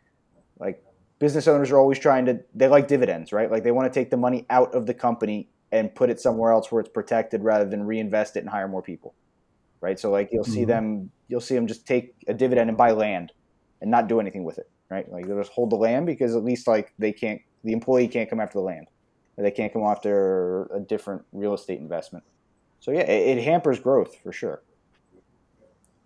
like 0.60 0.84
business 1.20 1.48
owners 1.48 1.72
are 1.72 1.78
always 1.78 2.00
trying 2.00 2.26
to, 2.26 2.40
they 2.56 2.68
like 2.68 2.88
dividends, 2.88 3.32
right? 3.32 3.50
Like, 3.50 3.64
they 3.64 3.72
want 3.72 3.94
to 3.94 4.00
take 4.00 4.10
the 4.10 4.18
money 4.18 4.46
out 4.50 4.74
of 4.74 4.88
the 4.88 4.94
company 4.94 5.50
and 5.72 5.94
put 5.94 6.10
it 6.10 6.20
somewhere 6.20 6.52
else 6.52 6.72
where 6.72 6.80
it's 6.80 6.90
protected 6.90 7.44
rather 7.44 7.66
than 7.66 7.84
reinvest 7.84 8.36
it 8.36 8.40
and 8.40 8.50
hire 8.50 8.68
more 8.68 8.82
people 8.82 9.14
right? 9.82 10.00
So 10.00 10.12
like 10.12 10.30
you'll 10.32 10.44
see 10.44 10.62
mm-hmm. 10.62 10.70
them 10.70 11.12
you'll 11.28 11.42
see 11.42 11.56
them 11.56 11.68
just 11.68 11.86
take 11.86 12.14
a 12.28 12.34
dividend 12.34 12.70
and 12.70 12.78
buy 12.78 12.92
land 12.92 13.32
and 13.82 13.90
not 13.90 14.08
do 14.08 14.20
anything 14.20 14.44
with 14.44 14.58
it 14.58 14.70
right? 14.90 15.10
Like 15.12 15.28
they'll 15.28 15.38
just 15.38 15.52
hold 15.52 15.70
the 15.70 15.76
land 15.76 16.06
because 16.06 16.36
at 16.36 16.44
least 16.44 16.68
like 16.68 16.94
they 16.98 17.12
can't 17.12 17.42
the 17.64 17.74
employee 17.74 18.08
can't 18.08 18.30
come 18.30 18.40
after 18.40 18.58
the 18.58 18.64
land. 18.64 18.88
Or 19.38 19.44
they 19.44 19.52
can't 19.52 19.72
come 19.72 19.84
after 19.84 20.66
a 20.66 20.80
different 20.80 21.24
real 21.32 21.54
estate 21.54 21.80
investment. 21.80 22.26
So 22.80 22.92
yeah 22.92 23.02
it, 23.02 23.38
it 23.38 23.44
hampers 23.44 23.80
growth 23.80 24.16
for 24.22 24.32
sure. 24.32 24.62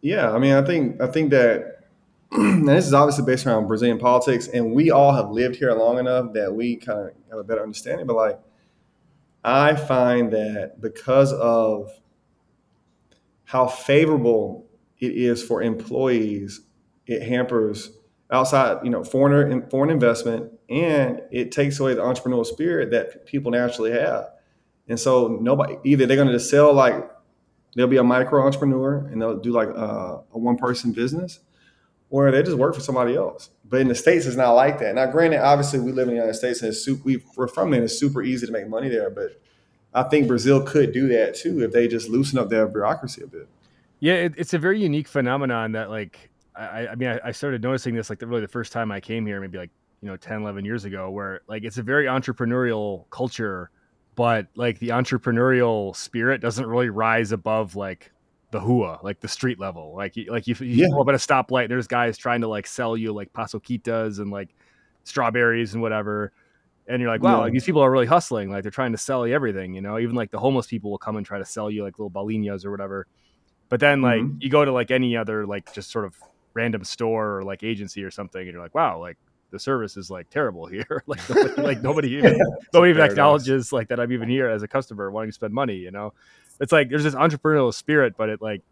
Yeah 0.01 0.31
i 0.31 0.37
mean 0.37 0.53
i 0.53 0.63
think 0.63 1.01
i 1.01 1.07
think 1.07 1.31
that 1.31 1.79
and 2.31 2.67
this 2.67 2.85
is 2.85 2.93
obviously 2.93 3.23
based 3.23 3.45
around 3.45 3.67
brazilian 3.67 3.97
politics 3.99 4.47
and 4.47 4.73
we 4.73 4.91
all 4.91 5.13
have 5.13 5.29
lived 5.29 5.55
here 5.55 5.71
long 5.71 5.97
enough 5.97 6.33
that 6.33 6.53
we 6.53 6.75
kind 6.75 6.99
of 6.99 7.11
have 7.29 7.39
a 7.39 7.43
better 7.43 7.61
understanding 7.61 8.05
but 8.05 8.15
like 8.15 8.39
I 9.43 9.75
find 9.75 10.31
that 10.31 10.79
because 10.79 11.33
of 11.33 11.91
how 13.43 13.67
favorable 13.67 14.67
it 14.99 15.11
is 15.11 15.43
for 15.43 15.61
employees, 15.61 16.61
it 17.05 17.21
hampers 17.21 17.91
outside, 18.31 18.83
you 18.83 18.89
know, 18.89 19.03
foreign 19.03 19.69
foreign 19.69 19.89
investment, 19.89 20.51
and 20.69 21.21
it 21.31 21.51
takes 21.51 21.79
away 21.79 21.93
the 21.93 22.01
entrepreneurial 22.01 22.45
spirit 22.45 22.91
that 22.91 23.25
people 23.25 23.51
naturally 23.51 23.91
have. 23.91 24.29
And 24.87 24.99
so 24.99 25.37
nobody 25.41 25.77
either 25.83 26.05
they're 26.05 26.17
going 26.17 26.27
to 26.29 26.33
just 26.33 26.49
sell 26.49 26.73
like 26.73 27.09
they'll 27.75 27.87
be 27.87 27.97
a 27.97 28.03
micro 28.03 28.45
entrepreneur 28.45 28.97
and 29.11 29.21
they'll 29.21 29.39
do 29.39 29.51
like 29.51 29.69
uh, 29.69 29.71
a, 29.71 30.23
a 30.33 30.37
one 30.37 30.57
person 30.57 30.91
business, 30.93 31.39
or 32.13 32.29
they 32.29 32.43
just 32.43 32.57
work 32.57 32.75
for 32.75 32.79
somebody 32.79 33.15
else. 33.15 33.49
But 33.65 33.81
in 33.81 33.87
the 33.87 33.95
states, 33.95 34.27
it's 34.27 34.35
not 34.35 34.51
like 34.51 34.77
that. 34.77 34.93
Now, 34.93 35.07
granted, 35.07 35.43
obviously 35.43 35.79
we 35.79 35.91
live 35.91 36.07
in 36.07 36.13
the 36.13 36.19
United 36.19 36.35
States 36.35 36.61
and 36.61 36.73
super, 36.73 37.01
we, 37.03 37.23
are 37.39 37.47
from 37.47 37.71
there. 37.71 37.83
It's 37.83 37.97
super 37.97 38.21
easy 38.21 38.45
to 38.45 38.51
make 38.51 38.67
money 38.67 38.87
there, 38.87 39.09
but 39.09 39.41
I 39.95 40.03
think 40.03 40.27
Brazil 40.27 40.61
could 40.61 40.93
do 40.93 41.07
that 41.07 41.33
too 41.33 41.63
if 41.63 41.71
they 41.71 41.87
just 41.87 42.09
loosen 42.09 42.37
up 42.37 42.49
their 42.49 42.67
bureaucracy 42.67 43.23
a 43.23 43.27
bit. 43.27 43.49
Yeah, 43.99 44.13
it, 44.13 44.35
it's 44.37 44.53
a 44.53 44.59
very 44.59 44.79
unique 44.79 45.07
phenomenon 45.07 45.71
that 45.71 45.89
like 45.89 46.29
I, 46.55 46.89
I 46.89 46.95
mean 46.95 47.09
I, 47.09 47.19
I, 47.29 47.31
started 47.31 47.63
noticing 47.63 47.95
this 47.95 48.11
like 48.11 48.19
the, 48.19 48.27
really 48.27 48.41
the 48.41 48.47
first 48.47 48.71
time 48.71 48.91
I 48.91 48.99
came 48.99 49.25
here, 49.25 49.41
maybe 49.41 49.57
like 49.57 49.71
you 50.03 50.07
know 50.07 50.15
10, 50.15 50.43
11 50.43 50.65
years 50.65 50.85
ago, 50.85 51.09
where 51.09 51.41
like 51.47 51.63
it's 51.63 51.79
a 51.79 51.83
very 51.83 52.05
entrepreneurial 52.05 53.09
culture, 53.09 53.71
but 54.13 54.49
like 54.55 54.77
the 54.77 54.89
entrepreneurial 54.89 55.95
spirit 55.95 56.41
doesn't 56.41 56.67
really 56.67 56.89
rise 56.89 57.31
above 57.31 57.75
like 57.75 58.11
the 58.53 58.59
hua, 58.59 58.99
like 59.01 59.19
the 59.19 59.27
street 59.27 59.59
level. 59.59 59.93
Like 59.95 60.13
like 60.29 60.47
if 60.47 60.61
you, 60.61 60.67
you 60.67 60.83
yeah. 60.83 60.87
pull 60.91 61.01
up 61.01 61.09
at 61.09 61.15
a 61.15 61.17
stoplight, 61.17 61.67
there's 61.67 61.87
guys 61.87 62.17
trying 62.17 62.41
to 62.41 62.47
like 62.47 62.67
sell 62.67 62.95
you 62.95 63.11
like 63.11 63.33
pasoquitas 63.33 64.19
and 64.19 64.31
like 64.31 64.55
strawberries 65.03 65.73
and 65.73 65.81
whatever. 65.81 66.31
And 66.87 67.01
you're 67.01 67.09
like, 67.09 67.23
wow, 67.23 67.31
yeah. 67.31 67.37
like, 67.37 67.53
these 67.53 67.63
people 67.63 67.81
are 67.81 67.89
really 67.89 68.05
hustling. 68.05 68.51
Like 68.51 68.61
they're 68.61 68.71
trying 68.71 68.91
to 68.91 68.97
sell 68.97 69.25
you 69.27 69.33
everything, 69.33 69.73
you 69.73 69.81
know. 69.81 69.97
Even 69.97 70.15
like 70.15 70.31
the 70.31 70.39
homeless 70.39 70.67
people 70.67 70.91
will 70.91 70.99
come 70.99 71.17
and 71.17 71.25
try 71.25 71.39
to 71.39 71.45
sell 71.45 71.71
you 71.71 71.83
like 71.83 71.97
little 71.97 72.11
balinas 72.11 72.63
or 72.63 72.71
whatever. 72.71 73.07
But 73.69 73.79
then 73.79 74.01
like 74.01 74.21
mm-hmm. 74.21 74.37
you 74.39 74.49
go 74.49 74.63
to 74.63 74.71
like 74.71 74.91
any 74.91 75.17
other 75.17 75.47
like 75.47 75.73
just 75.73 75.91
sort 75.91 76.05
of 76.05 76.15
random 76.53 76.83
store 76.83 77.39
or 77.39 77.43
like 77.43 77.63
agency 77.63 78.03
or 78.03 78.11
something, 78.11 78.41
and 78.41 78.51
you're 78.51 78.61
like, 78.61 78.75
wow, 78.75 78.99
like 78.99 79.17
the 79.53 79.59
service 79.59 79.95
is 79.95 80.09
like 80.09 80.29
terrible 80.29 80.65
here. 80.65 81.03
like, 81.07 81.29
nobody, 81.29 81.61
like 81.61 81.81
nobody 81.81 82.09
even 82.15 82.37
nobody 82.73 82.89
even 82.89 83.03
acknowledges 83.03 83.71
like 83.71 83.87
that 83.87 83.99
I'm 83.99 84.11
even 84.11 84.27
here 84.27 84.49
as 84.49 84.63
a 84.63 84.67
customer 84.67 85.09
wanting 85.11 85.29
to 85.29 85.33
spend 85.33 85.53
money. 85.53 85.75
You 85.75 85.91
know, 85.91 86.13
it's 86.59 86.73
like 86.73 86.89
there's 86.89 87.03
this 87.03 87.15
entrepreneurial 87.15 87.73
spirit, 87.73 88.15
but 88.17 88.27
it 88.27 88.41
like 88.41 88.63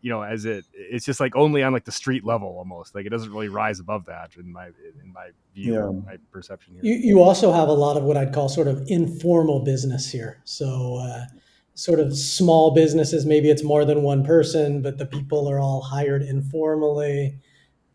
you 0.00 0.10
know 0.10 0.22
as 0.22 0.46
it 0.46 0.64
it's 0.72 1.04
just 1.04 1.20
like 1.20 1.36
only 1.36 1.62
on 1.62 1.72
like 1.72 1.84
the 1.84 1.92
street 1.92 2.24
level 2.24 2.48
almost 2.48 2.94
like 2.94 3.04
it 3.04 3.10
doesn't 3.10 3.30
really 3.30 3.48
rise 3.48 3.78
above 3.78 4.06
that 4.06 4.30
in 4.36 4.50
my 4.50 4.66
in 4.66 5.12
my 5.12 5.28
view 5.54 5.74
yeah. 5.74 6.10
my 6.10 6.16
perception 6.32 6.74
here. 6.74 6.82
You, 6.82 6.94
you 6.94 7.22
also 7.22 7.52
have 7.52 7.68
a 7.68 7.72
lot 7.72 7.98
of 7.98 8.04
what 8.04 8.16
I'd 8.16 8.32
call 8.32 8.48
sort 8.48 8.68
of 8.68 8.82
informal 8.86 9.60
business 9.60 10.10
here 10.10 10.40
so 10.44 10.96
uh, 10.96 11.26
sort 11.74 12.00
of 12.00 12.16
small 12.16 12.72
businesses 12.72 13.26
maybe 13.26 13.50
it's 13.50 13.62
more 13.62 13.84
than 13.84 14.02
one 14.02 14.24
person 14.24 14.80
but 14.80 14.96
the 14.96 15.06
people 15.06 15.46
are 15.46 15.60
all 15.60 15.82
hired 15.82 16.22
informally 16.22 17.38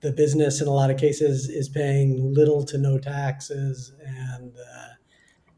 the 0.01 0.11
business 0.11 0.61
in 0.61 0.67
a 0.67 0.73
lot 0.73 0.91
of 0.91 0.97
cases 0.97 1.49
is 1.49 1.69
paying 1.69 2.33
little 2.33 2.63
to 2.63 2.77
no 2.77 2.97
taxes 2.97 3.93
and 4.05 4.53
uh, 4.57 4.87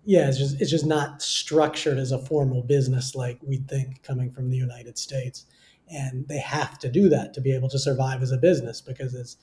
yeah, 0.10 0.28
it's 0.28 0.40
just 0.40 0.60
it's 0.60 0.72
just 0.72 0.88
not 0.88 1.22
structured 1.22 2.00
as 2.00 2.12
a 2.12 2.18
formal 2.18 2.64
business 2.64 3.14
like 3.14 3.38
we'd 3.44 3.68
think 3.68 4.02
coming 4.02 4.32
from 4.32 4.50
the 4.50 4.58
United 4.58 4.98
States. 4.98 5.46
And 5.88 6.28
they 6.28 6.40
have 6.40 6.80
to 6.80 6.90
do 6.90 7.10
that 7.10 7.34
to 7.36 7.42
be 7.42 7.54
able 7.54 7.70
to 7.70 7.78
survive 7.78 8.24
as 8.24 8.32
a 8.32 8.38
business 8.38 8.82
because 8.82 9.14
it's 9.14 9.38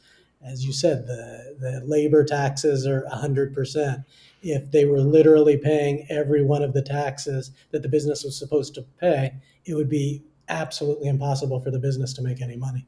as 0.45 0.65
you 0.65 0.73
said 0.73 1.07
the 1.07 1.57
the 1.61 1.83
labor 1.87 2.25
taxes 2.25 2.85
are 2.85 3.07
100% 3.13 4.05
if 4.43 4.71
they 4.73 4.85
were 4.85 5.01
literally 5.01 5.57
paying 5.57 6.05
every 6.11 6.43
one 6.43 6.63
of 6.63 6.73
the 6.73 6.83
taxes 6.83 7.53
that 7.71 7.83
the 7.83 7.89
business 7.89 8.25
was 8.25 8.37
supposed 8.37 8.75
to 8.75 8.83
pay 9.01 9.33
it 9.65 9.75
would 9.75 9.89
be 9.89 10.25
absolutely 10.49 11.09
impossible 11.09 11.61
for 11.61 11.71
the 11.71 11.79
business 11.79 12.13
to 12.13 12.23
make 12.23 12.43
any 12.43 12.57
money 12.57 12.87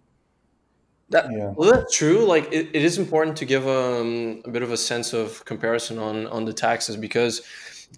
that, 1.10 1.32
yeah. 1.32 1.52
well, 1.56 1.72
that's 1.72 1.96
true. 1.96 2.24
Like, 2.24 2.52
it, 2.52 2.68
it 2.72 2.82
is 2.82 2.98
important 2.98 3.36
to 3.38 3.44
give 3.44 3.66
um, 3.66 4.42
a 4.44 4.50
bit 4.50 4.62
of 4.62 4.70
a 4.70 4.76
sense 4.76 5.12
of 5.12 5.44
comparison 5.44 5.98
on 5.98 6.26
on 6.26 6.44
the 6.44 6.52
taxes 6.52 6.96
because 6.96 7.42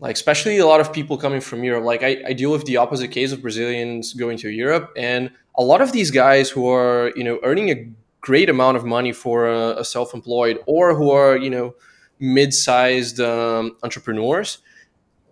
like 0.00 0.14
especially 0.14 0.58
a 0.58 0.66
lot 0.66 0.80
of 0.80 0.92
people 0.92 1.16
coming 1.16 1.40
from 1.40 1.64
Europe. 1.64 1.84
Like 1.84 2.02
I, 2.02 2.22
I 2.28 2.32
deal 2.32 2.52
with 2.52 2.64
the 2.64 2.76
opposite 2.76 3.08
case 3.08 3.32
of 3.32 3.42
Brazilians 3.42 4.12
going 4.14 4.38
to 4.38 4.50
Europe, 4.50 4.92
and 4.96 5.30
a 5.56 5.64
lot 5.64 5.80
of 5.80 5.92
these 5.92 6.10
guys 6.10 6.48
who 6.48 6.68
are 6.68 7.12
you 7.16 7.24
know 7.24 7.40
earning 7.42 7.70
a 7.70 7.90
great 8.20 8.48
amount 8.48 8.76
of 8.76 8.84
money 8.84 9.12
for 9.12 9.48
a, 9.48 9.80
a 9.80 9.84
self-employed 9.84 10.58
or 10.66 10.94
who 10.94 11.10
are 11.10 11.36
you 11.36 11.50
know 11.50 11.74
mid-sized 12.20 13.18
um, 13.18 13.76
entrepreneurs, 13.82 14.58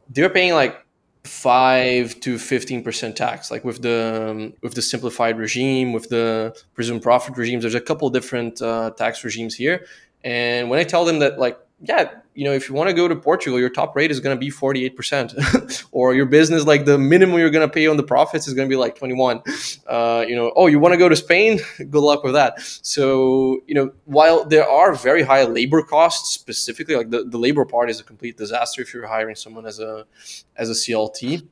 they're 0.08 0.30
paying 0.30 0.54
like 0.54 0.84
five 1.28 2.18
to 2.20 2.38
fifteen 2.38 2.82
percent 2.82 3.16
tax. 3.16 3.50
Like 3.50 3.64
with 3.64 3.82
the 3.82 4.28
um, 4.30 4.54
with 4.62 4.74
the 4.74 4.82
simplified 4.82 5.38
regime, 5.38 5.92
with 5.92 6.08
the 6.08 6.56
presumed 6.74 7.02
profit 7.02 7.36
regimes, 7.36 7.62
there's 7.62 7.74
a 7.74 7.80
couple 7.80 8.10
different 8.10 8.60
uh, 8.60 8.90
tax 8.90 9.22
regimes 9.24 9.54
here. 9.54 9.86
And 10.24 10.68
when 10.70 10.80
I 10.80 10.84
tell 10.84 11.04
them 11.04 11.18
that 11.20 11.38
like 11.38 11.58
yeah, 11.80 12.10
you 12.38 12.44
know, 12.44 12.52
if 12.52 12.68
you 12.68 12.74
want 12.76 12.88
to 12.88 12.94
go 12.94 13.08
to 13.08 13.16
Portugal, 13.16 13.58
your 13.58 13.68
top 13.68 13.96
rate 13.96 14.12
is 14.12 14.20
going 14.20 14.34
to 14.36 14.38
be 14.38 14.48
48%. 14.48 15.86
or 15.90 16.14
your 16.14 16.24
business, 16.24 16.64
like 16.64 16.84
the 16.84 16.96
minimum 16.96 17.36
you're 17.36 17.50
going 17.50 17.68
to 17.68 17.72
pay 17.72 17.88
on 17.88 17.96
the 17.96 18.04
profits 18.04 18.46
is 18.46 18.54
going 18.54 18.68
to 18.68 18.72
be 18.72 18.76
like 18.76 18.94
21. 18.94 19.42
Uh, 19.88 20.24
you 20.28 20.36
know, 20.36 20.52
oh, 20.54 20.68
you 20.68 20.78
want 20.78 20.92
to 20.92 20.96
go 20.96 21.08
to 21.08 21.16
Spain? 21.16 21.58
Good 21.78 21.94
luck 21.94 22.22
with 22.22 22.34
that. 22.34 22.60
So, 22.60 23.60
you 23.66 23.74
know, 23.74 23.90
while 24.04 24.44
there 24.44 24.68
are 24.68 24.94
very 24.94 25.22
high 25.22 25.42
labor 25.42 25.82
costs 25.82 26.32
specifically, 26.32 26.94
like 26.94 27.10
the, 27.10 27.24
the 27.24 27.38
labor 27.38 27.64
part 27.64 27.90
is 27.90 27.98
a 27.98 28.04
complete 28.04 28.36
disaster 28.36 28.82
if 28.82 28.94
you're 28.94 29.08
hiring 29.08 29.34
someone 29.34 29.66
as 29.66 29.80
a 29.80 30.06
as 30.54 30.70
a 30.70 30.74
CLT. 30.74 31.44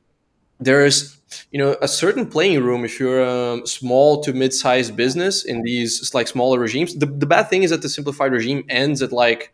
There's, 0.59 1.17
you 1.51 1.59
know, 1.59 1.75
a 1.81 1.87
certain 1.89 2.25
playing 2.27 2.63
room 2.63 2.85
if 2.85 2.97
you're 2.97 3.21
a 3.21 3.67
small 3.67 4.21
to 4.23 4.31
mid-sized 4.31 4.95
business 4.95 5.43
in 5.43 5.63
these 5.63 6.13
like 6.13 6.29
smaller 6.29 6.59
regimes. 6.59 6.95
The, 6.95 7.07
the 7.07 7.25
bad 7.25 7.49
thing 7.49 7.63
is 7.63 7.71
that 7.71 7.81
the 7.81 7.89
simplified 7.89 8.31
regime 8.31 8.63
ends 8.69 9.01
at 9.01 9.11
like 9.11 9.53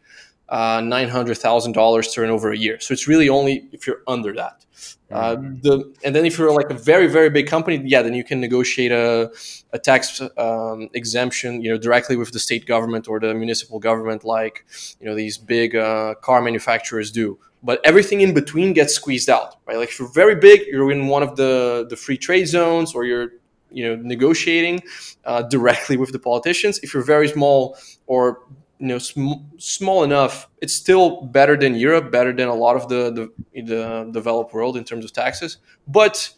uh, 0.50 0.80
$900,000 0.80 2.14
turnover 2.14 2.52
a 2.52 2.58
year. 2.58 2.80
So 2.80 2.94
it's 2.94 3.08
really 3.08 3.30
only 3.30 3.68
if 3.72 3.88
you're 3.88 4.02
under 4.08 4.34
that. 4.34 4.66
Uh, 5.12 5.36
mm-hmm. 5.36 5.62
the 5.62 5.94
and 6.04 6.16
then 6.16 6.26
if 6.26 6.38
you're 6.38 6.52
like 6.52 6.70
a 6.72 6.74
very 6.74 7.08
very 7.08 7.30
big 7.30 7.48
company, 7.48 7.82
yeah, 7.86 8.02
then 8.02 8.16
you 8.16 8.24
can 8.24 8.42
negotiate 8.42 8.92
a, 8.92 9.32
a 9.72 9.78
tax 9.78 10.22
um, 10.38 10.90
exemption, 10.94 11.62
you 11.62 11.70
know, 11.70 11.78
directly 11.78 12.16
with 12.16 12.32
the 12.32 12.40
state 12.40 12.66
government 12.66 13.08
or 13.08 13.20
the 13.20 13.34
municipal 13.34 13.80
government, 13.80 14.24
like 14.24 14.66
you 15.00 15.06
know 15.06 15.14
these 15.14 15.38
big 15.38 15.76
uh, 15.76 16.16
car 16.16 16.42
manufacturers 16.42 17.12
do. 17.12 17.38
But 17.62 17.80
everything 17.86 18.22
in 18.22 18.34
between 18.34 18.74
gets 18.74 18.94
squeezed 18.96 19.30
out, 19.30 19.56
right? 19.68 19.78
Like 19.78 19.90
if 19.90 20.00
you're 20.00 20.12
very 20.12 20.36
big, 20.36 20.62
you're 20.68 20.92
in 20.92 21.08
one 21.08 21.22
of 21.22 21.36
the 21.36 21.86
the 21.88 21.96
free 21.96 22.18
trade 22.18 22.46
zones, 22.46 22.96
or 22.96 23.06
you're 23.06 23.34
you 23.70 23.88
know 23.88 23.96
negotiating 24.02 24.82
uh, 25.26 25.44
directly 25.44 25.96
with 25.96 26.12
the 26.12 26.20
politicians. 26.20 26.80
If 26.80 26.94
you're 26.94 27.04
very 27.04 27.28
small 27.28 27.78
or 28.08 28.40
you 28.84 28.90
know 28.90 28.98
sm- 28.98 29.46
small 29.58 30.04
enough 30.04 30.50
it's 30.62 30.74
still 30.74 31.22
better 31.22 31.56
than 31.56 31.74
europe 31.74 32.12
better 32.12 32.34
than 32.34 32.50
a 32.50 32.54
lot 32.54 32.76
of 32.76 32.90
the, 32.90 33.02
the, 33.18 33.62
the 33.62 34.10
developed 34.12 34.54
world 34.54 34.76
in 34.76 34.84
terms 34.84 35.06
of 35.06 35.14
taxes 35.14 35.58
but 35.88 36.30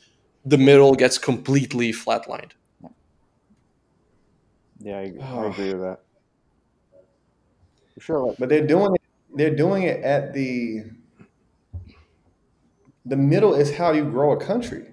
the 0.46 0.60
middle 0.60 0.94
gets 0.94 1.18
completely 1.18 1.92
flatlined. 1.92 2.52
Yeah 4.80 5.00
i, 5.00 5.14
I 5.20 5.46
agree 5.52 5.74
with 5.74 5.82
that. 5.82 6.00
For 7.96 8.02
sure 8.02 8.36
but 8.38 8.50
they're 8.50 8.68
doing 8.68 8.94
it 8.94 9.02
they're 9.34 9.56
doing 9.56 9.82
it 9.84 10.04
at 10.04 10.34
the 10.36 10.84
the 13.08 13.18
middle 13.18 13.56
is 13.56 13.76
how 13.76 13.92
you 13.92 14.04
grow 14.04 14.34
a 14.34 14.40
country 14.40 14.86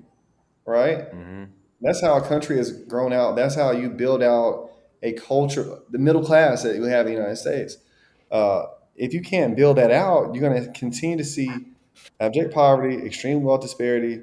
right? 0.64 1.12
Mm-hmm. 1.12 1.44
that's 1.82 2.00
how 2.00 2.16
a 2.16 2.22
country 2.22 2.58
is 2.58 2.70
grown 2.72 3.12
out. 3.12 3.34
That's 3.36 3.56
how 3.56 3.72
you 3.72 3.90
build 3.90 4.22
out 4.22 4.71
a 5.02 5.12
culture, 5.12 5.78
the 5.90 5.98
middle 5.98 6.24
class 6.24 6.62
that 6.62 6.80
we 6.80 6.88
have 6.88 7.06
in 7.06 7.12
the 7.12 7.18
United 7.18 7.36
States. 7.36 7.76
Uh, 8.30 8.64
if 8.96 9.12
you 9.12 9.20
can't 9.20 9.56
build 9.56 9.76
that 9.78 9.90
out, 9.90 10.34
you're 10.34 10.48
going 10.48 10.64
to 10.64 10.70
continue 10.72 11.16
to 11.16 11.24
see 11.24 11.50
abject 12.20 12.54
poverty, 12.54 13.04
extreme 13.04 13.42
wealth 13.42 13.62
disparity, 13.62 14.22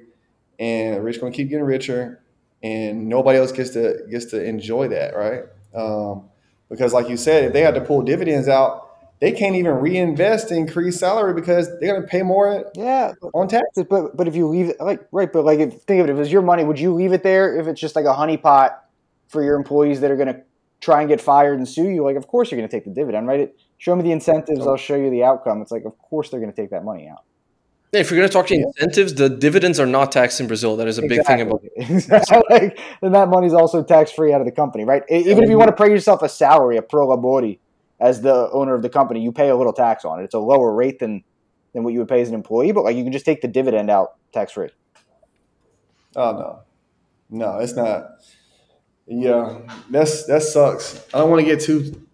and 0.57 0.95
the 0.95 1.01
rich 1.01 1.19
going 1.19 1.31
to 1.31 1.37
keep 1.37 1.49
getting 1.49 1.65
richer, 1.65 2.21
and 2.61 3.07
nobody 3.07 3.39
else 3.39 3.51
gets 3.51 3.71
to 3.71 4.05
gets 4.09 4.25
to 4.25 4.43
enjoy 4.43 4.87
that, 4.89 5.15
right? 5.15 5.43
Um, 5.73 6.29
because, 6.69 6.93
like 6.93 7.09
you 7.09 7.17
said, 7.17 7.45
if 7.45 7.53
they 7.53 7.61
had 7.61 7.75
to 7.75 7.81
pull 7.81 8.01
dividends 8.03 8.47
out, 8.47 8.89
they 9.19 9.31
can't 9.31 9.55
even 9.55 9.73
reinvest 9.73 10.49
to 10.49 10.55
increase 10.55 10.99
salary 10.99 11.33
because 11.33 11.67
they're 11.79 11.93
going 11.93 12.01
to 12.01 12.07
pay 12.07 12.21
more. 12.21 12.71
Yeah, 12.75 13.13
on 13.33 13.47
taxes. 13.47 13.85
But 13.89 14.15
but 14.15 14.27
if 14.27 14.35
you 14.35 14.47
leave 14.47 14.69
it, 14.69 14.79
like 14.79 15.07
right, 15.11 15.31
but 15.31 15.45
like 15.45 15.59
if, 15.59 15.81
think 15.83 16.01
of 16.01 16.09
it, 16.09 16.13
if 16.13 16.19
it's 16.19 16.31
your 16.31 16.41
money, 16.41 16.63
would 16.63 16.79
you 16.79 16.93
leave 16.93 17.11
it 17.11 17.23
there 17.23 17.57
if 17.57 17.67
it's 17.67 17.81
just 17.81 17.95
like 17.95 18.05
a 18.05 18.13
honeypot 18.13 18.75
for 19.27 19.43
your 19.43 19.55
employees 19.55 20.01
that 20.01 20.11
are 20.11 20.15
going 20.15 20.27
to 20.27 20.41
try 20.81 21.01
and 21.01 21.09
get 21.09 21.19
fired 21.21 21.57
and 21.57 21.67
sue 21.67 21.89
you, 21.89 22.03
like 22.03 22.15
of 22.15 22.27
course 22.27 22.51
you're 22.51 22.59
going 22.59 22.69
to 22.69 22.75
take 22.75 22.85
the 22.85 22.91
dividend, 22.91 23.27
right? 23.27 23.41
It, 23.41 23.59
show 23.77 23.95
me 23.95 24.03
the 24.03 24.11
incentives, 24.11 24.65
I'll 24.65 24.77
show 24.77 24.95
you 24.95 25.09
the 25.09 25.23
outcome. 25.23 25.61
It's 25.61 25.71
like 25.71 25.85
of 25.85 25.97
course 25.97 26.29
they're 26.29 26.39
going 26.39 26.51
to 26.51 26.61
take 26.61 26.71
that 26.71 26.83
money 26.83 27.07
out. 27.07 27.23
Yeah, 27.91 28.01
if 28.01 28.11
you're 28.11 28.19
going 28.19 28.29
to 28.29 28.33
talk 28.33 28.45
to 28.47 28.53
incentives, 28.53 29.15
the 29.15 29.29
dividends 29.29 29.79
are 29.79 29.87
not 29.87 30.11
taxed 30.11 30.39
in 30.39 30.45
Brazil. 30.45 30.77
That 30.77 30.87
is 30.87 30.99
a 30.99 31.03
exactly. 31.03 31.17
big 31.17 31.25
thing 31.25 31.41
about 31.41 31.61
it. 31.63 31.71
exactly. 31.89 32.41
like, 32.49 32.79
and 33.01 33.15
that 33.15 33.29
money 33.29 33.47
is 33.47 33.53
also 33.53 33.81
tax 33.81 34.11
free 34.11 34.31
out 34.31 34.41
of 34.41 34.45
the 34.45 34.51
company, 34.51 34.85
right? 34.85 35.01
Even 35.09 35.43
if 35.43 35.49
you 35.49 35.57
want 35.57 35.75
to 35.75 35.83
pay 35.83 35.89
yourself 35.89 36.21
a 36.21 36.29
salary, 36.29 36.77
a 36.77 36.83
pro 36.83 37.07
labore, 37.07 37.57
as 37.99 38.21
the 38.21 38.49
owner 38.51 38.75
of 38.75 38.83
the 38.83 38.89
company, 38.89 39.21
you 39.21 39.31
pay 39.31 39.49
a 39.49 39.55
little 39.55 39.73
tax 39.73 40.05
on 40.05 40.19
it. 40.19 40.23
It's 40.23 40.35
a 40.35 40.39
lower 40.39 40.73
rate 40.73 40.99
than 40.99 41.23
than 41.73 41.83
what 41.83 41.93
you 41.93 41.99
would 41.99 42.07
pay 42.07 42.21
as 42.21 42.29
an 42.29 42.35
employee, 42.35 42.71
but 42.71 42.83
like 42.83 42.95
you 42.95 43.03
can 43.03 43.11
just 43.11 43.25
take 43.25 43.41
the 43.41 43.47
dividend 43.47 43.89
out 43.89 44.15
tax 44.33 44.53
free. 44.53 44.69
Oh 46.15 46.31
no, 46.31 46.59
no, 47.29 47.59
it's 47.59 47.73
not. 47.73 48.07
Yeah, 49.09 49.57
that's 49.89 50.25
that 50.27 50.43
sucks. 50.43 51.03
I 51.13 51.17
don't 51.17 51.31
want 51.31 51.39
to 51.39 51.45
get 51.45 51.61
too. 51.61 52.05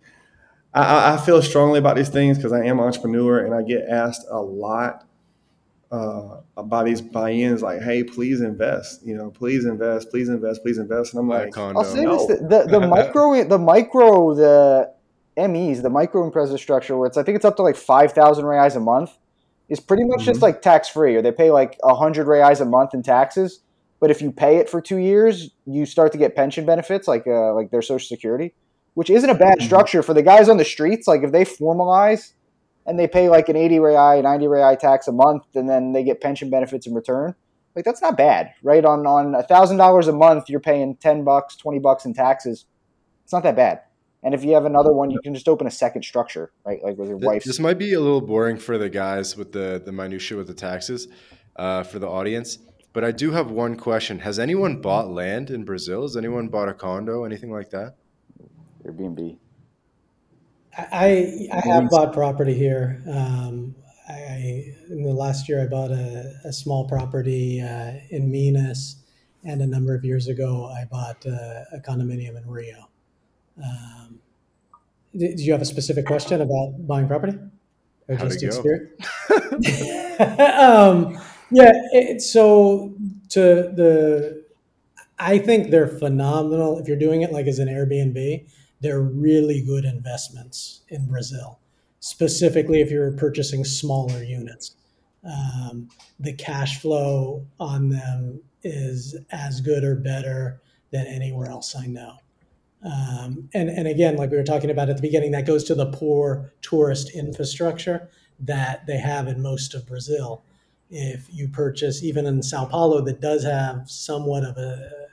I, 0.73 1.13
I 1.13 1.17
feel 1.17 1.41
strongly 1.41 1.77
about 1.77 1.97
these 1.97 2.07
things 2.07 2.37
because 2.37 2.53
I 2.53 2.63
am 2.63 2.79
an 2.79 2.85
entrepreneur 2.85 3.45
and 3.45 3.53
I 3.53 3.63
get 3.63 3.83
asked 3.89 4.25
a 4.29 4.39
lot 4.39 5.05
uh, 5.91 6.37
about 6.55 6.85
these 6.85 7.01
buy-ins. 7.01 7.61
Like, 7.61 7.81
hey, 7.81 8.03
please 8.05 8.39
invest. 8.39 9.05
You 9.05 9.15
know, 9.15 9.29
please 9.29 9.65
invest, 9.65 10.09
please 10.09 10.29
invest, 10.29 10.63
please 10.63 10.77
invest. 10.77 11.13
And 11.13 11.19
I'm 11.19 11.27
like, 11.27 11.57
I'll 11.57 11.83
say 11.83 12.03
no. 12.03 12.25
this: 12.27 12.39
the, 12.39 12.47
the, 12.47 12.79
the 12.79 12.87
micro, 12.87 13.43
the 13.43 13.59
micro, 13.59 14.33
the 14.33 14.93
MEs, 15.37 15.81
the 15.81 15.89
micro 15.89 16.23
empresa 16.23 16.57
structure, 16.57 16.97
where 16.97 17.07
it's 17.07 17.17
I 17.17 17.23
think 17.23 17.35
it's 17.35 17.45
up 17.45 17.57
to 17.57 17.61
like 17.61 17.75
five 17.75 18.13
thousand 18.13 18.45
reais 18.45 18.77
a 18.77 18.79
month, 18.79 19.17
is 19.67 19.81
pretty 19.81 20.05
much 20.05 20.19
mm-hmm. 20.19 20.27
just 20.27 20.41
like 20.41 20.61
tax 20.61 20.87
free, 20.87 21.17
or 21.17 21.21
they 21.21 21.33
pay 21.33 21.51
like 21.51 21.77
hundred 21.83 22.25
reais 22.27 22.61
a 22.61 22.65
month 22.65 22.93
in 22.93 23.03
taxes 23.03 23.59
but 24.05 24.11
if 24.11 24.21
you 24.21 24.31
pay 24.31 24.57
it 24.57 24.69
for 24.69 24.81
two 24.81 24.97
years, 24.97 25.49
you 25.65 25.83
start 25.83 26.11
to 26.11 26.19
get 26.19 26.35
pension 26.35 26.63
benefits 26.63 27.07
like 27.07 27.25
uh, 27.25 27.55
like 27.55 27.71
their 27.71 27.81
Social 27.81 28.07
Security, 28.07 28.53
which 28.93 29.09
isn't 29.09 29.31
a 29.31 29.33
bad 29.33 29.57
mm-hmm. 29.57 29.65
structure 29.65 30.03
for 30.03 30.13
the 30.13 30.21
guys 30.21 30.47
on 30.47 30.57
the 30.57 30.63
streets. 30.63 31.07
Like 31.07 31.23
if 31.23 31.31
they 31.31 31.43
formalize 31.43 32.33
and 32.85 32.99
they 32.99 33.07
pay 33.07 33.29
like 33.29 33.49
an 33.49 33.55
80 33.55 33.79
real, 33.79 34.21
90 34.21 34.47
real 34.47 34.77
tax 34.77 35.07
a 35.07 35.11
month, 35.11 35.41
and 35.55 35.67
then 35.67 35.91
they 35.91 36.03
get 36.03 36.21
pension 36.21 36.51
benefits 36.51 36.85
in 36.85 36.93
return. 36.93 37.33
Like 37.75 37.83
that's 37.83 37.99
not 37.99 38.15
bad, 38.15 38.53
right? 38.61 38.85
On 38.85 39.07
on 39.07 39.33
a 39.33 39.41
thousand 39.41 39.77
dollars 39.77 40.07
a 40.07 40.13
month, 40.13 40.49
you're 40.49 40.59
paying 40.59 40.97
ten 40.97 41.23
bucks, 41.23 41.55
twenty 41.55 41.79
bucks 41.79 42.05
in 42.05 42.13
taxes. 42.13 42.65
It's 43.23 43.33
not 43.33 43.41
that 43.41 43.55
bad. 43.55 43.81
And 44.21 44.35
if 44.35 44.43
you 44.43 44.53
have 44.53 44.65
another 44.65 44.93
one, 44.93 45.09
you 45.09 45.19
can 45.23 45.33
just 45.33 45.49
open 45.49 45.65
a 45.65 45.71
second 45.71 46.03
structure, 46.03 46.51
right? 46.63 46.77
Like 46.83 46.95
with 46.99 47.09
your 47.09 47.17
wife. 47.17 47.43
This 47.43 47.59
might 47.59 47.79
be 47.79 47.93
a 47.93 47.99
little 47.99 48.21
boring 48.21 48.57
for 48.57 48.77
the 48.77 48.87
guys 48.87 49.35
with 49.35 49.51
the 49.51 49.81
the 49.83 49.91
minutia 49.91 50.37
with 50.37 50.45
the 50.45 50.53
taxes, 50.53 51.07
uh, 51.55 51.81
for 51.81 51.97
the 51.97 52.07
audience. 52.07 52.59
But 52.95 53.03
I 53.03 53.11
do 53.11 53.31
have 53.31 53.51
one 53.51 53.75
question. 53.75 54.19
Has 54.19 54.39
anyone 54.39 54.79
bought 54.79 55.09
land 55.09 55.51
in 55.51 55.65
Brazil? 55.65 56.03
Has 56.03 56.15
anyone 56.15 56.47
bought 56.47 56.69
a 56.69 56.73
condo, 56.73 57.25
anything 57.25 57.51
like 57.51 57.69
that? 57.71 57.97
Airbnb. 58.85 59.37
I 60.77 61.49
I 61.51 61.59
have 61.67 61.89
bought 61.89 62.13
property 62.13 62.53
here. 62.53 63.03
Um, 63.05 63.75
I 64.07 64.73
in 64.89 65.03
the 65.03 65.11
last 65.13 65.49
year 65.49 65.61
I 65.61 65.67
bought 65.67 65.91
a, 65.91 66.39
a 66.45 66.53
small 66.53 66.87
property 66.87 67.59
uh, 67.59 67.95
in 68.11 68.31
Minas, 68.31 69.03
and 69.43 69.61
a 69.61 69.67
number 69.67 69.93
of 69.93 70.05
years 70.05 70.29
ago 70.29 70.67
I 70.67 70.85
bought 70.85 71.25
uh, 71.25 71.65
a 71.73 71.81
condominium 71.85 72.37
in 72.37 72.49
Rio. 72.49 72.87
Um, 73.61 74.21
did, 75.13 75.41
you 75.41 75.51
have 75.51 75.61
a 75.61 75.65
specific 75.65 76.05
question 76.05 76.39
about 76.39 76.87
buying 76.87 77.09
property, 77.09 77.37
or 78.07 78.15
just 78.15 78.41
in 78.41 78.53
spirit? 78.53 78.97
um, 80.57 81.19
yeah. 81.51 81.71
It, 81.91 82.21
so 82.21 82.95
to 83.29 83.39
the, 83.39 84.45
I 85.17 85.37
think 85.37 85.71
they're 85.71 85.87
phenomenal. 85.87 86.79
If 86.79 86.87
you're 86.87 86.97
doing 86.97 87.21
it 87.21 87.31
like 87.31 87.47
as 87.47 87.59
an 87.59 87.67
Airbnb, 87.67 88.47
they're 88.81 89.01
really 89.01 89.61
good 89.61 89.85
investments 89.85 90.81
in 90.89 91.07
Brazil, 91.07 91.59
specifically 91.99 92.81
if 92.81 92.91
you're 92.91 93.11
purchasing 93.13 93.63
smaller 93.63 94.23
units. 94.23 94.75
Um, 95.23 95.89
the 96.19 96.33
cash 96.33 96.79
flow 96.79 97.47
on 97.59 97.89
them 97.89 98.41
is 98.63 99.15
as 99.31 99.61
good 99.61 99.83
or 99.83 99.95
better 99.95 100.61
than 100.91 101.07
anywhere 101.07 101.49
else 101.49 101.75
I 101.75 101.87
know. 101.87 102.17
Um, 102.83 103.49
and, 103.53 103.69
and 103.69 103.87
again, 103.87 104.17
like 104.17 104.29
we 104.29 104.37
were 104.37 104.43
talking 104.43 104.69
about 104.69 104.89
at 104.89 104.97
the 104.97 105.01
beginning, 105.01 105.31
that 105.31 105.47
goes 105.47 105.63
to 105.65 105.75
the 105.75 105.87
poor 105.87 106.53
tourist 106.61 107.09
infrastructure 107.15 108.09
that 108.39 108.85
they 108.85 108.97
have 108.97 109.27
in 109.27 109.41
most 109.41 109.73
of 109.73 109.87
Brazil 109.87 110.43
if 110.89 111.27
you 111.33 111.47
purchase 111.47 112.03
even 112.03 112.25
in 112.25 112.41
Sao 112.43 112.65
Paulo 112.65 113.01
that 113.01 113.21
does 113.21 113.43
have 113.43 113.89
somewhat 113.89 114.43
of 114.43 114.57
a, 114.57 115.07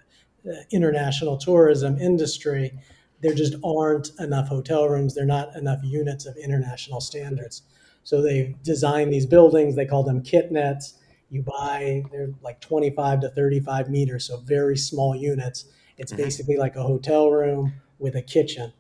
a 0.47 0.63
international 0.71 1.37
tourism 1.37 1.99
industry, 1.99 2.73
there 3.21 3.35
just 3.35 3.55
aren't 3.65 4.11
enough 4.19 4.49
hotel 4.49 4.89
rooms. 4.89 5.15
There 5.15 5.25
are 5.25 5.27
not 5.27 5.55
enough 5.57 5.81
units 5.83 6.27
of 6.27 6.37
international 6.37 7.01
standards. 7.01 7.63
So 8.05 8.21
they 8.21 8.57
design 8.63 9.11
these 9.11 9.27
buildings. 9.27 9.77
They 9.77 9.87
call 9.87 10.03
them 10.03 10.23
kitnets. 10.23 10.95
You 11.31 11.43
buy 11.43 12.05
they're 12.11 12.35
like 12.43 12.61
25 12.61 13.21
to 13.21 13.29
35 13.31 13.89
meters, 13.89 14.27
so 14.27 14.39
very 14.39 14.77
small 14.77 15.15
units. 15.17 15.67
It's 15.97 16.13
Mhm. 16.13 16.17
basically 16.17 16.57
like 16.57 16.77
a 16.77 16.83
hotel 16.83 17.31
room 17.31 17.75
with 17.99 18.17
a 18.17 18.23
kitchen 18.23 18.73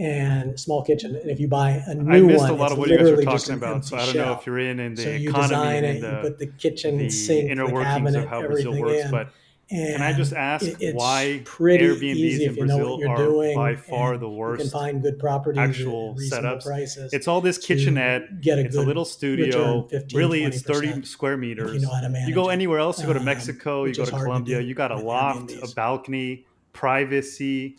and 0.00 0.58
small 0.58 0.82
kitchen. 0.82 1.14
And 1.14 1.30
if 1.30 1.38
you 1.38 1.46
buy 1.46 1.82
a 1.86 1.94
new 1.94 2.10
I 2.10 2.20
missed 2.20 2.40
one, 2.42 2.50
a 2.50 2.54
lot 2.54 2.72
of 2.72 2.78
what 2.78 2.88
you 2.88 2.96
guys 2.96 3.10
were 3.10 3.22
just 3.22 3.46
talking 3.48 3.62
an 3.62 3.70
about. 3.70 3.84
So 3.84 3.96
I 3.98 4.06
don't 4.06 4.16
know 4.16 4.32
if 4.32 4.46
you're 4.46 4.58
in 4.58 4.80
in 4.80 4.94
the 4.94 5.02
so 5.02 5.10
you 5.10 5.28
economy 5.28 5.48
design 5.48 5.84
and 5.84 5.96
it, 5.98 6.00
the, 6.00 6.10
you 6.16 6.22
put 6.22 6.38
the 6.38 6.46
kitchen 6.46 6.96
the 6.98 7.10
sink, 7.10 7.50
inner 7.50 7.66
the 7.66 7.72
workings 7.74 7.92
cabinet, 7.94 8.22
of 8.24 8.28
how 8.28 8.46
Brazil 8.46 8.80
works, 8.80 9.04
in. 9.04 9.10
but 9.10 9.28
and 9.72 9.96
can 9.98 10.02
I 10.02 10.12
just 10.14 10.32
ask 10.32 10.66
it- 10.66 10.96
why 10.96 11.42
pretty 11.44 11.84
Airbnbs 11.86 12.02
easy 12.16 12.44
in 12.46 12.54
you 12.54 12.58
Brazil 12.66 12.98
you're 12.98 13.16
doing. 13.16 13.54
by 13.54 13.76
far 13.76 14.16
the 14.18 14.26
You 14.26 14.32
worst? 14.34 14.62
can 14.62 14.70
find 14.70 15.00
good 15.02 15.18
properties 15.18 15.60
actual 15.60 16.16
setups. 16.16 16.64
prices. 16.64 17.12
It's 17.12 17.28
all 17.28 17.40
this 17.40 17.56
kitchenette. 17.58 18.40
get 18.40 18.58
a 18.58 18.62
It's 18.64 18.74
a 18.76 18.80
little 18.80 19.04
studio. 19.04 19.46
return, 19.82 19.88
15, 19.90 20.18
really, 20.18 20.42
it's 20.44 20.62
30 20.62 21.02
square 21.04 21.36
meters. 21.36 21.72
you 21.74 21.80
know 21.80 21.90
how 21.94 22.00
to 22.00 22.08
manage 22.08 22.28
You 22.28 22.34
go 22.34 22.48
anywhere 22.48 22.78
else, 22.80 22.98
you 23.00 23.06
go 23.06 23.12
to 23.12 23.18
um, 23.20 23.24
Mexico, 23.26 23.84
you 23.84 23.94
go 23.94 24.04
to 24.06 24.10
Colombia, 24.10 24.60
you 24.60 24.74
got 24.74 24.90
a 24.90 24.96
loft, 24.96 25.52
a 25.52 25.68
balcony, 25.76 26.46
privacy, 26.72 27.76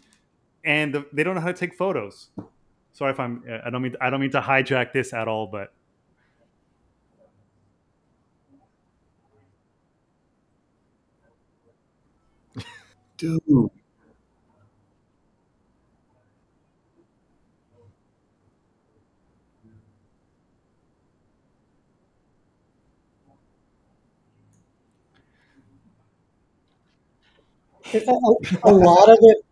and 0.64 0.94
the, 0.94 1.06
they 1.14 1.24
don't 1.24 1.36
know 1.36 1.42
how 1.42 1.48
to 1.48 1.54
take 1.54 1.76
photos. 1.76 2.30
Sorry 2.94 3.12
if 3.12 3.20
I'm 3.20 3.44
I 3.66 3.70
don't 3.70 3.82
mean 3.82 3.96
I 4.02 4.10
don't 4.10 4.22
mean 4.22 4.32
to 4.32 4.42
hijack 4.42 4.94
this 4.94 5.14
at 5.14 5.28
all, 5.28 5.48
but 5.48 5.74
Dude. 13.18 13.72
A, 27.94 28.00
a 28.64 28.72
lot 28.72 29.10
of 29.10 29.18
it 29.22 29.46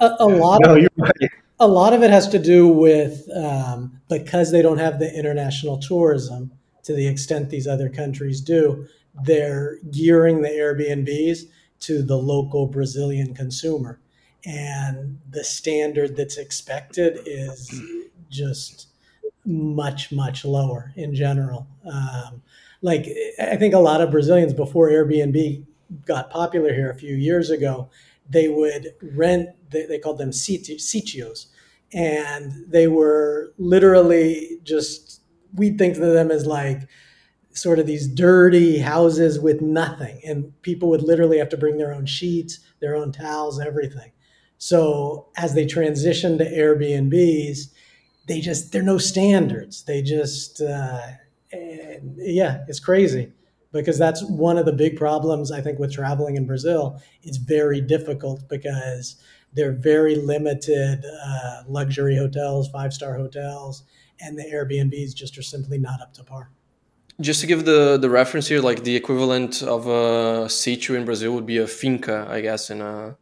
a, 0.00 0.16
a 0.20 0.26
lot 0.26 0.60
No, 0.62 0.74
of 0.74 0.78
you're 0.78 0.88
right. 0.96 1.30
a 1.58 1.68
lot 1.68 1.92
of 1.92 2.02
it 2.02 2.10
has 2.10 2.28
to 2.28 2.38
do 2.38 2.68
with 2.68 3.28
um, 3.36 4.00
because 4.08 4.50
they 4.50 4.62
don't 4.62 4.78
have 4.78 4.98
the 4.98 5.12
international 5.16 5.78
tourism 5.78 6.52
to 6.84 6.94
the 6.94 7.06
extent 7.06 7.50
these 7.50 7.66
other 7.66 7.88
countries 7.88 8.40
do. 8.40 8.86
They're 9.24 9.78
gearing 9.90 10.42
the 10.42 10.48
Airbnbs 10.48 11.40
to 11.80 12.02
the 12.02 12.16
local 12.16 12.66
Brazilian 12.66 13.34
consumer, 13.34 14.00
and 14.44 15.18
the 15.30 15.44
standard 15.44 16.16
that's 16.16 16.38
expected 16.38 17.20
is 17.26 17.70
just 18.30 18.88
much 19.44 20.12
much 20.12 20.44
lower 20.44 20.92
in 20.96 21.14
general. 21.14 21.66
Um, 21.90 22.42
like 22.82 23.06
I 23.40 23.56
think 23.56 23.74
a 23.74 23.78
lot 23.78 24.00
of 24.00 24.10
Brazilians 24.10 24.52
before 24.54 24.90
Airbnb 24.90 25.64
got 26.06 26.30
popular 26.30 26.72
here 26.72 26.90
a 26.90 26.94
few 26.94 27.14
years 27.16 27.50
ago, 27.50 27.90
they 28.28 28.48
would 28.48 28.94
rent. 29.02 29.50
They, 29.70 29.86
they 29.86 29.98
called 29.98 30.18
them 30.18 30.30
sitios, 30.30 31.46
and 31.92 32.52
they 32.68 32.88
were 32.88 33.52
literally 33.58 34.58
just. 34.64 35.22
We 35.52 35.70
think 35.76 35.96
of 35.96 36.02
them 36.02 36.30
as 36.30 36.46
like 36.46 36.88
sort 37.52 37.80
of 37.80 37.86
these 37.86 38.06
dirty 38.06 38.78
houses 38.78 39.40
with 39.40 39.60
nothing, 39.60 40.20
and 40.24 40.52
people 40.62 40.88
would 40.90 41.02
literally 41.02 41.38
have 41.38 41.48
to 41.50 41.56
bring 41.56 41.78
their 41.78 41.92
own 41.92 42.06
sheets, 42.06 42.60
their 42.80 42.96
own 42.96 43.12
towels, 43.12 43.60
everything. 43.60 44.12
So 44.58 45.28
as 45.36 45.54
they 45.54 45.66
transition 45.66 46.38
to 46.38 46.44
Airbnbs, 46.44 47.70
they 48.28 48.40
just 48.40 48.72
there 48.72 48.82
are 48.82 48.84
no 48.84 48.98
standards. 48.98 49.84
They 49.84 50.02
just 50.02 50.60
uh, 50.60 51.00
yeah, 52.16 52.64
it's 52.68 52.80
crazy 52.80 53.32
because 53.72 53.98
that's 53.98 54.22
one 54.24 54.58
of 54.58 54.66
the 54.66 54.72
big 54.72 54.96
problems 54.96 55.52
I 55.52 55.60
think 55.60 55.78
with 55.78 55.92
traveling 55.92 56.36
in 56.36 56.46
Brazil. 56.46 57.00
It's 57.22 57.36
very 57.36 57.80
difficult 57.80 58.48
because 58.48 59.16
they're 59.52 59.72
very 59.72 60.16
limited 60.16 61.04
uh, 61.04 61.62
luxury 61.68 62.16
hotels, 62.16 62.68
five 62.68 62.92
star 62.92 63.16
hotels, 63.16 63.84
and 64.20 64.38
the 64.38 64.44
Airbnbs 64.44 65.14
just 65.14 65.36
are 65.38 65.42
simply 65.42 65.78
not 65.78 66.00
up 66.00 66.12
to 66.14 66.24
par. 66.24 66.50
Just 67.20 67.40
to 67.42 67.46
give 67.46 67.64
the 67.64 67.98
the 67.98 68.08
reference 68.08 68.48
here, 68.48 68.60
like 68.60 68.84
the 68.84 68.96
equivalent 68.96 69.62
of 69.62 69.86
a 69.86 70.46
sítio 70.46 70.96
in 70.96 71.04
Brazil 71.04 71.34
would 71.34 71.46
be 71.46 71.58
a 71.58 71.66
finca, 71.66 72.26
I 72.30 72.40
guess, 72.40 72.70
in 72.70 72.80
uh, 72.80 73.14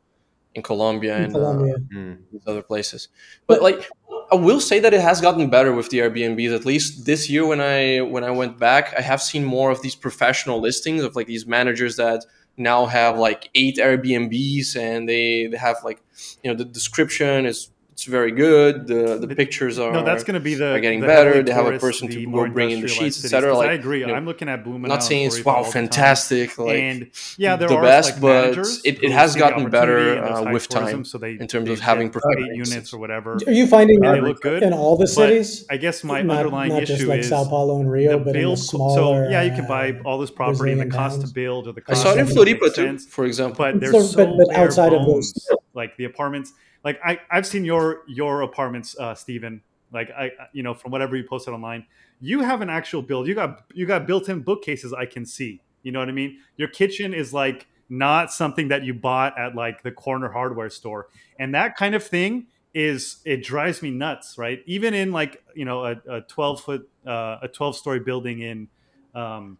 in 0.54 0.62
Colombia 0.62 1.16
In 1.16 1.24
and 1.24 1.32
Colombia. 1.32 1.74
Uh, 1.74 2.14
these 2.30 2.46
other 2.46 2.62
places. 2.62 3.08
But 3.46 3.62
like, 3.62 3.88
I 4.30 4.36
will 4.36 4.60
say 4.60 4.78
that 4.80 4.94
it 4.94 5.00
has 5.00 5.20
gotten 5.20 5.48
better 5.50 5.72
with 5.72 5.88
the 5.90 5.98
Airbnbs. 5.98 6.54
At 6.54 6.64
least 6.64 7.06
this 7.06 7.28
year, 7.28 7.46
when 7.46 7.60
I 7.60 8.00
when 8.00 8.24
I 8.24 8.30
went 8.30 8.58
back, 8.58 8.94
I 8.96 9.00
have 9.00 9.22
seen 9.22 9.44
more 9.44 9.70
of 9.70 9.82
these 9.82 9.96
professional 9.96 10.60
listings 10.60 11.02
of 11.02 11.16
like 11.16 11.26
these 11.26 11.46
managers 11.46 11.96
that 11.96 12.24
now 12.58 12.86
have 12.86 13.18
like 13.18 13.50
eight 13.54 13.76
Airbnbs 13.76 14.76
and 14.76 15.08
they 15.08 15.46
they 15.46 15.56
have 15.56 15.76
like 15.84 16.02
you 16.42 16.50
know 16.50 16.56
the 16.56 16.64
description 16.64 17.46
is 17.46 17.70
it's 17.98 18.04
very 18.04 18.30
good. 18.30 18.86
The 18.86 19.18
the 19.18 19.26
The- 19.26 19.34
pictures 19.34 19.76
are 19.76 19.90
no, 19.92 20.04
that's 20.04 20.22
going 20.22 20.34
to 20.34 20.40
be 20.50 20.54
the 20.54 20.74
are 20.74 20.78
getting 20.78 21.00
the 21.00 21.08
better. 21.08 21.42
They 21.42 21.52
have 21.52 21.66
a 21.66 21.80
person 21.80 22.06
the 22.06 22.24
to 22.24 22.30
go 22.30 22.48
bring 22.48 22.70
in 22.70 22.80
the 22.80 22.86
sheets, 22.86 23.24
etc. 23.24 23.56
Like 23.56 23.70
I 23.70 23.72
agree. 23.72 23.98
you 24.00 24.06
know, 24.06 24.14
I'm 24.14 24.24
looking 24.24 24.48
at 24.48 24.64
Blumenau. 24.64 24.86
Not 24.86 25.02
saying 25.02 25.26
it's 25.26 25.40
Floripa 25.40 25.44
wow 25.46 25.62
fantastic 25.64 26.56
like 26.58 26.78
and 26.78 27.10
yeah, 27.38 27.56
there 27.56 27.66
are 27.66 27.70
the 27.70 27.76
are 27.78 27.82
best, 27.82 28.12
like 28.12 28.20
but 28.20 28.56
it- 28.84 29.02
it 29.02 29.10
has 29.10 29.34
gotten 29.34 29.68
better, 29.68 29.98
opportunity 29.98 30.18
and 30.18 30.26
there's 30.28 30.38
uh, 30.38 30.44
high 30.44 30.52
with 30.52 30.68
tourism, 30.68 30.98
time 30.98 31.04
so 31.06 31.18
they, 31.18 31.32
in 31.32 31.48
terms 31.48 31.66
they 31.66 31.72
of 31.72 31.80
having 31.80 32.06
get 32.06 32.12
professional 32.22 32.50
eight 32.52 32.56
units 32.68 32.92
or 32.94 32.98
whatever. 33.00 33.32
Are 33.48 33.50
you 33.60 33.66
finding 33.66 33.96
and 34.04 34.14
they 34.14 34.20
that 34.20 34.26
look 34.28 34.42
good. 34.42 34.62
in 34.62 34.72
all 34.72 34.94
the 34.96 35.02
but 35.06 35.08
cities? 35.08 35.66
I 35.68 35.76
guess 35.76 36.04
my 36.04 36.22
not, 36.22 36.36
underlying 36.36 36.70
not 36.74 36.80
just 36.84 37.00
issue 37.00 37.08
like 37.08 37.20
is 37.20 37.30
Sao 37.30 37.46
Paulo 37.48 37.80
and 37.80 37.90
Rio, 37.90 38.20
the 38.20 38.24
but 38.26 38.36
in 38.36 38.42
build. 38.42 38.58
the 38.58 38.62
so 38.62 39.28
yeah, 39.28 39.42
you 39.42 39.50
can 39.50 39.66
buy 39.66 39.90
uh, 39.90 40.02
all 40.04 40.18
this 40.18 40.30
property 40.30 40.70
and 40.70 40.80
the 40.80 40.86
cost 40.86 41.20
to 41.22 41.26
build 41.26 41.66
or 41.66 41.72
the 41.72 41.82
I 41.88 41.90
cost. 41.94 42.02
saw 42.02 42.10
it 42.14 42.18
in 42.20 42.26
doesn't 42.26 42.36
Floripa 42.44 42.72
too, 42.76 42.98
for 43.16 43.24
example. 43.26 43.56
but 43.64 43.80
they're 43.80 43.90
So- 43.90 44.02
so, 44.02 44.16
but- 44.24 44.36
but 44.46 44.56
outside 44.56 44.92
of 44.92 45.04
those- 45.04 45.34
like 45.74 45.96
the 45.96 46.04
apartments. 46.04 46.52
Like 46.84 47.00
I, 47.04 47.20
I've 47.30 47.46
seen 47.46 47.64
your 47.64 48.02
your 48.06 48.42
apartments, 48.42 48.96
uh, 48.98 49.14
Stephen. 49.14 49.62
Like 49.92 50.10
I, 50.10 50.30
you 50.52 50.62
know, 50.62 50.74
from 50.74 50.92
whatever 50.92 51.16
you 51.16 51.24
posted 51.24 51.54
online, 51.54 51.86
you 52.20 52.40
have 52.40 52.60
an 52.60 52.70
actual 52.70 53.02
build. 53.02 53.26
You 53.26 53.34
got 53.34 53.62
you 53.74 53.86
got 53.86 54.06
built-in 54.06 54.40
bookcases. 54.40 54.92
I 54.92 55.06
can 55.06 55.24
see. 55.24 55.62
You 55.82 55.92
know 55.92 55.98
what 56.00 56.08
I 56.08 56.12
mean? 56.12 56.38
Your 56.56 56.68
kitchen 56.68 57.14
is 57.14 57.32
like 57.32 57.66
not 57.88 58.32
something 58.32 58.68
that 58.68 58.84
you 58.84 58.92
bought 58.92 59.38
at 59.38 59.54
like 59.54 59.82
the 59.82 59.90
corner 59.90 60.30
hardware 60.30 60.70
store, 60.70 61.08
and 61.38 61.54
that 61.54 61.76
kind 61.76 61.94
of 61.94 62.04
thing 62.04 62.46
is 62.74 63.18
it 63.24 63.42
drives 63.42 63.82
me 63.82 63.90
nuts. 63.90 64.36
Right? 64.36 64.62
Even 64.66 64.94
in 64.94 65.10
like 65.12 65.42
you 65.54 65.64
know 65.64 65.84
a, 65.84 65.96
a 66.08 66.20
twelve 66.22 66.60
foot 66.60 66.88
uh, 67.06 67.38
a 67.42 67.48
twelve 67.48 67.76
story 67.76 68.00
building 68.00 68.40
in 68.40 68.68
um, 69.14 69.58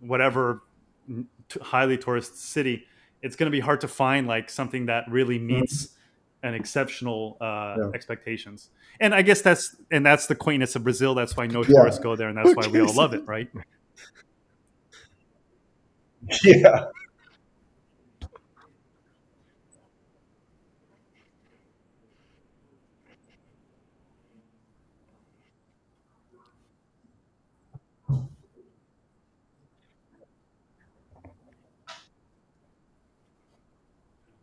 whatever 0.00 0.62
highly 1.60 1.98
tourist 1.98 2.38
city, 2.38 2.86
it's 3.22 3.36
going 3.36 3.50
to 3.50 3.54
be 3.54 3.60
hard 3.60 3.80
to 3.80 3.88
find 3.88 4.26
like 4.26 4.50
something 4.50 4.86
that 4.86 5.04
really 5.10 5.38
meets 5.38 5.88
an 6.42 6.54
exceptional 6.54 7.36
uh, 7.40 7.76
Yeah. 7.78 7.90
expectations. 7.94 8.70
And 9.00 9.14
I 9.14 9.22
guess 9.22 9.42
that's 9.42 9.74
and 9.90 10.04
that's 10.04 10.26
the 10.26 10.34
quaintness 10.34 10.76
of 10.76 10.84
Brazil. 10.84 11.14
That's 11.14 11.36
why 11.36 11.46
no 11.46 11.62
Yeah. 11.62 11.74
tourists 11.74 12.00
go 12.00 12.16
there, 12.16 12.28
and 12.28 12.36
that's 12.36 12.56
why 12.56 12.66
we 12.66 12.80
all 12.80 12.94
love 12.94 13.14
it, 13.14 13.26
right? 13.26 13.48
Yeah. 16.44 16.84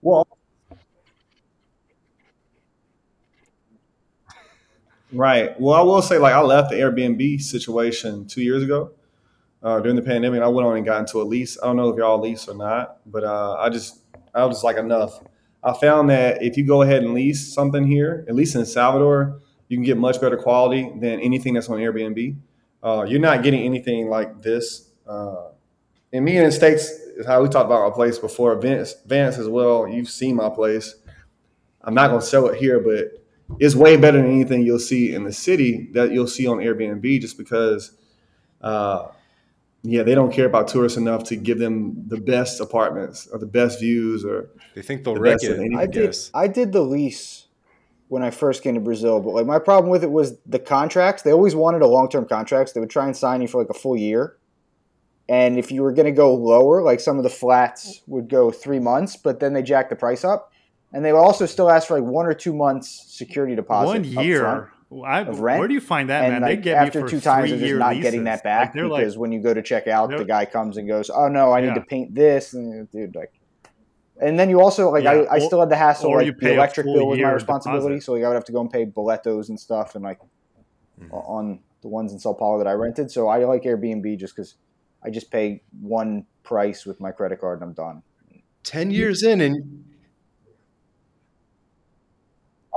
Well, 0.01 0.38
right. 5.14 5.60
Well, 5.60 5.76
I 5.76 5.81
will 5.81 6.02
say, 6.02 6.18
like, 6.18 6.34
I 6.34 6.41
left 6.41 6.69
the 6.69 6.77
Airbnb 6.77 7.41
situation 7.41 8.27
two 8.27 8.41
years 8.41 8.64
ago 8.64 8.91
uh, 9.64 9.80
during 9.80 9.95
the 9.95 10.02
pandemic. 10.02 10.41
I 10.41 10.48
went 10.48 10.68
on 10.68 10.77
and 10.77 10.86
got 10.86 10.99
into 10.99 11.22
a 11.22 11.23
lease. 11.23 11.57
I 11.61 11.65
don't 11.68 11.76
know 11.76 11.90
if 11.90 11.98
y'all 11.98 12.19
lease 12.19 12.48
or 12.48 12.56
not, 12.56 12.99
but 13.06 13.23
uh, 13.23 13.56
I 13.60 13.69
just, 13.69 13.99
I 14.34 14.45
was 14.45 14.57
just 14.57 14.64
like, 14.64 14.77
enough. 14.77 15.19
I 15.64 15.73
found 15.73 16.10
that 16.10 16.41
if 16.41 16.56
you 16.56 16.65
go 16.65 16.81
ahead 16.84 17.03
and 17.03 17.14
lease 17.14 17.53
something 17.53 17.86
here, 17.86 18.26
at 18.30 18.36
least 18.36 18.56
in 18.56 18.65
Salvador, 18.65 19.41
you 19.68 19.77
can 19.77 19.84
get 19.84 19.98
much 19.98 20.22
better 20.22 20.38
quality 20.38 20.90
than 20.99 21.19
anything 21.19 21.53
that's 21.53 21.69
on 21.69 21.80
Airbnb. 21.80 22.36
Uh, 22.81 23.06
you're 23.07 23.19
not 23.19 23.44
getting 23.44 23.61
anything 23.61 24.10
like 24.10 24.41
this. 24.41 24.90
Uh, 25.07 25.49
and 26.14 26.26
me 26.26 26.38
in 26.38 26.45
the 26.45 26.52
States 26.52 26.90
is 27.18 27.26
how 27.26 27.41
we 27.41 27.49
talked 27.49 27.65
about 27.65 27.81
our 27.81 27.91
place 27.91 28.18
before. 28.18 28.56
Vance, 28.60 28.95
Vance 29.06 29.38
as 29.38 29.48
well. 29.48 29.88
You've 29.88 30.10
seen 30.10 30.36
my 30.36 30.49
place. 30.49 30.95
I'm 31.81 31.94
not 31.94 32.10
going 32.10 32.22
to 32.22 32.26
sell 32.26 32.48
it 32.48 32.57
here, 32.57 32.80
but 32.80 33.18
it's 33.59 33.76
way 33.76 33.97
better 33.97 34.21
than 34.21 34.30
anything 34.30 34.61
you'll 34.61 34.80
see 34.80 35.13
in 35.13 35.23
the 35.23 35.34
city 35.34 35.89
that 35.93 36.11
you'll 36.11 36.27
see 36.27 36.47
on 36.47 36.57
Airbnb 36.57 37.21
just 37.21 37.38
because, 37.38 37.91
uh, 38.61 39.07
yeah, 39.81 40.03
they 40.03 40.13
don't 40.13 40.31
care 40.31 40.45
about 40.45 40.67
tourists 40.67 40.97
enough 40.97 41.23
to 41.26 41.35
give 41.35 41.57
them 41.57 42.03
the 42.07 42.17
best 42.17 42.59
apartments 42.59 43.27
or 43.27 43.39
the 43.39 43.45
best 43.45 43.80
views 43.80 44.26
or 44.26 44.49
They 44.76 44.81
think 44.81 45.03
they'll 45.03 45.15
The 45.15 45.21
wreck 45.21 45.41
it. 45.41 45.76
I 45.76 45.81
I 45.81 45.85
did. 45.85 46.15
I 46.34 46.47
did 46.47 46.71
the 46.73 46.81
lease 46.81 47.47
when 48.09 48.23
I 48.23 48.31
first 48.31 48.61
came 48.61 48.76
to 48.76 48.81
Brazil. 48.81 49.21
But 49.21 49.31
like 49.31 49.45
my 49.45 49.59
problem 49.59 49.89
with 49.89 50.03
it 50.03 50.11
was 50.11 50.38
the 50.45 50.59
contracts. 50.59 51.23
They 51.23 51.31
always 51.31 51.55
wanted 51.55 51.81
a 51.81 51.88
long 51.88 52.09
term 52.09 52.26
contracts. 52.26 52.73
They 52.73 52.80
would 52.80 52.89
try 52.89 53.05
and 53.05 53.15
sign 53.15 53.41
you 53.41 53.47
for 53.47 53.61
like 53.61 53.69
a 53.69 53.73
full 53.73 53.95
year. 53.95 54.35
And 55.30 55.59
if 55.59 55.71
you 55.71 55.84
were 55.84 55.93
going 55.93 56.07
to 56.07 56.11
go 56.11 56.34
lower, 56.34 56.81
like 56.81 56.99
some 56.99 57.17
of 57.17 57.23
the 57.23 57.30
flats 57.30 58.01
would 58.07 58.30
go 58.30 58.49
three 58.49 58.80
months, 58.80 59.15
but 59.15 59.39
then 59.39 59.53
they 59.53 59.61
jack 59.61 59.89
the 59.89 59.95
price 59.95 60.26
up. 60.26 60.51
And 60.91 61.05
they 61.05 61.13
would 61.13 61.19
also 61.19 61.45
still 61.45 61.69
ask 61.69 61.87
for 61.87 61.99
like 61.99 62.09
one 62.09 62.25
or 62.25 62.33
two 62.33 62.53
months 62.53 63.05
security 63.07 63.55
deposit. 63.55 63.87
One 63.87 64.03
year. 64.03 64.71
I, 65.05 65.19
of 65.19 65.39
rent. 65.39 65.59
Where 65.59 65.67
do 65.67 65.75
you 65.75 65.81
find 65.81 66.09
that, 66.09 66.23
and 66.23 66.33
man? 66.33 66.41
like, 66.41 66.57
they 66.57 66.63
get 66.63 66.77
after 66.77 67.01
me 67.01 67.03
for 67.05 67.09
two 67.11 67.19
times, 67.19 67.49
three 67.51 67.59
they're 67.59 67.67
just 67.69 67.79
not 67.79 67.89
leases. 67.91 68.03
getting 68.03 68.23
that 68.23 68.43
back 68.43 68.73
like, 68.73 68.89
because 68.89 69.15
like, 69.15 69.21
when 69.21 69.31
you 69.31 69.39
go 69.39 69.53
to 69.53 69.61
check 69.61 69.87
out, 69.87 70.09
the 70.09 70.25
guy 70.25 70.45
comes 70.45 70.77
and 70.77 70.87
goes, 70.87 71.11
"Oh 71.11 71.27
no, 71.27 71.51
I 71.53 71.61
need 71.61 71.75
to 71.75 71.81
paint 71.81 72.15
this," 72.15 72.53
and 72.55 72.89
dude, 72.91 73.13
like. 73.15 73.31
And 74.19 74.37
then 74.39 74.49
you 74.49 74.59
also 74.59 74.89
like 74.89 75.03
Yeah, 75.03 75.11
I, 75.11 75.35
I 75.35 75.39
still 75.39 75.59
had 75.59 75.69
the 75.69 75.75
hassle 75.75 76.09
or 76.09 76.23
you 76.23 76.31
like 76.31 76.39
pay 76.39 76.47
the 76.47 76.53
electric 76.55 76.85
bill 76.87 77.07
was 77.07 77.19
my 77.19 77.29
responsibility, 77.31 77.95
deposit. 77.97 78.05
so 78.05 78.13
like 78.13 78.23
I 78.23 78.27
would 78.29 78.33
have 78.33 78.45
to 78.45 78.51
go 78.51 78.61
and 78.61 78.69
pay 78.71 78.85
boletos 78.87 79.49
and 79.49 79.59
stuff, 79.59 79.93
and 79.93 80.03
like 80.03 80.19
Mm-hmm. 81.01 81.13
on 81.13 81.59
the 81.81 81.87
ones 81.87 82.11
in 82.11 82.19
Sao 82.19 82.33
Paulo 82.33 82.57
that 82.57 82.67
I 82.67 82.73
rented. 82.73 83.09
So 83.09 83.27
I 83.29 83.45
like 83.45 83.63
Airbnb 83.63 84.17
just 84.19 84.35
because 84.35 84.55
I 85.03 85.09
just 85.09 85.31
pay 85.31 85.61
one 85.79 86.25
price 86.43 86.85
with 86.85 86.99
my 86.99 87.11
credit 87.11 87.39
card 87.39 87.61
and 87.61 87.69
I'm 87.69 87.73
done. 87.73 88.03
10 88.63 88.91
years 88.91 89.23
in 89.23 89.39
and 89.39 89.85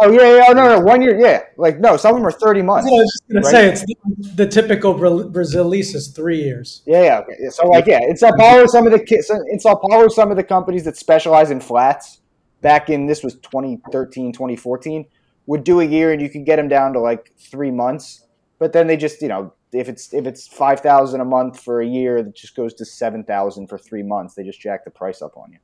Oh 0.05 0.11
yeah, 0.11 0.37
yeah, 0.37 0.45
oh, 0.49 0.53
no, 0.53 0.69
no, 0.69 0.81
one 0.81 1.01
year, 1.01 1.17
yeah. 1.19 1.43
Like 1.57 1.79
no, 1.79 1.97
some 1.97 2.11
of 2.15 2.17
them 2.21 2.27
are 2.27 2.33
thirty 2.33 2.61
months. 2.61 2.89
I 2.89 2.91
was 2.91 3.13
just 3.13 3.29
going 3.29 3.43
Right. 3.45 3.71
to 3.71 3.77
say 3.77 3.87
it's 3.87 4.29
the, 4.37 4.45
the 4.45 4.47
typical 4.49 4.95
Bra- 4.95 5.29
Brazil 5.29 5.65
lease 5.65 5.95
is 5.95 6.09
three 6.09 6.43
years. 6.43 6.83
Yeah, 6.87 7.03
yeah. 7.03 7.19
Okay. 7.21 7.35
So 7.51 7.69
like, 7.69 7.87
yeah, 7.87 8.01
in 8.03 8.17
Sao 8.17 8.33
Paulo, 8.37 8.67
some 8.67 8.87
of 8.87 8.93
the 8.93 9.45
in 9.51 9.61
Sao 9.61 9.75
Paulo, 9.77 10.09
some 10.09 10.31
of 10.33 10.37
the 10.37 10.43
companies 10.43 10.85
that 10.85 10.97
specialize 10.97 11.51
in 11.53 11.61
flats 11.61 12.21
back 12.63 12.91
in 12.91 13.07
this 13.07 13.23
was 13.23 13.35
2013, 13.37 14.33
2014 14.33 15.05
would 15.47 15.63
do 15.65 15.81
a 15.81 15.85
year, 15.85 16.13
and 16.13 16.21
you 16.21 16.29
could 16.29 16.45
get 16.45 16.57
them 16.57 16.69
down 16.69 16.93
to 16.95 17.01
like 17.01 17.31
three 17.39 17.71
months. 17.71 18.25
But 18.59 18.73
then 18.73 18.87
they 18.89 18.97
just, 18.97 19.23
you 19.23 19.29
know, 19.29 19.53
if 19.73 19.89
it's 19.89 20.13
if 20.13 20.27
it's 20.27 20.49
five 20.49 20.81
thousand 20.81 21.21
a 21.21 21.25
month 21.25 21.61
for 21.61 21.81
a 21.81 21.87
year, 21.87 22.19
it 22.19 22.35
just 22.35 22.57
goes 22.57 22.75
to 22.75 22.85
seven 22.85 23.23
thousand 23.25 23.69
for 23.69 23.79
three 23.79 24.03
months. 24.03 24.35
They 24.35 24.43
just 24.43 24.61
jack 24.61 24.85
the 24.85 24.91
price 24.91 25.23
up 25.23 25.37
on 25.37 25.53
you. 25.53 25.59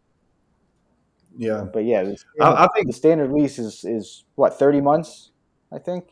Yeah. 1.39 1.65
But 1.73 1.85
yeah, 1.85 2.02
standard, 2.02 2.20
I, 2.40 2.65
I 2.65 2.69
think 2.74 2.89
the 2.89 2.93
standard 2.93 3.32
lease 3.32 3.59
is 3.59 3.85
is 3.85 4.24
what 4.35 4.59
thirty 4.59 4.81
months, 4.81 5.31
I 5.73 5.78
think. 5.78 6.05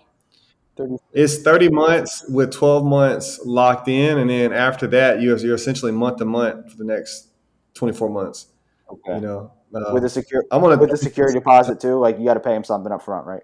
Thirty. 0.77 0.97
it's 1.15 1.39
30 1.39 1.71
months 1.71 2.23
with 2.29 2.53
12 2.53 2.85
months 2.85 3.41
locked 3.47 3.89
in. 3.89 4.19
And 4.19 4.29
then 4.29 4.53
after 4.53 4.87
that, 4.89 5.23
you're, 5.23 5.39
you're 5.39 5.55
essentially 5.55 5.91
month 5.91 6.19
to 6.19 6.27
month 6.27 6.71
for 6.71 6.77
the 6.77 6.85
next 6.85 7.29
24 7.73 8.11
months. 8.11 8.49
Okay. 8.91 9.15
You 9.15 9.21
know, 9.23 9.53
uh, 9.75 9.91
with 9.93 10.05
a 10.05 10.09
secure 10.09 10.45
I'm 10.51 10.61
gonna 10.61 10.77
with 10.77 10.93
a 10.93 10.97
security 10.97 11.39
deposit 11.39 11.81
too, 11.81 11.99
like 11.99 12.19
you 12.19 12.25
got 12.25 12.35
to 12.35 12.41
pay 12.41 12.53
them 12.53 12.63
something 12.63 12.93
up 12.93 13.03
front, 13.03 13.27
right? 13.27 13.43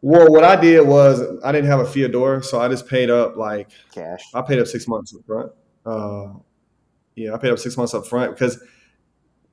Well, 0.00 0.30
what 0.30 0.44
I 0.44 0.56
did 0.56 0.86
was 0.86 1.22
I 1.44 1.52
didn't 1.52 1.70
have 1.70 1.80
a 1.80 1.84
Fiador, 1.84 2.44
so 2.44 2.60
I 2.60 2.68
just 2.68 2.86
paid 2.88 3.10
up 3.10 3.36
like 3.36 3.70
Cash. 3.94 4.22
I 4.34 4.42
paid 4.42 4.58
up 4.58 4.66
six 4.66 4.88
months 4.88 5.14
up 5.14 5.24
front. 5.24 5.52
Uh, 5.86 6.32
yeah, 7.14 7.32
I 7.32 7.38
paid 7.38 7.52
up 7.52 7.58
six 7.58 7.76
months 7.76 7.94
up 7.94 8.06
front 8.06 8.34
because 8.34 8.62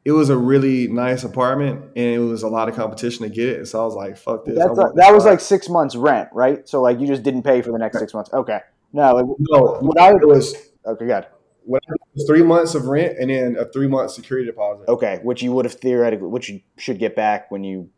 it 0.04 0.12
was 0.12 0.30
a 0.30 0.38
really 0.38 0.88
nice 0.88 1.24
apartment 1.24 1.84
and 1.96 2.06
it 2.06 2.20
was 2.20 2.44
a 2.44 2.48
lot 2.48 2.68
of 2.70 2.76
competition 2.76 3.24
to 3.24 3.30
get 3.30 3.50
it. 3.50 3.68
So 3.68 3.82
I 3.82 3.86
was 3.86 3.96
like, 3.96 4.18
"Fuck 4.18 4.46
this!" 4.46 4.58
I 4.60 4.68
that 4.68 4.94
this 4.96 5.12
was 5.12 5.24
spot. 5.24 5.32
like 5.32 5.40
six 5.40 5.70
months 5.70 5.96
rent, 5.96 6.30
right? 6.34 6.68
So 6.68 6.82
like 6.82 7.00
you 7.00 7.08
just 7.08 7.24
didn't 7.24 7.44
pay 7.44 7.62
for 7.62 7.72
the 7.72 7.78
next 7.78 8.00
six 8.00 8.14
months. 8.14 8.32
Okay. 8.34 8.60
No, 8.94 9.14
like, 9.14 9.26
no. 9.40 9.78
what 9.82 10.00
I 10.02 10.10
It 10.12 10.28
was 10.28 10.54
okay, 10.86 11.06
good. 11.06 11.26
what 11.64 11.82
it 11.88 12.02
was 12.14 12.26
three 12.28 12.44
months 12.44 12.76
of 12.76 12.88
rent 12.88 13.18
and 13.20 13.30
then 13.30 13.56
a 13.58 13.66
three 13.66 13.88
month 13.88 14.12
security 14.12 14.46
deposit. 14.48 14.88
Okay, 14.90 15.20
which 15.24 15.42
you 15.44 15.52
would 15.54 15.66
have 15.66 15.76
theoretically, 15.76 16.28
which 16.28 16.50
you 16.50 16.62
should 16.78 17.00
get 17.00 17.16
back 17.16 17.52
when 17.52 17.64
you. 17.64 17.90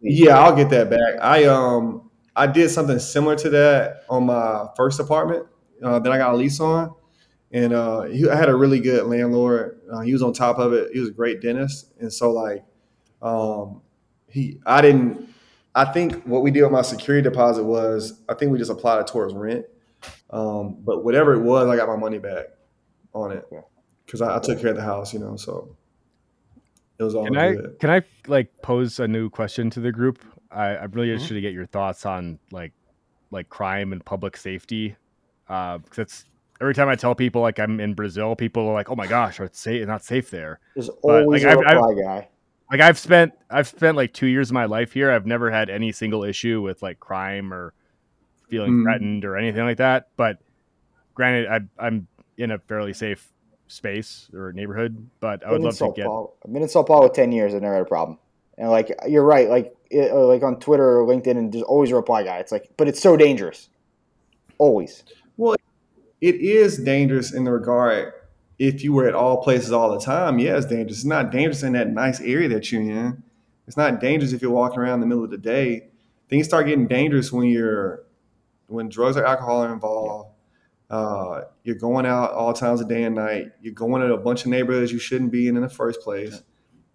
Yeah, 0.00 0.38
I'll 0.38 0.54
get 0.54 0.70
that 0.70 0.90
back. 0.90 1.20
I 1.22 1.44
um 1.46 2.10
I 2.36 2.46
did 2.46 2.68
something 2.70 2.98
similar 2.98 3.36
to 3.36 3.50
that 3.50 4.04
on 4.10 4.26
my 4.26 4.66
first 4.76 5.00
apartment 5.00 5.46
uh, 5.82 5.98
that 6.00 6.12
I 6.12 6.18
got 6.18 6.34
a 6.34 6.36
lease 6.36 6.60
on, 6.60 6.94
and 7.54 7.72
uh, 7.72 8.02
he, 8.02 8.28
I 8.28 8.36
had 8.36 8.48
a 8.50 8.54
really 8.54 8.80
good 8.80 9.06
landlord. 9.06 9.80
Uh, 9.90 10.00
he 10.00 10.12
was 10.12 10.22
on 10.22 10.32
top 10.34 10.58
of 10.58 10.72
it. 10.74 10.90
He 10.92 10.98
was 11.00 11.08
a 11.08 11.12
great 11.12 11.40
dentist, 11.40 11.92
and 12.00 12.12
so 12.12 12.32
like 12.32 12.64
um, 13.22 13.80
he 14.28 14.58
I 14.66 14.82
didn't. 14.82 15.28
I 15.74 15.86
think 15.86 16.24
what 16.24 16.42
we 16.42 16.50
did 16.50 16.62
with 16.62 16.72
my 16.72 16.82
security 16.82 17.22
deposit 17.28 17.64
was 17.64 18.20
I 18.28 18.34
think 18.34 18.52
we 18.52 18.58
just 18.58 18.70
applied 18.70 19.00
it 19.00 19.06
towards 19.06 19.32
rent, 19.34 19.64
um, 20.30 20.76
but 20.80 21.04
whatever 21.04 21.32
it 21.34 21.40
was, 21.40 21.68
I 21.68 21.76
got 21.76 21.88
my 21.88 21.96
money 21.96 22.18
back 22.18 22.46
on 23.14 23.32
it 23.32 23.44
because 24.04 24.20
I, 24.20 24.36
I 24.36 24.40
took 24.40 24.60
care 24.60 24.70
of 24.70 24.76
the 24.76 24.82
house, 24.82 25.14
you 25.14 25.20
know. 25.20 25.36
So 25.36 25.76
it 26.98 27.04
was 27.04 27.14
all 27.14 27.26
Can 27.26 27.36
I 27.38 27.52
good. 27.52 27.76
can 27.80 27.90
I 27.90 28.02
like 28.26 28.50
pose 28.62 28.98
a 29.00 29.06
new 29.08 29.30
question 29.30 29.70
to 29.70 29.80
the 29.80 29.92
group? 29.92 30.18
I, 30.50 30.76
I'm 30.76 30.90
really 30.90 31.08
Mm-hmm. 31.08 31.12
interested 31.12 31.34
to 31.34 31.40
get 31.40 31.52
your 31.52 31.66
thoughts 31.66 32.04
on 32.06 32.38
like 32.50 32.72
like 33.30 33.48
crime 33.48 33.92
and 33.92 34.04
public 34.04 34.36
safety. 34.36 34.96
Uh, 35.48 35.78
'cause 35.78 35.98
it's 35.98 36.24
every 36.60 36.74
time 36.74 36.88
I 36.88 36.94
tell 36.96 37.14
people 37.14 37.42
like 37.42 37.58
I'm 37.58 37.80
in 37.80 37.94
Brazil, 37.94 38.34
people 38.36 38.66
are 38.68 38.72
like, 38.74 38.90
"Oh 38.90 38.96
my 38.96 39.06
gosh, 39.06 39.40
it's 39.40 39.58
safe, 39.60 39.86
not 39.86 40.02
safe 40.04 40.30
there." 40.30 40.60
There's 40.74 40.88
But, 41.02 41.22
always 41.24 41.44
like, 41.44 41.54
a 41.56 41.58
I've- 41.58 41.66
I've- 41.66 41.76
reply 41.76 41.94
guy. 42.02 42.28
Like 42.70 42.80
I've 42.80 42.98
spent 42.98 43.32
I've 43.50 43.68
spent 43.68 43.96
like 43.96 44.12
two 44.14 44.26
years 44.26 44.50
of 44.50 44.54
my 44.54 44.64
life 44.64 44.92
here. 44.92 45.10
I've 45.10 45.26
never 45.26 45.50
had 45.50 45.68
any 45.70 45.92
single 45.92 46.24
issue 46.24 46.62
with 46.62 46.82
like 46.82 46.98
crime 46.98 47.52
or 47.52 47.74
feeling 48.48 48.72
Mm. 48.72 48.82
threatened 48.84 49.24
or 49.24 49.36
anything 49.36 49.64
like 49.64 49.76
that. 49.76 50.08
But 50.16 50.38
granted, 51.14 51.46
I, 51.48 51.60
I'm 51.86 52.06
in 52.38 52.50
a 52.50 52.58
fairly 52.58 52.92
safe 52.94 53.30
space 53.68 54.28
or 54.34 54.52
neighborhood. 54.52 55.08
But 55.20 55.44
I 55.46 55.52
would 55.52 55.60
love 55.60 55.76
to 55.78 55.92
get 55.94 56.06
Paulo. 56.06 56.32
I've 56.44 56.52
been 56.52 56.62
in 56.62 56.68
Sao 56.68 56.82
Paulo 56.82 57.08
ten 57.08 57.32
years. 57.32 57.54
I've 57.54 57.62
never 57.62 57.74
had 57.74 57.82
a 57.82 57.86
problem. 57.88 58.18
And 58.56 58.70
like 58.70 58.90
you're 59.06 59.24
right, 59.24 59.48
like 59.48 59.76
it, 59.90 60.10
uh, 60.10 60.26
like 60.26 60.42
on 60.42 60.58
Twitter 60.58 61.00
or 61.00 61.06
LinkedIn, 61.06 61.36
and 61.36 61.52
there's 61.52 61.62
always 61.64 61.90
a 61.90 61.96
reply 61.96 62.24
guy. 62.24 62.38
It's 62.38 62.50
like, 62.50 62.70
but 62.76 62.88
it's 62.88 63.00
so 63.00 63.16
dangerous. 63.16 63.68
Always. 64.58 65.04
It 66.24 66.36
is 66.36 66.78
dangerous 66.78 67.34
in 67.34 67.44
the 67.44 67.52
regard 67.52 68.12
if 68.58 68.82
you 68.82 68.92
were 68.92 69.06
at 69.06 69.14
all 69.14 69.42
places 69.42 69.72
all 69.72 69.92
the 69.92 70.04
time 70.04 70.38
yeah 70.38 70.56
it's 70.56 70.66
dangerous. 70.66 70.98
It's 70.98 71.04
not 71.04 71.30
dangerous 71.30 71.62
in 71.62 71.72
that 71.74 71.90
nice 71.90 72.20
area 72.20 72.48
that 72.48 72.72
you're 72.72 72.82
in. 72.82 73.22
It's 73.66 73.76
not 73.76 74.00
dangerous 74.00 74.32
if 74.32 74.40
you're 74.40 74.50
walking 74.50 74.78
around 74.78 74.94
in 74.94 75.00
the 75.00 75.06
middle 75.06 75.24
of 75.24 75.30
the 75.30 75.38
day. 75.38 75.88
Things 76.28 76.46
start 76.46 76.66
getting 76.66 76.86
dangerous 76.86 77.30
when 77.32 77.48
you're 77.48 78.04
when 78.66 78.88
drugs 78.88 79.16
or 79.16 79.26
alcohol 79.26 79.64
are 79.64 79.72
involved. 79.72 80.30
Uh, 80.90 81.42
you're 81.64 81.76
going 81.76 82.06
out 82.06 82.32
all 82.32 82.52
times 82.52 82.80
of 82.80 82.88
day 82.88 83.04
and 83.04 83.14
night. 83.14 83.48
You're 83.60 83.74
going 83.74 84.00
to 84.00 84.14
a 84.14 84.18
bunch 84.18 84.42
of 84.42 84.48
neighborhoods 84.48 84.92
you 84.92 84.98
shouldn't 84.98 85.32
be 85.32 85.48
in 85.48 85.56
in 85.56 85.62
the 85.62 85.68
first 85.68 86.00
place 86.00 86.42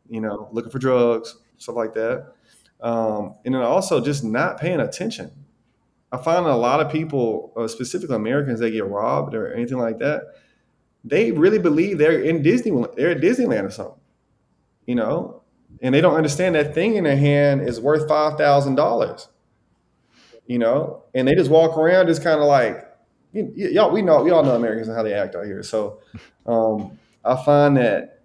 you 0.09 0.21
know 0.21 0.49
looking 0.51 0.71
for 0.71 0.79
drugs 0.79 1.37
stuff 1.57 1.75
like 1.75 1.93
that. 1.93 2.33
Um, 2.81 3.35
and 3.45 3.53
then 3.53 3.61
also 3.61 4.01
just 4.01 4.23
not 4.23 4.59
paying 4.59 4.79
attention 4.79 5.31
I 6.11 6.17
find 6.17 6.45
a 6.45 6.55
lot 6.55 6.79
of 6.81 6.91
people, 6.91 7.53
uh, 7.55 7.67
specifically 7.67 8.15
Americans, 8.15 8.59
that 8.59 8.71
get 8.71 8.85
robbed 8.85 9.35
or 9.35 9.53
anything 9.53 9.77
like 9.77 9.99
that. 9.99 10.23
They 11.03 11.31
really 11.31 11.59
believe 11.59 11.97
they're 11.97 12.19
in 12.21 12.41
Disney, 12.41 12.71
they're 12.97 13.11
at 13.11 13.21
Disneyland 13.21 13.63
or 13.65 13.69
something, 13.71 13.99
you 14.85 14.95
know, 14.95 15.41
and 15.81 15.93
they 15.95 16.01
don't 16.01 16.15
understand 16.15 16.55
that 16.55 16.73
thing 16.73 16.95
in 16.95 17.03
their 17.05 17.15
hand 17.17 17.61
is 17.61 17.79
worth 17.79 18.07
five 18.07 18.37
thousand 18.37 18.75
dollars, 18.75 19.27
you 20.47 20.57
know, 20.59 21.03
and 21.13 21.27
they 21.27 21.35
just 21.35 21.49
walk 21.51 21.77
around 21.77 22.07
just 22.07 22.23
kind 22.23 22.39
of 22.39 22.47
like, 22.47 22.75
y- 23.33 23.47
y- 23.55 23.69
y'all, 23.71 23.91
we 23.91 24.01
know, 24.01 24.21
we 24.23 24.31
all 24.31 24.43
know 24.43 24.55
Americans 24.55 24.87
and 24.87 24.97
how 24.97 25.03
they 25.03 25.13
act 25.13 25.35
out 25.35 25.45
here. 25.45 25.63
So, 25.63 25.99
um, 26.45 26.97
I 27.23 27.35
find 27.43 27.77
that, 27.77 28.21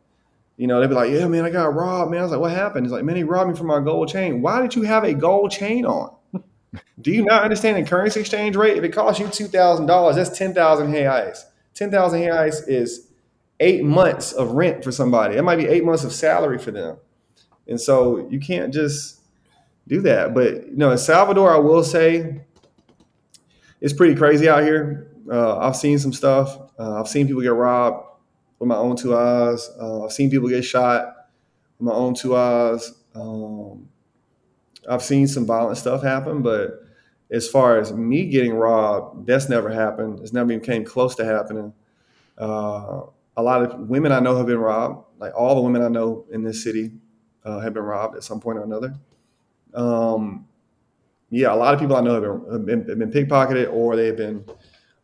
you 0.56 0.66
know, 0.66 0.80
they'd 0.80 0.88
be 0.88 0.94
like, 0.94 1.10
"Yeah, 1.10 1.26
man, 1.26 1.44
I 1.44 1.50
got 1.50 1.74
robbed, 1.74 2.10
man." 2.12 2.20
I 2.20 2.22
was 2.22 2.32
like, 2.32 2.40
"What 2.40 2.52
happened?" 2.52 2.86
He's 2.86 2.92
like, 2.92 3.04
"Man, 3.04 3.16
he 3.16 3.24
robbed 3.24 3.50
me 3.50 3.56
for 3.56 3.64
my 3.64 3.80
gold 3.80 4.08
chain." 4.08 4.40
Why 4.40 4.62
did 4.62 4.74
you 4.74 4.82
have 4.82 5.04
a 5.04 5.12
gold 5.12 5.50
chain 5.50 5.84
on? 5.84 6.14
Do 7.00 7.10
you 7.10 7.24
not 7.24 7.42
understand 7.42 7.76
the 7.76 7.88
currency 7.88 8.20
exchange 8.20 8.56
rate? 8.56 8.76
If 8.76 8.84
it 8.84 8.90
costs 8.90 9.20
you 9.20 9.28
two 9.28 9.46
thousand 9.46 9.86
dollars, 9.86 10.16
that's 10.16 10.36
ten 10.36 10.54
thousand 10.54 10.92
reais. 10.92 11.44
Ten 11.74 11.90
thousand 11.90 12.20
reais 12.20 12.66
is 12.68 13.08
eight 13.60 13.84
months 13.84 14.32
of 14.32 14.52
rent 14.52 14.82
for 14.82 14.92
somebody. 14.92 15.36
That 15.36 15.42
might 15.42 15.56
be 15.56 15.66
eight 15.66 15.84
months 15.84 16.04
of 16.04 16.12
salary 16.12 16.58
for 16.58 16.70
them. 16.70 16.96
And 17.66 17.80
so 17.80 18.28
you 18.28 18.40
can't 18.40 18.72
just 18.72 19.20
do 19.86 20.00
that. 20.02 20.34
But 20.34 20.68
you 20.68 20.76
know, 20.76 20.90
in 20.90 20.98
Salvador, 20.98 21.52
I 21.52 21.58
will 21.58 21.84
say 21.84 22.42
it's 23.80 23.92
pretty 23.92 24.14
crazy 24.14 24.48
out 24.48 24.62
here. 24.62 25.10
Uh, 25.30 25.58
I've 25.58 25.76
seen 25.76 25.98
some 25.98 26.12
stuff. 26.12 26.58
Uh, 26.78 27.00
I've 27.00 27.08
seen 27.08 27.26
people 27.26 27.42
get 27.42 27.52
robbed 27.52 28.06
with 28.58 28.68
my 28.68 28.76
own 28.76 28.96
two 28.96 29.16
eyes. 29.16 29.70
Uh, 29.80 30.04
I've 30.04 30.12
seen 30.12 30.30
people 30.30 30.48
get 30.48 30.62
shot 30.62 31.14
with 31.78 31.86
my 31.88 31.92
own 31.92 32.14
two 32.14 32.36
eyes. 32.36 32.92
Um, 33.14 33.88
I've 34.88 35.02
seen 35.02 35.26
some 35.26 35.46
violent 35.46 35.78
stuff 35.78 36.02
happen, 36.02 36.42
but 36.42 36.80
as 37.30 37.48
far 37.48 37.78
as 37.78 37.92
me 37.92 38.26
getting 38.26 38.54
robbed, 38.54 39.26
that's 39.26 39.48
never 39.48 39.70
happened. 39.70 40.20
It's 40.20 40.32
never 40.32 40.52
even 40.52 40.64
came 40.64 40.84
close 40.84 41.14
to 41.16 41.24
happening. 41.24 41.72
Uh, 42.38 43.02
a 43.36 43.42
lot 43.42 43.62
of 43.62 43.88
women 43.88 44.12
I 44.12 44.20
know 44.20 44.36
have 44.36 44.46
been 44.46 44.58
robbed. 44.58 45.06
Like 45.18 45.32
all 45.36 45.54
the 45.54 45.60
women 45.62 45.82
I 45.82 45.88
know 45.88 46.26
in 46.32 46.42
this 46.42 46.62
city 46.62 46.92
uh, 47.44 47.60
have 47.60 47.74
been 47.74 47.82
robbed 47.82 48.16
at 48.16 48.24
some 48.24 48.40
point 48.40 48.58
or 48.58 48.64
another. 48.64 48.94
Um, 49.74 50.46
yeah, 51.30 51.52
a 51.52 51.56
lot 51.56 51.74
of 51.74 51.80
people 51.80 51.96
I 51.96 52.00
know 52.00 52.14
have 52.14 52.22
been, 52.22 52.52
have 52.52 52.66
been, 52.66 52.88
have 52.88 52.98
been 52.98 53.10
pickpocketed 53.10 53.72
or 53.72 53.96
they've 53.96 54.16
been 54.16 54.44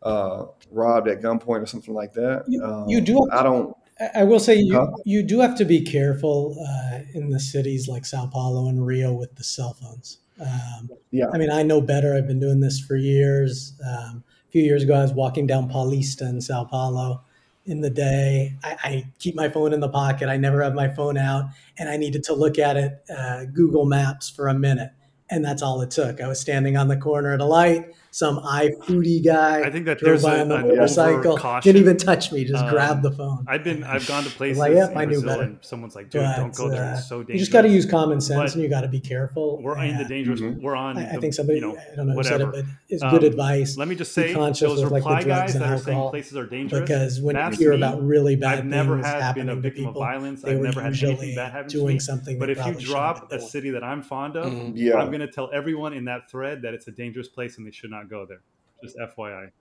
uh, 0.03 0.45
robbed 0.71 1.07
at 1.07 1.21
gunpoint 1.21 1.61
or 1.61 1.65
something 1.65 1.93
like 1.93 2.13
that. 2.13 2.45
You, 2.47 2.63
Um, 2.63 2.87
you 2.87 3.01
do 3.01 3.27
I 3.31 3.43
don't. 3.43 3.75
I 4.15 4.23
will 4.23 4.39
say 4.39 4.55
you, 4.55 4.73
huh? 4.73 4.87
you 5.05 5.23
do 5.23 5.39
have 5.39 5.55
to 5.57 5.65
be 5.65 5.81
careful 5.81 6.55
uh, 6.59 6.99
in 7.13 7.29
the 7.29 7.39
cities 7.39 7.87
like 7.87 8.05
Sao 8.05 8.27
Paulo 8.27 8.67
and 8.67 8.85
Rio 8.85 9.13
with 9.13 9.35
the 9.35 9.43
cell 9.43 9.73
phones. 9.73 10.19
Um, 10.39 10.89
yeah. 11.11 11.25
I 11.33 11.37
mean, 11.37 11.51
I 11.51 11.63
know 11.63 11.81
better. 11.81 12.15
I've 12.15 12.27
been 12.27 12.39
doing 12.39 12.59
this 12.59 12.79
for 12.79 12.95
years. 12.95 13.73
Um, 13.85 14.23
a 14.47 14.51
few 14.51 14.63
years 14.63 14.83
ago, 14.83 14.95
I 14.95 15.01
was 15.01 15.13
walking 15.13 15.45
down 15.45 15.69
Paulista 15.69 16.27
in 16.27 16.41
Sao 16.41 16.63
Paulo 16.63 17.21
in 17.65 17.81
the 17.81 17.89
day. 17.89 18.55
I, 18.63 18.77
I, 18.83 19.07
keep 19.19 19.35
my 19.35 19.49
phone 19.49 19.71
in 19.71 19.79
the 19.79 19.89
pocket. 19.89 20.29
I 20.29 20.37
never 20.37 20.63
have 20.63 20.73
my 20.73 20.87
phone 20.89 21.17
out, 21.17 21.45
and 21.77 21.89
I 21.89 21.97
needed 21.97 22.23
to 22.25 22.33
look 22.33 22.57
at 22.57 22.75
it, 22.75 23.03
uh, 23.15 23.45
Google 23.45 23.85
Maps, 23.85 24.29
for 24.29 24.47
a 24.47 24.53
minute, 24.53 24.91
and 25.29 25.45
that's 25.45 25.61
all 25.61 25.81
it 25.81 25.91
took. 25.91 26.21
I 26.21 26.27
was 26.27 26.39
standing 26.39 26.75
on 26.75 26.87
the 26.87 26.97
corner 26.97 27.33
at 27.33 27.39
a 27.39 27.45
light 27.45 27.93
some 28.11 28.39
iFoodie 28.39 29.23
guy. 29.25 29.61
I 29.61 29.71
think 29.71 29.85
that 29.85 29.99
there's 30.01 30.25
a, 30.25 30.41
on 30.41 30.49
the 30.49 30.59
motorcycle. 30.59 31.37
Didn't 31.61 31.81
even 31.81 31.97
touch 31.97 32.31
me. 32.31 32.43
Just 32.43 32.63
um, 32.63 32.69
grabbed 32.69 33.03
the 33.03 33.11
phone. 33.11 33.45
I've 33.47 33.63
been 33.63 33.83
I've 33.83 34.05
gone 34.05 34.23
to 34.25 34.29
places 34.37 34.59
like, 34.59 34.73
yep, 34.73 34.95
I 34.95 35.05
knew 35.05 35.23
better. 35.23 35.43
and 35.43 35.57
someone's 35.61 35.95
like, 35.95 36.09
dude, 36.09 36.21
but, 36.21 36.35
don't 36.35 36.55
go 36.55 36.69
there. 36.69 36.93
It's 36.93 37.07
so 37.07 37.19
dangerous. 37.19 37.33
You 37.35 37.39
just 37.39 37.51
got 37.53 37.61
to 37.61 37.69
use 37.69 37.85
common 37.85 38.19
sense 38.19 38.51
but 38.51 38.53
and 38.53 38.63
you 38.63 38.69
got 38.69 38.81
to 38.81 38.89
be 38.89 38.99
careful. 38.99 39.61
We're 39.61 39.81
in 39.83 39.97
the 39.97 40.03
dangerous. 40.03 40.41
Mm-hmm. 40.41 40.61
We're 40.61 40.75
on. 40.75 40.97
I, 40.97 41.11
I 41.11 41.15
think 41.17 41.33
somebody. 41.33 41.59
You 41.59 41.67
know, 41.67 41.77
I 41.77 41.95
don't 41.95 42.07
know 42.07 42.15
who 42.15 42.23
said 42.23 42.41
it, 42.41 42.51
but 42.51 42.65
it's 42.89 43.01
um, 43.01 43.11
good 43.11 43.23
advice. 43.23 43.77
Let 43.77 43.87
me 43.87 43.95
just 43.95 44.13
say, 44.13 44.33
those 44.33 44.83
reply 44.83 44.99
like 44.99 45.27
guys 45.27 45.53
that 45.53 45.63
are 45.63 45.77
saying 45.77 46.09
places 46.09 46.35
are 46.37 46.45
dangerous. 46.45 46.81
Because 46.81 47.21
when 47.21 47.35
you 47.35 47.57
hear 47.57 47.71
about 47.71 48.01
really 48.01 48.35
bad 48.35 48.59
I've 48.59 48.65
never 48.65 48.97
had 48.97 49.33
been 49.33 49.49
a 49.49 49.55
victim 49.55 49.87
of 49.87 49.95
violence. 49.95 50.43
I've 50.43 50.59
never 50.59 50.81
had 50.81 51.01
anything 51.01 51.35
bad 51.35 51.53
happen 51.53 51.69
to 51.69 51.85
me. 51.85 51.99
something. 51.99 52.37
But 52.37 52.49
if 52.49 52.65
you 52.65 52.73
drop 52.73 53.31
a 53.31 53.39
city 53.39 53.69
that 53.71 53.83
I'm 53.83 54.01
fond 54.01 54.35
of, 54.35 54.51
I'm 54.51 54.75
going 54.75 55.19
to 55.19 55.31
tell 55.31 55.49
everyone 55.53 55.93
in 55.93 56.05
that 56.05 56.29
thread 56.29 56.61
that 56.63 56.73
it's 56.73 56.87
a 56.87 56.91
dangerous 56.91 57.29
place 57.29 57.57
and 57.57 57.65
they 57.65 57.71
should 57.71 57.91
not 57.91 58.00
go 58.09 58.25
there. 58.25 58.41
Just 58.83 58.97
FYI. 58.97 59.51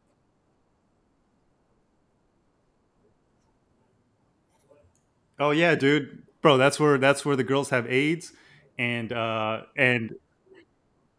Oh 5.38 5.50
yeah, 5.52 5.74
dude, 5.74 6.22
bro. 6.42 6.58
That's 6.58 6.78
where 6.78 6.98
that's 6.98 7.24
where 7.24 7.36
the 7.36 7.44
girls 7.44 7.70
have 7.70 7.90
AIDS, 7.90 8.32
and 8.78 9.12
uh, 9.12 9.62
and 9.76 10.14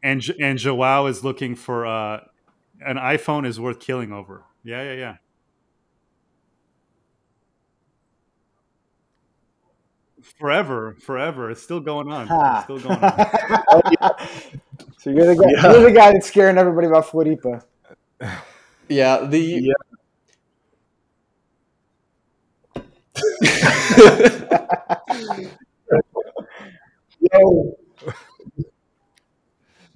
and 0.03 0.23
and 0.39 0.59
Joao 0.59 1.07
is 1.07 1.23
looking 1.23 1.55
for 1.55 1.85
uh, 1.87 2.21
an 2.85 2.97
iPhone 2.97 3.47
is 3.47 3.59
worth 3.59 3.79
killing 3.79 4.11
over. 4.11 4.43
Yeah, 4.63 4.83
yeah, 4.83 4.93
yeah. 4.93 5.15
Forever, 10.37 10.95
forever. 10.99 11.49
It's 11.49 11.63
still 11.63 11.79
going 11.79 12.11
on. 12.11 12.27
It's 12.29 12.63
still 12.65 12.79
going 12.79 13.03
on. 13.03 14.11
yeah. 15.05 15.05
So 15.05 15.09
you're 15.09 15.35
the 15.35 15.35
guy. 15.35 15.51
Yeah. 15.63 15.71
You're 15.71 15.89
the 15.89 15.91
guy 15.91 16.13
that's 16.13 16.27
scaring 16.27 16.57
everybody 16.57 16.87
about 16.87 17.05
Floripa. 17.07 17.63
Yeah, 18.89 19.25
the 19.25 19.39
yeah. 19.39 19.73
Yo, 27.19 27.77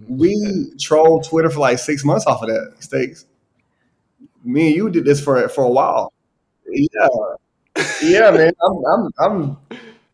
we 0.07 0.72
trolled 0.80 1.23
Twitter 1.27 1.49
for 1.49 1.60
like 1.60 1.80
six 1.80 2.03
months 2.03 2.26
off 2.26 2.41
of 2.41 2.49
that 2.49 2.76
stakes. 2.80 3.26
Me 4.44 4.68
and 4.68 4.76
you 4.76 4.90
did 4.90 5.06
this 5.06 5.22
for 5.22 5.48
for 5.49 5.64
a 5.64 5.69
while. 5.69 6.14
Yeah, 6.68 7.07
yeah, 8.03 8.32
man. 8.32 8.53
I'm 8.64 8.84
I'm 8.86 9.14
I'm 9.19 9.57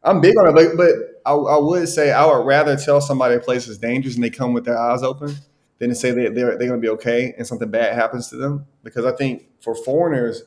I'm 0.03 0.21
big 0.21 0.37
on 0.37 0.49
it, 0.49 0.55
but 0.55 0.77
but 0.77 1.10
I, 1.25 1.33
I 1.33 1.57
would 1.59 1.87
say 1.87 2.11
I 2.11 2.25
would 2.25 2.45
rather 2.45 2.75
tell 2.75 3.01
somebody 3.01 3.35
a 3.35 3.39
place 3.39 3.67
is 3.67 3.77
dangerous 3.77 4.15
and 4.15 4.23
they 4.23 4.29
come 4.29 4.53
with 4.53 4.65
their 4.65 4.77
eyes 4.77 5.03
open 5.03 5.35
than 5.79 5.89
to 5.89 5.95
say 5.95 6.11
that 6.11 6.35
they're 6.35 6.57
they're 6.57 6.67
going 6.67 6.81
to 6.81 6.85
be 6.85 6.89
okay 6.89 7.33
and 7.37 7.45
something 7.45 7.69
bad 7.69 7.93
happens 7.95 8.29
to 8.29 8.37
them. 8.37 8.65
Because 8.83 9.05
I 9.05 9.11
think 9.11 9.45
for 9.61 9.75
foreigners, 9.75 10.43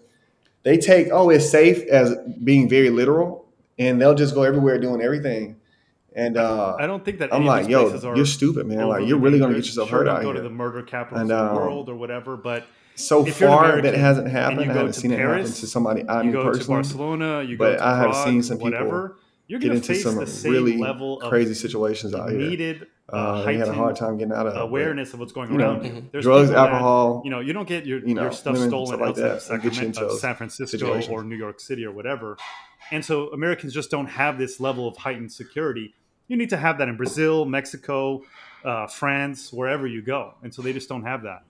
they 0.62 0.78
take 0.78 1.08
oh 1.12 1.30
it's 1.30 1.50
safe 1.50 1.84
as 1.86 2.16
being 2.42 2.68
very 2.68 2.90
literal, 2.90 3.46
and 3.78 4.00
they'll 4.00 4.14
just 4.14 4.34
go 4.34 4.42
everywhere 4.42 4.78
doing 4.78 5.02
everything. 5.02 5.56
And 6.16 6.36
uh, 6.36 6.76
I 6.78 6.86
don't 6.86 7.04
think 7.04 7.18
that 7.18 7.34
I'm 7.34 7.44
like, 7.44 7.68
yo, 7.68 7.92
you're 8.14 8.24
stupid, 8.24 8.66
man. 8.66 8.86
Like 8.88 9.06
you're 9.06 9.18
really 9.18 9.38
going 9.38 9.50
to 9.50 9.58
get 9.58 9.66
yourself 9.66 9.88
sure, 9.88 10.00
hurt 10.00 10.08
out 10.08 10.22
go 10.22 10.28
here. 10.28 10.36
to 10.36 10.42
the 10.42 10.54
murder 10.54 10.82
capital 10.82 11.22
of 11.22 11.28
the 11.28 11.36
um, 11.36 11.56
world 11.56 11.88
or 11.88 11.96
whatever, 11.96 12.36
but 12.36 12.66
so 12.94 13.24
far 13.24 13.82
that 13.82 13.94
hasn't 13.94 14.28
happened. 14.28 14.70
I 14.70 14.74
haven't 14.74 14.92
seen 14.92 15.10
Paris, 15.10 15.48
it 15.48 15.48
happen 15.48 15.60
to 15.60 15.66
somebody 15.66 16.08
I 16.08 16.18
mean 16.18 16.26
you 16.26 16.32
go 16.32 16.44
personally. 16.44 16.82
To 16.82 16.88
Barcelona, 16.88 17.42
you 17.42 17.56
go 17.56 17.64
but 17.64 17.76
to 17.78 17.84
I 17.84 17.98
have 17.98 18.14
seen 18.14 18.42
some 18.44 18.58
people 18.58 18.70
whatever, 18.70 19.16
you're 19.46 19.60
going 19.60 19.80
get 19.80 19.88
into 19.88 20.00
some 20.00 20.50
really 20.50 20.78
level 20.78 21.18
crazy 21.18 21.54
situations 21.54 22.14
out 22.14 22.30
here. 22.30 22.38
Needed 22.38 22.86
uh, 23.12 23.16
uh, 23.16 23.44
they 23.44 23.58
had 23.58 23.68
a 23.68 23.72
hard 23.72 23.96
time 23.96 24.16
getting 24.16 24.32
out 24.32 24.46
of 24.46 24.56
awareness 24.56 25.12
of 25.12 25.20
what's 25.20 25.32
going 25.32 25.50
around. 25.50 25.82
Know, 25.82 25.88
mm-hmm. 25.90 26.20
drugs, 26.20 26.50
alcohol. 26.50 27.18
That, 27.18 27.24
you 27.26 27.30
know, 27.30 27.40
you 27.40 27.52
don't 27.52 27.68
get 27.68 27.84
your, 27.84 27.98
you 27.98 28.14
know, 28.14 28.22
your 28.22 28.32
stuff 28.32 28.54
women, 28.54 28.70
stolen 28.70 28.98
like 28.98 29.10
outside 29.10 29.30
of, 29.30 29.42
Sacramento, 29.42 30.08
of 30.08 30.18
San 30.18 30.34
Francisco 30.36 31.02
or 31.10 31.22
New 31.22 31.36
York 31.36 31.60
City 31.60 31.84
or 31.84 31.92
whatever. 31.92 32.38
And 32.90 33.04
so 33.04 33.28
Americans 33.28 33.74
just 33.74 33.90
don't 33.90 34.06
have 34.06 34.38
this 34.38 34.58
level 34.58 34.88
of 34.88 34.96
heightened 34.96 35.32
security. 35.32 35.94
You 36.28 36.38
need 36.38 36.48
to 36.50 36.56
have 36.56 36.78
that 36.78 36.88
in 36.88 36.96
Brazil, 36.96 37.44
Mexico, 37.44 38.22
uh, 38.64 38.86
France, 38.86 39.52
wherever 39.52 39.86
you 39.86 40.00
go. 40.00 40.34
And 40.42 40.54
so 40.54 40.62
they 40.62 40.72
just 40.72 40.88
don't 40.88 41.04
have 41.04 41.24
that. 41.24 41.44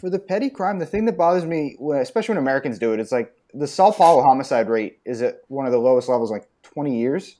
For 0.00 0.08
the 0.08 0.18
petty 0.18 0.48
crime, 0.48 0.78
the 0.78 0.86
thing 0.86 1.04
that 1.04 1.18
bothers 1.18 1.44
me, 1.44 1.76
especially 1.94 2.34
when 2.34 2.42
Americans 2.42 2.78
do 2.78 2.94
it, 2.94 3.00
it's 3.00 3.12
like 3.12 3.34
the 3.52 3.66
Sao 3.66 3.90
Paulo 3.90 4.22
homicide 4.22 4.68
rate 4.68 4.98
is 5.04 5.20
at 5.20 5.42
one 5.48 5.66
of 5.66 5.72
the 5.72 5.78
lowest 5.78 6.08
levels 6.08 6.30
like 6.30 6.48
20 6.62 6.98
years. 6.98 7.36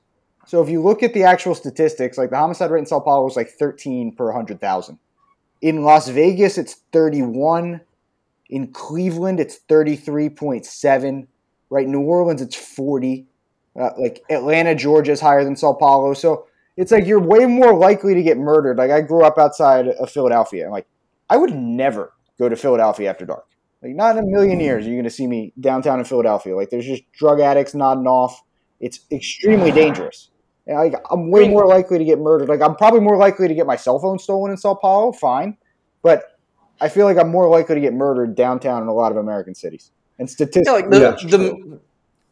So 0.47 0.63
if 0.63 0.69
you 0.69 0.83
look 0.83 1.03
at 1.03 1.15
the 1.15 1.25
actual 1.25 1.55
statistics, 1.55 2.19
like 2.19 2.31
the 2.31 2.37
homicide 2.37 2.71
rate 2.71 2.81
in 2.81 2.87
Sao 2.87 3.01
Paulo 3.01 3.27
is 3.29 3.37
like 3.37 3.49
13 3.49 4.15
per 4.15 4.27
100,000. 4.27 4.99
In 5.63 5.83
Las 5.83 6.09
Vegas, 6.09 6.59
it's 6.59 6.75
31. 6.93 7.81
In 8.51 8.73
Cleveland, 8.73 9.41
it's 9.41 9.59
33.7. 9.69 11.27
Right, 11.71 11.87
New 11.87 12.01
Orleans, 12.01 12.43
it's 12.43 12.57
40. 12.57 13.27
Uh, 13.79 13.91
like 13.97 14.23
Atlanta, 14.29 14.75
Georgia 14.75 15.13
is 15.13 15.21
higher 15.21 15.45
than 15.45 15.57
Sao 15.57 15.73
Paulo. 15.73 16.13
So 16.15 16.47
it's 16.77 16.93
like 16.93 17.07
you're 17.07 17.21
way 17.21 17.47
more 17.47 17.75
likely 17.75 18.15
to 18.15 18.23
get 18.23 18.37
murdered. 18.37 18.77
Like 18.77 18.91
I 18.91 19.01
grew 19.01 19.25
up 19.25 19.39
outside 19.39 19.89
of 19.89 20.11
Philadelphia. 20.11 20.71
like 20.71 20.87
I 21.29 21.37
would 21.37 21.55
never 21.55 22.13
go 22.41 22.49
to 22.49 22.57
Philadelphia 22.57 23.09
after 23.09 23.27
dark. 23.27 23.47
Like 23.83 23.95
not 23.95 24.17
in 24.17 24.25
a 24.25 24.27
million 24.27 24.59
years 24.61 24.85
are 24.85 24.89
you 24.89 24.95
going 24.95 25.05
to 25.05 25.11
see 25.11 25.27
me 25.27 25.53
downtown 25.61 25.99
in 25.99 26.05
Philadelphia. 26.05 26.57
Like 26.57 26.71
there's 26.71 26.87
just 26.87 27.03
drug 27.13 27.41
addicts 27.41 27.75
nodding 27.75 28.07
off. 28.07 28.43
It's 28.81 29.01
extremely 29.13 29.71
dangerous. 29.71 30.31
And 30.67 30.77
like 30.77 30.95
I'm 31.11 31.31
way 31.31 31.49
more 31.49 31.67
likely 31.67 31.99
to 31.99 32.05
get 32.05 32.19
murdered. 32.19 32.49
Like 32.49 32.63
I'm 32.63 32.75
probably 32.75 33.01
more 33.01 33.17
likely 33.17 33.47
to 33.47 33.55
get 33.55 33.67
my 33.67 33.77
cell 33.77 33.99
phone 33.99 34.19
stolen 34.19 34.51
in 34.51 34.57
Sao 34.57 34.75
Paulo. 34.75 35.13
Fine, 35.13 35.57
but 36.03 36.39
I 36.81 36.89
feel 36.89 37.05
like 37.05 37.19
I'm 37.19 37.31
more 37.31 37.49
likely 37.49 37.75
to 37.75 37.81
get 37.81 37.93
murdered 37.93 38.35
downtown 38.35 38.83
in 38.83 38.89
a 38.89 38.95
lot 38.95 39.13
of 39.13 39.19
American 39.19 39.55
cities. 39.55 39.93
And 40.19 40.29
statistically, 40.29 40.99
yeah, 40.99 41.11
like 41.11 41.21
the, 41.21 41.39
the 41.39 41.81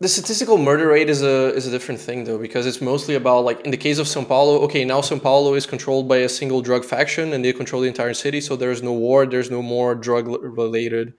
the 0.00 0.08
statistical 0.08 0.58
murder 0.58 0.88
rate 0.88 1.10
is 1.10 1.22
a 1.22 1.52
is 1.54 1.66
a 1.66 1.70
different 1.70 2.00
thing 2.00 2.22
though 2.24 2.38
because 2.38 2.66
it's 2.66 2.80
mostly 2.80 3.16
about 3.16 3.44
like 3.44 3.60
in 3.62 3.72
the 3.72 3.76
case 3.76 3.98
of 3.98 4.06
São 4.06 4.26
Paulo. 4.26 4.60
Okay, 4.60 4.84
now 4.84 5.00
São 5.00 5.20
Paulo 5.20 5.54
is 5.54 5.66
controlled 5.66 6.08
by 6.08 6.18
a 6.18 6.28
single 6.28 6.62
drug 6.62 6.84
faction 6.84 7.32
and 7.32 7.44
they 7.44 7.52
control 7.52 7.82
the 7.82 7.88
entire 7.88 8.14
city. 8.14 8.40
So 8.40 8.54
there's 8.54 8.82
no 8.82 8.92
war. 8.92 9.26
There's 9.26 9.50
no 9.50 9.60
more 9.60 9.96
drug 9.96 10.28
related 10.28 11.14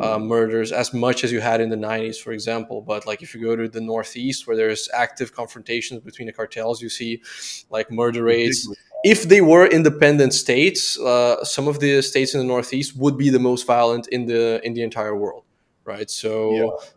uh, 0.00 0.16
mm-hmm. 0.16 0.26
murders 0.26 0.72
as 0.72 0.92
much 0.92 1.22
as 1.22 1.30
you 1.30 1.40
had 1.40 1.60
in 1.60 1.70
the 1.70 1.76
90s, 1.76 2.16
for 2.16 2.32
example. 2.32 2.82
But 2.82 3.06
like 3.06 3.22
if 3.22 3.34
you 3.34 3.40
go 3.40 3.54
to 3.54 3.68
the 3.68 3.80
Northeast 3.80 4.48
where 4.48 4.56
there's 4.56 4.88
active 4.92 5.32
confrontations 5.32 6.00
between 6.00 6.26
the 6.26 6.32
cartels, 6.32 6.82
you 6.82 6.88
see 6.88 7.22
like 7.70 7.92
murder 7.92 8.24
rates. 8.24 8.68
If 9.04 9.28
they 9.28 9.42
were 9.42 9.66
independent 9.66 10.32
states, 10.34 10.98
uh, 10.98 11.44
some 11.44 11.68
of 11.68 11.78
the 11.78 12.02
states 12.02 12.34
in 12.34 12.40
the 12.40 12.46
Northeast 12.46 12.96
would 12.96 13.16
be 13.16 13.30
the 13.30 13.38
most 13.38 13.64
violent 13.64 14.08
in 14.08 14.26
the 14.26 14.60
in 14.64 14.74
the 14.74 14.82
entire 14.82 15.14
world, 15.14 15.44
right? 15.84 16.10
So 16.10 16.32
yeah 16.50 16.88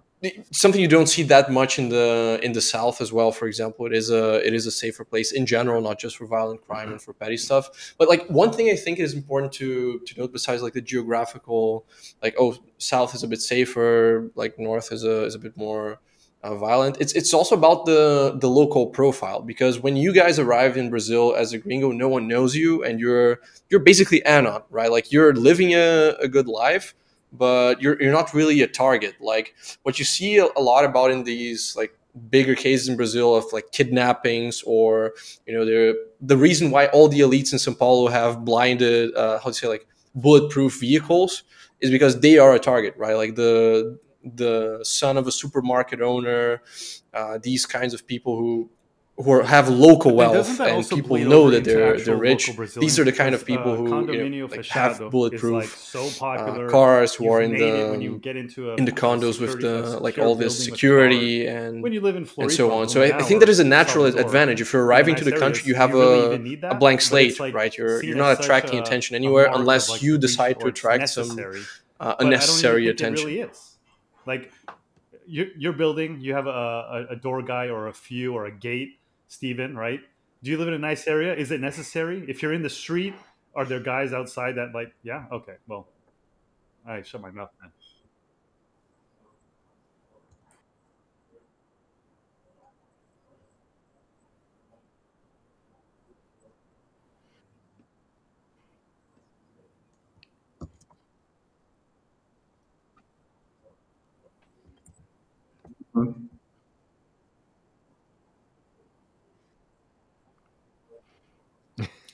something 0.51 0.81
you 0.81 0.87
don't 0.87 1.07
see 1.07 1.21
that 1.21 1.51
much 1.51 1.77
in 1.77 1.89
the 1.89 2.39
in 2.41 2.53
the 2.53 2.61
south 2.61 3.01
as 3.01 3.13
well 3.13 3.31
for 3.31 3.47
example 3.47 3.85
it 3.85 3.93
is 3.93 4.09
a 4.09 4.45
it 4.45 4.53
is 4.53 4.65
a 4.65 4.71
safer 4.71 5.05
place 5.05 5.31
in 5.31 5.45
general 5.45 5.79
not 5.79 5.99
just 5.99 6.17
for 6.17 6.25
violent 6.25 6.59
crime 6.65 6.85
mm-hmm. 6.85 6.93
and 6.93 7.01
for 7.01 7.13
petty 7.13 7.37
stuff. 7.37 7.93
But 7.97 8.09
like 8.09 8.27
one 8.27 8.51
thing 8.51 8.69
i 8.69 8.75
think 8.75 8.99
is 8.99 9.13
important 9.13 9.51
to 9.53 9.99
to 9.99 10.19
note 10.19 10.33
besides 10.33 10.63
like 10.63 10.73
the 10.73 10.81
geographical 10.81 11.85
like 12.23 12.35
oh 12.39 12.55
south 12.79 13.13
is 13.13 13.23
a 13.23 13.27
bit 13.27 13.41
safer 13.41 14.31
like 14.35 14.57
north 14.57 14.91
is 14.91 15.03
a 15.03 15.25
is 15.25 15.35
a 15.35 15.39
bit 15.39 15.55
more 15.55 15.99
uh, 16.43 16.55
violent 16.55 16.97
it's 16.99 17.13
it's 17.13 17.33
also 17.33 17.55
about 17.55 17.85
the 17.85 18.37
the 18.41 18.49
local 18.49 18.87
profile. 18.87 19.41
Because 19.41 19.79
when 19.79 19.95
you 19.95 20.13
guys 20.13 20.39
arrive 20.39 20.77
in 20.77 20.89
brazil 20.89 21.35
as 21.35 21.53
a 21.53 21.59
gringo 21.59 21.91
no 21.91 22.09
one 22.09 22.27
knows 22.27 22.55
you 22.55 22.83
and 22.83 22.99
you're 22.99 23.39
you're 23.69 23.81
basically 23.81 24.25
anon 24.25 24.63
right? 24.71 24.91
Like 24.91 25.11
you're 25.11 25.35
living 25.35 25.73
a, 25.75 26.15
a 26.19 26.27
good 26.27 26.47
life 26.47 26.95
but 27.31 27.81
you're 27.81 28.01
you're 28.01 28.11
not 28.11 28.33
really 28.33 28.61
a 28.61 28.67
target. 28.67 29.15
Like 29.19 29.55
what 29.83 29.99
you 29.99 30.05
see 30.05 30.37
a, 30.37 30.47
lot 30.59 30.85
about 30.85 31.11
in 31.11 31.23
these 31.23 31.75
like 31.75 31.97
bigger 32.29 32.55
cases 32.55 32.87
in 32.87 32.95
Brazil 32.95 33.35
of 33.35 33.45
like 33.53 33.71
kidnappings 33.71 34.63
or 34.65 35.13
you 35.45 35.53
know 35.53 35.65
the 35.65 35.95
the 36.21 36.37
reason 36.37 36.71
why 36.71 36.87
all 36.87 37.07
the 37.07 37.19
elites 37.19 37.53
in 37.53 37.59
Sao 37.59 37.73
Paulo 37.73 38.09
have 38.09 38.43
blinded 38.45 39.15
uh, 39.15 39.39
how 39.39 39.49
to 39.49 39.53
say 39.53 39.67
like 39.67 39.87
bulletproof 40.15 40.79
vehicles 40.79 41.43
is 41.79 41.91
because 41.91 42.19
they 42.21 42.37
are 42.37 42.53
a 42.53 42.59
target, 42.59 42.95
right? 42.97 43.15
Like 43.15 43.35
the 43.35 43.99
the 44.23 44.79
son 44.83 45.17
of 45.17 45.27
a 45.27 45.31
supermarket 45.31 46.01
owner, 46.01 46.61
uh, 47.13 47.37
these 47.41 47.65
kinds 47.65 47.93
of 47.93 48.05
people 48.05 48.37
who 48.37 48.69
who 49.17 49.31
are, 49.31 49.43
have 49.43 49.67
local 49.67 50.13
wealth 50.15 50.59
and, 50.59 50.77
and 50.77 50.89
people 50.89 51.17
know 51.17 51.49
that 51.49 51.63
they're 51.63 51.99
they're 51.99 52.15
rich. 52.15 52.51
These 52.75 52.99
are 52.99 53.03
the 53.03 53.11
kind 53.11 53.33
of 53.33 53.45
people 53.45 53.73
uh, 53.73 53.75
who 53.75 54.13
you 54.13 54.29
know, 54.29 54.45
like 54.45 54.65
have 54.67 55.09
bulletproof 55.09 55.53
like 55.53 55.69
so 55.69 56.25
uh, 56.25 56.69
cars, 56.69 57.15
who 57.15 57.31
are 57.31 57.41
in 57.41 57.53
the 57.53 57.93
into 58.29 58.71
in 58.71 58.85
the 58.85 58.91
condos 58.91 59.41
with 59.41 59.59
the 59.61 59.99
like 59.99 60.19
all 60.19 60.35
this 60.35 60.63
security 60.63 61.47
and 61.47 61.81
when 61.81 61.93
you 61.93 62.01
live 62.01 62.15
in 62.15 62.25
Florida, 62.25 62.51
and 62.51 62.57
so 62.57 62.71
on. 62.71 62.89
So 62.89 63.01
I, 63.01 63.17
I, 63.17 63.23
think 63.23 63.39
that 63.39 63.49
is 63.49 63.59
a 63.59 63.63
natural 63.63 64.05
advantage. 64.05 64.61
If 64.61 64.71
you're 64.71 64.85
arriving 64.85 65.15
to 65.15 65.23
the 65.23 65.31
country, 65.31 65.67
you 65.67 65.75
have 65.75 65.95
a, 65.95 66.39
a 66.63 66.75
blank 66.75 67.01
slate, 67.01 67.39
right? 67.39 67.75
You're 67.75 68.03
you're 68.03 68.17
not 68.17 68.39
attracting 68.39 68.79
attention 68.79 69.15
anywhere 69.15 69.49
unless 69.51 70.01
you 70.01 70.19
decide 70.19 70.59
to 70.59 70.67
attract 70.67 71.09
some 71.09 71.39
uh, 71.99 72.15
unnecessary 72.19 72.87
attention. 72.87 73.25
Really 73.25 73.49
like 74.27 74.51
you're, 75.25 75.47
you're 75.57 75.73
building, 75.73 76.19
you 76.21 76.33
have 76.33 76.47
a, 76.47 77.07
a 77.09 77.15
door 77.15 77.41
guy 77.41 77.67
or 77.69 77.87
a 77.87 77.93
few 77.93 78.33
or 78.33 78.45
a 78.45 78.51
gate 78.51 78.96
Stephen, 79.27 79.75
right? 79.75 79.99
Do 80.43 80.51
you 80.51 80.57
live 80.57 80.67
in 80.67 80.73
a 80.73 80.79
nice 80.79 81.07
area? 81.07 81.33
Is 81.35 81.51
it 81.51 81.61
necessary? 81.61 82.25
If 82.27 82.41
you're 82.41 82.53
in 82.53 82.63
the 82.63 82.69
street, 82.69 83.13
are 83.55 83.65
there 83.65 83.79
guys 83.79 84.13
outside 84.13 84.55
that 84.55 84.73
like, 84.73 84.93
yeah, 85.03 85.25
okay, 85.31 85.55
well, 85.67 85.87
I 86.87 87.01
shut 87.01 87.21
my 87.21 87.31
mouth, 87.31 87.49
man. 87.61 87.71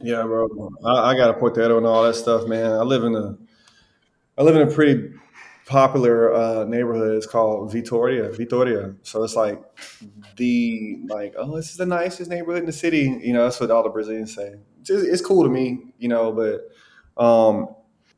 Yeah, 0.03 0.23
bro. 0.23 0.71
I, 0.85 1.11
I 1.11 1.15
got 1.15 1.29
a 1.29 1.33
potato 1.33 1.77
and 1.77 1.85
all 1.87 2.03
that 2.03 2.15
stuff, 2.15 2.45
man. 2.47 2.71
I 2.71 2.81
live 2.81 3.03
in 3.03 3.15
a, 3.15 3.37
I 4.37 4.43
live 4.43 4.55
in 4.55 4.67
a 4.67 4.71
pretty 4.71 5.13
popular 5.65 6.33
uh, 6.33 6.65
neighborhood. 6.65 7.15
It's 7.15 7.25
called 7.25 7.71
Vitoria, 7.71 8.29
Vitoria. 8.31 8.95
So 9.03 9.23
it's 9.23 9.35
like 9.35 9.61
the 10.35 10.99
like, 11.07 11.35
oh, 11.37 11.55
this 11.55 11.71
is 11.71 11.77
the 11.77 11.85
nicest 11.85 12.29
neighborhood 12.29 12.61
in 12.61 12.65
the 12.65 12.73
city. 12.73 13.19
You 13.23 13.33
know, 13.33 13.43
that's 13.43 13.59
what 13.59 13.71
all 13.71 13.83
the 13.83 13.89
Brazilians 13.89 14.35
say. 14.35 14.55
It's, 14.81 14.89
it's 14.89 15.21
cool 15.21 15.43
to 15.43 15.49
me, 15.49 15.93
you 15.99 16.09
know. 16.09 16.33
But 16.33 17.23
um, 17.23 17.69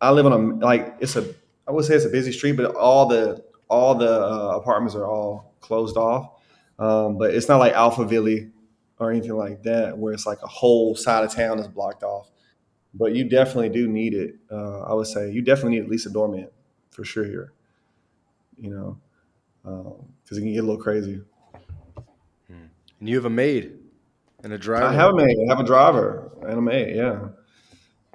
I 0.02 0.12
live 0.12 0.26
on 0.26 0.34
a 0.34 0.66
like 0.66 0.96
it's 1.00 1.16
a 1.16 1.34
I 1.68 1.72
would 1.72 1.86
say 1.86 1.96
it's 1.96 2.06
a 2.06 2.10
busy 2.10 2.32
street, 2.32 2.54
but 2.54 2.76
all 2.76 3.08
the 3.08 3.44
all 3.70 3.96
the 3.96 4.12
uh, 4.12 4.58
apartments 4.58 4.96
are 4.96 5.06
all 5.08 5.54
closed 5.62 5.98
off. 5.98 6.32
Um, 6.80 7.18
but 7.18 7.34
it's 7.34 7.48
not 7.48 7.58
like 7.58 7.74
Alpha 7.74 8.04
Alphaville 8.04 8.52
or 9.00 9.12
anything 9.12 9.36
like 9.36 9.64
that, 9.64 9.98
where 9.98 10.14
it's 10.14 10.26
like 10.26 10.42
a 10.42 10.48
whole 10.48 10.96
side 10.96 11.24
of 11.24 11.34
town 11.34 11.60
is 11.60 11.68
blocked 11.68 12.04
off. 12.04 12.32
But 12.94 13.14
you 13.14 13.26
definitely 13.26 13.70
do 13.70 13.88
need 13.88 14.14
it. 14.14 14.36
Uh, 14.50 14.82
I 14.82 14.94
would 14.94 15.08
say 15.08 15.32
you 15.32 15.42
definitely 15.42 15.72
need 15.72 15.84
at 15.84 15.90
least 15.90 16.06
a 16.06 16.10
doorman 16.10 16.48
for 16.92 17.04
sure 17.04 17.26
here. 17.26 17.52
You 18.58 18.70
know, 18.70 18.98
because 19.64 20.38
um, 20.38 20.38
it 20.38 20.42
can 20.42 20.54
get 20.54 20.60
a 20.60 20.68
little 20.68 20.82
crazy. 20.82 21.22
Hmm. 22.48 22.68
And 23.00 23.10
you 23.10 23.16
have 23.16 23.26
a 23.26 23.30
maid 23.30 23.78
and 24.44 24.54
a 24.54 24.58
driver. 24.58 24.86
I 24.86 24.94
have 24.94 25.12
a 25.12 25.16
maid. 25.16 25.38
I 25.46 25.50
have 25.50 25.60
a 25.60 25.68
driver 25.68 26.32
and 26.44 26.58
a 26.58 26.62
maid. 26.62 26.96
Yeah. 26.96 27.28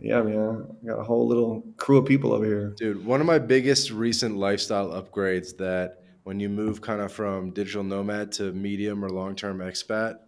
Yeah, 0.01 0.23
man. 0.23 0.67
I 0.83 0.87
got 0.87 0.99
a 0.99 1.05
whole 1.05 1.27
little 1.27 1.63
crew 1.77 1.99
of 1.99 2.07
people 2.07 2.33
over 2.33 2.47
here. 2.47 2.75
Dude, 2.79 3.05
one 3.05 3.21
of 3.21 3.27
my 3.27 3.39
biggest 3.39 3.91
recent 3.91 4.37
lifestyle 4.37 4.89
upgrades 4.91 5.57
that 5.59 6.05
when 6.23 6.41
you 6.41 6.49
move 6.49 6.81
kind 6.81 7.03
of 7.03 7.13
from 7.13 7.51
digital 7.51 7.83
nomad 7.83 8.33
to 8.33 8.53
medium 8.53 9.05
or 9.05 9.11
long 9.11 9.35
term 9.35 9.59
expat 9.59 10.21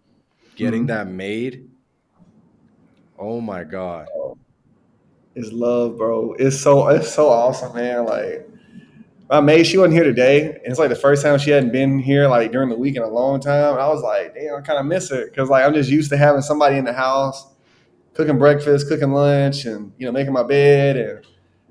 getting 0.56 0.82
mm-hmm. 0.82 0.86
that 0.88 1.08
made. 1.08 1.68
Oh 3.18 3.40
my 3.40 3.64
god. 3.64 4.08
It's 5.34 5.52
love, 5.52 5.96
bro. 5.96 6.34
It's 6.38 6.60
so 6.60 6.88
it's 6.88 7.12
so 7.12 7.28
awesome, 7.28 7.74
man. 7.74 8.04
Like 8.04 8.48
my 9.30 9.40
maid, 9.40 9.66
she 9.66 9.78
wasn't 9.78 9.94
here 9.94 10.04
today. 10.04 10.50
And 10.50 10.66
it's 10.66 10.78
like 10.78 10.90
the 10.90 10.96
first 10.96 11.22
time 11.22 11.38
she 11.38 11.50
hadn't 11.50 11.72
been 11.72 11.98
here 11.98 12.28
like 12.28 12.52
during 12.52 12.68
the 12.68 12.76
week 12.76 12.96
in 12.96 13.02
a 13.02 13.08
long 13.08 13.40
time. 13.40 13.72
And 13.72 13.80
I 13.80 13.88
was 13.88 14.02
like, 14.02 14.34
damn, 14.34 14.56
I 14.56 14.60
kind 14.60 14.78
of 14.78 14.86
miss 14.86 15.10
it. 15.10 15.34
Cause 15.34 15.48
like 15.48 15.64
I'm 15.64 15.72
just 15.72 15.88
used 15.88 16.10
to 16.10 16.16
having 16.16 16.42
somebody 16.42 16.76
in 16.76 16.84
the 16.84 16.92
house, 16.92 17.46
cooking 18.12 18.38
breakfast, 18.38 18.88
cooking 18.88 19.12
lunch, 19.12 19.64
and 19.64 19.92
you 19.96 20.04
know, 20.04 20.12
making 20.12 20.32
my 20.32 20.42
bed 20.42 20.96
and 20.96 21.26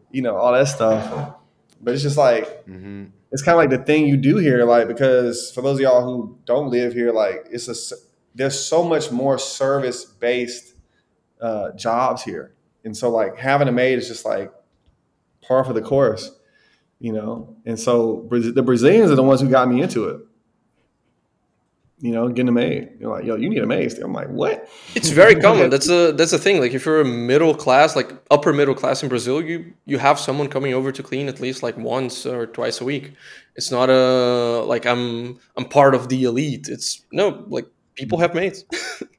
you 0.09 0.21
know, 0.21 0.35
all 0.35 0.51
that 0.53 0.67
stuff. 0.67 1.35
But 1.81 1.93
it's 1.93 2.03
just 2.03 2.17
like 2.17 2.65
mm-hmm. 2.65 3.05
it's 3.31 3.41
kind 3.43 3.53
of 3.53 3.57
like 3.57 3.69
the 3.69 3.85
thing 3.85 4.07
you 4.07 4.17
do 4.17 4.37
here, 4.37 4.65
like 4.65 4.87
because 4.87 5.51
for 5.51 5.61
those 5.61 5.77
of 5.77 5.81
y'all 5.81 6.03
who 6.03 6.37
don't 6.45 6.69
live 6.69 6.93
here, 6.93 7.11
like 7.11 7.47
it's 7.51 7.67
a 7.67 7.95
there's 8.35 8.59
so 8.59 8.83
much 8.83 9.11
more 9.11 9.37
service 9.37 10.05
based 10.05 10.75
uh, 11.41 11.71
jobs 11.71 12.23
here, 12.23 12.53
and 12.83 12.95
so 12.95 13.09
like 13.09 13.37
having 13.37 13.67
a 13.67 13.71
maid 13.71 13.97
is 13.99 14.07
just 14.07 14.25
like 14.25 14.51
par 15.41 15.63
for 15.63 15.73
the 15.73 15.81
course, 15.81 16.31
you 16.99 17.11
know. 17.11 17.55
And 17.65 17.79
so 17.79 18.27
the 18.29 18.63
Brazilians 18.63 19.11
are 19.11 19.15
the 19.15 19.23
ones 19.23 19.41
who 19.41 19.49
got 19.49 19.67
me 19.67 19.81
into 19.81 20.07
it. 20.09 20.21
You 22.03 22.11
know, 22.11 22.29
getting 22.29 22.49
a 22.49 22.51
maid. 22.51 22.93
You're 22.99 23.11
like, 23.11 23.25
yo, 23.25 23.35
you 23.35 23.47
need 23.47 23.61
a 23.61 23.67
maid. 23.67 23.93
I'm 23.99 24.11
like, 24.11 24.27
what? 24.29 24.67
It's 24.95 25.09
very 25.09 25.35
common. 25.41 25.69
That's 25.69 25.87
a 25.87 26.11
that's 26.13 26.33
a 26.33 26.39
thing. 26.39 26.59
Like 26.59 26.73
if 26.73 26.83
you're 26.83 27.01
a 27.01 27.05
middle 27.05 27.53
class, 27.53 27.95
like 27.95 28.11
upper 28.31 28.53
middle 28.53 28.73
class 28.73 29.03
in 29.03 29.09
Brazil, 29.09 29.39
you 29.39 29.73
you 29.85 29.99
have 29.99 30.19
someone 30.19 30.47
coming 30.47 30.73
over 30.73 30.91
to 30.91 31.03
clean 31.03 31.27
at 31.27 31.39
least 31.39 31.61
like 31.61 31.77
once 31.77 32.25
or 32.25 32.47
twice 32.47 32.81
a 32.81 32.85
week. 32.85 33.13
It's 33.55 33.69
not 33.69 33.91
a 33.91 34.63
like 34.63 34.87
I'm 34.87 35.39
I'm 35.55 35.65
part 35.65 35.93
of 35.93 36.09
the 36.09 36.23
elite. 36.23 36.69
It's 36.69 37.03
no 37.11 37.45
like 37.49 37.67
people 38.01 38.19
have 38.19 38.33
maids. 38.35 38.65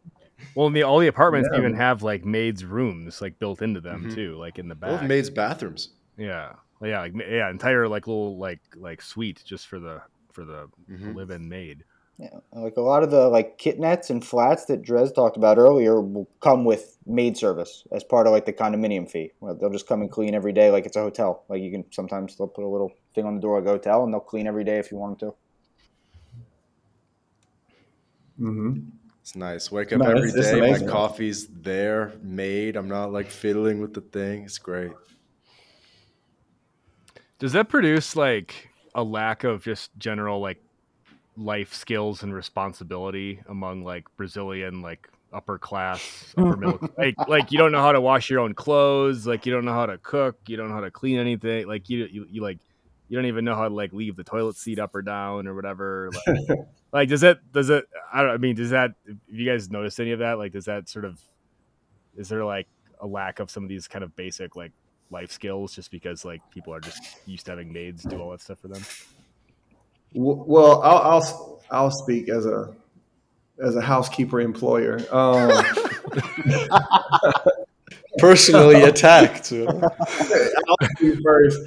well, 0.55 0.69
the, 0.71 0.83
all 0.83 0.99
the 0.99 1.07
apartments 1.07 1.49
yeah. 1.53 1.59
even 1.59 1.75
have 1.75 2.03
like 2.03 2.25
maids' 2.25 2.65
rooms 2.65 3.21
like 3.21 3.39
built 3.39 3.63
into 3.63 3.81
them 3.81 4.03
mm-hmm. 4.03 4.15
too, 4.15 4.37
like 4.37 4.59
in 4.59 4.69
the 4.69 4.75
back. 4.75 5.05
maids' 5.05 5.31
bathrooms. 5.31 5.91
Yeah, 6.19 6.55
yeah, 6.83 7.01
like 7.01 7.15
yeah, 7.17 7.51
entire 7.51 7.89
like 7.89 8.07
little 8.07 8.39
like 8.39 8.61
like 8.77 9.01
suite 9.01 9.43
just 9.45 9.67
for 9.67 9.79
the 9.79 10.03
for 10.33 10.45
the 10.45 10.69
mm-hmm. 10.91 11.15
live-in 11.15 11.49
maid. 11.49 11.85
Yeah, 12.19 12.39
like 12.53 12.77
a 12.77 12.83
lot 12.83 13.03
of 13.03 13.11
the 13.11 13.29
like 13.29 13.59
kitnets 13.59 14.11
and 14.11 14.25
flats 14.25 14.67
that 14.67 14.83
Drez 14.83 15.15
talked 15.15 15.37
about 15.37 15.59
earlier 15.59 16.01
will 16.01 16.29
come 16.41 16.65
with 16.65 16.99
maid 17.07 17.37
service 17.37 17.85
as 17.91 18.05
part 18.05 18.27
of 18.27 18.33
like 18.33 18.45
the 18.45 18.53
condominium 18.53 19.11
fee. 19.11 19.33
Where 19.41 19.55
they'll 19.55 19.71
just 19.71 19.89
come 19.89 20.03
and 20.03 20.11
clean 20.11 20.35
every 20.35 20.53
day, 20.53 20.71
like 20.71 20.87
it's 20.87 20.97
a 20.97 21.01
hotel. 21.01 21.45
Like 21.49 21.63
you 21.63 21.71
can 21.71 21.85
sometimes 21.91 22.37
they'll 22.37 22.49
put 22.49 22.65
a 22.65 22.69
little 22.69 22.93
thing 23.15 23.25
on 23.25 23.35
the 23.35 23.41
door 23.41 23.59
of 23.59 23.65
the 23.65 23.71
hotel 23.71 24.05
and 24.05 24.13
they'll 24.13 24.21
clean 24.21 24.47
every 24.47 24.65
day 24.65 24.79
if 24.79 24.91
you 24.91 24.99
want 24.99 25.19
them 25.19 25.31
to. 25.31 25.37
Mm-hmm. 28.43 28.81
It's 29.21 29.37
nice. 29.37 29.71
Wake 29.71 29.93
up 29.93 30.01
no, 30.01 30.07
every 30.07 30.31
it's, 30.31 30.35
day. 30.35 30.71
It's 30.71 30.83
my 30.83 30.89
coffee's 30.89 31.47
there, 31.47 32.13
made. 32.23 32.75
I'm 32.75 32.89
not 32.89 33.13
like 33.13 33.31
fiddling 33.31 33.81
with 33.81 33.95
the 33.95 34.01
thing. 34.01 34.43
It's 34.43 34.59
great. 34.59 34.91
Does 37.39 37.53
that 37.53 37.69
produce 37.69 38.17
like 38.17 38.69
a 38.95 39.03
lack 39.03 39.45
of 39.45 39.63
just 39.63 39.91
general 39.97 40.41
like 40.41 40.61
life 41.37 41.73
skills 41.73 42.25
and 42.25 42.35
responsibility 42.35 43.41
among 43.49 43.85
like 43.85 44.05
Brazilian 44.17 44.83
like 44.83 45.09
upper 45.33 45.57
class, 45.57 46.35
upper 46.37 46.57
middle 46.57 46.89
like 46.99 47.15
like 47.29 47.53
you 47.53 47.59
don't 47.59 47.73
know 47.73 47.81
how 47.81 47.93
to 47.93 48.01
wash 48.01 48.29
your 48.29 48.41
own 48.41 48.55
clothes, 48.55 49.25
like 49.25 49.47
you 49.47 49.53
don't 49.53 49.65
know 49.65 49.73
how 49.73 49.87
to 49.87 49.99
cook, 49.99 50.37
you 50.49 50.57
don't 50.57 50.69
know 50.69 50.75
how 50.75 50.81
to 50.81 50.91
clean 50.91 51.19
anything, 51.19 51.69
like 51.69 51.89
you 51.89 52.07
you, 52.11 52.27
you 52.29 52.43
like 52.43 52.59
you 53.09 53.17
don't 53.17 53.27
even 53.27 53.45
know 53.45 53.55
how 53.55 53.69
to 53.69 53.75
like 53.75 53.93
leave 53.93 54.17
the 54.17 54.25
toilet 54.25 54.57
seat 54.57 54.81
up 54.81 54.95
or 54.95 55.03
down 55.03 55.47
or 55.47 55.55
whatever. 55.55 56.11
Like, 56.27 56.59
like 56.93 57.09
does 57.09 57.23
it 57.23 57.39
does 57.53 57.71
it 57.71 57.85
I 58.13 58.23
don't 58.23 58.31
I 58.31 58.37
mean 58.37 58.55
does 58.55 58.71
that 58.71 58.93
if 59.07 59.17
you 59.29 59.47
guys 59.47 59.71
notice 59.71 59.99
any 59.99 60.13
of 60.13 60.19
that? 60.21 60.39
Like 60.39 60.53
does 60.53 60.67
that 60.67 60.89
sort 60.89 61.05
of 61.05 61.21
is 62.17 62.29
there 62.29 62.45
like 62.45 62.69
a 63.01 63.07
lack 63.07 63.41
of 63.41 63.51
some 63.51 63.63
of 63.63 63.69
these 63.69 63.89
kind 63.89 64.05
of 64.05 64.15
basic 64.15 64.57
like 64.57 64.73
life 65.11 65.31
skills 65.31 65.75
just 65.75 65.91
because 65.91 66.25
like 66.25 66.41
people 66.51 66.75
are 66.75 66.81
just 66.81 67.03
used 67.27 67.47
to 67.47 67.53
having 67.53 67.73
maids 67.73 68.03
do 68.03 68.21
all 68.21 68.31
that 68.31 68.41
stuff 68.41 68.59
for 68.59 68.69
them? 68.69 68.83
Well, 70.15 70.83
I'll 70.83 70.99
I'll, 70.99 71.63
I'll 71.71 71.91
speak 71.91 72.29
as 72.29 72.47
a 72.47 72.75
as 73.63 73.77
a 73.77 73.81
housekeeper 73.81 74.41
employer. 74.41 75.01
Um, 75.11 75.51
personally 78.19 78.83
attacked. 78.83 79.53
first. 81.25 81.61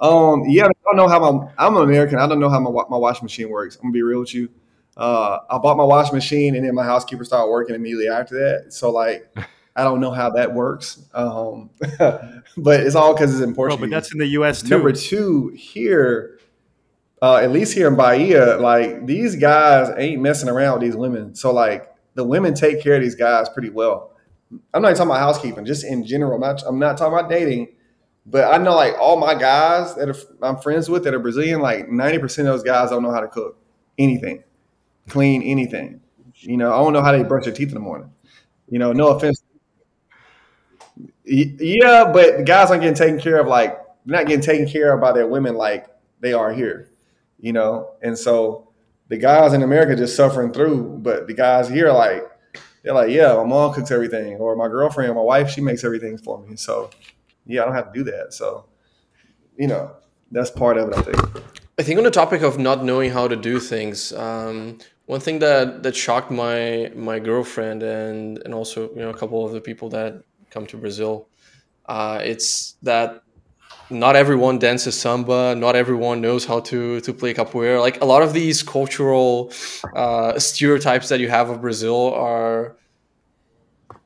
Um, 0.00 0.44
yeah, 0.48 0.66
I 0.66 0.70
don't 0.84 0.96
know 0.96 1.08
how 1.08 1.32
my 1.32 1.48
I'm 1.58 1.76
an 1.76 1.82
American. 1.82 2.18
I 2.18 2.26
don't 2.26 2.40
know 2.40 2.48
how 2.48 2.58
my 2.58 2.70
my 2.88 2.96
washing 2.96 3.24
machine 3.24 3.48
works. 3.50 3.76
I'm 3.76 3.82
gonna 3.82 3.92
be 3.92 4.02
real 4.02 4.20
with 4.20 4.34
you. 4.34 4.48
Uh, 4.96 5.38
I 5.50 5.58
bought 5.58 5.76
my 5.76 5.84
washing 5.84 6.14
machine, 6.14 6.54
and 6.54 6.66
then 6.66 6.74
my 6.74 6.84
housekeeper 6.84 7.24
started 7.24 7.50
working 7.50 7.74
immediately 7.74 8.08
after 8.08 8.34
that. 8.36 8.72
So 8.72 8.90
like, 8.90 9.34
I 9.76 9.84
don't 9.84 10.00
know 10.00 10.10
how 10.10 10.30
that 10.30 10.52
works. 10.52 11.02
Um, 11.14 11.70
but 11.98 12.80
it's 12.80 12.94
all 12.94 13.14
because 13.14 13.32
it's 13.32 13.42
in 13.42 13.48
important. 13.48 13.80
but 13.80 13.90
that's 13.90 14.12
in 14.12 14.18
the 14.18 14.26
U.S. 14.26 14.62
too. 14.62 14.68
Number 14.68 14.92
two, 14.92 15.48
here, 15.48 16.38
uh, 17.22 17.36
at 17.36 17.52
least 17.52 17.72
here 17.72 17.88
in 17.88 17.96
Bahia, 17.96 18.56
like 18.56 19.06
these 19.06 19.36
guys 19.36 19.90
ain't 19.96 20.20
messing 20.20 20.48
around 20.48 20.80
with 20.80 20.82
these 20.82 20.96
women. 20.96 21.34
So 21.34 21.52
like 21.52 21.88
the 22.14 22.24
women 22.24 22.52
take 22.52 22.82
care 22.82 22.96
of 22.96 23.02
these 23.02 23.14
guys 23.14 23.48
pretty 23.48 23.70
well. 23.70 24.10
I'm 24.74 24.82
not 24.82 24.90
talking 24.90 25.10
about 25.10 25.20
housekeeping, 25.20 25.64
just 25.64 25.84
in 25.84 26.04
general. 26.04 26.34
I'm 26.34 26.40
not, 26.40 26.62
I'm 26.66 26.78
not 26.78 26.98
talking 26.98 27.18
about 27.18 27.30
dating, 27.30 27.68
but 28.26 28.52
I 28.52 28.58
know 28.58 28.74
like 28.74 28.94
all 29.00 29.16
my 29.16 29.34
guys 29.34 29.94
that 29.94 30.08
are, 30.08 30.16
I'm 30.42 30.58
friends 30.58 30.90
with 30.90 31.04
that 31.04 31.14
are 31.14 31.18
Brazilian, 31.18 31.60
like 31.60 31.88
90% 31.88 32.40
of 32.40 32.44
those 32.46 32.62
guys 32.62 32.90
don't 32.90 33.02
know 33.02 33.12
how 33.12 33.20
to 33.20 33.28
cook 33.28 33.56
anything, 33.98 34.42
clean 35.08 35.42
anything. 35.42 36.00
You 36.34 36.56
know, 36.56 36.72
I 36.72 36.78
don't 36.78 36.92
know 36.92 37.02
how 37.02 37.12
they 37.12 37.22
brush 37.22 37.44
their 37.44 37.54
teeth 37.54 37.68
in 37.68 37.74
the 37.74 37.80
morning. 37.80 38.10
You 38.68 38.78
know, 38.78 38.92
no 38.92 39.08
offense. 39.08 39.42
Yeah, 41.24 42.10
but 42.12 42.38
the 42.38 42.42
guys 42.44 42.70
aren't 42.70 42.82
getting 42.82 42.96
taken 42.96 43.20
care 43.20 43.38
of 43.38 43.46
like 43.46 43.78
not 44.04 44.26
getting 44.26 44.42
taken 44.42 44.68
care 44.68 44.92
of 44.94 45.00
by 45.00 45.12
their 45.12 45.26
women 45.26 45.54
like 45.54 45.86
they 46.20 46.32
are 46.32 46.52
here 46.52 46.92
you 47.42 47.52
know. 47.52 47.90
And 48.00 48.16
so 48.16 48.72
the 49.08 49.18
guys 49.18 49.52
in 49.52 49.62
America 49.62 49.94
just 49.94 50.16
suffering 50.16 50.52
through, 50.52 51.00
but 51.02 51.26
the 51.26 51.34
guys 51.34 51.68
here 51.68 51.92
like 51.92 52.24
they're 52.82 52.94
like, 52.94 53.10
yeah, 53.10 53.34
my 53.34 53.44
mom 53.44 53.74
cooks 53.74 53.90
everything, 53.90 54.36
or 54.36 54.56
my 54.56 54.66
girlfriend, 54.66 55.14
my 55.14 55.20
wife, 55.20 55.50
she 55.50 55.60
makes 55.60 55.84
everything 55.84 56.16
for 56.16 56.40
me. 56.40 56.56
So 56.56 56.90
yeah, 57.44 57.62
I 57.62 57.64
don't 57.66 57.74
have 57.74 57.92
to 57.92 57.98
do 57.98 58.10
that. 58.10 58.32
So 58.32 58.64
you 59.58 59.66
know, 59.66 59.94
that's 60.30 60.50
part 60.50 60.78
of 60.78 60.88
it. 60.88 60.96
I 60.96 61.02
think. 61.02 61.44
I 61.78 61.82
think 61.82 61.98
on 61.98 62.04
the 62.04 62.10
topic 62.10 62.42
of 62.42 62.58
not 62.58 62.84
knowing 62.84 63.10
how 63.10 63.28
to 63.28 63.36
do 63.36 63.58
things, 63.58 64.12
um, 64.12 64.78
one 65.06 65.20
thing 65.20 65.38
that 65.40 65.82
that 65.82 65.96
shocked 65.96 66.30
my 66.30 66.90
my 66.94 67.18
girlfriend 67.18 67.82
and 67.82 68.38
and 68.44 68.54
also 68.54 68.90
you 68.90 69.00
know 69.00 69.10
a 69.10 69.16
couple 69.16 69.44
of 69.44 69.52
the 69.52 69.60
people 69.60 69.88
that 69.90 70.22
come 70.50 70.66
to 70.66 70.76
Brazil, 70.76 71.28
uh, 71.86 72.20
it's 72.22 72.76
that 72.82 73.22
not 73.90 74.16
everyone 74.16 74.58
dances 74.58 74.98
samba 74.98 75.54
not 75.54 75.76
everyone 75.76 76.20
knows 76.20 76.44
how 76.44 76.60
to 76.60 77.00
to 77.00 77.12
play 77.12 77.34
capoeira. 77.34 77.80
Like 77.80 78.00
a 78.00 78.06
lot 78.06 78.22
of 78.22 78.32
these 78.32 78.62
cultural 78.62 79.52
uh, 79.94 80.38
stereotypes 80.38 81.08
that 81.08 81.20
you 81.20 81.28
have 81.28 81.50
of 81.50 81.60
brazil 81.60 82.14
are 82.14 82.76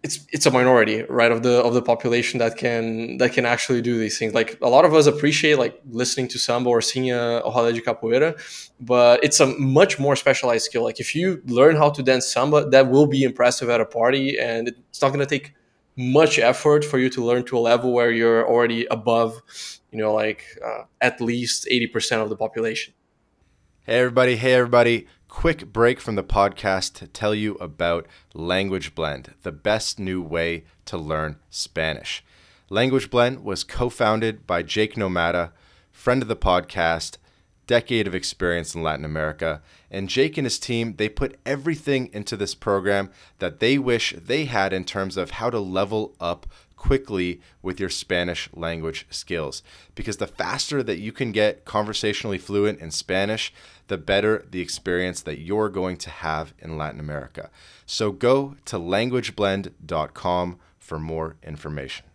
it's 0.07 0.17
it's 0.35 0.47
a 0.51 0.53
minority 0.61 0.99
right 1.21 1.33
of 1.37 1.41
the 1.47 1.55
of 1.69 1.73
the 1.79 1.83
population 1.93 2.39
that 2.43 2.57
can 2.63 3.19
that 3.21 3.31
can 3.37 3.45
actually 3.55 3.83
do 3.91 3.95
these 4.05 4.17
things 4.19 4.33
like 4.41 4.51
a 4.69 4.71
lot 4.77 4.85
of 4.89 4.93
us 4.99 5.07
appreciate 5.15 5.57
like 5.65 5.75
listening 6.03 6.29
to 6.29 6.39
samba 6.39 6.69
or 6.71 6.81
seeing 6.91 7.11
a, 7.11 7.25
a 7.49 7.51
roda 7.55 7.73
de 7.73 7.83
capoeira 7.89 8.31
but 8.93 9.23
it's 9.27 9.41
a 9.41 9.47
much 9.79 9.99
more 9.99 10.15
specialized 10.25 10.65
skill 10.69 10.85
like 10.89 11.01
if 11.07 11.15
you 11.15 11.27
learn 11.47 11.75
how 11.83 11.91
to 11.97 12.03
dance 12.11 12.27
samba 12.27 12.59
that 12.75 12.85
will 12.93 13.09
be 13.17 13.23
impressive 13.31 13.69
at 13.75 13.81
a 13.81 13.89
party 14.01 14.39
and 14.49 14.63
it's 14.69 15.01
not 15.03 15.09
going 15.09 15.27
to 15.29 15.33
take 15.37 15.55
much 15.99 16.39
effort 16.39 16.85
for 16.85 16.99
you 16.99 17.09
to 17.09 17.25
learn 17.25 17.43
to 17.43 17.57
a 17.57 17.63
level 17.73 17.89
where 17.93 18.11
you're 18.11 18.47
already 18.47 18.87
above 18.99 19.43
you 19.97 20.03
know, 20.03 20.13
like 20.13 20.45
uh, 20.65 20.83
at 21.01 21.23
least 21.23 21.67
80% 21.71 22.23
of 22.23 22.29
the 22.29 22.37
population. 22.37 22.93
Hey, 23.85 23.99
everybody. 24.01 24.37
Hey, 24.37 24.53
everybody. 24.53 25.07
Quick 25.37 25.71
break 25.71 26.01
from 26.01 26.15
the 26.15 26.25
podcast 26.25 26.95
to 26.95 27.07
tell 27.07 27.35
you 27.35 27.57
about 27.57 28.07
Language 28.33 28.95
Blend, 28.95 29.35
the 29.43 29.53
best 29.53 30.01
new 30.01 30.23
way 30.23 30.65
to 30.87 30.97
learn 30.97 31.37
Spanish. 31.51 32.25
Language 32.71 33.11
Blend 33.11 33.45
was 33.45 33.63
co 33.63 33.91
founded 33.91 34.47
by 34.47 34.63
Jake 34.63 34.95
Nomada, 34.95 35.53
friend 35.93 36.23
of 36.23 36.29
the 36.29 36.37
podcast, 36.37 37.19
decade 37.67 38.07
of 38.07 38.15
experience 38.15 38.75
in 38.75 38.83
Latin 38.83 39.05
America. 39.05 39.63
And 39.91 40.09
Jake 40.09 40.37
and 40.37 40.45
his 40.45 40.59
team, 40.59 40.97
they 40.97 41.09
put 41.09 41.39
everything 41.45 42.11
into 42.13 42.37
this 42.37 42.55
program 42.55 43.11
that 43.39 43.61
they 43.61 43.79
wish 43.79 44.15
they 44.17 44.45
had 44.45 44.73
in 44.73 44.85
terms 44.85 45.17
of 45.17 45.33
how 45.33 45.51
to 45.51 45.59
level 45.59 46.15
up 46.21 46.47
quickly 46.77 47.41
with 47.63 47.81
your 47.81 47.89
Spanish 47.89 48.49
language 48.53 49.07
skills. 49.11 49.63
Because 49.95 50.19
the 50.19 50.27
faster 50.27 50.83
that 50.83 50.99
you 50.99 51.11
can 51.11 51.33
get 51.33 51.65
conversationally 51.65 52.39
fluent 52.39 52.81
in 52.81 52.91
Spanish, 52.91 53.53
the 53.89 53.99
better 53.99 54.45
the 54.51 54.61
experience 54.61 55.23
that 55.23 55.41
you're 55.41 55.69
going 55.69 55.97
to 55.99 56.11
have 56.11 56.55
in 56.59 56.77
Latin 56.77 57.01
America. 57.01 57.51
So 57.87 58.13
go 58.13 58.57
to 58.67 58.79
languageblend.com 58.79 60.59
for 60.79 60.99
more 60.99 61.37
information. 61.43 62.07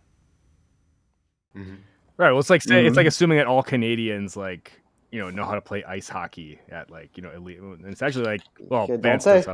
Mm-hmm. 1.56 1.74
Right. 2.16 2.30
Well, 2.30 2.40
it's 2.40 2.50
like 2.50 2.62
mm-hmm. 2.62 2.86
it's 2.86 2.96
like 2.96 3.06
assuming 3.06 3.38
that 3.38 3.46
all 3.46 3.62
Canadians 3.62 4.36
like 4.36 4.81
you 5.12 5.20
know 5.20 5.30
know 5.30 5.44
how 5.44 5.54
to 5.54 5.60
play 5.60 5.84
ice 5.84 6.08
hockey 6.08 6.58
at 6.70 6.90
like 6.90 7.16
you 7.16 7.22
know 7.22 7.30
elite. 7.30 7.60
And 7.60 7.86
it's 7.86 8.02
actually 8.02 8.24
like 8.24 8.40
well, 8.58 8.86
yeah, 8.88 8.96
don't 8.96 9.22
they? 9.22 9.44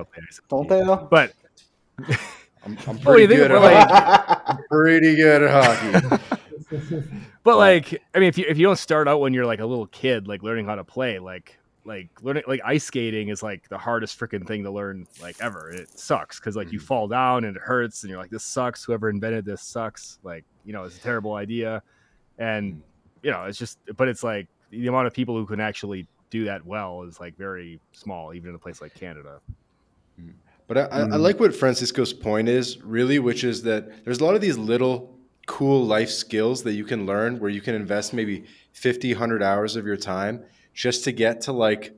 Don't 0.49 0.69
they? 0.69 0.83
But 1.11 1.35
I'm, 2.65 2.79
I'm 2.87 2.99
pretty 3.01 3.27
good 3.27 3.51
at 3.51 3.61
like, 3.61 3.89
hockey. 3.89 4.43
I'm 4.47 4.65
pretty 4.71 5.17
good 5.17 5.43
at 5.43 6.01
hockey. 6.01 6.23
but 7.43 7.59
like, 7.59 8.03
I 8.15 8.21
mean, 8.21 8.29
if 8.29 8.39
you 8.39 8.47
if 8.49 8.57
you 8.57 8.67
don't 8.67 8.79
start 8.79 9.09
out 9.09 9.21
when 9.21 9.35
you're 9.35 9.47
like 9.47 9.61
a 9.61 9.67
little 9.67 9.89
kid, 9.89 10.29
like 10.29 10.45
learning 10.45 10.67
how 10.67 10.77
to 10.77 10.85
play, 10.85 11.19
like 11.19 11.59
like 11.85 12.09
learning 12.23 12.45
like 12.47 12.61
ice 12.65 12.85
skating 12.85 13.29
is 13.29 13.43
like 13.43 13.69
the 13.69 13.79
hardest 13.79 14.19
freaking 14.19 14.47
thing 14.47 14.63
to 14.63 14.71
learn 14.71 15.09
like 15.21 15.37
ever. 15.41 15.71
It 15.71 15.99
sucks 15.99 16.39
because 16.39 16.55
like 16.55 16.69
mm-hmm. 16.69 16.75
you 16.75 16.81
fall 16.81 17.09
down 17.09 17.45
and 17.45 17.57
it 17.57 17.63
hurts, 17.63 18.05
and 18.05 18.11
you're 18.11 18.21
like, 18.21 18.31
this 18.31 18.45
sucks. 18.45 18.85
Whoever 18.85 19.11
invented 19.11 19.45
this 19.45 19.63
sucks. 19.63 20.21
Like 20.23 20.45
you 20.65 20.73
know, 20.73 20.85
it's 20.85 20.97
a 20.97 21.01
terrible 21.01 21.35
idea, 21.35 21.83
and 22.39 22.75
mm. 22.75 22.81
you 23.25 23.33
know, 23.33 23.43
it's 23.45 23.59
just. 23.59 23.79
But 23.97 24.07
it's 24.07 24.23
like 24.23 24.47
the 24.71 24.87
amount 24.87 25.07
of 25.07 25.15
people 25.15 25.37
who 25.37 25.47
can 25.47 25.61
actually 25.61 26.07
do 26.31 26.45
that 26.45 26.65
well 26.65 27.03
is 27.03 27.21
like 27.21 27.37
very 27.37 27.81
small, 27.93 28.35
even 28.35 28.51
in 28.51 28.55
a 28.55 28.59
place 28.59 28.81
like 28.83 28.95
Canada. 28.95 29.41
But 30.67 30.79
I, 30.79 30.83
mm. 30.83 31.13
I, 31.13 31.17
like 31.17 31.41
what 31.41 31.55
Francisco's 31.55 32.13
point 32.13 32.49
is 32.49 32.83
really, 32.83 33.19
which 33.19 33.43
is 33.43 33.63
that 33.63 34.05
there's 34.05 34.21
a 34.21 34.25
lot 34.25 34.35
of 34.35 34.41
these 34.41 34.59
little 34.59 35.15
cool 35.47 35.85
life 35.85 36.11
skills 36.11 36.63
that 36.65 36.75
you 36.75 36.85
can 36.85 37.07
learn 37.07 37.41
where 37.41 37.51
you 37.51 37.63
can 37.63 37.75
invest 37.75 38.13
maybe 38.13 38.45
50, 38.73 39.15
100 39.15 39.43
hours 39.43 39.77
of 39.77 39.87
your 39.87 39.97
time 39.97 40.45
just 40.75 41.05
to 41.05 41.13
get 41.13 41.41
to 41.43 41.53
like 41.53 41.95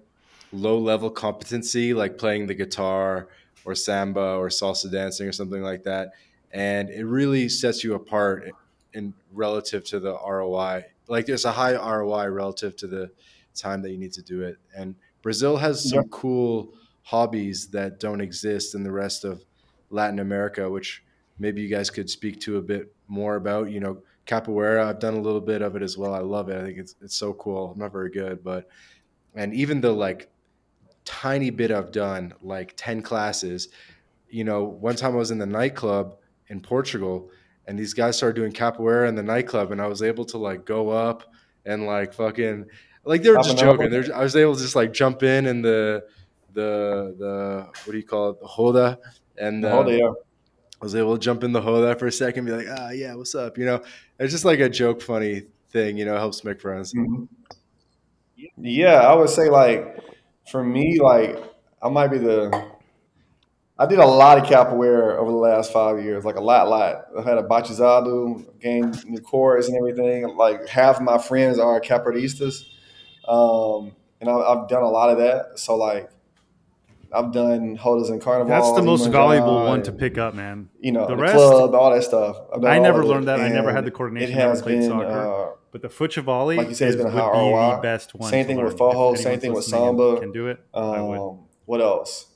low 0.53 0.79
level 0.79 1.11
competency, 1.11 1.93
like 1.93 2.17
playing 2.17 2.47
the 2.47 2.55
guitar 2.55 3.29
or 3.65 3.75
samba 3.75 4.37
or 4.37 4.49
salsa 4.49 4.91
dancing 4.91 5.27
or 5.27 5.33
something 5.33 5.63
like 5.63 5.83
that. 5.83 6.13
And 6.53 6.91
it 6.91 7.05
really 7.05 7.49
sets 7.49 7.83
you 7.83 7.95
apart 7.95 8.51
in 8.93 9.13
relative 9.33 9.85
to 9.87 10.01
the 10.01 10.13
ROI. 10.13 10.85
Like 11.11 11.27
there's 11.27 11.45
a 11.45 11.53
high 11.53 11.75
ROI 11.75 12.29
relative 12.29 12.77
to 12.77 12.87
the 12.87 13.11
time 13.55 13.83
that 13.83 13.91
you 13.91 13.99
need 13.99 14.13
to 14.13 14.23
do 14.23 14.43
it. 14.43 14.57
And 14.77 14.95
Brazil 15.23 15.57
has 15.57 15.91
some 15.91 16.09
cool 16.09 16.73
hobbies 17.03 17.69
that 17.69 18.01
don't 18.01 18.21
exist 18.21 18.75
in 18.75 18.85
the 18.85 18.93
rest 18.93 19.25
of 19.25 19.45
Latin 19.91 20.21
America, 20.21 20.71
which 20.71 21.03
maybe 21.39 21.61
you 21.61 21.69
guys 21.69 21.91
could 21.91 22.09
speak 22.09 22.41
to 22.41 22.59
a 22.59 22.63
bit 22.63 22.95
more 23.09 23.37
about. 23.37 23.71
You 23.71 23.81
know, 23.81 24.03
capoeira, 24.27 24.85
I've 24.85 25.01
done 25.01 25.15
a 25.15 25.21
little 25.21 25.41
bit 25.41 25.63
of 25.63 25.75
it 25.77 25.83
as 25.83 25.99
well. 25.99 26.15
I 26.15 26.21
love 26.21 26.49
it. 26.49 26.57
I 26.57 26.65
think 26.65 26.79
it's 26.79 26.95
it's 27.03 27.17
so 27.17 27.33
cool. 27.35 27.73
I'm 27.73 27.79
not 27.79 27.93
very 27.93 28.11
good, 28.11 28.45
but 28.45 28.69
and 29.35 29.53
even 29.53 29.81
the 29.81 29.93
like 29.93 30.31
tiny 31.05 31.51
bit 31.51 31.73
I've 31.73 31.93
done, 31.93 32.35
like 32.43 32.75
10 32.77 33.03
classes, 33.03 33.69
you 34.29 34.45
know, 34.45 34.65
one 34.65 34.97
time 34.97 35.15
I 35.15 35.17
was 35.17 35.31
in 35.31 35.39
the 35.39 35.47
nightclub 35.47 36.17
in 36.49 36.61
Portugal 36.61 37.31
and 37.67 37.79
these 37.79 37.95
guys 37.95 38.17
started 38.17 38.37
doing 38.37 38.53
capoeira 38.53 39.09
in 39.09 39.15
the 39.15 39.23
nightclub 39.23 39.73
and 39.73 39.81
I 39.81 39.87
was 39.87 40.03
able 40.03 40.25
to 40.27 40.39
like 40.39 40.65
go 40.65 40.91
up 40.91 41.33
and 41.65 41.87
like 41.87 42.13
fucking 42.15 42.67
like 43.05 43.23
they 43.23 43.31
were 43.31 43.37
just 43.37 43.59
joking. 43.59 43.91
They're, 43.91 44.15
I 44.15 44.23
was 44.23 44.37
able 44.37 44.55
to 44.55 44.61
just 44.61 44.77
like 44.77 44.93
jump 44.93 45.23
in 45.23 45.47
and 45.47 45.65
the 45.65 46.05
the 46.53 47.15
the 47.19 47.67
what 47.85 47.93
do 47.93 47.97
you 47.97 48.05
call 48.05 48.31
it 48.31 48.41
the 48.41 48.47
hoda 48.47 48.99
and 49.39 49.63
the 49.65 49.69
roda, 49.69 49.91
um, 49.91 49.99
yeah. 49.99 50.11
I 50.81 50.85
was 50.85 50.95
able 50.95 51.15
to 51.15 51.21
jump 51.21 51.45
in 51.45 51.53
the 51.53 51.63
roda 51.63 51.99
for 51.99 52.07
a 52.07 52.13
second, 52.13 52.47
be 52.47 52.53
like, 52.53 52.67
ah, 52.71 52.91
yeah, 52.91 53.15
what's 53.15 53.35
up? 53.35 53.59
You 53.59 53.67
know, 53.67 53.83
it's 54.19 54.33
just 54.33 54.45
like 54.45 54.61
a 54.61 54.69
joke, 54.69 55.03
funny 55.03 55.45
thing. 55.71 55.97
You 55.97 56.05
know, 56.05 56.17
helps 56.17 56.45
make 56.45 56.61
friends. 56.61 56.95
Mm-hmm. 56.95 57.25
Yeah, 58.59 59.01
I 59.01 59.15
would 59.15 59.31
say 59.31 59.49
like 59.49 59.99
for 60.51 60.65
me, 60.65 60.99
like 61.01 61.37
I 61.83 61.89
might 61.89 62.09
be 62.09 62.19
the. 62.19 62.80
I 63.81 63.87
did 63.87 63.99
a 63.99 64.05
lot 64.07 64.37
of 64.37 64.45
capoeira 64.45 65.17
over 65.17 65.31
the 65.31 65.39
last 65.39 65.73
five 65.73 66.05
years, 66.05 66.23
like 66.23 66.37
a 66.37 66.41
lot, 66.41 66.69
lot. 66.69 67.07
I 67.19 67.23
had 67.23 67.39
a 67.39 67.43
batizado, 67.43 68.45
gained 68.61 69.03
new 69.07 69.21
chorus 69.21 69.69
and 69.69 69.77
everything. 69.79 70.37
Like 70.37 70.69
half 70.69 70.99
of 70.99 71.03
my 71.03 71.17
friends 71.17 71.59
are 71.59 71.81
capoeiristas, 71.81 72.65
um, 73.27 73.93
and 74.21 74.29
I, 74.29 74.35
I've 74.35 74.69
done 74.69 74.83
a 74.83 74.89
lot 74.91 75.09
of 75.09 75.17
that. 75.19 75.59
So 75.59 75.77
like 75.77 76.11
I've 77.11 77.33
done 77.33 77.79
rodas 77.79 78.11
and 78.11 78.21
carnival. 78.21 78.51
That's 78.51 78.71
the 78.73 78.83
most 78.83 79.11
valuable 79.11 79.65
one 79.65 79.83
to 79.85 79.93
pick 79.93 80.19
up, 80.19 80.35
man. 80.35 80.69
You 80.79 80.93
know, 80.93 81.07
the, 81.07 81.17
the 81.17 81.23
rest, 81.23 81.37
club, 81.37 81.75
all 81.75 81.91
that 81.95 82.05
stuff. 82.05 82.37
I 82.63 82.79
never 82.81 83.03
learned 83.03 83.29
that. 83.29 83.41
I 83.41 83.49
never 83.49 83.73
had 83.73 83.87
the 83.87 83.91
coordination. 83.91 84.33
It 84.33 84.35
has 84.35 84.61
been, 84.61 84.83
soccer. 84.83 85.07
Uh, 85.07 85.57
but 85.73 85.81
the 85.81 85.89
futevôlei, 85.89 86.59
like 86.59 86.69
you 86.69 86.75
said, 86.75 86.89
it's 86.89 86.97
been 86.99 87.07
a 87.07 87.11
high 87.11 87.31
ROI. 87.31 87.77
The 87.77 87.81
best 87.81 88.15
one. 88.15 88.31
Same 88.31 88.47
thing 88.47 88.63
with 88.63 88.77
forró. 88.77 89.17
Same 89.17 89.41
thing 89.41 89.55
with 89.55 89.65
samba. 89.65 90.21
Can 90.21 90.33
do 90.33 90.49
it. 90.49 90.61
Um, 90.75 91.47
what 91.65 91.81
else? 91.81 92.27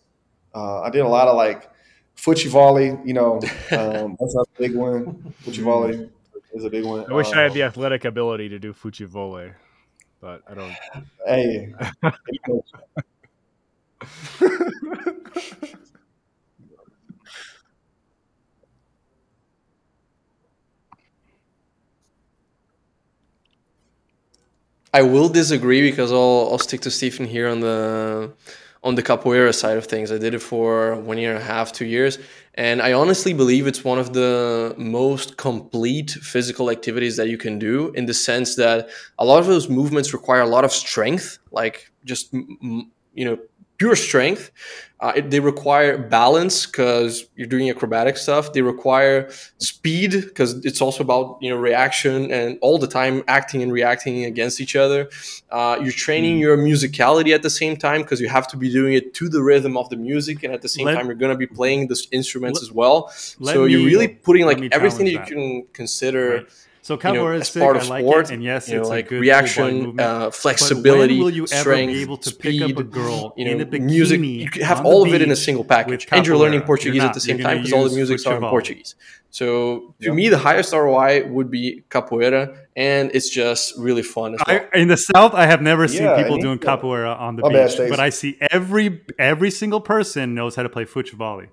Uh, 0.54 0.82
I 0.82 0.90
did 0.90 1.00
a 1.00 1.08
lot 1.08 1.28
of 1.28 1.36
like 1.36 1.70
futevôlei. 2.16 3.06
You 3.06 3.14
know, 3.14 3.34
um, 3.72 4.16
that's 4.18 4.34
a 4.36 4.44
big 4.58 4.74
one. 4.74 5.34
Futevôlei 5.44 6.10
is 6.52 6.64
a 6.64 6.70
big 6.70 6.84
one. 6.84 7.10
I 7.10 7.14
wish 7.14 7.32
I 7.32 7.42
had 7.42 7.52
the 7.52 7.62
um, 7.62 7.68
athletic 7.68 8.04
ability 8.04 8.48
to 8.50 8.58
do 8.58 8.72
futevôlei, 8.72 9.54
but 10.20 10.42
I 10.48 10.54
don't. 10.54 10.74
Hey. 11.26 11.74
I 24.94 25.02
will 25.02 25.28
disagree 25.28 25.82
because 25.82 26.12
I'll 26.12 26.48
I'll 26.52 26.58
stick 26.58 26.80
to 26.82 26.90
Stephen 26.90 27.26
here 27.26 27.48
on 27.48 27.58
the 27.58 28.32
on 28.84 28.94
the 28.94 29.02
capoeira 29.02 29.52
side 29.52 29.78
of 29.78 29.86
things. 29.86 30.12
I 30.12 30.18
did 30.18 30.34
it 30.34 30.40
for 30.40 30.96
one 30.96 31.18
year 31.18 31.34
and 31.34 31.42
a 31.42 31.44
half, 31.44 31.72
two 31.72 31.86
years, 31.86 32.18
and 32.54 32.80
I 32.82 32.92
honestly 32.92 33.32
believe 33.32 33.66
it's 33.66 33.82
one 33.82 33.98
of 33.98 34.12
the 34.12 34.74
most 34.76 35.38
complete 35.38 36.10
physical 36.10 36.70
activities 36.70 37.16
that 37.16 37.28
you 37.28 37.38
can 37.38 37.58
do 37.58 37.90
in 37.92 38.04
the 38.06 38.14
sense 38.14 38.56
that 38.56 38.88
a 39.18 39.24
lot 39.24 39.40
of 39.40 39.46
those 39.46 39.68
movements 39.68 40.12
require 40.12 40.42
a 40.42 40.46
lot 40.46 40.64
of 40.64 40.72
strength, 40.72 41.38
like 41.50 41.90
just 42.04 42.32
you 42.32 43.24
know 43.24 43.38
pure 43.78 43.96
strength. 43.96 44.50
Uh, 45.00 45.12
it, 45.16 45.30
they 45.30 45.40
require 45.40 45.98
balance 45.98 46.64
because 46.64 47.26
you're 47.36 47.48
doing 47.48 47.68
acrobatic 47.68 48.16
stuff. 48.16 48.54
They 48.54 48.62
require 48.62 49.28
speed 49.58 50.12
because 50.12 50.64
it's 50.64 50.80
also 50.80 51.02
about 51.02 51.36
you 51.42 51.50
know 51.50 51.56
reaction 51.56 52.30
and 52.30 52.58
all 52.62 52.78
the 52.78 52.86
time 52.86 53.22
acting 53.28 53.62
and 53.62 53.70
reacting 53.70 54.24
against 54.24 54.60
each 54.60 54.76
other. 54.76 55.10
Uh, 55.50 55.78
you're 55.82 55.92
training 55.92 56.38
mm. 56.38 56.40
your 56.40 56.56
musicality 56.56 57.34
at 57.34 57.42
the 57.42 57.50
same 57.50 57.76
time 57.76 58.00
because 58.00 58.18
you 58.18 58.28
have 58.28 58.46
to 58.48 58.56
be 58.56 58.72
doing 58.72 58.94
it 58.94 59.12
to 59.14 59.28
the 59.28 59.42
rhythm 59.42 59.76
of 59.76 59.90
the 59.90 59.96
music, 59.96 60.42
and 60.42 60.54
at 60.54 60.62
the 60.62 60.68
same 60.68 60.86
let, 60.86 60.94
time 60.94 61.06
you're 61.06 61.16
going 61.16 61.32
to 61.32 61.38
be 61.38 61.46
playing 61.46 61.88
the 61.88 62.06
instruments 62.10 62.60
let, 62.60 62.68
as 62.68 62.72
well. 62.72 63.08
So 63.10 63.64
me, 63.64 63.72
you're 63.72 63.84
really 63.84 64.08
putting 64.08 64.46
like 64.46 64.62
everything 64.72 65.04
that 65.06 65.12
you 65.12 65.20
can 65.20 65.66
consider. 65.74 66.36
Right 66.36 66.48
so 66.84 66.98
capoeira 66.98 67.14
you 67.14 67.22
know, 67.22 67.32
is 67.32 67.48
part 67.48 67.76
of 67.78 67.88
like 67.88 68.04
sport, 68.04 68.26
it, 68.26 68.34
and 68.34 68.44
yes, 68.44 68.68
you 68.68 68.74
know, 68.74 68.82
it's 68.82 68.90
like 68.90 69.10
reaction, 69.10 69.98
uh, 69.98 70.30
flexibility, 70.30 71.18
will 71.18 71.30
you 71.30 71.46
strength, 71.46 71.66
ever 71.66 71.86
be 71.86 72.02
able 72.02 72.18
to 72.18 72.28
speed, 72.28 72.60
pick 72.60 72.72
up 72.72 72.78
a 72.78 72.84
girl 72.84 73.32
you 73.38 73.46
know, 73.46 73.52
in 73.52 73.60
a 73.62 73.64
bikini 73.64 73.80
music? 73.80 74.20
You 74.20 74.62
have 74.62 74.84
all 74.84 75.02
of 75.02 75.14
it 75.14 75.22
in 75.22 75.30
a 75.30 75.36
single 75.36 75.64
package, 75.64 76.06
and 76.10 76.26
you're 76.26 76.36
learning 76.36 76.60
Portuguese 76.60 76.96
you're 76.96 77.06
at 77.06 77.14
the 77.14 77.20
same 77.20 77.38
time 77.38 77.62
because 77.62 77.72
all 77.72 77.88
the 77.88 77.96
music 77.96 78.26
are 78.26 78.36
in 78.36 78.42
Portuguese. 78.42 78.96
So 79.30 79.94
to 80.02 80.08
yep. 80.08 80.14
me, 80.14 80.28
the 80.28 80.36
highest 80.36 80.74
ROI 80.74 81.26
would 81.28 81.50
be 81.50 81.84
capoeira, 81.88 82.54
and 82.76 83.10
it's 83.14 83.30
just 83.30 83.78
really 83.78 84.02
fun. 84.02 84.32
Well. 84.32 84.44
I, 84.46 84.78
in 84.78 84.88
the 84.88 84.98
south, 84.98 85.32
I 85.32 85.46
have 85.46 85.62
never 85.62 85.88
seen 85.88 86.02
yeah, 86.02 86.22
people 86.22 86.36
doing 86.36 86.58
capoeira 86.58 87.18
on 87.18 87.36
the 87.36 87.48
beach, 87.48 87.78
but 87.78 87.98
I 87.98 88.10
see 88.10 88.36
every 88.50 89.00
every 89.18 89.50
single 89.50 89.80
person 89.80 90.34
knows 90.34 90.54
how 90.54 90.64
to 90.64 90.68
play 90.68 90.84
futsal. 90.84 91.48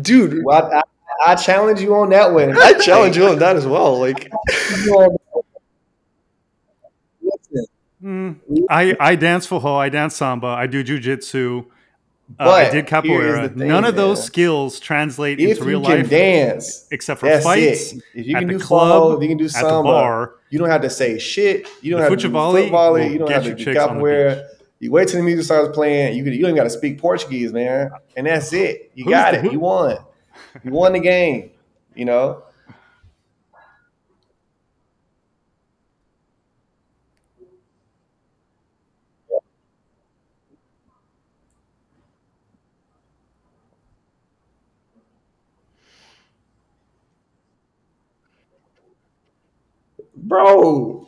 Dude. 0.00 0.44
Well, 0.44 0.72
I, 0.72 0.78
I, 0.78 1.32
I, 1.32 1.34
challenge 1.34 1.80
you 1.80 1.94
on 1.94 2.10
that 2.10 2.32
one. 2.32 2.56
I 2.56 2.74
challenge 2.74 3.16
you 3.16 3.26
on 3.26 3.38
that 3.38 3.56
as 3.56 3.66
well. 3.66 3.98
Like, 3.98 4.30
mm, 8.02 8.36
I 8.70 8.96
I 9.00 9.16
dance 9.16 9.46
ho. 9.46 9.74
I 9.76 9.88
dance 9.88 10.16
samba, 10.16 10.48
I 10.48 10.66
do 10.66 10.84
jujitsu. 10.84 11.66
Uh, 12.38 12.50
I 12.50 12.70
did 12.70 12.86
capoeira. 12.86 13.48
Thing, 13.56 13.68
None 13.68 13.86
of 13.86 13.96
those 13.96 14.22
skills 14.22 14.80
translate 14.80 15.40
if 15.40 15.58
into 15.58 15.64
real 15.64 15.80
life. 15.80 16.00
If 16.00 16.12
you 16.12 16.18
dance, 16.18 16.86
except 16.90 17.20
for 17.20 17.40
fights. 17.40 17.92
It. 17.92 18.02
If 18.14 18.26
you 18.26 18.34
can 18.34 18.48
do 18.48 18.58
club, 18.58 19.16
if 19.16 19.22
you 19.22 19.28
can 19.28 19.38
do 19.38 19.48
samba, 19.48 19.68
at 19.68 19.76
the 19.76 19.82
bar, 19.82 20.34
you 20.50 20.58
don't 20.58 20.68
have 20.68 20.82
to 20.82 20.90
say 20.90 21.18
shit. 21.18 21.66
You 21.80 21.92
don't 21.92 22.00
the 22.00 22.10
have 22.10 22.18
to 22.18 22.28
do 22.28 22.34
football. 22.34 22.98
You 22.98 23.18
don't 23.18 23.30
have 23.30 23.44
to 23.44 23.54
do 23.54 23.64
capoeira. 23.64 24.46
You 24.80 24.92
wait 24.92 25.08
till 25.08 25.18
the 25.18 25.24
music 25.24 25.44
starts 25.44 25.74
playing. 25.74 26.16
You 26.16 26.24
you 26.24 26.42
don't 26.42 26.54
got 26.54 26.64
to 26.64 26.70
speak 26.70 26.98
Portuguese, 26.98 27.52
man, 27.52 27.90
and 28.16 28.26
that's 28.26 28.52
it. 28.52 28.92
You 28.94 29.04
Who's 29.04 29.12
got 29.12 29.32
the, 29.32 29.38
it. 29.38 29.42
Who? 29.44 29.52
You 29.52 29.60
won. 29.60 29.98
You 30.62 30.70
won 30.70 30.92
the 30.92 31.00
game. 31.00 31.50
You 31.94 32.04
know. 32.04 32.44
Bro, 50.14 51.07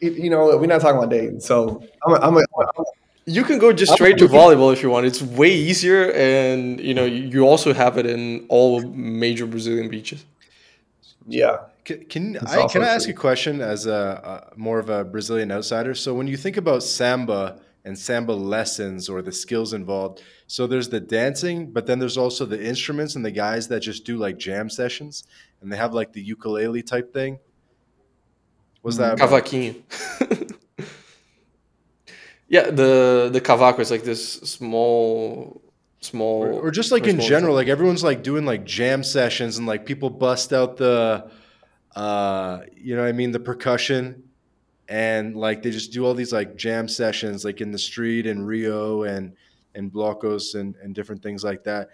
you 0.00 0.30
know, 0.30 0.56
we're 0.56 0.66
not 0.66 0.80
talking 0.80 0.98
about 0.98 1.10
dating. 1.10 1.40
So 1.40 1.82
I'm, 2.06 2.14
a, 2.14 2.16
I'm, 2.16 2.36
a, 2.36 2.40
I'm 2.40 2.84
you 3.26 3.42
can 3.42 3.58
go 3.58 3.72
just 3.72 3.92
straight 3.92 4.18
to 4.18 4.28
volleyball 4.28 4.72
if 4.72 4.82
you 4.82 4.90
want. 4.90 5.06
It's 5.06 5.22
way 5.22 5.52
easier, 5.52 6.12
and 6.12 6.80
you 6.80 6.94
know 6.94 7.04
you 7.04 7.46
also 7.46 7.72
have 7.72 7.96
it 7.98 8.06
in 8.06 8.46
all 8.48 8.82
major 8.82 9.46
Brazilian 9.46 9.88
beaches. 9.88 10.24
Yeah. 11.26 11.58
Can, 11.84 12.04
can 12.06 12.38
I 12.46 12.66
can 12.68 12.82
I 12.82 12.88
ask 12.88 13.08
a 13.08 13.12
question 13.12 13.60
as 13.60 13.86
a, 13.86 14.50
a, 14.52 14.58
more 14.58 14.78
of 14.78 14.88
a 14.88 15.04
Brazilian 15.04 15.50
outsider? 15.50 15.94
So 15.94 16.14
when 16.14 16.26
you 16.26 16.36
think 16.36 16.56
about 16.56 16.82
samba 16.82 17.60
and 17.84 17.98
samba 17.98 18.32
lessons 18.32 19.08
or 19.08 19.20
the 19.20 19.32
skills 19.32 19.74
involved, 19.74 20.22
so 20.46 20.66
there's 20.66 20.88
the 20.88 21.00
dancing, 21.00 21.70
but 21.70 21.86
then 21.86 21.98
there's 21.98 22.16
also 22.16 22.46
the 22.46 22.62
instruments 22.62 23.16
and 23.16 23.24
the 23.24 23.30
guys 23.30 23.68
that 23.68 23.80
just 23.80 24.04
do 24.04 24.16
like 24.16 24.38
jam 24.38 24.70
sessions, 24.70 25.24
and 25.60 25.70
they 25.70 25.76
have 25.76 25.92
like 25.92 26.12
the 26.12 26.22
ukulele 26.22 26.82
type 26.82 27.12
thing. 27.12 27.38
Was 28.84 28.96
that 28.98 29.18
cavaquinho? 29.18 29.82
yeah, 32.48 32.70
the 32.70 33.30
the 33.32 33.40
cavaco 33.40 33.80
is 33.80 33.90
like 33.90 34.04
this 34.04 34.34
small 34.34 35.60
small 36.00 36.44
or, 36.44 36.52
or 36.52 36.70
just 36.70 36.92
like 36.92 37.06
in 37.06 37.18
general 37.18 37.54
like 37.54 37.66
everyone's 37.66 38.04
like 38.04 38.22
doing 38.22 38.44
like 38.44 38.62
jam 38.64 39.02
sessions 39.02 39.56
and 39.56 39.66
like 39.66 39.86
people 39.86 40.10
bust 40.10 40.52
out 40.52 40.76
the 40.76 41.30
uh 41.96 42.60
you 42.76 42.94
know 42.94 43.00
what 43.00 43.08
i 43.08 43.12
mean 43.12 43.30
the 43.30 43.40
percussion 43.40 44.22
and 44.86 45.34
like 45.34 45.62
they 45.62 45.70
just 45.70 45.92
do 45.92 46.04
all 46.04 46.12
these 46.12 46.30
like 46.30 46.56
jam 46.56 46.86
sessions 46.88 47.42
like 47.42 47.62
in 47.62 47.72
the 47.72 47.78
street 47.78 48.26
in 48.26 48.44
rio 48.44 49.04
and 49.04 49.34
and 49.74 49.92
blocos 49.92 50.54
and 50.54 50.76
and 50.76 50.94
different 50.94 51.22
things 51.22 51.44
like 51.44 51.64
that. 51.64 51.90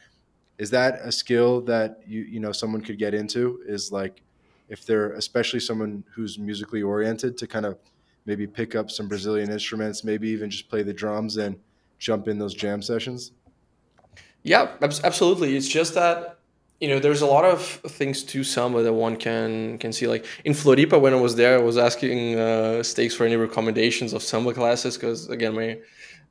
Is 0.58 0.70
that 0.70 1.00
a 1.02 1.10
skill 1.10 1.62
that 1.62 2.00
you 2.06 2.22
you 2.22 2.40
know 2.40 2.52
someone 2.52 2.82
could 2.82 2.98
get 2.98 3.14
into? 3.14 3.60
Is 3.66 3.90
like 3.90 4.22
if 4.70 4.86
they're 4.86 5.12
especially 5.12 5.60
someone 5.60 6.04
who's 6.14 6.38
musically 6.38 6.82
oriented 6.82 7.36
to 7.36 7.46
kind 7.46 7.66
of 7.66 7.76
maybe 8.24 8.46
pick 8.46 8.74
up 8.74 8.90
some 8.90 9.08
Brazilian 9.08 9.50
instruments, 9.50 10.04
maybe 10.04 10.28
even 10.28 10.48
just 10.48 10.68
play 10.70 10.82
the 10.82 10.94
drums 10.94 11.36
and 11.36 11.58
jump 11.98 12.28
in 12.28 12.38
those 12.38 12.54
jam 12.54 12.80
sessions? 12.80 13.32
Yeah, 14.42 14.70
absolutely. 14.80 15.56
It's 15.56 15.68
just 15.68 15.94
that 15.94 16.38
you 16.80 16.88
know 16.88 16.98
there's 16.98 17.20
a 17.20 17.26
lot 17.26 17.44
of 17.44 17.62
things 17.62 18.22
to 18.24 18.42
samba 18.42 18.82
that 18.82 18.92
one 18.92 19.16
can 19.16 19.76
can 19.78 19.92
see. 19.92 20.06
Like 20.06 20.24
in 20.44 20.54
Floripa, 20.54 20.98
when 20.98 21.12
I 21.12 21.20
was 21.20 21.36
there, 21.36 21.58
I 21.58 21.62
was 21.62 21.76
asking 21.76 22.38
uh, 22.38 22.82
Stakes 22.82 23.14
for 23.14 23.26
any 23.26 23.36
recommendations 23.36 24.12
of 24.12 24.22
samba 24.22 24.54
classes 24.54 24.96
because 24.96 25.28
again, 25.28 25.54
my 25.54 25.78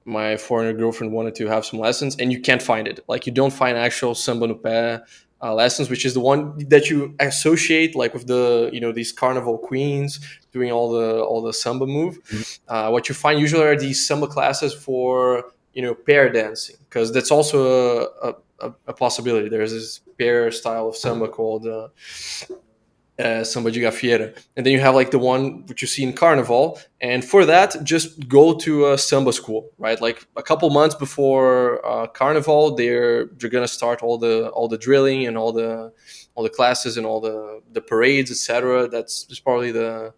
my 0.05 0.37
foreigner 0.37 0.73
girlfriend 0.73 1.13
wanted 1.13 1.35
to 1.35 1.47
have 1.47 1.65
some 1.65 1.79
lessons, 1.79 2.15
and 2.17 2.31
you 2.31 2.39
can't 2.39 2.63
find 2.63 2.87
it. 2.87 2.99
Like 3.07 3.27
you 3.27 3.31
don't 3.31 3.53
find 3.53 3.77
actual 3.77 4.15
samba 4.15 4.47
no 4.47 4.55
pé 4.55 5.01
uh, 5.41 5.53
lessons, 5.53 5.89
which 5.89 6.05
is 6.05 6.13
the 6.13 6.19
one 6.19 6.57
that 6.67 6.89
you 6.89 7.15
associate 7.19 7.95
like 7.95 8.13
with 8.13 8.27
the 8.27 8.69
you 8.73 8.79
know 8.79 8.91
these 8.91 9.11
carnival 9.11 9.57
queens 9.57 10.19
doing 10.51 10.71
all 10.71 10.91
the 10.91 11.23
all 11.23 11.41
the 11.41 11.53
samba 11.53 11.85
move. 11.85 12.23
Mm-hmm. 12.25 12.73
Uh, 12.73 12.91
what 12.91 13.09
you 13.09 13.15
find 13.15 13.39
usually 13.39 13.63
are 13.63 13.77
these 13.77 14.05
samba 14.05 14.27
classes 14.27 14.73
for 14.73 15.45
you 15.73 15.81
know 15.81 15.93
pair 15.93 16.29
dancing 16.29 16.75
because 16.89 17.13
that's 17.13 17.31
also 17.31 18.03
a, 18.21 18.35
a, 18.61 18.73
a, 18.87 18.93
possibility. 18.93 19.49
There's 19.49 19.71
this 19.71 19.99
pair 20.17 20.51
style 20.51 20.87
of 20.87 20.95
samba 20.95 21.27
called 21.27 21.67
uh, 21.67 21.89
uh, 23.19 23.43
samba 23.43 23.71
de 23.71 23.81
gafieira. 23.81 24.35
And 24.55 24.65
then 24.65 24.73
you 24.73 24.79
have 24.79 24.95
like 24.95 25.11
the 25.11 25.19
one 25.19 25.65
which 25.67 25.81
you 25.81 25.87
see 25.87 26.03
in 26.03 26.13
Carnival. 26.13 26.79
And 27.01 27.23
for 27.23 27.45
that, 27.45 27.75
just 27.83 28.27
go 28.27 28.57
to 28.59 28.91
a 28.91 28.97
samba 28.97 29.33
school, 29.33 29.69
right? 29.77 29.99
Like 29.99 30.25
a 30.35 30.43
couple 30.43 30.69
months 30.69 30.95
before 30.95 31.85
uh, 31.85 32.07
Carnival, 32.07 32.75
they're 32.75 33.25
they're 33.37 33.49
gonna 33.49 33.67
start 33.67 34.01
all 34.01 34.17
the 34.17 34.49
all 34.49 34.67
the 34.67 34.77
drilling 34.77 35.27
and 35.27 35.37
all 35.37 35.51
the 35.51 35.91
all 36.35 36.43
the 36.43 36.49
classes 36.49 36.97
and 36.97 37.05
all 37.05 37.19
the 37.19 37.61
the 37.73 37.81
parades, 37.81 38.31
etc. 38.31 38.87
That's, 38.87 39.25
that's 39.25 39.39
probably 39.39 39.71
the 39.71 40.13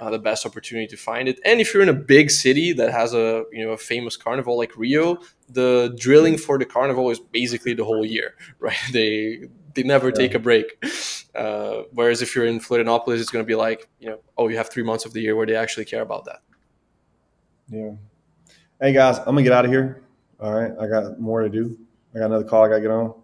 uh, 0.00 0.10
the 0.10 0.18
best 0.18 0.46
opportunity 0.46 0.86
to 0.86 0.96
find 0.96 1.28
it. 1.28 1.38
And 1.44 1.60
if 1.60 1.72
you're 1.72 1.82
in 1.82 1.88
a 1.88 1.94
big 1.94 2.30
city 2.30 2.72
that 2.72 2.90
has 2.92 3.14
a 3.14 3.44
you 3.52 3.64
know 3.64 3.72
a 3.72 3.78
famous 3.78 4.16
carnival 4.16 4.56
like 4.56 4.76
Rio, 4.76 5.18
the 5.48 5.94
drilling 5.98 6.36
for 6.38 6.58
the 6.58 6.64
carnival 6.64 7.10
is 7.10 7.20
basically 7.20 7.74
the 7.74 7.84
whole 7.84 8.04
year, 8.04 8.34
right? 8.58 8.76
They 8.92 9.48
they 9.82 9.88
never 9.88 10.08
yeah. 10.08 10.14
take 10.14 10.34
a 10.34 10.38
break. 10.38 10.82
Uh, 11.34 11.82
whereas 11.92 12.22
if 12.22 12.34
you're 12.34 12.46
in 12.46 12.60
Florianopolis, 12.60 13.20
it's 13.20 13.30
going 13.30 13.44
to 13.44 13.46
be 13.46 13.54
like, 13.54 13.88
you 13.98 14.10
know, 14.10 14.18
oh, 14.36 14.48
you 14.48 14.56
have 14.56 14.68
three 14.68 14.82
months 14.82 15.04
of 15.04 15.12
the 15.12 15.20
year 15.20 15.36
where 15.36 15.46
they 15.46 15.54
actually 15.54 15.84
care 15.84 16.02
about 16.02 16.24
that. 16.24 16.40
Yeah. 17.68 17.92
Hey 18.80 18.92
guys, 18.92 19.18
I'm 19.18 19.26
gonna 19.26 19.42
get 19.42 19.52
out 19.52 19.64
of 19.66 19.70
here. 19.70 20.02
All 20.40 20.52
right, 20.52 20.72
I 20.80 20.86
got 20.86 21.20
more 21.20 21.42
to 21.42 21.48
do. 21.50 21.78
I 22.14 22.18
got 22.18 22.26
another 22.26 22.44
call 22.44 22.64
I 22.64 22.68
got 22.68 22.76
to 22.76 22.80
get 22.80 22.90
on. 22.90 23.14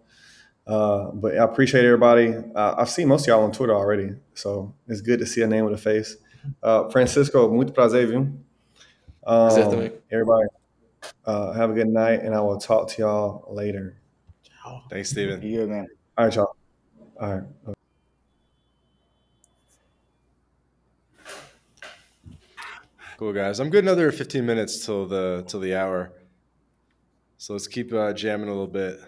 Uh, 0.67 1.11
but 1.11 1.37
I 1.37 1.43
appreciate 1.43 1.83
everybody. 1.83 2.33
Uh, 2.55 2.75
I've 2.77 2.89
seen 2.89 3.07
most 3.07 3.23
of 3.23 3.27
y'all 3.27 3.43
on 3.43 3.51
Twitter 3.51 3.73
already, 3.73 4.11
so 4.35 4.73
it's 4.87 5.01
good 5.01 5.19
to 5.19 5.25
see 5.25 5.41
a 5.41 5.47
name 5.47 5.65
with 5.65 5.73
a 5.73 5.77
face. 5.77 6.15
Uh, 6.61 6.87
Francisco, 6.89 7.49
muito 7.49 7.73
prazer, 7.73 8.05
viu? 8.05 8.37
Um, 9.25 9.91
everybody, 10.11 10.47
uh, 11.25 11.53
have 11.53 11.71
a 11.71 11.73
good 11.73 11.87
night, 11.87 12.21
and 12.21 12.35
I 12.35 12.39
will 12.39 12.59
talk 12.59 12.87
to 12.89 13.01
y'all 13.01 13.53
later. 13.53 13.97
Thanks, 14.89 15.09
Stephen. 15.09 15.41
Yeah, 15.41 15.65
man. 15.65 15.87
All 16.17 16.25
right, 16.25 16.35
y'all. 16.35 16.55
All 17.21 17.33
right. 17.35 17.75
Cool 23.17 23.33
guys. 23.33 23.59
I'm 23.59 23.69
good 23.69 23.83
another 23.83 24.11
15 24.11 24.43
minutes 24.43 24.83
till 24.83 25.07
the 25.07 25.43
till 25.47 25.59
the 25.59 25.75
hour. 25.75 26.11
So 27.37 27.53
let's 27.53 27.67
keep 27.67 27.93
uh, 27.93 28.13
jamming 28.13 28.47
a 28.47 28.51
little 28.51 28.67
bit. 28.67 28.99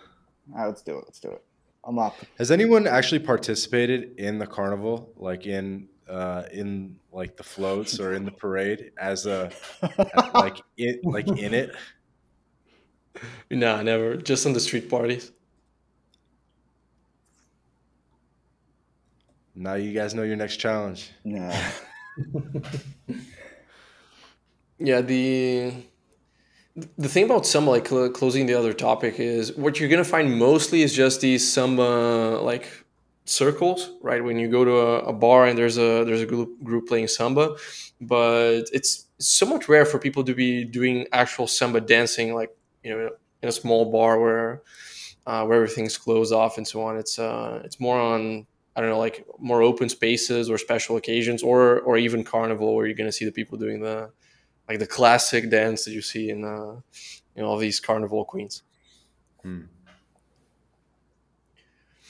All 0.52 0.60
right, 0.60 0.68
let's 0.68 0.84
do 0.84 0.98
it. 0.98 1.04
Let's 1.06 1.20
do 1.20 1.30
it. 1.30 1.44
I'm 1.84 1.98
up. 1.98 2.16
Has 2.38 2.52
anyone 2.52 2.86
actually 2.86 3.20
participated 3.20 4.14
in 4.20 4.38
the 4.38 4.46
carnival, 4.48 5.12
like 5.16 5.48
in 5.48 5.88
uh, 6.08 6.44
in 6.52 6.96
like 7.12 7.38
the 7.38 7.44
floats 7.44 8.00
or 8.00 8.14
in 8.14 8.24
the 8.24 8.32
parade 8.32 8.92
as 9.00 9.26
a 9.26 9.52
like 10.36 10.62
it 10.78 11.04
like 11.04 11.28
in 11.28 11.54
it? 11.54 11.76
No, 13.52 13.82
never. 13.82 14.16
Just 14.16 14.46
on 14.46 14.54
the 14.54 14.62
street 14.62 14.90
parties. 14.90 15.34
Now 19.60 19.74
you 19.74 19.92
guys 19.92 20.16
know 20.16 20.24
your 20.24 20.38
next 20.38 20.56
challenge. 20.56 21.12
Yeah. 21.26 21.72
yeah. 24.80 25.02
The 25.02 25.74
the 26.98 27.10
thing 27.10 27.26
about 27.26 27.46
samba, 27.46 27.72
like 27.72 27.86
cl- 27.90 28.10
closing 28.12 28.46
the 28.46 28.54
other 28.54 28.72
topic, 28.72 29.20
is 29.20 29.52
what 29.58 29.78
you're 29.78 29.90
gonna 29.90 30.06
find 30.06 30.40
mostly 30.40 30.82
is 30.82 30.96
just 30.96 31.20
these 31.20 31.46
samba 31.46 32.40
like 32.42 32.70
circles, 33.26 33.92
right? 34.02 34.24
When 34.24 34.40
you 34.40 34.48
go 34.48 34.64
to 34.64 34.78
a, 34.78 35.00
a, 35.00 35.14
bar 35.14 35.46
and 35.46 35.58
there's 35.58 35.78
a 35.78 36.06
there's 36.06 36.22
a 36.22 36.26
group 36.26 36.64
group 36.64 36.88
playing 36.88 37.10
samba, 37.10 37.58
but 38.00 38.62
it's 38.72 39.08
somewhat 39.18 39.68
rare 39.68 39.86
for 39.86 40.00
people 40.00 40.24
to 40.24 40.34
be 40.34 40.64
doing 40.64 41.06
actual 41.12 41.48
samba 41.48 41.82
dancing, 41.82 42.34
like 42.34 42.56
you 42.82 42.92
know, 42.92 43.10
in 43.44 43.50
a 43.50 43.52
small 43.52 43.92
bar 43.92 44.22
where 44.22 44.62
uh, 45.28 45.44
where 45.44 45.58
everything's 45.58 45.98
closed 45.98 46.32
off 46.32 46.58
and 46.58 46.66
so 46.66 46.82
on. 46.82 46.96
It's 46.96 47.20
uh, 47.20 47.62
it's 47.66 47.78
more 47.78 48.00
on 48.00 48.48
I 48.76 48.82
don't 48.82 48.90
know, 48.90 49.00
like 49.00 49.26
more 49.40 49.62
open 49.62 49.90
spaces 49.90 50.50
or 50.50 50.58
special 50.58 50.98
occasions, 50.98 51.44
or 51.44 51.80
or 51.82 51.98
even 51.98 52.24
carnival 52.24 52.76
where 52.76 52.86
you're 52.86 52.96
gonna 52.96 53.12
see 53.12 53.26
the 53.26 53.32
people 53.32 53.58
doing 53.58 53.82
the 53.82 54.12
like 54.68 54.80
the 54.80 54.88
classic 54.88 55.50
dance 55.50 55.86
that 55.86 55.92
you 55.92 56.02
see 56.02 56.30
in 56.30 56.46
uh, 56.46 56.80
you 57.36 57.42
know 57.42 57.48
all 57.48 57.58
these 57.58 57.80
carnival 57.80 58.24
queens. 58.24 58.64
Hmm. 59.42 59.62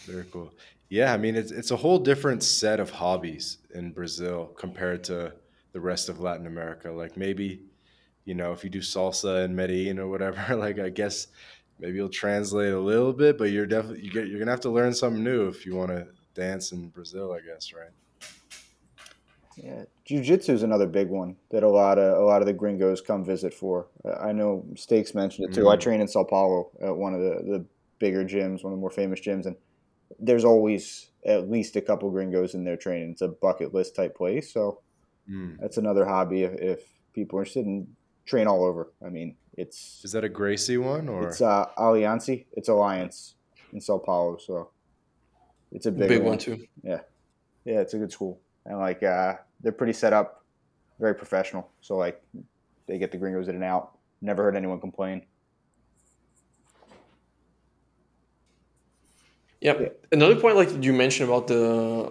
Very 0.05 0.25
cool. 0.31 0.51
Yeah, 0.89 1.13
I 1.13 1.17
mean 1.17 1.35
it's 1.35 1.51
it's 1.51 1.71
a 1.71 1.75
whole 1.75 1.99
different 1.99 2.43
set 2.43 2.79
of 2.79 2.89
hobbies 2.89 3.59
in 3.73 3.91
Brazil 3.91 4.47
compared 4.57 5.03
to 5.05 5.33
the 5.71 5.79
rest 5.79 6.09
of 6.09 6.19
Latin 6.19 6.47
America. 6.47 6.91
Like 6.91 7.15
maybe, 7.15 7.61
you 8.25 8.33
know, 8.33 8.51
if 8.51 8.63
you 8.63 8.69
do 8.69 8.79
salsa 8.79 9.45
in 9.45 9.55
Medellin 9.55 9.99
or 9.99 10.07
whatever, 10.07 10.55
like 10.55 10.79
I 10.79 10.89
guess 10.89 11.27
maybe 11.79 11.97
you'll 11.97 12.09
translate 12.09 12.73
a 12.73 12.79
little 12.79 13.13
bit, 13.13 13.37
but 13.37 13.51
you're 13.51 13.65
definitely 13.67 14.03
you 14.03 14.11
get 14.11 14.27
you're 14.27 14.39
gonna 14.39 14.51
have 14.51 14.61
to 14.61 14.71
learn 14.71 14.93
something 14.93 15.23
new 15.23 15.47
if 15.47 15.65
you 15.65 15.75
want 15.75 15.91
to 15.91 16.07
dance 16.33 16.71
in 16.71 16.89
Brazil, 16.89 17.33
I 17.33 17.39
guess, 17.39 17.73
right? 17.73 17.91
Yeah, 19.63 19.83
jiu-jitsu 20.05 20.53
is 20.53 20.63
another 20.63 20.87
big 20.87 21.09
one 21.09 21.35
that 21.51 21.63
a 21.63 21.69
lot 21.69 21.97
of 21.97 22.17
a 22.17 22.23
lot 22.23 22.41
of 22.41 22.45
the 22.45 22.53
gringos 22.53 23.01
come 23.01 23.25
visit 23.25 23.53
for. 23.53 23.87
I 24.21 24.31
know 24.31 24.65
Stakes 24.75 25.13
mentioned 25.13 25.49
it 25.49 25.53
too. 25.53 25.65
Mm. 25.65 25.73
I 25.73 25.75
train 25.75 26.01
in 26.01 26.07
Sao 26.07 26.23
Paulo 26.23 26.71
at 26.81 26.95
one 26.95 27.13
of 27.13 27.19
the, 27.19 27.43
the 27.43 27.65
bigger 27.99 28.23
gyms, 28.23 28.63
one 28.63 28.71
of 28.71 28.77
the 28.77 28.81
more 28.81 28.89
famous 28.89 29.19
gyms, 29.19 29.45
and 29.45 29.55
there's 30.17 30.45
always 30.45 31.07
at 31.25 31.49
least 31.49 31.75
a 31.75 31.81
couple 31.81 32.09
gringos 32.09 32.53
in 32.53 32.63
there 32.63 32.77
training. 32.77 33.11
It's 33.11 33.21
a 33.21 33.27
bucket 33.27 33.73
list 33.73 33.95
type 33.95 34.15
place, 34.15 34.53
so 34.53 34.79
mm. 35.29 35.57
that's 35.59 35.77
another 35.77 36.05
hobby 36.05 36.43
if, 36.43 36.53
if, 36.53 36.79
people 37.11 37.39
are 37.39 37.41
interested 37.41 37.65
in 37.65 37.87
train 38.25 38.47
all 38.47 38.63
over. 38.63 38.93
I 39.05 39.09
mean, 39.09 39.35
it's 39.57 40.01
is 40.05 40.13
that 40.13 40.23
a 40.23 40.29
Gracie 40.29 40.77
one 40.77 41.09
or 41.09 41.27
it's 41.27 41.41
uh? 41.41 41.65
It's 42.53 42.69
Alliance 42.69 43.35
in 43.73 43.81
Sao 43.81 43.97
Paulo, 43.97 44.37
so 44.37 44.69
it's 45.71 45.85
a 45.85 45.91
big, 45.91 46.09
big 46.09 46.19
one. 46.19 46.29
one 46.29 46.37
too. 46.37 46.65
Yeah, 46.83 47.01
yeah, 47.65 47.79
it's 47.79 47.93
a 47.93 47.97
good 47.97 48.11
school, 48.11 48.39
and 48.65 48.79
like 48.79 49.03
uh, 49.03 49.35
they're 49.61 49.71
pretty 49.71 49.93
set 49.93 50.13
up, 50.13 50.43
very 50.99 51.15
professional. 51.15 51.69
So 51.81 51.97
like 51.97 52.21
they 52.87 52.97
get 52.97 53.11
the 53.11 53.17
gringos 53.17 53.47
in 53.47 53.55
and 53.55 53.63
out. 53.63 53.97
Never 54.21 54.43
heard 54.43 54.55
anyone 54.55 54.79
complain. 54.79 55.23
Yep. 59.61 59.79
Yeah. 59.81 59.87
Another 60.11 60.35
point, 60.35 60.55
like 60.55 60.69
you 60.83 60.93
mentioned 60.93 61.29
about 61.29 61.47
the 61.47 61.63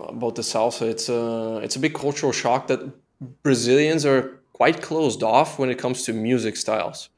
about 0.09 0.35
the 0.35 0.43
salsa, 0.43 0.83
it's 0.83 1.09
a 1.09 1.61
it's 1.63 1.77
a 1.77 1.81
big 1.81 1.95
cultural 1.95 2.33
shock 2.33 2.67
that 2.69 2.81
Brazilians 3.43 4.05
are 4.05 4.41
quite 4.53 4.83
closed 4.83 5.23
off 5.23 5.59
when 5.59 5.71
it 5.71 5.79
comes 5.79 6.03
to 6.05 6.13
music 6.13 6.57
styles. 6.57 7.09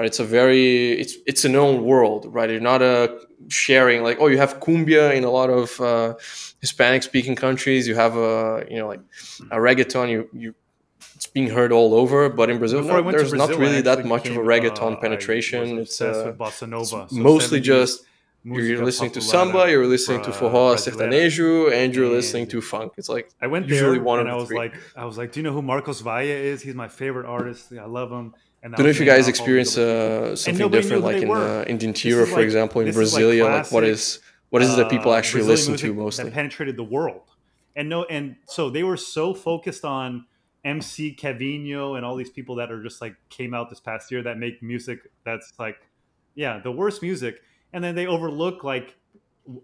Right? 0.00 0.06
It's 0.06 0.18
a 0.18 0.24
very 0.24 0.92
it's 0.92 1.14
it's 1.26 1.44
an 1.44 1.54
own 1.56 1.84
world, 1.84 2.24
right? 2.34 2.48
You're 2.48 2.58
not 2.58 2.80
a 2.80 3.18
sharing 3.48 4.02
like 4.02 4.16
oh 4.18 4.28
you 4.28 4.38
have 4.38 4.58
cumbia 4.58 5.14
in 5.14 5.24
a 5.24 5.30
lot 5.30 5.50
of 5.50 5.78
uh, 5.78 6.14
Hispanic 6.62 7.02
speaking 7.02 7.36
countries. 7.36 7.86
You 7.86 7.96
have 7.96 8.16
a 8.16 8.64
you 8.70 8.78
know 8.78 8.88
like 8.88 9.02
a 9.50 9.58
reggaeton. 9.58 10.08
You 10.08 10.26
you 10.32 10.54
it's 11.16 11.26
being 11.26 11.50
heard 11.50 11.70
all 11.70 11.92
over. 11.92 12.30
But 12.30 12.48
in 12.48 12.56
Brazil, 12.58 12.82
no, 12.82 13.02
there's 13.10 13.28
Brazil, 13.28 13.48
not 13.48 13.58
really 13.58 13.82
that 13.82 14.06
much 14.06 14.22
became, 14.22 14.38
of 14.38 14.46
a 14.46 14.48
reggaeton 14.48 14.94
uh, 14.94 15.00
penetration. 15.00 15.80
It's, 15.80 16.00
uh, 16.00 16.32
it's 16.40 16.58
so 16.88 17.06
mostly 17.10 17.60
just 17.60 18.06
you're 18.42 18.82
listening 18.82 19.10
to 19.10 19.20
samba, 19.20 19.70
you're 19.70 19.86
listening 19.86 20.22
to 20.22 20.30
forró, 20.30 20.76
sertanejo, 20.76 21.70
and 21.72 21.94
you're 21.94 22.08
listening 22.08 22.46
to 22.48 22.62
funk. 22.62 22.94
It's 22.96 23.10
like 23.10 23.28
I 23.42 23.48
went 23.48 23.68
usually 23.68 23.98
there 23.98 24.02
one 24.02 24.20
and 24.20 24.30
I 24.30 24.34
was 24.34 24.48
three. 24.48 24.56
like, 24.56 24.74
I 24.96 25.04
was 25.04 25.18
like, 25.18 25.32
do 25.32 25.40
you 25.40 25.44
know 25.44 25.52
who 25.52 25.60
Marcos 25.60 26.00
Valle 26.00 26.24
is? 26.24 26.62
He's 26.62 26.74
my 26.74 26.88
favorite 26.88 27.26
artist. 27.26 27.70
I 27.78 27.84
love 27.84 28.10
him. 28.10 28.34
And 28.62 28.74
don't 28.74 28.84
know 28.84 28.90
if 28.90 29.00
you 29.00 29.06
guys 29.06 29.26
experience 29.28 29.78
uh, 29.78 30.36
something 30.36 30.70
different, 30.70 31.02
like 31.02 31.22
in 31.22 31.28
the, 31.28 31.64
in 31.66 31.78
the 31.78 31.86
interior, 31.86 32.26
for 32.26 32.36
like, 32.36 32.44
example, 32.44 32.82
in 32.82 32.88
Brasilia. 32.88 33.44
Like, 33.44 33.64
like, 33.64 33.72
what 33.72 33.84
is 33.84 34.20
what 34.50 34.62
is 34.62 34.72
it 34.72 34.76
that 34.76 34.90
people 34.90 35.12
uh, 35.12 35.16
actually 35.16 35.44
listen 35.44 35.76
to 35.76 35.94
mostly? 35.94 36.24
That 36.24 36.34
penetrated 36.34 36.76
the 36.76 36.84
world, 36.84 37.30
and 37.74 37.88
no, 37.88 38.04
and 38.04 38.36
so 38.46 38.68
they 38.68 38.82
were 38.82 38.98
so 38.98 39.32
focused 39.32 39.84
on 39.84 40.26
MC 40.62 41.16
Kevinho 41.18 41.96
and 41.96 42.04
all 42.04 42.16
these 42.16 42.30
people 42.30 42.56
that 42.56 42.70
are 42.70 42.82
just 42.82 43.00
like 43.00 43.16
came 43.30 43.54
out 43.54 43.70
this 43.70 43.80
past 43.80 44.10
year 44.10 44.22
that 44.22 44.36
make 44.36 44.62
music 44.62 45.10
that's 45.24 45.52
like, 45.58 45.76
yeah, 46.34 46.60
the 46.62 46.70
worst 46.70 47.00
music 47.00 47.40
and 47.72 47.82
then 47.82 47.94
they 47.94 48.06
overlook 48.06 48.64
like 48.64 48.96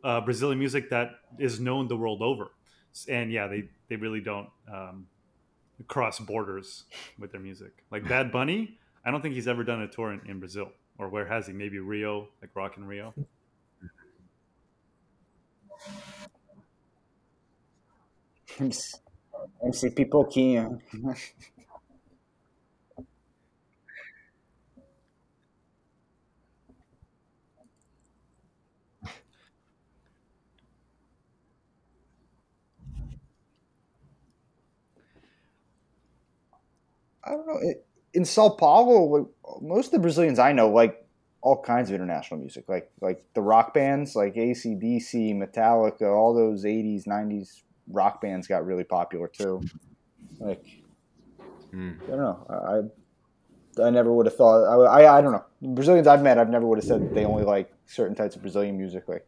uh, 0.05 0.21
Brazilian 0.21 0.59
music 0.59 0.91
that 0.91 1.21
is 1.39 1.61
known 1.61 1.89
the 1.89 1.97
world 1.97 2.23
over. 2.23 2.53
And 3.09 3.31
yeah, 3.31 3.47
they 3.47 3.69
they 3.89 3.97
really 3.97 4.21
don't 4.21 4.49
um, 4.73 5.07
cross 5.87 6.19
borders 6.19 6.85
with 7.19 7.33
their 7.33 7.41
music. 7.41 7.85
Like 7.91 8.09
Bad 8.09 8.33
Bunny, 8.33 8.79
I 9.07 9.13
don't 9.13 9.23
think 9.23 9.37
he's 9.37 9.47
ever 9.47 9.63
done 9.63 9.83
a 9.83 9.89
tour 9.89 10.13
in, 10.13 10.21
in 10.29 10.41
Brazil, 10.41 10.73
or 10.99 11.09
where 11.09 11.27
has 11.27 11.47
he? 11.47 11.53
Maybe 11.53 11.79
Rio, 11.79 12.27
like 12.43 12.51
Rock 12.57 12.77
in 12.77 12.85
Rio. 12.85 13.15
MC 18.59 19.91
Pipoquinha. 19.91 20.81
I 37.23 37.31
don't 37.31 37.47
know. 37.47 37.61
In 38.17 38.25
Sao 38.25 38.49
Paulo, 38.49 39.29
most 39.61 39.87
of 39.87 39.93
the 39.93 39.99
Brazilians 39.99 40.39
I 40.39 40.53
know 40.53 40.71
like 40.71 41.07
all 41.43 41.63
kinds 41.63 41.91
of 41.91 41.95
international 41.95 42.41
music, 42.41 42.65
like 42.69 42.91
like 43.01 43.25
the 43.35 43.41
rock 43.41 43.73
bands, 43.73 44.17
like 44.17 44.35
ACDC, 44.35 45.37
Metallica, 45.37 46.11
all 46.13 46.35
those 46.35 46.65
'80s, 46.65 47.07
'90s 47.07 47.63
rock 47.89 48.21
bands 48.21 48.49
got 48.49 48.67
really 48.67 48.85
popular 48.85 49.29
too. 49.29 49.63
Like, 50.41 50.65
mm. 51.73 51.97
I 52.03 52.07
don't 52.07 52.19
know. 52.19 52.91
I 53.79 53.85
I 53.87 53.91
never 53.91 54.13
would 54.13 54.27
have 54.27 54.37
thought. 54.37 54.65
I, 54.65 55.03
I 55.03 55.19
I 55.19 55.21
don't 55.21 55.33
know. 55.33 55.45
Brazilians 55.63 56.07
I've 56.07 56.23
met, 56.23 56.39
I've 56.39 56.51
never 56.51 56.67
would 56.67 56.79
have 56.79 56.85
said 56.85 57.15
they 57.15 57.25
only 57.25 57.45
like 57.45 57.73
certain 57.87 58.17
types 58.17 58.35
of 58.35 58.43
Brazilian 58.43 58.77
music. 58.77 59.05
Like, 59.07 59.27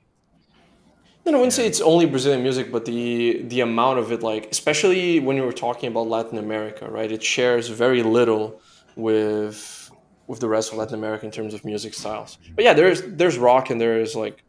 No, 1.24 1.32
I 1.32 1.36
wouldn't 1.36 1.52
say 1.52 1.66
it's 1.66 1.80
only 1.80 2.06
Brazilian 2.06 2.42
music, 2.42 2.72
but 2.72 2.84
the 2.84 3.42
the 3.44 3.60
amount 3.60 3.98
of 3.98 4.12
it, 4.12 4.22
like 4.22 4.48
especially 4.50 5.20
when 5.20 5.36
you 5.36 5.44
were 5.44 5.52
talking 5.52 5.88
about 5.88 6.08
Latin 6.08 6.38
America, 6.38 6.90
right? 6.90 7.12
It 7.12 7.22
shares 7.22 7.68
very 7.68 8.02
little 8.02 8.60
with 8.98 9.90
with 10.26 10.40
the 10.40 10.48
rest 10.48 10.72
of 10.72 10.78
Latin 10.78 10.94
America 10.94 11.24
in 11.24 11.32
terms 11.32 11.54
of 11.54 11.64
music 11.64 11.94
styles. 11.94 12.38
But 12.54 12.64
yeah, 12.64 12.74
there's 12.74 13.02
there's 13.02 13.38
rock 13.38 13.70
and 13.70 13.80
there's 13.80 14.14
like 14.14 14.44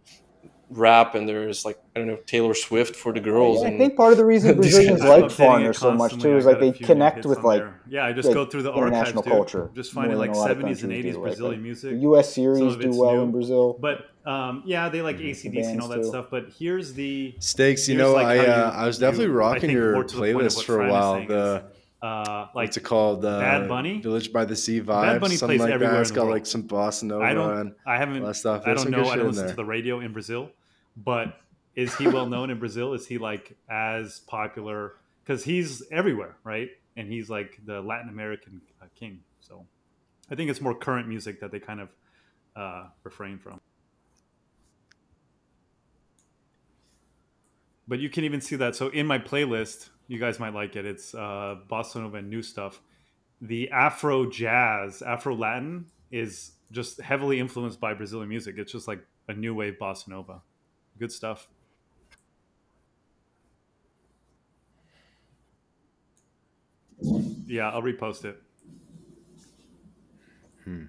rap 0.70 1.16
and 1.16 1.28
there's 1.28 1.66
like 1.66 1.80
I 1.96 2.00
don't 2.00 2.08
know 2.08 2.18
Taylor 2.26 2.54
Swift 2.54 2.96
for 2.96 3.14
the 3.14 3.20
girls. 3.20 3.62
Yeah, 3.62 3.70
I 3.70 3.78
think 3.78 3.96
part 3.96 4.12
of 4.12 4.18
the 4.18 4.26
reason 4.26 4.56
Brazilians 4.58 5.02
like 5.02 5.32
foreigners 5.32 5.78
so 5.78 5.92
much 5.94 6.20
too 6.20 6.36
is 6.38 6.46
like 6.46 6.60
they 6.60 6.72
connect 6.72 7.26
with 7.26 7.44
like 7.44 7.64
yeah. 7.88 8.06
I 8.06 8.12
just 8.12 8.34
go 8.34 8.46
through 8.46 8.64
the 8.64 8.74
international 8.74 9.24
culture, 9.24 9.72
just 9.74 9.94
finding 9.94 10.18
like 10.18 10.36
seventies 10.36 10.84
and 10.84 10.92
eighties 10.92 11.16
Brazilian 11.16 11.54
like, 11.54 11.62
music. 11.62 11.92
The 11.92 11.98
U.S. 12.00 12.34
series 12.34 12.76
do 12.76 12.92
well 13.00 13.14
new. 13.14 13.22
in 13.22 13.32
Brazil, 13.32 13.78
but 13.80 14.10
um, 14.26 14.64
yeah, 14.66 14.90
they 14.90 15.02
like 15.02 15.18
ACDC 15.18 15.66
and 15.66 15.82
all 15.82 15.88
that 15.88 15.98
too. 15.98 16.10
stuff. 16.10 16.28
But 16.30 16.50
here's 16.58 16.94
the 16.94 17.36
stakes. 17.40 17.88
You 17.88 17.98
know, 17.98 18.14
like 18.14 18.26
I 18.26 18.46
uh, 18.46 18.72
I 18.72 18.86
was 18.86 19.00
definitely 19.00 19.28
you, 19.28 19.34
rocking 19.34 19.70
your 19.70 20.04
playlist 20.04 20.66
for 20.66 20.86
a 20.86 20.92
while. 20.92 21.26
The 21.26 21.64
uh, 22.02 22.48
like 22.56 22.68
what's 22.68 22.78
it 22.78 22.84
called? 22.84 23.26
Uh, 23.26 23.40
Bad 23.40 23.68
Bunny, 23.68 24.02
Village 24.02 24.32
by 24.32 24.46
the 24.46 24.56
Sea 24.56 24.82
vibe. 24.82 25.02
Bad 25.04 25.22
Bunny 25.22 25.38
plays 25.38 25.60
like 25.60 25.72
everywhere. 25.72 25.96
That. 25.96 26.02
It's 26.02 26.12
got 26.12 26.28
like 26.28 26.46
some 26.46 26.64
bossa 26.64 27.04
nova. 27.04 27.24
I 27.24 27.34
don't. 27.34 27.76
I 27.86 27.98
haven't. 27.98 28.34
Stuff. 28.34 28.64
I 28.66 28.74
don't 28.74 28.90
know. 28.90 29.06
I 29.06 29.16
don't 29.16 29.28
listen 29.28 29.48
to 29.48 29.56
the 29.56 29.66
radio 29.66 30.00
in 30.00 30.14
Brazil 30.14 30.52
but 30.98 31.40
is 31.76 31.96
he 31.96 32.08
well 32.08 32.26
known 32.26 32.50
in 32.50 32.60
Brazil? 32.60 32.94
Is 32.94 33.08
he 33.08 33.18
like 33.18 33.56
as 33.70 34.20
popular? 34.28 34.96
Because 35.24 35.44
he's 35.44 35.82
everywhere, 35.92 36.36
right? 36.44 36.70
and 37.00 37.08
he's 37.08 37.30
like 37.30 37.58
the 37.66 37.80
Latin 37.82 38.10
American 38.10 38.60
uh, 38.82 38.86
king. 38.94 39.22
So 39.40 39.66
I 40.30 40.36
think 40.36 40.50
it's 40.50 40.60
more 40.60 40.76
current 40.76 41.08
music 41.08 41.40
that 41.40 41.50
they 41.50 41.60
kind 41.60 41.80
of 41.80 41.90
uh, 42.58 42.88
refrain 43.04 43.40
from. 43.40 43.62
But 47.88 48.00
you 48.00 48.10
can 48.10 48.26
even 48.26 48.42
see 48.42 48.58
that. 48.58 48.76
So 48.76 48.90
in 48.90 49.08
my 49.08 49.18
playlist, 49.18 49.90
you 50.10 50.19
guys 50.19 50.40
might 50.40 50.53
like 50.53 50.76
it. 50.76 50.86
It's 50.86 51.14
uh, 51.14 51.57
bossa 51.69 51.98
nova 51.98 52.18
and 52.18 52.30
new 52.30 52.41
stuff. 52.41 52.81
The 53.41 53.69
Afro 53.69 54.30
jazz, 54.30 55.02
Afro 55.02 55.36
Latin 55.36 55.86
is 56.11 56.53
just 56.72 56.99
heavily 56.99 57.40
influenced 57.40 57.80
by 57.80 57.94
Brazilian 57.94 58.27
music. 58.27 58.56
It's 58.57 58.72
just 58.72 58.88
like 58.88 59.06
a 59.30 59.34
new 59.34 59.53
wave 59.53 59.77
bossa 59.80 60.10
nova. 60.10 60.41
Good 60.98 61.11
stuff. 61.11 61.48
Yeah, 67.45 67.69
I'll 67.69 67.81
repost 67.81 68.26
it. 68.26 68.41
Hmm. 70.65 70.86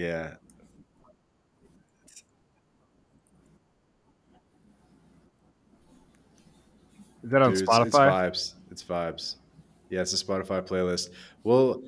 Yeah. 0.00 0.34
Is 7.22 7.30
that 7.30 7.42
on 7.42 7.52
Dude, 7.52 7.68
Spotify? 7.68 8.28
It's, 8.28 8.54
it's 8.70 8.82
vibes. 8.82 8.82
It's 8.82 8.84
vibes. 8.84 9.34
Yeah, 9.90 10.00
it's 10.00 10.14
a 10.14 10.24
Spotify 10.24 10.62
playlist. 10.62 11.10
Well, 11.44 11.82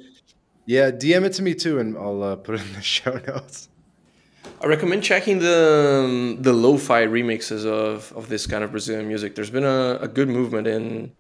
yeah, 0.67 0.91
DM 0.91 1.25
it 1.25 1.33
to 1.35 1.43
me 1.43 1.55
too, 1.55 1.79
and 1.79 1.97
I'll 1.97 2.23
uh, 2.23 2.37
put 2.37 2.57
it 2.57 2.61
in 2.67 2.73
the 2.75 2.83
show 2.97 3.19
notes. 3.27 3.71
I 4.61 4.67
recommend 4.67 5.03
checking 5.03 5.39
the 5.39 6.05
um, 6.05 6.43
the 6.43 6.53
lo-fi 6.53 7.07
remixes 7.07 7.65
of, 7.65 8.13
of 8.15 8.29
this 8.29 8.47
kind 8.47 8.63
of 8.63 8.73
Brazilian 8.73 9.09
music. 9.09 9.35
There's 9.35 9.51
been 9.51 9.65
a, 9.65 9.99
a 10.03 10.09
good 10.09 10.29
movement 10.29 10.67
in 10.67 11.13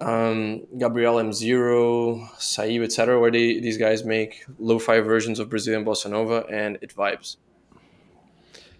um, 0.00 0.66
Gabriel 0.78 1.18
M 1.18 1.32
Zero, 1.32 2.28
Saib, 2.38 2.82
etc., 2.82 3.20
where 3.20 3.30
they, 3.30 3.60
these 3.60 3.78
guys 3.78 4.04
make 4.04 4.44
lo-fi 4.58 5.00
versions 5.00 5.38
of 5.38 5.48
Brazilian 5.48 5.84
bossa 5.84 6.10
nova, 6.10 6.44
and 6.50 6.78
it 6.82 6.94
vibes. 6.94 7.36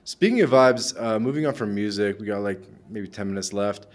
Speaking 0.05 0.41
of 0.41 0.51
vibes, 0.51 1.01
uh, 1.01 1.19
moving 1.21 1.47
on 1.47 1.55
from 1.55 1.75
music, 1.75 2.19
we 2.19 2.27
got 2.27 2.41
like 2.41 2.61
maybe 2.89 3.09
ten 3.09 3.29
minutes 3.29 3.53
left 3.53 3.87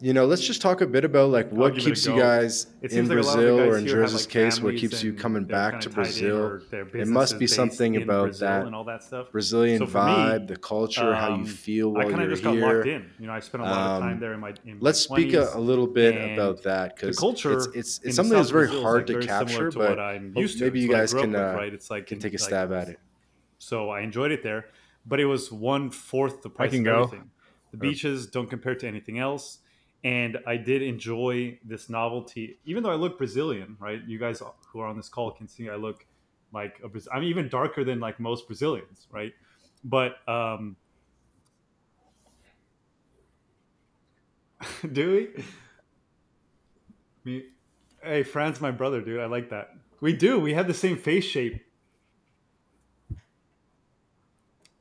you 0.00 0.12
know, 0.12 0.26
let's 0.26 0.44
just 0.44 0.60
talk 0.60 0.80
a 0.80 0.86
bit 0.86 1.04
about 1.04 1.30
like 1.30 1.50
what 1.50 1.76
keeps 1.76 2.04
you 2.04 2.16
guys 2.16 2.66
in 2.82 3.08
like 3.08 3.14
Brazil 3.14 3.60
or 3.60 3.78
in 3.78 3.86
Jersey's 3.86 4.26
like 4.26 4.28
case, 4.28 4.60
what 4.60 4.76
keeps 4.76 5.02
you 5.02 5.12
coming 5.12 5.44
back 5.44 5.80
to 5.82 5.90
Brazil. 5.90 6.60
It 6.72 7.06
must 7.06 7.38
be 7.38 7.46
something 7.46 8.02
about 8.02 8.34
that, 8.38 8.66
and 8.66 8.74
all 8.74 8.84
that 8.84 9.04
stuff. 9.04 9.30
Brazilian 9.30 9.78
so 9.78 9.86
vibe, 9.86 10.40
me, 10.40 10.46
the 10.46 10.56
culture, 10.56 11.14
um, 11.14 11.14
how 11.14 11.28
you 11.28 11.34
um, 11.34 11.46
feel 11.46 11.90
while 11.90 12.06
I 12.06 12.18
you're 12.18 12.30
just 12.30 12.42
here. 12.42 12.60
Got 12.60 12.74
locked 12.74 12.88
in. 12.88 13.10
You 13.20 13.26
know, 13.28 13.32
I 13.32 13.40
spent 13.40 13.62
a 13.62 13.66
lot 13.66 13.96
of 13.96 14.02
time 14.02 14.12
um, 14.14 14.20
there 14.20 14.34
in 14.34 14.40
my. 14.40 14.54
In 14.66 14.78
let's 14.80 15.08
my 15.08 15.16
speak 15.16 15.34
a, 15.34 15.50
a, 15.54 15.60
little 15.60 15.86
bit 15.86 16.32
about 16.32 16.62
that 16.64 16.96
because 16.96 17.16
it's 17.22 17.66
it's, 17.74 18.00
it's 18.02 18.16
something 18.16 18.36
that's 18.36 18.50
very 18.50 18.68
hard 18.68 19.06
to 19.06 19.20
capture, 19.20 19.70
but 19.70 19.96
maybe 20.20 20.80
you 20.80 20.88
guys 20.88 21.14
can 21.14 21.36
uh, 21.36 21.54
right. 21.56 21.72
It's 21.72 21.90
like 21.90 22.06
can 22.06 22.18
take 22.18 22.34
a 22.34 22.38
stab 22.38 22.72
at 22.72 22.88
it. 22.88 22.98
So 23.58 23.90
I 23.90 24.00
enjoyed 24.00 24.32
it 24.32 24.42
there, 24.42 24.66
but 25.06 25.20
it 25.20 25.26
was 25.26 25.52
one 25.52 25.90
fourth 25.90 26.42
the 26.42 26.50
price 26.50 26.74
of 26.74 26.86
everything. 26.86 27.30
The 27.70 27.78
beaches 27.78 28.26
don't 28.26 28.50
compare 28.50 28.74
to 28.76 28.86
anything 28.86 29.18
else 29.18 29.58
and 30.04 30.38
I 30.46 30.58
did 30.58 30.82
enjoy 30.82 31.58
this 31.64 31.88
novelty, 31.88 32.58
even 32.66 32.82
though 32.82 32.90
I 32.90 32.94
look 32.94 33.16
Brazilian, 33.16 33.76
right? 33.80 34.02
You 34.06 34.18
guys 34.18 34.42
who 34.68 34.80
are 34.80 34.86
on 34.86 34.98
this 34.98 35.08
call 35.08 35.30
can 35.30 35.48
see 35.48 35.70
I 35.70 35.76
look 35.76 36.06
like 36.52 36.80
I'm 37.12 37.22
even 37.24 37.48
darker 37.48 37.82
than 37.84 38.00
like 38.00 38.20
most 38.20 38.46
Brazilians, 38.46 39.08
right? 39.10 39.32
But 39.82 40.16
um, 40.28 40.76
do 44.92 45.10
we? 45.10 45.44
Me, 47.24 47.44
hey, 48.02 48.22
Fran's 48.22 48.60
my 48.60 48.70
brother, 48.70 49.00
dude. 49.00 49.20
I 49.20 49.26
like 49.26 49.48
that. 49.50 49.70
We 50.00 50.12
do. 50.12 50.38
We 50.38 50.52
have 50.52 50.66
the 50.66 50.74
same 50.74 50.98
face 50.98 51.24
shape. 51.24 51.64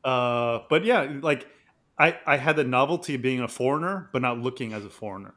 Uh, 0.04 0.60
but 0.70 0.84
yeah, 0.84 1.14
like 1.22 1.48
I, 1.98 2.18
I 2.26 2.38
had 2.38 2.56
the 2.56 2.64
novelty 2.64 3.16
of 3.16 3.22
being 3.22 3.42
a 3.42 3.48
foreigner, 3.48 4.10
but 4.12 4.22
not 4.22 4.40
looking 4.40 4.74
as 4.74 4.86
a 4.86 4.90
foreigner. 4.90 5.36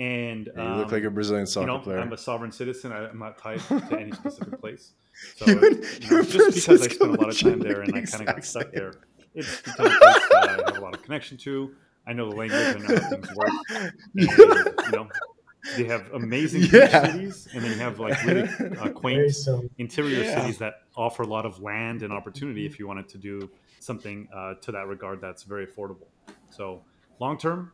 And 0.00 0.50
you 0.56 0.62
look 0.62 0.90
like 0.90 1.04
a 1.04 1.06
um, 1.06 1.14
Brazilian 1.14 1.46
soccer 1.46 1.70
you 1.70 1.72
know, 1.72 1.78
player. 1.78 1.98
I'm 2.00 2.12
a 2.12 2.18
sovereign 2.18 2.50
citizen. 2.50 2.92
I, 2.92 3.08
am 3.08 3.18
not 3.18 3.38
tied 3.38 3.60
to 3.60 3.96
any 3.98 4.12
specific 4.12 4.60
place. 4.60 4.92
So 5.36 5.46
you 5.46 5.60
know, 5.60 6.22
just 6.22 6.66
because 6.66 6.82
I 6.82 6.88
spent 6.88 7.16
a 7.16 7.20
lot 7.20 7.28
of 7.28 7.38
time 7.38 7.60
there 7.60 7.82
and 7.82 7.94
I 7.94 8.02
kind 8.02 8.28
of 8.28 8.34
got 8.34 8.44
stuck 8.44 8.72
there, 8.72 8.94
it's 9.34 9.60
the 9.62 9.70
kind 9.70 9.92
of 9.92 9.98
place 9.98 10.28
that 10.30 10.48
I 10.48 10.52
have 10.66 10.76
a 10.78 10.80
lot 10.80 10.94
of 10.94 11.02
connection 11.02 11.36
to. 11.38 11.74
I 12.06 12.12
know 12.12 12.28
the 12.28 12.36
language. 12.36 12.60
I 12.60 12.78
know 12.78 13.00
how 13.00 13.08
things 13.08 13.34
work. 13.34 13.50
And, 13.70 13.92
you 14.14 14.90
know, 14.92 15.08
they 15.76 15.84
have 15.84 16.12
amazing 16.12 16.62
yeah. 16.72 17.12
cities, 17.12 17.48
and 17.54 17.64
then 17.64 17.70
you 17.70 17.78
have 17.78 17.98
like 17.98 18.22
really 18.24 18.48
uh, 18.78 18.88
quaint 18.94 19.32
interior 19.78 20.24
yeah. 20.24 20.40
cities 20.40 20.58
that 20.58 20.82
offer 20.96 21.22
a 21.22 21.26
lot 21.26 21.46
of 21.46 21.60
land 21.62 22.02
and 22.02 22.12
opportunity 22.12 22.66
if 22.66 22.78
you 22.78 22.86
wanted 22.86 23.08
to 23.08 23.18
do 23.18 23.50
something 23.84 24.28
uh, 24.34 24.54
to 24.54 24.72
that 24.72 24.86
regard 24.86 25.20
that's 25.20 25.42
very 25.42 25.66
affordable. 25.66 26.08
So 26.50 26.84
long 27.20 27.38
term, 27.38 27.72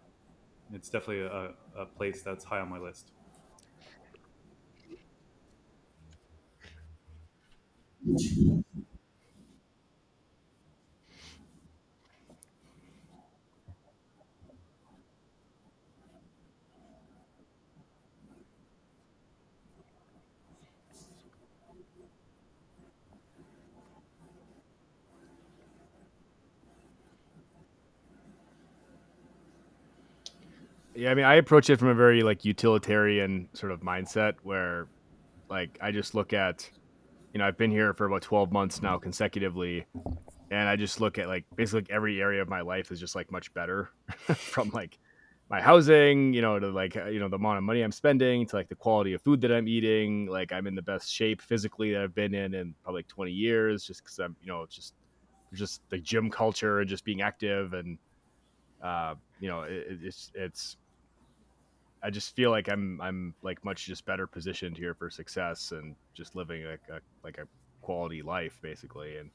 it's 0.72 0.88
definitely 0.88 1.22
a, 1.22 1.54
a 1.76 1.86
place 1.86 2.22
that's 2.22 2.44
high 2.44 2.60
on 2.60 2.68
my 2.68 2.78
list. 2.78 3.12
Yeah, 31.00 31.12
I 31.12 31.14
mean, 31.14 31.24
I 31.24 31.36
approach 31.36 31.70
it 31.70 31.78
from 31.78 31.88
a 31.88 31.94
very 31.94 32.22
like 32.22 32.44
utilitarian 32.44 33.48
sort 33.54 33.72
of 33.72 33.80
mindset 33.80 34.34
where, 34.42 34.86
like, 35.48 35.78
I 35.80 35.92
just 35.92 36.14
look 36.14 36.34
at, 36.34 36.70
you 37.32 37.38
know, 37.38 37.46
I've 37.46 37.56
been 37.56 37.70
here 37.70 37.94
for 37.94 38.04
about 38.04 38.20
twelve 38.20 38.52
months 38.52 38.82
now 38.82 38.98
consecutively, 38.98 39.86
and 40.50 40.68
I 40.68 40.76
just 40.76 41.00
look 41.00 41.16
at 41.16 41.26
like 41.26 41.46
basically 41.56 41.90
every 41.90 42.20
area 42.20 42.42
of 42.42 42.50
my 42.50 42.60
life 42.60 42.92
is 42.92 43.00
just 43.00 43.14
like 43.14 43.32
much 43.32 43.50
better, 43.54 43.88
from 44.34 44.68
like 44.74 44.98
my 45.48 45.62
housing, 45.62 46.34
you 46.34 46.42
know, 46.42 46.58
to 46.58 46.68
like 46.68 46.96
you 46.96 47.18
know 47.18 47.30
the 47.30 47.36
amount 47.36 47.56
of 47.56 47.64
money 47.64 47.80
I'm 47.80 47.92
spending, 47.92 48.44
to 48.48 48.56
like 48.56 48.68
the 48.68 48.74
quality 48.74 49.14
of 49.14 49.22
food 49.22 49.40
that 49.40 49.50
I'm 49.50 49.68
eating. 49.68 50.26
Like 50.26 50.52
I'm 50.52 50.66
in 50.66 50.74
the 50.74 50.82
best 50.82 51.10
shape 51.10 51.40
physically 51.40 51.92
that 51.94 52.02
I've 52.02 52.14
been 52.14 52.34
in 52.34 52.52
in 52.52 52.74
probably 52.82 52.98
like 52.98 53.08
20 53.08 53.32
years, 53.32 53.86
just 53.86 54.02
because 54.04 54.18
I'm, 54.18 54.36
you 54.42 54.48
know, 54.48 54.66
just 54.68 54.92
just 55.54 55.80
the 55.88 55.96
gym 55.96 56.28
culture 56.28 56.80
and 56.80 56.90
just 56.90 57.06
being 57.06 57.22
active 57.22 57.72
and 57.72 57.96
uh, 58.82 59.14
you 59.40 59.48
know, 59.48 59.62
it, 59.62 59.98
it's 60.02 60.30
it's. 60.34 60.76
I 62.02 62.10
just 62.10 62.34
feel 62.34 62.50
like 62.50 62.68
I'm 62.68 63.00
I'm 63.00 63.34
like 63.42 63.64
much 63.64 63.86
just 63.86 64.06
better 64.06 64.26
positioned 64.26 64.76
here 64.76 64.94
for 64.94 65.10
success 65.10 65.72
and 65.72 65.94
just 66.14 66.34
living 66.34 66.64
like 66.64 66.80
a 66.90 67.00
like 67.22 67.38
a 67.38 67.46
quality 67.82 68.22
life 68.22 68.58
basically. 68.62 69.16
And 69.16 69.30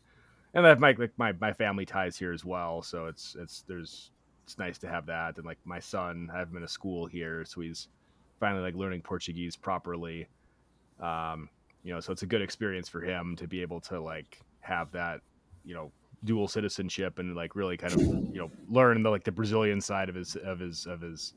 and 0.54 0.66
I 0.66 0.70
have 0.70 0.80
my 0.80 0.96
like 0.98 1.12
my, 1.18 1.34
my 1.34 1.54
family 1.54 1.86
ties 1.86 2.18
here 2.18 2.34
as 2.34 2.44
well. 2.44 2.82
So 2.82 3.06
it's 3.06 3.36
it's 3.40 3.64
there's 3.68 4.12
it's 4.44 4.58
nice 4.58 4.78
to 4.80 4.88
have 4.88 5.06
that. 5.08 5.38
And 5.38 5.46
like 5.46 5.60
my 5.66 5.80
son 5.80 6.30
I 6.34 6.40
have 6.40 6.50
him 6.50 6.58
in 6.58 6.64
a 6.64 6.68
school 6.68 7.06
here 7.06 7.46
so 7.46 7.62
he's 7.62 7.88
finally 8.40 8.64
like 8.64 8.76
learning 8.76 9.02
Portuguese 9.02 9.56
properly. 9.56 10.28
Um 11.00 11.50
you 11.84 11.94
know 11.94 12.00
so 12.00 12.12
it's 12.12 12.24
a 12.24 12.28
good 12.28 12.42
experience 12.42 12.90
for 12.90 13.02
him 13.02 13.36
to 13.36 13.48
be 13.48 13.62
able 13.62 13.80
to 13.82 14.00
like 14.00 14.40
have 14.62 14.92
that 14.92 15.22
you 15.64 15.76
know 15.76 15.92
dual 16.24 16.48
citizenship 16.48 17.20
and 17.20 17.36
like 17.36 17.56
really 17.56 17.78
kind 17.78 17.94
of 17.94 18.02
you 18.02 18.40
know 18.40 18.50
learn 18.70 19.04
the 19.04 19.10
like 19.10 19.24
the 19.24 19.32
Brazilian 19.32 19.80
side 19.80 20.10
of 20.10 20.16
his 20.16 20.36
of 20.38 20.60
his 20.60 20.88
of 20.88 21.02
his 21.02 21.34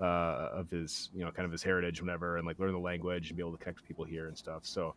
uh, 0.00 0.48
of 0.52 0.70
his 0.70 1.10
you 1.14 1.24
know 1.24 1.30
kind 1.30 1.44
of 1.44 1.52
his 1.52 1.62
heritage 1.62 2.00
whatever 2.00 2.36
and 2.36 2.46
like 2.46 2.58
learn 2.58 2.72
the 2.72 2.78
language 2.78 3.28
and 3.28 3.36
be 3.36 3.42
able 3.42 3.52
to 3.52 3.58
connect 3.58 3.80
with 3.80 3.88
people 3.88 4.04
here 4.04 4.28
and 4.28 4.36
stuff. 4.36 4.64
So 4.64 4.94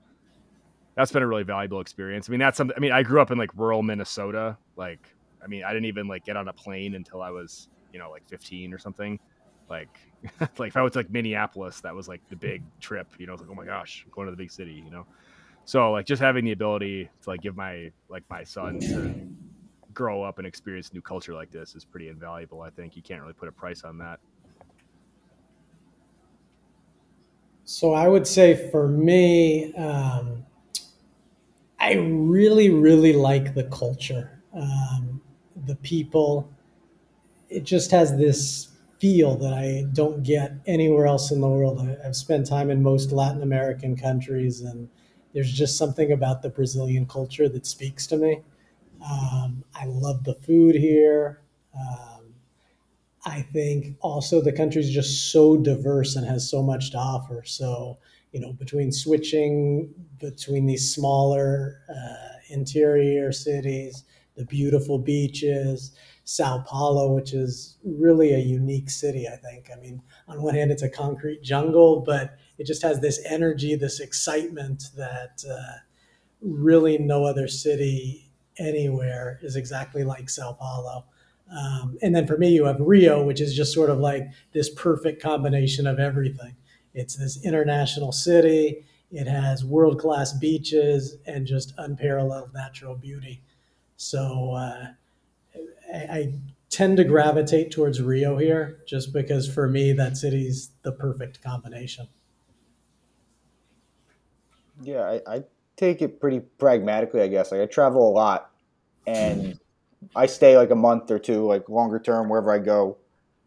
that's 0.96 1.12
been 1.12 1.24
a 1.24 1.28
really 1.28 1.44
valuable 1.44 1.82
experience. 1.82 2.30
I 2.30 2.32
mean 2.32 2.40
that's 2.40 2.58
something 2.58 2.76
i 2.78 2.80
mean 2.80 2.92
i 2.92 3.04
grew 3.04 3.22
up 3.22 3.32
in 3.32 3.38
like 3.38 3.52
rural 3.56 3.84
minnesota. 3.84 4.58
Like 4.76 5.08
i 5.44 5.48
mean 5.48 5.64
i 5.64 5.74
didn't 5.74 5.86
even 5.86 6.08
like 6.08 6.26
get 6.26 6.38
on 6.38 6.48
a 6.48 6.54
plane 6.54 6.96
until 6.96 7.22
i 7.22 7.30
was 7.30 7.70
you 7.92 8.00
know 8.00 8.10
like 8.10 8.28
15 8.28 8.74
or 8.74 8.78
something. 8.78 9.20
Like 9.70 10.00
like 10.58 10.70
if 10.70 10.78
i 10.78 10.82
was 10.82 10.96
like 10.96 11.10
minneapolis 11.10 11.82
that 11.82 11.94
was 11.94 12.08
like 12.08 12.22
the 12.30 12.36
big 12.36 12.64
trip 12.80 13.08
you 13.18 13.28
know 13.28 13.34
it's 13.34 13.42
like 13.42 13.52
oh 13.52 13.56
my 13.56 13.66
gosh 13.66 14.04
I'm 14.06 14.12
going 14.12 14.28
to 14.28 14.32
the 14.32 14.38
big 14.38 14.52
city 14.52 14.82
you 14.86 14.92
know? 14.92 15.06
So 15.66 15.92
like 15.92 16.06
just 16.06 16.22
having 16.22 16.46
the 16.46 16.52
ability 16.52 17.10
to 17.24 17.30
like 17.30 17.42
give 17.42 17.56
my 17.56 17.92
like 18.10 18.24
my 18.30 18.44
son 18.44 18.80
to 18.82 19.28
grow 19.94 20.24
up 20.24 20.38
and 20.38 20.48
experience 20.48 20.94
new 20.94 21.02
culture 21.02 21.34
like 21.34 21.52
this 21.52 21.76
is 21.76 21.86
pretty 21.86 22.10
invaluable. 22.10 22.62
I 22.62 22.70
think. 22.70 22.96
You 22.96 23.02
can't 23.02 23.22
really 23.22 23.34
put 23.34 23.48
a 23.48 23.52
price 23.52 23.84
on 23.84 23.98
that. 24.00 24.20
So 27.66 27.94
I 27.94 28.08
would 28.08 28.28
say 28.28 28.70
for 28.72 28.88
me, 28.88 29.74
um, 29.76 30.46
I 31.80 31.94
really, 31.94 32.70
really 32.70 33.14
like 33.14 33.54
the 33.56 33.64
culture, 33.66 34.42
um, 34.54 35.22
the 35.66 35.76
people. 35.76 36.50
It 37.50 37.64
just 37.64 37.92
has 37.92 38.16
this 38.18 38.70
feel 39.00 39.36
that 39.38 39.54
I 39.54 39.86
don't 39.94 40.24
get 40.24 40.54
anywhere 40.66 41.08
else 41.08 41.32
in 41.32 41.42
the 41.42 41.48
world. 41.48 41.80
I, 41.82 42.04
have 42.04 42.16
spent 42.16 42.48
time 42.48 42.70
in 42.70 42.82
most 42.82 43.12
Latin 43.12 43.44
American 43.44 43.96
countries, 43.98 44.62
and 44.62 44.90
there's 45.34 45.52
just 45.52 45.78
something 45.78 46.12
about 46.12 46.42
the 46.42 46.50
Brazilian 46.50 47.06
culture 47.06 47.50
that 47.50 47.66
speaks 47.66 48.08
to 48.08 48.18
me. 48.18 48.42
Um, 49.06 49.64
I 49.76 49.86
love 49.86 50.24
the 50.24 50.36
food 50.36 50.76
here. 50.76 51.42
Um, 51.78 52.13
I 53.26 53.42
think 53.42 53.96
also 54.02 54.42
the 54.42 54.52
country 54.52 54.82
is 54.82 54.90
just 54.90 55.32
so 55.32 55.56
diverse 55.56 56.16
and 56.16 56.28
has 56.28 56.50
so 56.50 56.62
much 56.62 56.92
to 56.92 56.98
offer. 56.98 57.44
So, 57.46 57.98
you 58.32 58.40
know, 58.40 58.54
between 58.54 58.92
switching 58.92 59.94
between 60.20 60.66
these 60.66 60.94
smaller 60.94 61.80
uh, 61.90 62.38
interior 62.50 63.32
cities, 63.32 64.04
the 64.36 64.46
beautiful 64.46 64.98
beaches, 64.98 65.92
Sao 66.26 66.64
Paulo, 66.66 67.14
which 67.14 67.34
is 67.34 67.78
really 67.84 68.34
a 68.34 68.40
unique 68.40 68.90
city, 68.90 69.28
I 69.28 69.36
think. 69.36 69.70
I 69.72 69.80
mean, 69.80 70.02
on 70.28 70.42
one 70.42 70.56
hand, 70.56 70.72
it's 70.72 70.82
a 70.82 70.90
concrete 70.90 71.44
jungle, 71.44 72.02
but 72.02 72.38
it 72.58 72.66
just 72.66 72.82
has 72.82 73.00
this 73.00 73.24
energy, 73.26 73.76
this 73.76 74.00
excitement 74.00 74.84
that 74.96 75.44
uh, 75.50 75.80
really 76.42 76.98
no 76.98 77.26
other 77.26 77.48
city 77.48 78.32
anywhere 78.58 79.40
is 79.42 79.56
exactly 79.56 80.04
like 80.04 80.30
Sao 80.30 80.54
Paulo. 80.54 81.06
Um, 81.52 81.98
and 82.02 82.16
then 82.16 82.26
for 82.26 82.38
me, 82.38 82.50
you 82.50 82.66
have 82.66 82.80
Rio, 82.80 83.24
which 83.24 83.42
is 83.42 83.56
just 83.56 83.74
sort 83.74 83.90
of 83.90 84.00
like 84.00 84.28
this 84.54 84.70
perfect 84.70 85.22
combination 85.22 85.86
of 85.86 86.00
everything. 86.00 86.56
It's 86.94 87.16
this 87.16 87.44
international 87.44 88.12
city. 88.12 88.86
It 89.12 89.28
has 89.28 89.64
world 89.64 90.00
class 90.00 90.34
beaches 90.34 91.18
and 91.28 91.46
just 91.46 91.74
unparalleled 91.78 92.54
natural 92.54 92.96
beauty. 92.96 93.42
So 93.98 94.54
uh, 94.54 94.88
I, 95.94 95.98
I 95.98 96.34
tend 96.70 96.98
to 96.98 97.04
gravitate 97.04 97.72
towards 97.72 98.02
Rio 98.02 98.38
here, 98.38 98.80
just 98.88 99.14
because 99.14 99.48
for 99.48 99.68
me 99.68 99.94
that 99.94 100.18
city's 100.18 100.72
the 100.82 100.92
perfect 100.92 101.44
combination. 101.44 102.08
Yeah, 104.82 105.02
I, 105.02 105.36
I 105.36 105.44
take 105.78 106.02
it 106.02 106.20
pretty 106.20 106.40
pragmatically, 106.40 107.22
I 107.22 107.28
guess. 107.28 107.52
Like 107.52 107.62
I 107.62 107.68
travel 107.68 108.10
a 108.10 108.12
lot, 108.12 108.50
and 109.06 109.60
I 110.16 110.26
stay 110.26 110.58
like 110.58 110.72
a 110.72 110.76
month 110.76 111.12
or 111.12 111.20
two, 111.20 111.46
like 111.46 111.70
longer 111.70 112.00
term, 112.00 112.30
wherever 112.30 112.52
I 112.52 112.60
go. 112.60 112.98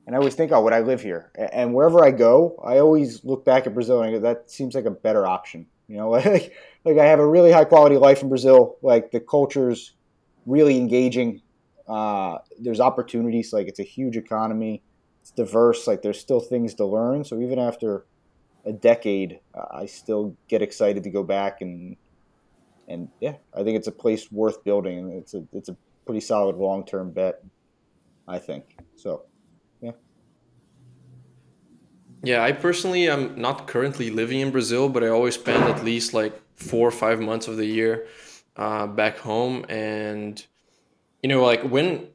And 0.06 0.14
I 0.14 0.18
always 0.18 0.34
think, 0.34 0.52
oh, 0.52 0.62
would 0.62 0.72
I 0.72 0.80
live 0.80 1.02
here? 1.02 1.32
And 1.52 1.74
wherever 1.74 2.04
I 2.04 2.12
go, 2.12 2.60
I 2.64 2.78
always 2.78 3.24
look 3.24 3.44
back 3.44 3.66
at 3.66 3.74
Brazil 3.74 4.00
and 4.00 4.08
I 4.08 4.12
go, 4.12 4.20
that 4.20 4.50
seems 4.50 4.74
like 4.74 4.84
a 4.84 4.90
better 4.90 5.26
option. 5.26 5.66
You 5.88 5.96
know, 5.96 6.10
like 6.10 6.54
like 6.84 6.98
I 6.98 7.04
have 7.06 7.18
a 7.18 7.26
really 7.26 7.52
high 7.52 7.64
quality 7.64 7.96
life 7.96 8.22
in 8.22 8.28
Brazil. 8.28 8.76
Like 8.82 9.10
the 9.10 9.20
culture's 9.20 9.94
really 10.46 10.76
engaging. 10.76 11.42
Uh, 11.88 12.38
there's 12.60 12.80
opportunities. 12.80 13.52
Like 13.52 13.68
it's 13.68 13.80
a 13.80 13.84
huge 13.84 14.16
economy. 14.16 14.82
It's 15.22 15.30
diverse. 15.32 15.86
Like 15.86 16.02
there's 16.02 16.20
still 16.20 16.40
things 16.40 16.74
to 16.74 16.86
learn. 16.86 17.24
So 17.24 17.40
even 17.40 17.58
after 17.58 18.06
a 18.64 18.72
decade, 18.72 19.40
uh, 19.54 19.66
I 19.70 19.86
still 19.86 20.36
get 20.48 20.62
excited 20.62 21.02
to 21.04 21.10
go 21.10 21.22
back 21.22 21.60
and 21.60 21.96
and 22.88 23.08
yeah, 23.20 23.34
I 23.52 23.64
think 23.64 23.76
it's 23.76 23.88
a 23.88 23.92
place 23.92 24.30
worth 24.30 24.62
building. 24.64 25.10
It's 25.10 25.34
a 25.34 25.44
it's 25.52 25.68
a 25.68 25.76
pretty 26.06 26.20
solid 26.20 26.56
long 26.56 26.86
term 26.86 27.10
bet. 27.10 27.42
I 28.26 28.38
think 28.38 28.76
so. 28.94 29.24
Yeah. 29.82 29.92
Yeah, 32.22 32.42
I 32.42 32.52
personally 32.52 33.08
am 33.08 33.38
not 33.40 33.66
currently 33.66 34.10
living 34.10 34.40
in 34.40 34.50
Brazil, 34.50 34.88
but 34.88 35.04
I 35.04 35.08
always 35.08 35.34
spend 35.34 35.64
at 35.64 35.84
least 35.84 36.14
like 36.14 36.40
four 36.56 36.88
or 36.88 36.92
five 36.92 37.20
months 37.20 37.48
of 37.48 37.56
the 37.56 37.66
year 37.66 38.06
uh, 38.56 38.86
back 38.86 39.18
home, 39.18 39.66
and 39.68 40.44
you 41.22 41.28
know, 41.28 41.44
like 41.44 41.62
when 41.62 42.08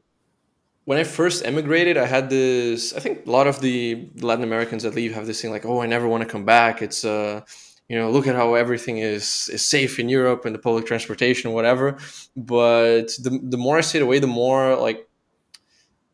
when 0.85 0.97
I 0.97 1.03
first 1.03 1.45
emigrated, 1.45 1.97
I 1.97 2.07
had 2.07 2.29
this. 2.29 2.93
I 2.93 2.99
think 2.99 3.27
a 3.27 3.31
lot 3.31 3.47
of 3.47 3.61
the 3.61 4.09
Latin 4.15 4.43
Americans 4.43 4.83
that 4.83 4.95
leave 4.95 5.13
have 5.13 5.27
this 5.27 5.41
thing 5.41 5.51
like, 5.51 5.65
"Oh, 5.65 5.81
I 5.81 5.85
never 5.85 6.07
want 6.07 6.23
to 6.23 6.29
come 6.29 6.45
back." 6.45 6.81
It's 6.81 7.05
uh, 7.05 7.41
you 7.91 7.97
know, 7.99 8.09
look 8.09 8.25
at 8.25 8.35
how 8.41 8.53
everything 8.53 8.99
is 8.99 9.49
is 9.55 9.63
safe 9.75 9.99
in 9.99 10.07
Europe 10.07 10.45
and 10.45 10.55
the 10.55 10.63
public 10.67 10.85
transportation, 10.85 11.51
whatever. 11.51 11.97
But 12.37 13.07
the 13.25 13.31
the 13.53 13.57
more 13.65 13.77
I 13.77 13.81
stayed 13.81 14.01
away, 14.01 14.19
the 14.19 14.35
more 14.43 14.77
like, 14.77 14.99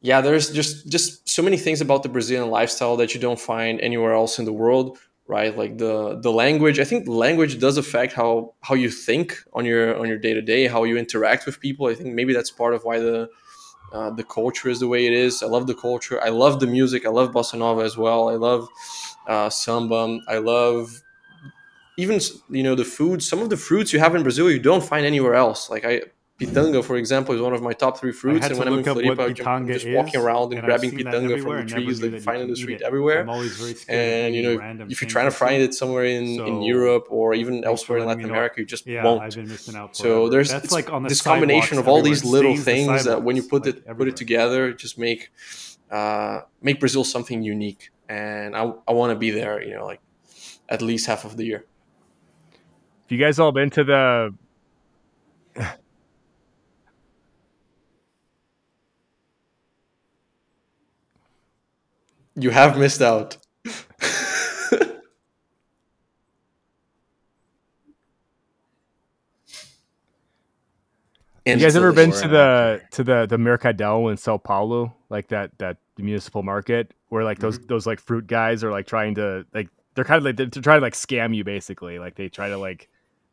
yeah, 0.02 0.20
there's 0.22 0.50
just 0.50 0.90
just 0.96 1.30
so 1.30 1.44
many 1.44 1.58
things 1.66 1.80
about 1.80 2.02
the 2.02 2.10
Brazilian 2.10 2.50
lifestyle 2.50 2.98
that 2.98 3.14
you 3.14 3.20
don't 3.20 3.40
find 3.40 3.80
anywhere 3.80 4.14
else 4.22 4.40
in 4.40 4.46
the 4.46 4.58
world, 4.64 4.98
right? 5.28 5.56
Like 5.56 5.78
the 5.78 6.20
the 6.20 6.32
language. 6.32 6.80
I 6.80 6.84
think 6.84 7.08
language 7.08 7.60
does 7.60 7.78
affect 7.78 8.14
how 8.14 8.56
how 8.62 8.74
you 8.74 8.90
think 8.90 9.38
on 9.54 9.64
your 9.64 10.00
on 10.00 10.08
your 10.08 10.18
day 10.18 10.34
to 10.34 10.42
day, 10.42 10.66
how 10.66 10.84
you 10.84 10.98
interact 10.98 11.46
with 11.46 11.60
people. 11.60 11.86
I 11.86 11.94
think 11.94 12.16
maybe 12.16 12.34
that's 12.34 12.50
part 12.50 12.74
of 12.74 12.86
why 12.86 12.98
the 12.98 13.30
uh, 13.94 14.10
the 14.20 14.24
culture 14.24 14.70
is 14.70 14.80
the 14.80 14.88
way 14.88 15.06
it 15.06 15.14
is. 15.14 15.44
I 15.44 15.48
love 15.48 15.68
the 15.68 15.76
culture. 15.76 16.18
I 16.24 16.30
love 16.30 16.60
the 16.60 16.68
music. 16.78 17.06
I 17.06 17.10
love 17.10 17.34
bossa 17.34 17.58
nova 17.60 17.84
as 17.84 17.98
well. 17.98 18.30
I 18.30 18.38
love 18.50 18.68
uh, 19.28 19.50
samba. 19.52 20.20
I 20.28 20.40
love 20.40 21.04
even 21.98 22.20
you 22.50 22.64
know 22.64 22.76
the 22.76 22.86
food. 22.86 23.22
Some 23.22 23.40
of 23.40 23.50
the 23.50 23.58
fruits 23.58 23.92
you 23.92 24.00
have 24.00 24.16
in 24.16 24.24
Brazil 24.24 24.50
you 24.50 24.60
don't 24.60 24.84
find 24.84 25.06
anywhere 25.06 25.34
else. 25.34 25.70
Like 25.70 25.84
I 25.86 26.04
pitanga, 26.40 26.84
for 26.84 26.98
example, 26.98 27.34
is 27.34 27.42
one 27.42 27.54
of 27.54 27.62
my 27.64 27.74
top 27.74 27.98
three 27.98 28.12
fruits. 28.12 28.46
And 28.46 28.58
when 28.58 28.68
I'm 28.68 28.80
in 28.80 28.84
Floripa, 28.84 29.48
I'm 29.48 29.68
just 29.68 29.88
walking 29.90 30.20
around 30.20 30.54
and, 30.54 30.60
and 30.60 30.66
grabbing 30.66 30.92
pitanga 30.92 31.42
from 31.42 31.66
the 31.66 31.74
trees 31.74 32.02
like 32.02 32.22
finding 32.22 32.48
the 32.48 32.56
street 32.56 32.82
everywhere. 32.82 33.22
I'm 33.22 33.30
always 33.30 33.58
very 33.58 33.76
and 33.90 34.36
you 34.36 34.44
know, 34.44 34.86
if 34.90 35.02
you're 35.02 35.10
trying 35.10 35.26
to 35.26 35.32
find 35.32 35.62
it 35.62 35.74
somewhere 35.74 36.06
in, 36.06 36.38
so, 36.38 36.46
in 36.46 36.62
Europe 36.62 37.08
or 37.10 37.34
even 37.34 37.64
elsewhere 37.64 38.00
in 38.00 38.06
Latin 38.06 38.26
America, 38.26 38.62
you 38.62 38.66
just 38.66 38.86
yeah, 38.86 39.04
won't. 39.04 39.34
So 39.94 40.30
there's 40.30 40.52
That's 40.52 40.72
like 40.72 40.92
on 40.92 41.04
the 41.04 41.10
this 41.10 41.22
combination 41.22 41.80
of 41.80 41.88
all 41.88 42.02
these 42.02 42.24
little 42.24 42.56
things 42.56 43.04
the 43.04 43.12
that 43.12 43.24
when 43.24 43.36
you 43.36 43.44
put 43.44 43.66
like 43.66 43.76
it 43.76 43.78
everywhere. 43.80 43.96
put 43.96 44.08
it 44.08 44.18
together, 44.18 44.74
just 44.74 44.98
make 44.98 45.32
uh, 45.90 46.42
make 46.62 46.80
Brazil 46.80 47.04
something 47.04 47.42
unique. 47.42 47.90
And 48.10 48.56
I 48.56 48.72
I 48.88 48.94
want 48.94 49.12
to 49.12 49.16
be 49.16 49.32
there, 49.32 49.62
you 49.62 49.76
know, 49.76 49.86
like 49.86 50.02
at 50.70 50.82
least 50.82 51.08
half 51.08 51.26
of 51.26 51.38
the 51.38 51.46
year. 51.46 51.66
Have 53.08 53.18
you 53.18 53.24
guys 53.24 53.40
all 53.40 53.54
been 53.54 53.70
to 53.70 53.86
the 53.86 54.34
You 62.40 62.52
have 62.52 62.78
missed 62.78 63.02
out. 63.02 63.36
you 63.66 63.72
guys 71.46 71.76
ever 71.76 71.92
been 71.92 72.12
to 72.12 72.28
the 72.28 72.82
to 72.92 73.04
the 73.04 73.26
the 73.26 73.38
Mercadão 73.38 74.12
in 74.12 74.18
Sao 74.18 74.38
Paulo, 74.38 74.94
like 75.10 75.30
that 75.30 75.58
that 75.58 75.78
municipal 75.98 76.44
market 76.44 76.94
where 77.10 77.24
like 77.24 77.40
those 77.40 77.58
mm-hmm. 77.58 77.68
those 77.68 77.88
like 77.88 78.00
fruit 78.00 78.28
guys 78.28 78.64
are 78.64 78.70
like 78.70 78.86
trying 78.86 79.16
to 79.16 79.44
like 79.52 79.70
they're 79.96 80.04
kind 80.04 80.20
of 80.20 80.24
like 80.26 80.36
they're 80.36 80.62
trying 80.62 80.78
to 80.78 80.86
like 80.86 80.94
scam 80.94 81.36
you 81.36 81.44
basically, 81.44 81.98
like 81.98 82.14
they 82.14 82.30
try 82.30 82.50
to 82.50 82.58
like 82.58 82.88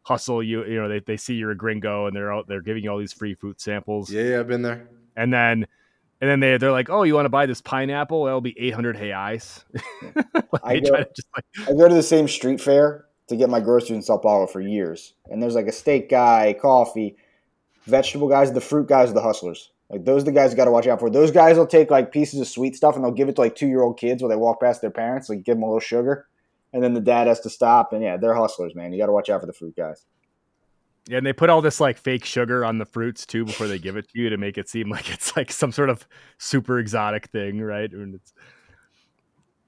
hustle 0.05 0.43
you. 0.43 0.65
You 0.65 0.81
know, 0.81 0.89
they, 0.89 1.01
they 1.01 1.17
see 1.17 1.35
you're 1.35 1.51
a 1.51 1.57
gringo 1.57 2.07
and 2.07 2.15
they're 2.17 2.33
out 2.33 2.47
they're 2.47 2.63
giving 2.63 2.85
you 2.85 2.91
all 2.91 2.99
these 2.99 3.13
free 3.13 3.35
fruit 3.35 3.61
samples. 3.61 4.11
Yeah, 4.11 4.23
yeah, 4.23 4.41
I've 4.41 4.49
been 4.49 4.63
there. 4.63 4.89
And 5.17 5.33
then 5.33 5.67
and 6.21 6.31
then 6.31 6.41
they 6.41 6.57
they're 6.57 6.73
like, 6.73 6.89
"Oh, 6.91 7.03
you 7.03 7.15
want 7.15 7.27
to 7.27 7.31
buy 7.31 7.47
this 7.47 7.61
pineapple? 7.61 8.25
That'll 8.25 8.41
be 8.41 8.55
800 8.59 8.97
reais." 8.97 9.65
like 10.15 10.63
I, 10.63 10.81
go, 10.81 10.91
like... 10.93 11.09
I 11.67 11.73
go 11.73 11.89
to 11.89 11.95
the 11.95 12.03
same 12.03 12.29
street 12.29 12.61
fair 12.61 13.07
to 13.29 13.37
get 13.37 13.51
my 13.51 13.61
groceries 13.61 13.97
in 13.97 14.03
Sao 14.03 14.19
Paulo 14.19 14.47
for 14.47 14.61
years, 14.61 15.15
and 15.27 15.43
there's 15.43 15.55
like 15.55 15.67
a 15.67 15.73
steak 15.73 16.09
guy, 16.09 16.57
coffee, 16.61 17.17
vegetable 17.85 18.29
guys, 18.29 18.53
the 18.53 18.61
fruit 18.61 18.89
guys, 18.89 19.13
the 19.13 19.21
hustlers. 19.21 19.71
Like 19.91 20.05
those 20.05 20.23
are 20.23 20.27
the 20.27 20.33
guys 20.33 20.51
you 20.51 20.57
got 20.57 20.65
to 20.65 20.71
watch 20.71 20.87
out 20.87 21.01
for. 21.01 21.11
Those 21.11 21.31
guys 21.31 21.57
will 21.57 21.67
take 21.67 21.91
like 21.91 22.11
pieces 22.11 22.41
of 22.41 22.49
sweet 22.49 22.75
stuff 22.75 22.97
and 22.97 23.05
they'll 23.05 23.13
give 23.13 23.29
it 23.29 23.37
to 23.37 23.43
like 23.43 23.55
two 23.55 23.67
year 23.67 23.83
old 23.83 23.99
kids 23.99 24.23
when 24.23 24.31
they 24.31 24.37
walk 24.37 24.61
past 24.61 24.81
their 24.81 24.91
parents, 24.91 25.29
like 25.29 25.43
give 25.45 25.57
them 25.57 25.63
a 25.63 25.67
little 25.67 25.81
sugar, 25.81 26.27
and 26.75 26.83
then 26.83 26.93
the 26.93 27.01
dad 27.01 27.29
has 27.29 27.41
to 27.41 27.49
stop. 27.49 27.93
And 27.93 28.03
yeah, 28.03 28.17
they're 28.17 28.35
hustlers, 28.35 28.75
man. 28.75 28.93
You 28.93 28.99
got 28.99 29.07
to 29.07 29.13
watch 29.13 29.31
out 29.31 29.41
for 29.41 29.47
the 29.47 29.53
fruit 29.53 29.77
guys. 29.77 30.05
Yeah, 31.09 31.19
and 31.19 31.27
they 31.27 31.33
put 31.33 31.49
all 31.49 31.63
this 31.63 31.81
like 31.81 31.97
fake 31.97 32.25
sugar 32.25 32.65
on 32.65 32.79
the 32.79 32.85
fruits 32.85 33.25
too 33.25 33.45
before 33.45 33.69
they 33.69 33.79
give 33.79 33.97
it 33.97 34.09
to 34.11 34.19
you 34.19 34.29
to 34.31 34.37
make 34.37 34.59
it 34.59 34.69
seem 34.69 34.91
like 34.91 35.11
it's 35.11 35.37
like 35.37 35.53
some 35.53 35.71
sort 35.71 35.89
of 35.89 36.07
super 36.39 36.79
exotic 36.79 37.27
thing, 37.29 37.61
right? 37.61 37.91
And 37.93 38.17
it's, 38.17 38.33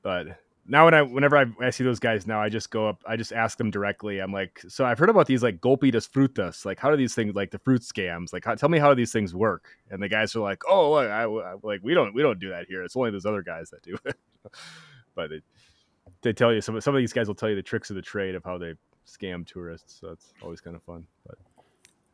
but 0.02 0.38
now 0.66 0.86
when 0.86 0.94
I 0.94 1.02
whenever 1.02 1.36
I, 1.36 1.44
I, 1.60 1.70
see 1.70 1.84
those 1.84 2.00
guys 2.00 2.26
now, 2.26 2.40
I 2.40 2.48
just 2.48 2.70
go 2.70 2.88
up, 2.88 3.02
I 3.06 3.16
just 3.16 3.32
ask 3.32 3.56
them 3.56 3.70
directly. 3.70 4.18
I'm 4.18 4.32
like, 4.32 4.60
so 4.66 4.84
I've 4.84 4.98
heard 4.98 5.10
about 5.10 5.26
these 5.26 5.42
like 5.42 5.60
golpe 5.60 5.92
das 5.92 6.08
frutas, 6.08 6.64
like 6.64 6.80
how 6.80 6.90
do 6.90 6.96
these 6.96 7.14
things 7.14 7.36
like 7.36 7.52
the 7.52 7.58
fruit 7.60 7.82
scams, 7.82 8.32
like 8.32 8.44
how, 8.44 8.54
tell 8.56 8.68
me 8.70 8.78
how 8.78 8.88
do 8.88 8.96
these 8.96 9.12
things 9.12 9.34
work? 9.34 9.68
And 9.90 10.02
the 10.02 10.08
guys 10.08 10.34
are 10.34 10.40
like, 10.40 10.62
oh, 10.68 10.94
I, 10.94 11.24
I, 11.24 11.54
like 11.62 11.80
we 11.84 11.94
don't 11.94 12.14
we 12.14 12.22
don't 12.22 12.40
do 12.40 12.48
that 12.48 12.66
here. 12.66 12.82
It's 12.82 12.96
only 12.96 13.10
those 13.10 13.26
other 13.26 13.42
guys 13.42 13.70
that 13.70 13.82
do 13.82 13.96
it. 14.06 14.16
but 15.14 15.32
it, 15.32 15.44
they 16.22 16.32
tell 16.32 16.52
you 16.52 16.60
some 16.60 16.80
some 16.80 16.94
of 16.94 16.98
these 16.98 17.12
guys 17.12 17.28
will 17.28 17.34
tell 17.34 17.48
you 17.48 17.56
the 17.56 17.62
tricks 17.62 17.90
of 17.90 17.96
the 17.96 18.02
trade 18.02 18.34
of 18.34 18.44
how 18.44 18.58
they 18.58 18.74
scam 19.06 19.46
tourists. 19.46 19.98
So 20.00 20.10
it's 20.10 20.32
always 20.42 20.60
kind 20.60 20.76
of 20.76 20.82
fun. 20.82 21.06
But 21.26 21.38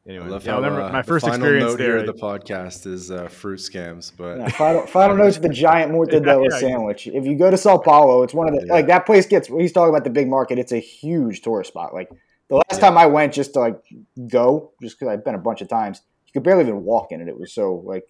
anyway, 0.06 0.28
yeah, 0.31 0.52
how, 0.52 0.56
remember 0.56 0.82
uh, 0.82 0.93
my 0.93 1.02
first 1.02 1.24
the 1.24 1.32
experience 1.32 1.74
there. 1.77 1.98
Here 1.98 2.06
the 2.06 2.14
podcast 2.14 2.86
is 2.86 3.10
uh, 3.10 3.28
fruit 3.28 3.59
scams, 3.59 4.12
but 4.16 4.39
yeah, 4.39 4.48
final, 4.51 4.86
final 4.86 5.16
notes 5.24 5.39
the 5.39 5.48
giant 5.48 5.93
mortadella 5.93 6.48
yeah, 6.51 6.59
sandwich. 6.59 7.06
If 7.06 7.24
you 7.27 7.36
go 7.36 7.51
to 7.51 7.56
Sao 7.56 7.78
Paulo, 7.78 8.23
it's 8.23 8.35
one 8.35 8.48
of 8.48 8.55
the 8.55 8.66
like 8.66 8.86
that 8.86 9.06
place 9.06 9.27
gets. 9.27 9.48
He's 9.48 9.73
talking 9.73 9.90
about 9.90 10.05
the 10.05 10.10
big 10.10 10.28
market. 10.28 10.59
It's 10.59 10.73
a 10.73 10.81
huge 10.81 11.43
tourist 11.43 11.69
spot. 11.69 11.94
Like 11.94 12.10
The 12.48 12.56
last 12.56 12.64
yeah. 12.73 12.78
time 12.78 12.98
I 12.98 13.06
went 13.06 13.32
just 13.32 13.55
to 13.55 13.60
like 13.60 13.82
go, 14.28 14.73
just 14.82 14.98
because 14.98 15.12
I've 15.12 15.24
been 15.24 15.35
a 15.35 15.39
bunch 15.39 15.62
of 15.62 15.69
times, 15.69 16.02
you 16.27 16.32
could 16.32 16.44
barely 16.44 16.62
even 16.62 16.85
walk 16.85 17.12
in 17.12 17.20
it. 17.20 17.28
It 17.28 17.39
was 17.39 17.52
so 17.52 17.82
like 17.85 18.05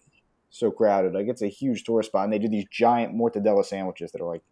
so 0.49 0.71
crowded. 0.71 1.13
Like 1.13 1.27
it's 1.27 1.41
a 1.41 1.47
huge 1.47 1.83
tourist 1.83 2.09
spot, 2.09 2.25
and 2.25 2.33
they 2.33 2.39
do 2.39 2.49
these 2.49 2.65
giant 2.71 3.15
mortadella 3.15 3.65
sandwiches 3.65 4.11
that 4.11 4.21
are 4.21 4.27
like, 4.27 4.43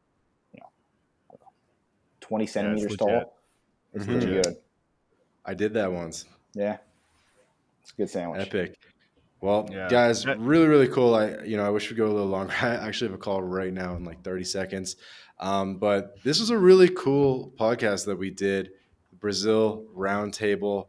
20 2.32 2.46
centimeters 2.48 2.92
yeah, 2.92 2.96
tall. 2.96 3.38
It's 3.92 4.06
mm-hmm. 4.06 4.20
pretty 4.20 4.42
good. 4.42 4.56
I 5.44 5.54
did 5.54 5.74
that 5.74 5.92
once. 5.92 6.24
Yeah. 6.54 6.78
It's 7.82 7.92
a 7.92 7.96
good 7.96 8.10
sandwich. 8.10 8.48
Epic. 8.48 8.78
Well, 9.42 9.68
yeah. 9.70 9.90
guys, 9.90 10.26
really, 10.26 10.68
really 10.68 10.88
cool. 10.88 11.14
I, 11.14 11.44
you 11.44 11.58
know, 11.58 11.66
I 11.66 11.70
wish 11.72 11.90
we 11.90 11.98
go 11.98 12.06
a 12.06 12.14
little 12.14 12.30
longer. 12.30 12.54
I 12.62 12.88
actually 12.88 13.10
have 13.10 13.20
a 13.20 13.22
call 13.22 13.42
right 13.42 13.74
now 13.74 13.98
in 13.98 14.06
like 14.06 14.24
30 14.24 14.46
seconds. 14.46 14.96
Um, 15.42 15.76
but 15.76 16.24
this 16.24 16.40
was 16.40 16.52
a 16.52 16.58
really 16.58 16.88
cool 16.88 17.52
podcast 17.60 18.06
that 18.06 18.18
we 18.18 18.30
did, 18.30 18.70
Brazil 19.20 19.84
Roundtable. 19.94 20.86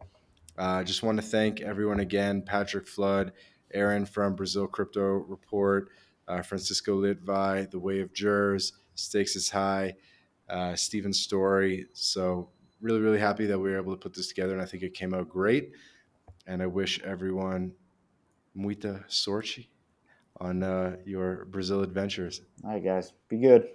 Uh, 0.56 0.62
I 0.62 0.80
uh, 0.82 0.84
just 0.84 1.02
want 1.02 1.20
to 1.20 1.26
thank 1.26 1.60
everyone 1.60 1.98
again, 1.98 2.42
Patrick 2.42 2.86
Flood, 2.86 3.32
Aaron 3.74 4.06
from 4.06 4.36
Brazil 4.36 4.68
Crypto 4.68 5.02
Report, 5.02 5.88
uh, 6.28 6.42
Francisco 6.42 7.02
Litvay, 7.02 7.68
The 7.68 7.80
Way 7.80 7.98
of 7.98 8.12
Jurors, 8.12 8.74
Stakes 8.94 9.34
is 9.34 9.50
High 9.50 9.94
uh, 10.52 10.76
Stephen 10.76 11.12
Storey. 11.12 11.86
So 11.94 12.50
really, 12.80 13.00
really 13.00 13.18
happy 13.18 13.46
that 13.46 13.58
we 13.58 13.70
were 13.70 13.78
able 13.78 13.92
to 13.96 13.98
put 13.98 14.14
this 14.14 14.28
together, 14.28 14.52
and 14.52 14.62
I 14.62 14.66
think 14.66 14.82
it 14.82 14.94
came 14.94 15.14
out 15.14 15.28
great. 15.28 15.72
And 16.46 16.62
I 16.62 16.66
wish 16.66 17.00
everyone 17.02 17.72
muita 18.54 19.04
sorte 19.08 19.68
on 20.40 20.62
uh, 20.62 20.96
your 21.06 21.46
Brazil 21.46 21.82
adventures. 21.82 22.42
All 22.64 22.72
right, 22.72 22.84
guys. 22.84 23.12
Be 23.28 23.38
good. 23.38 23.68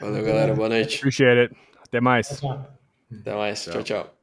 Valeu, 0.00 0.24
galera. 0.24 0.54
Boa 0.54 0.68
noite. 0.68 0.96
Appreciate 0.96 1.36
it. 1.36 1.56
Até 1.84 2.00
mais. 2.00 2.42
Até 3.12 3.34
mais. 3.34 3.64
Tchau, 3.64 3.82
tchau. 3.82 4.19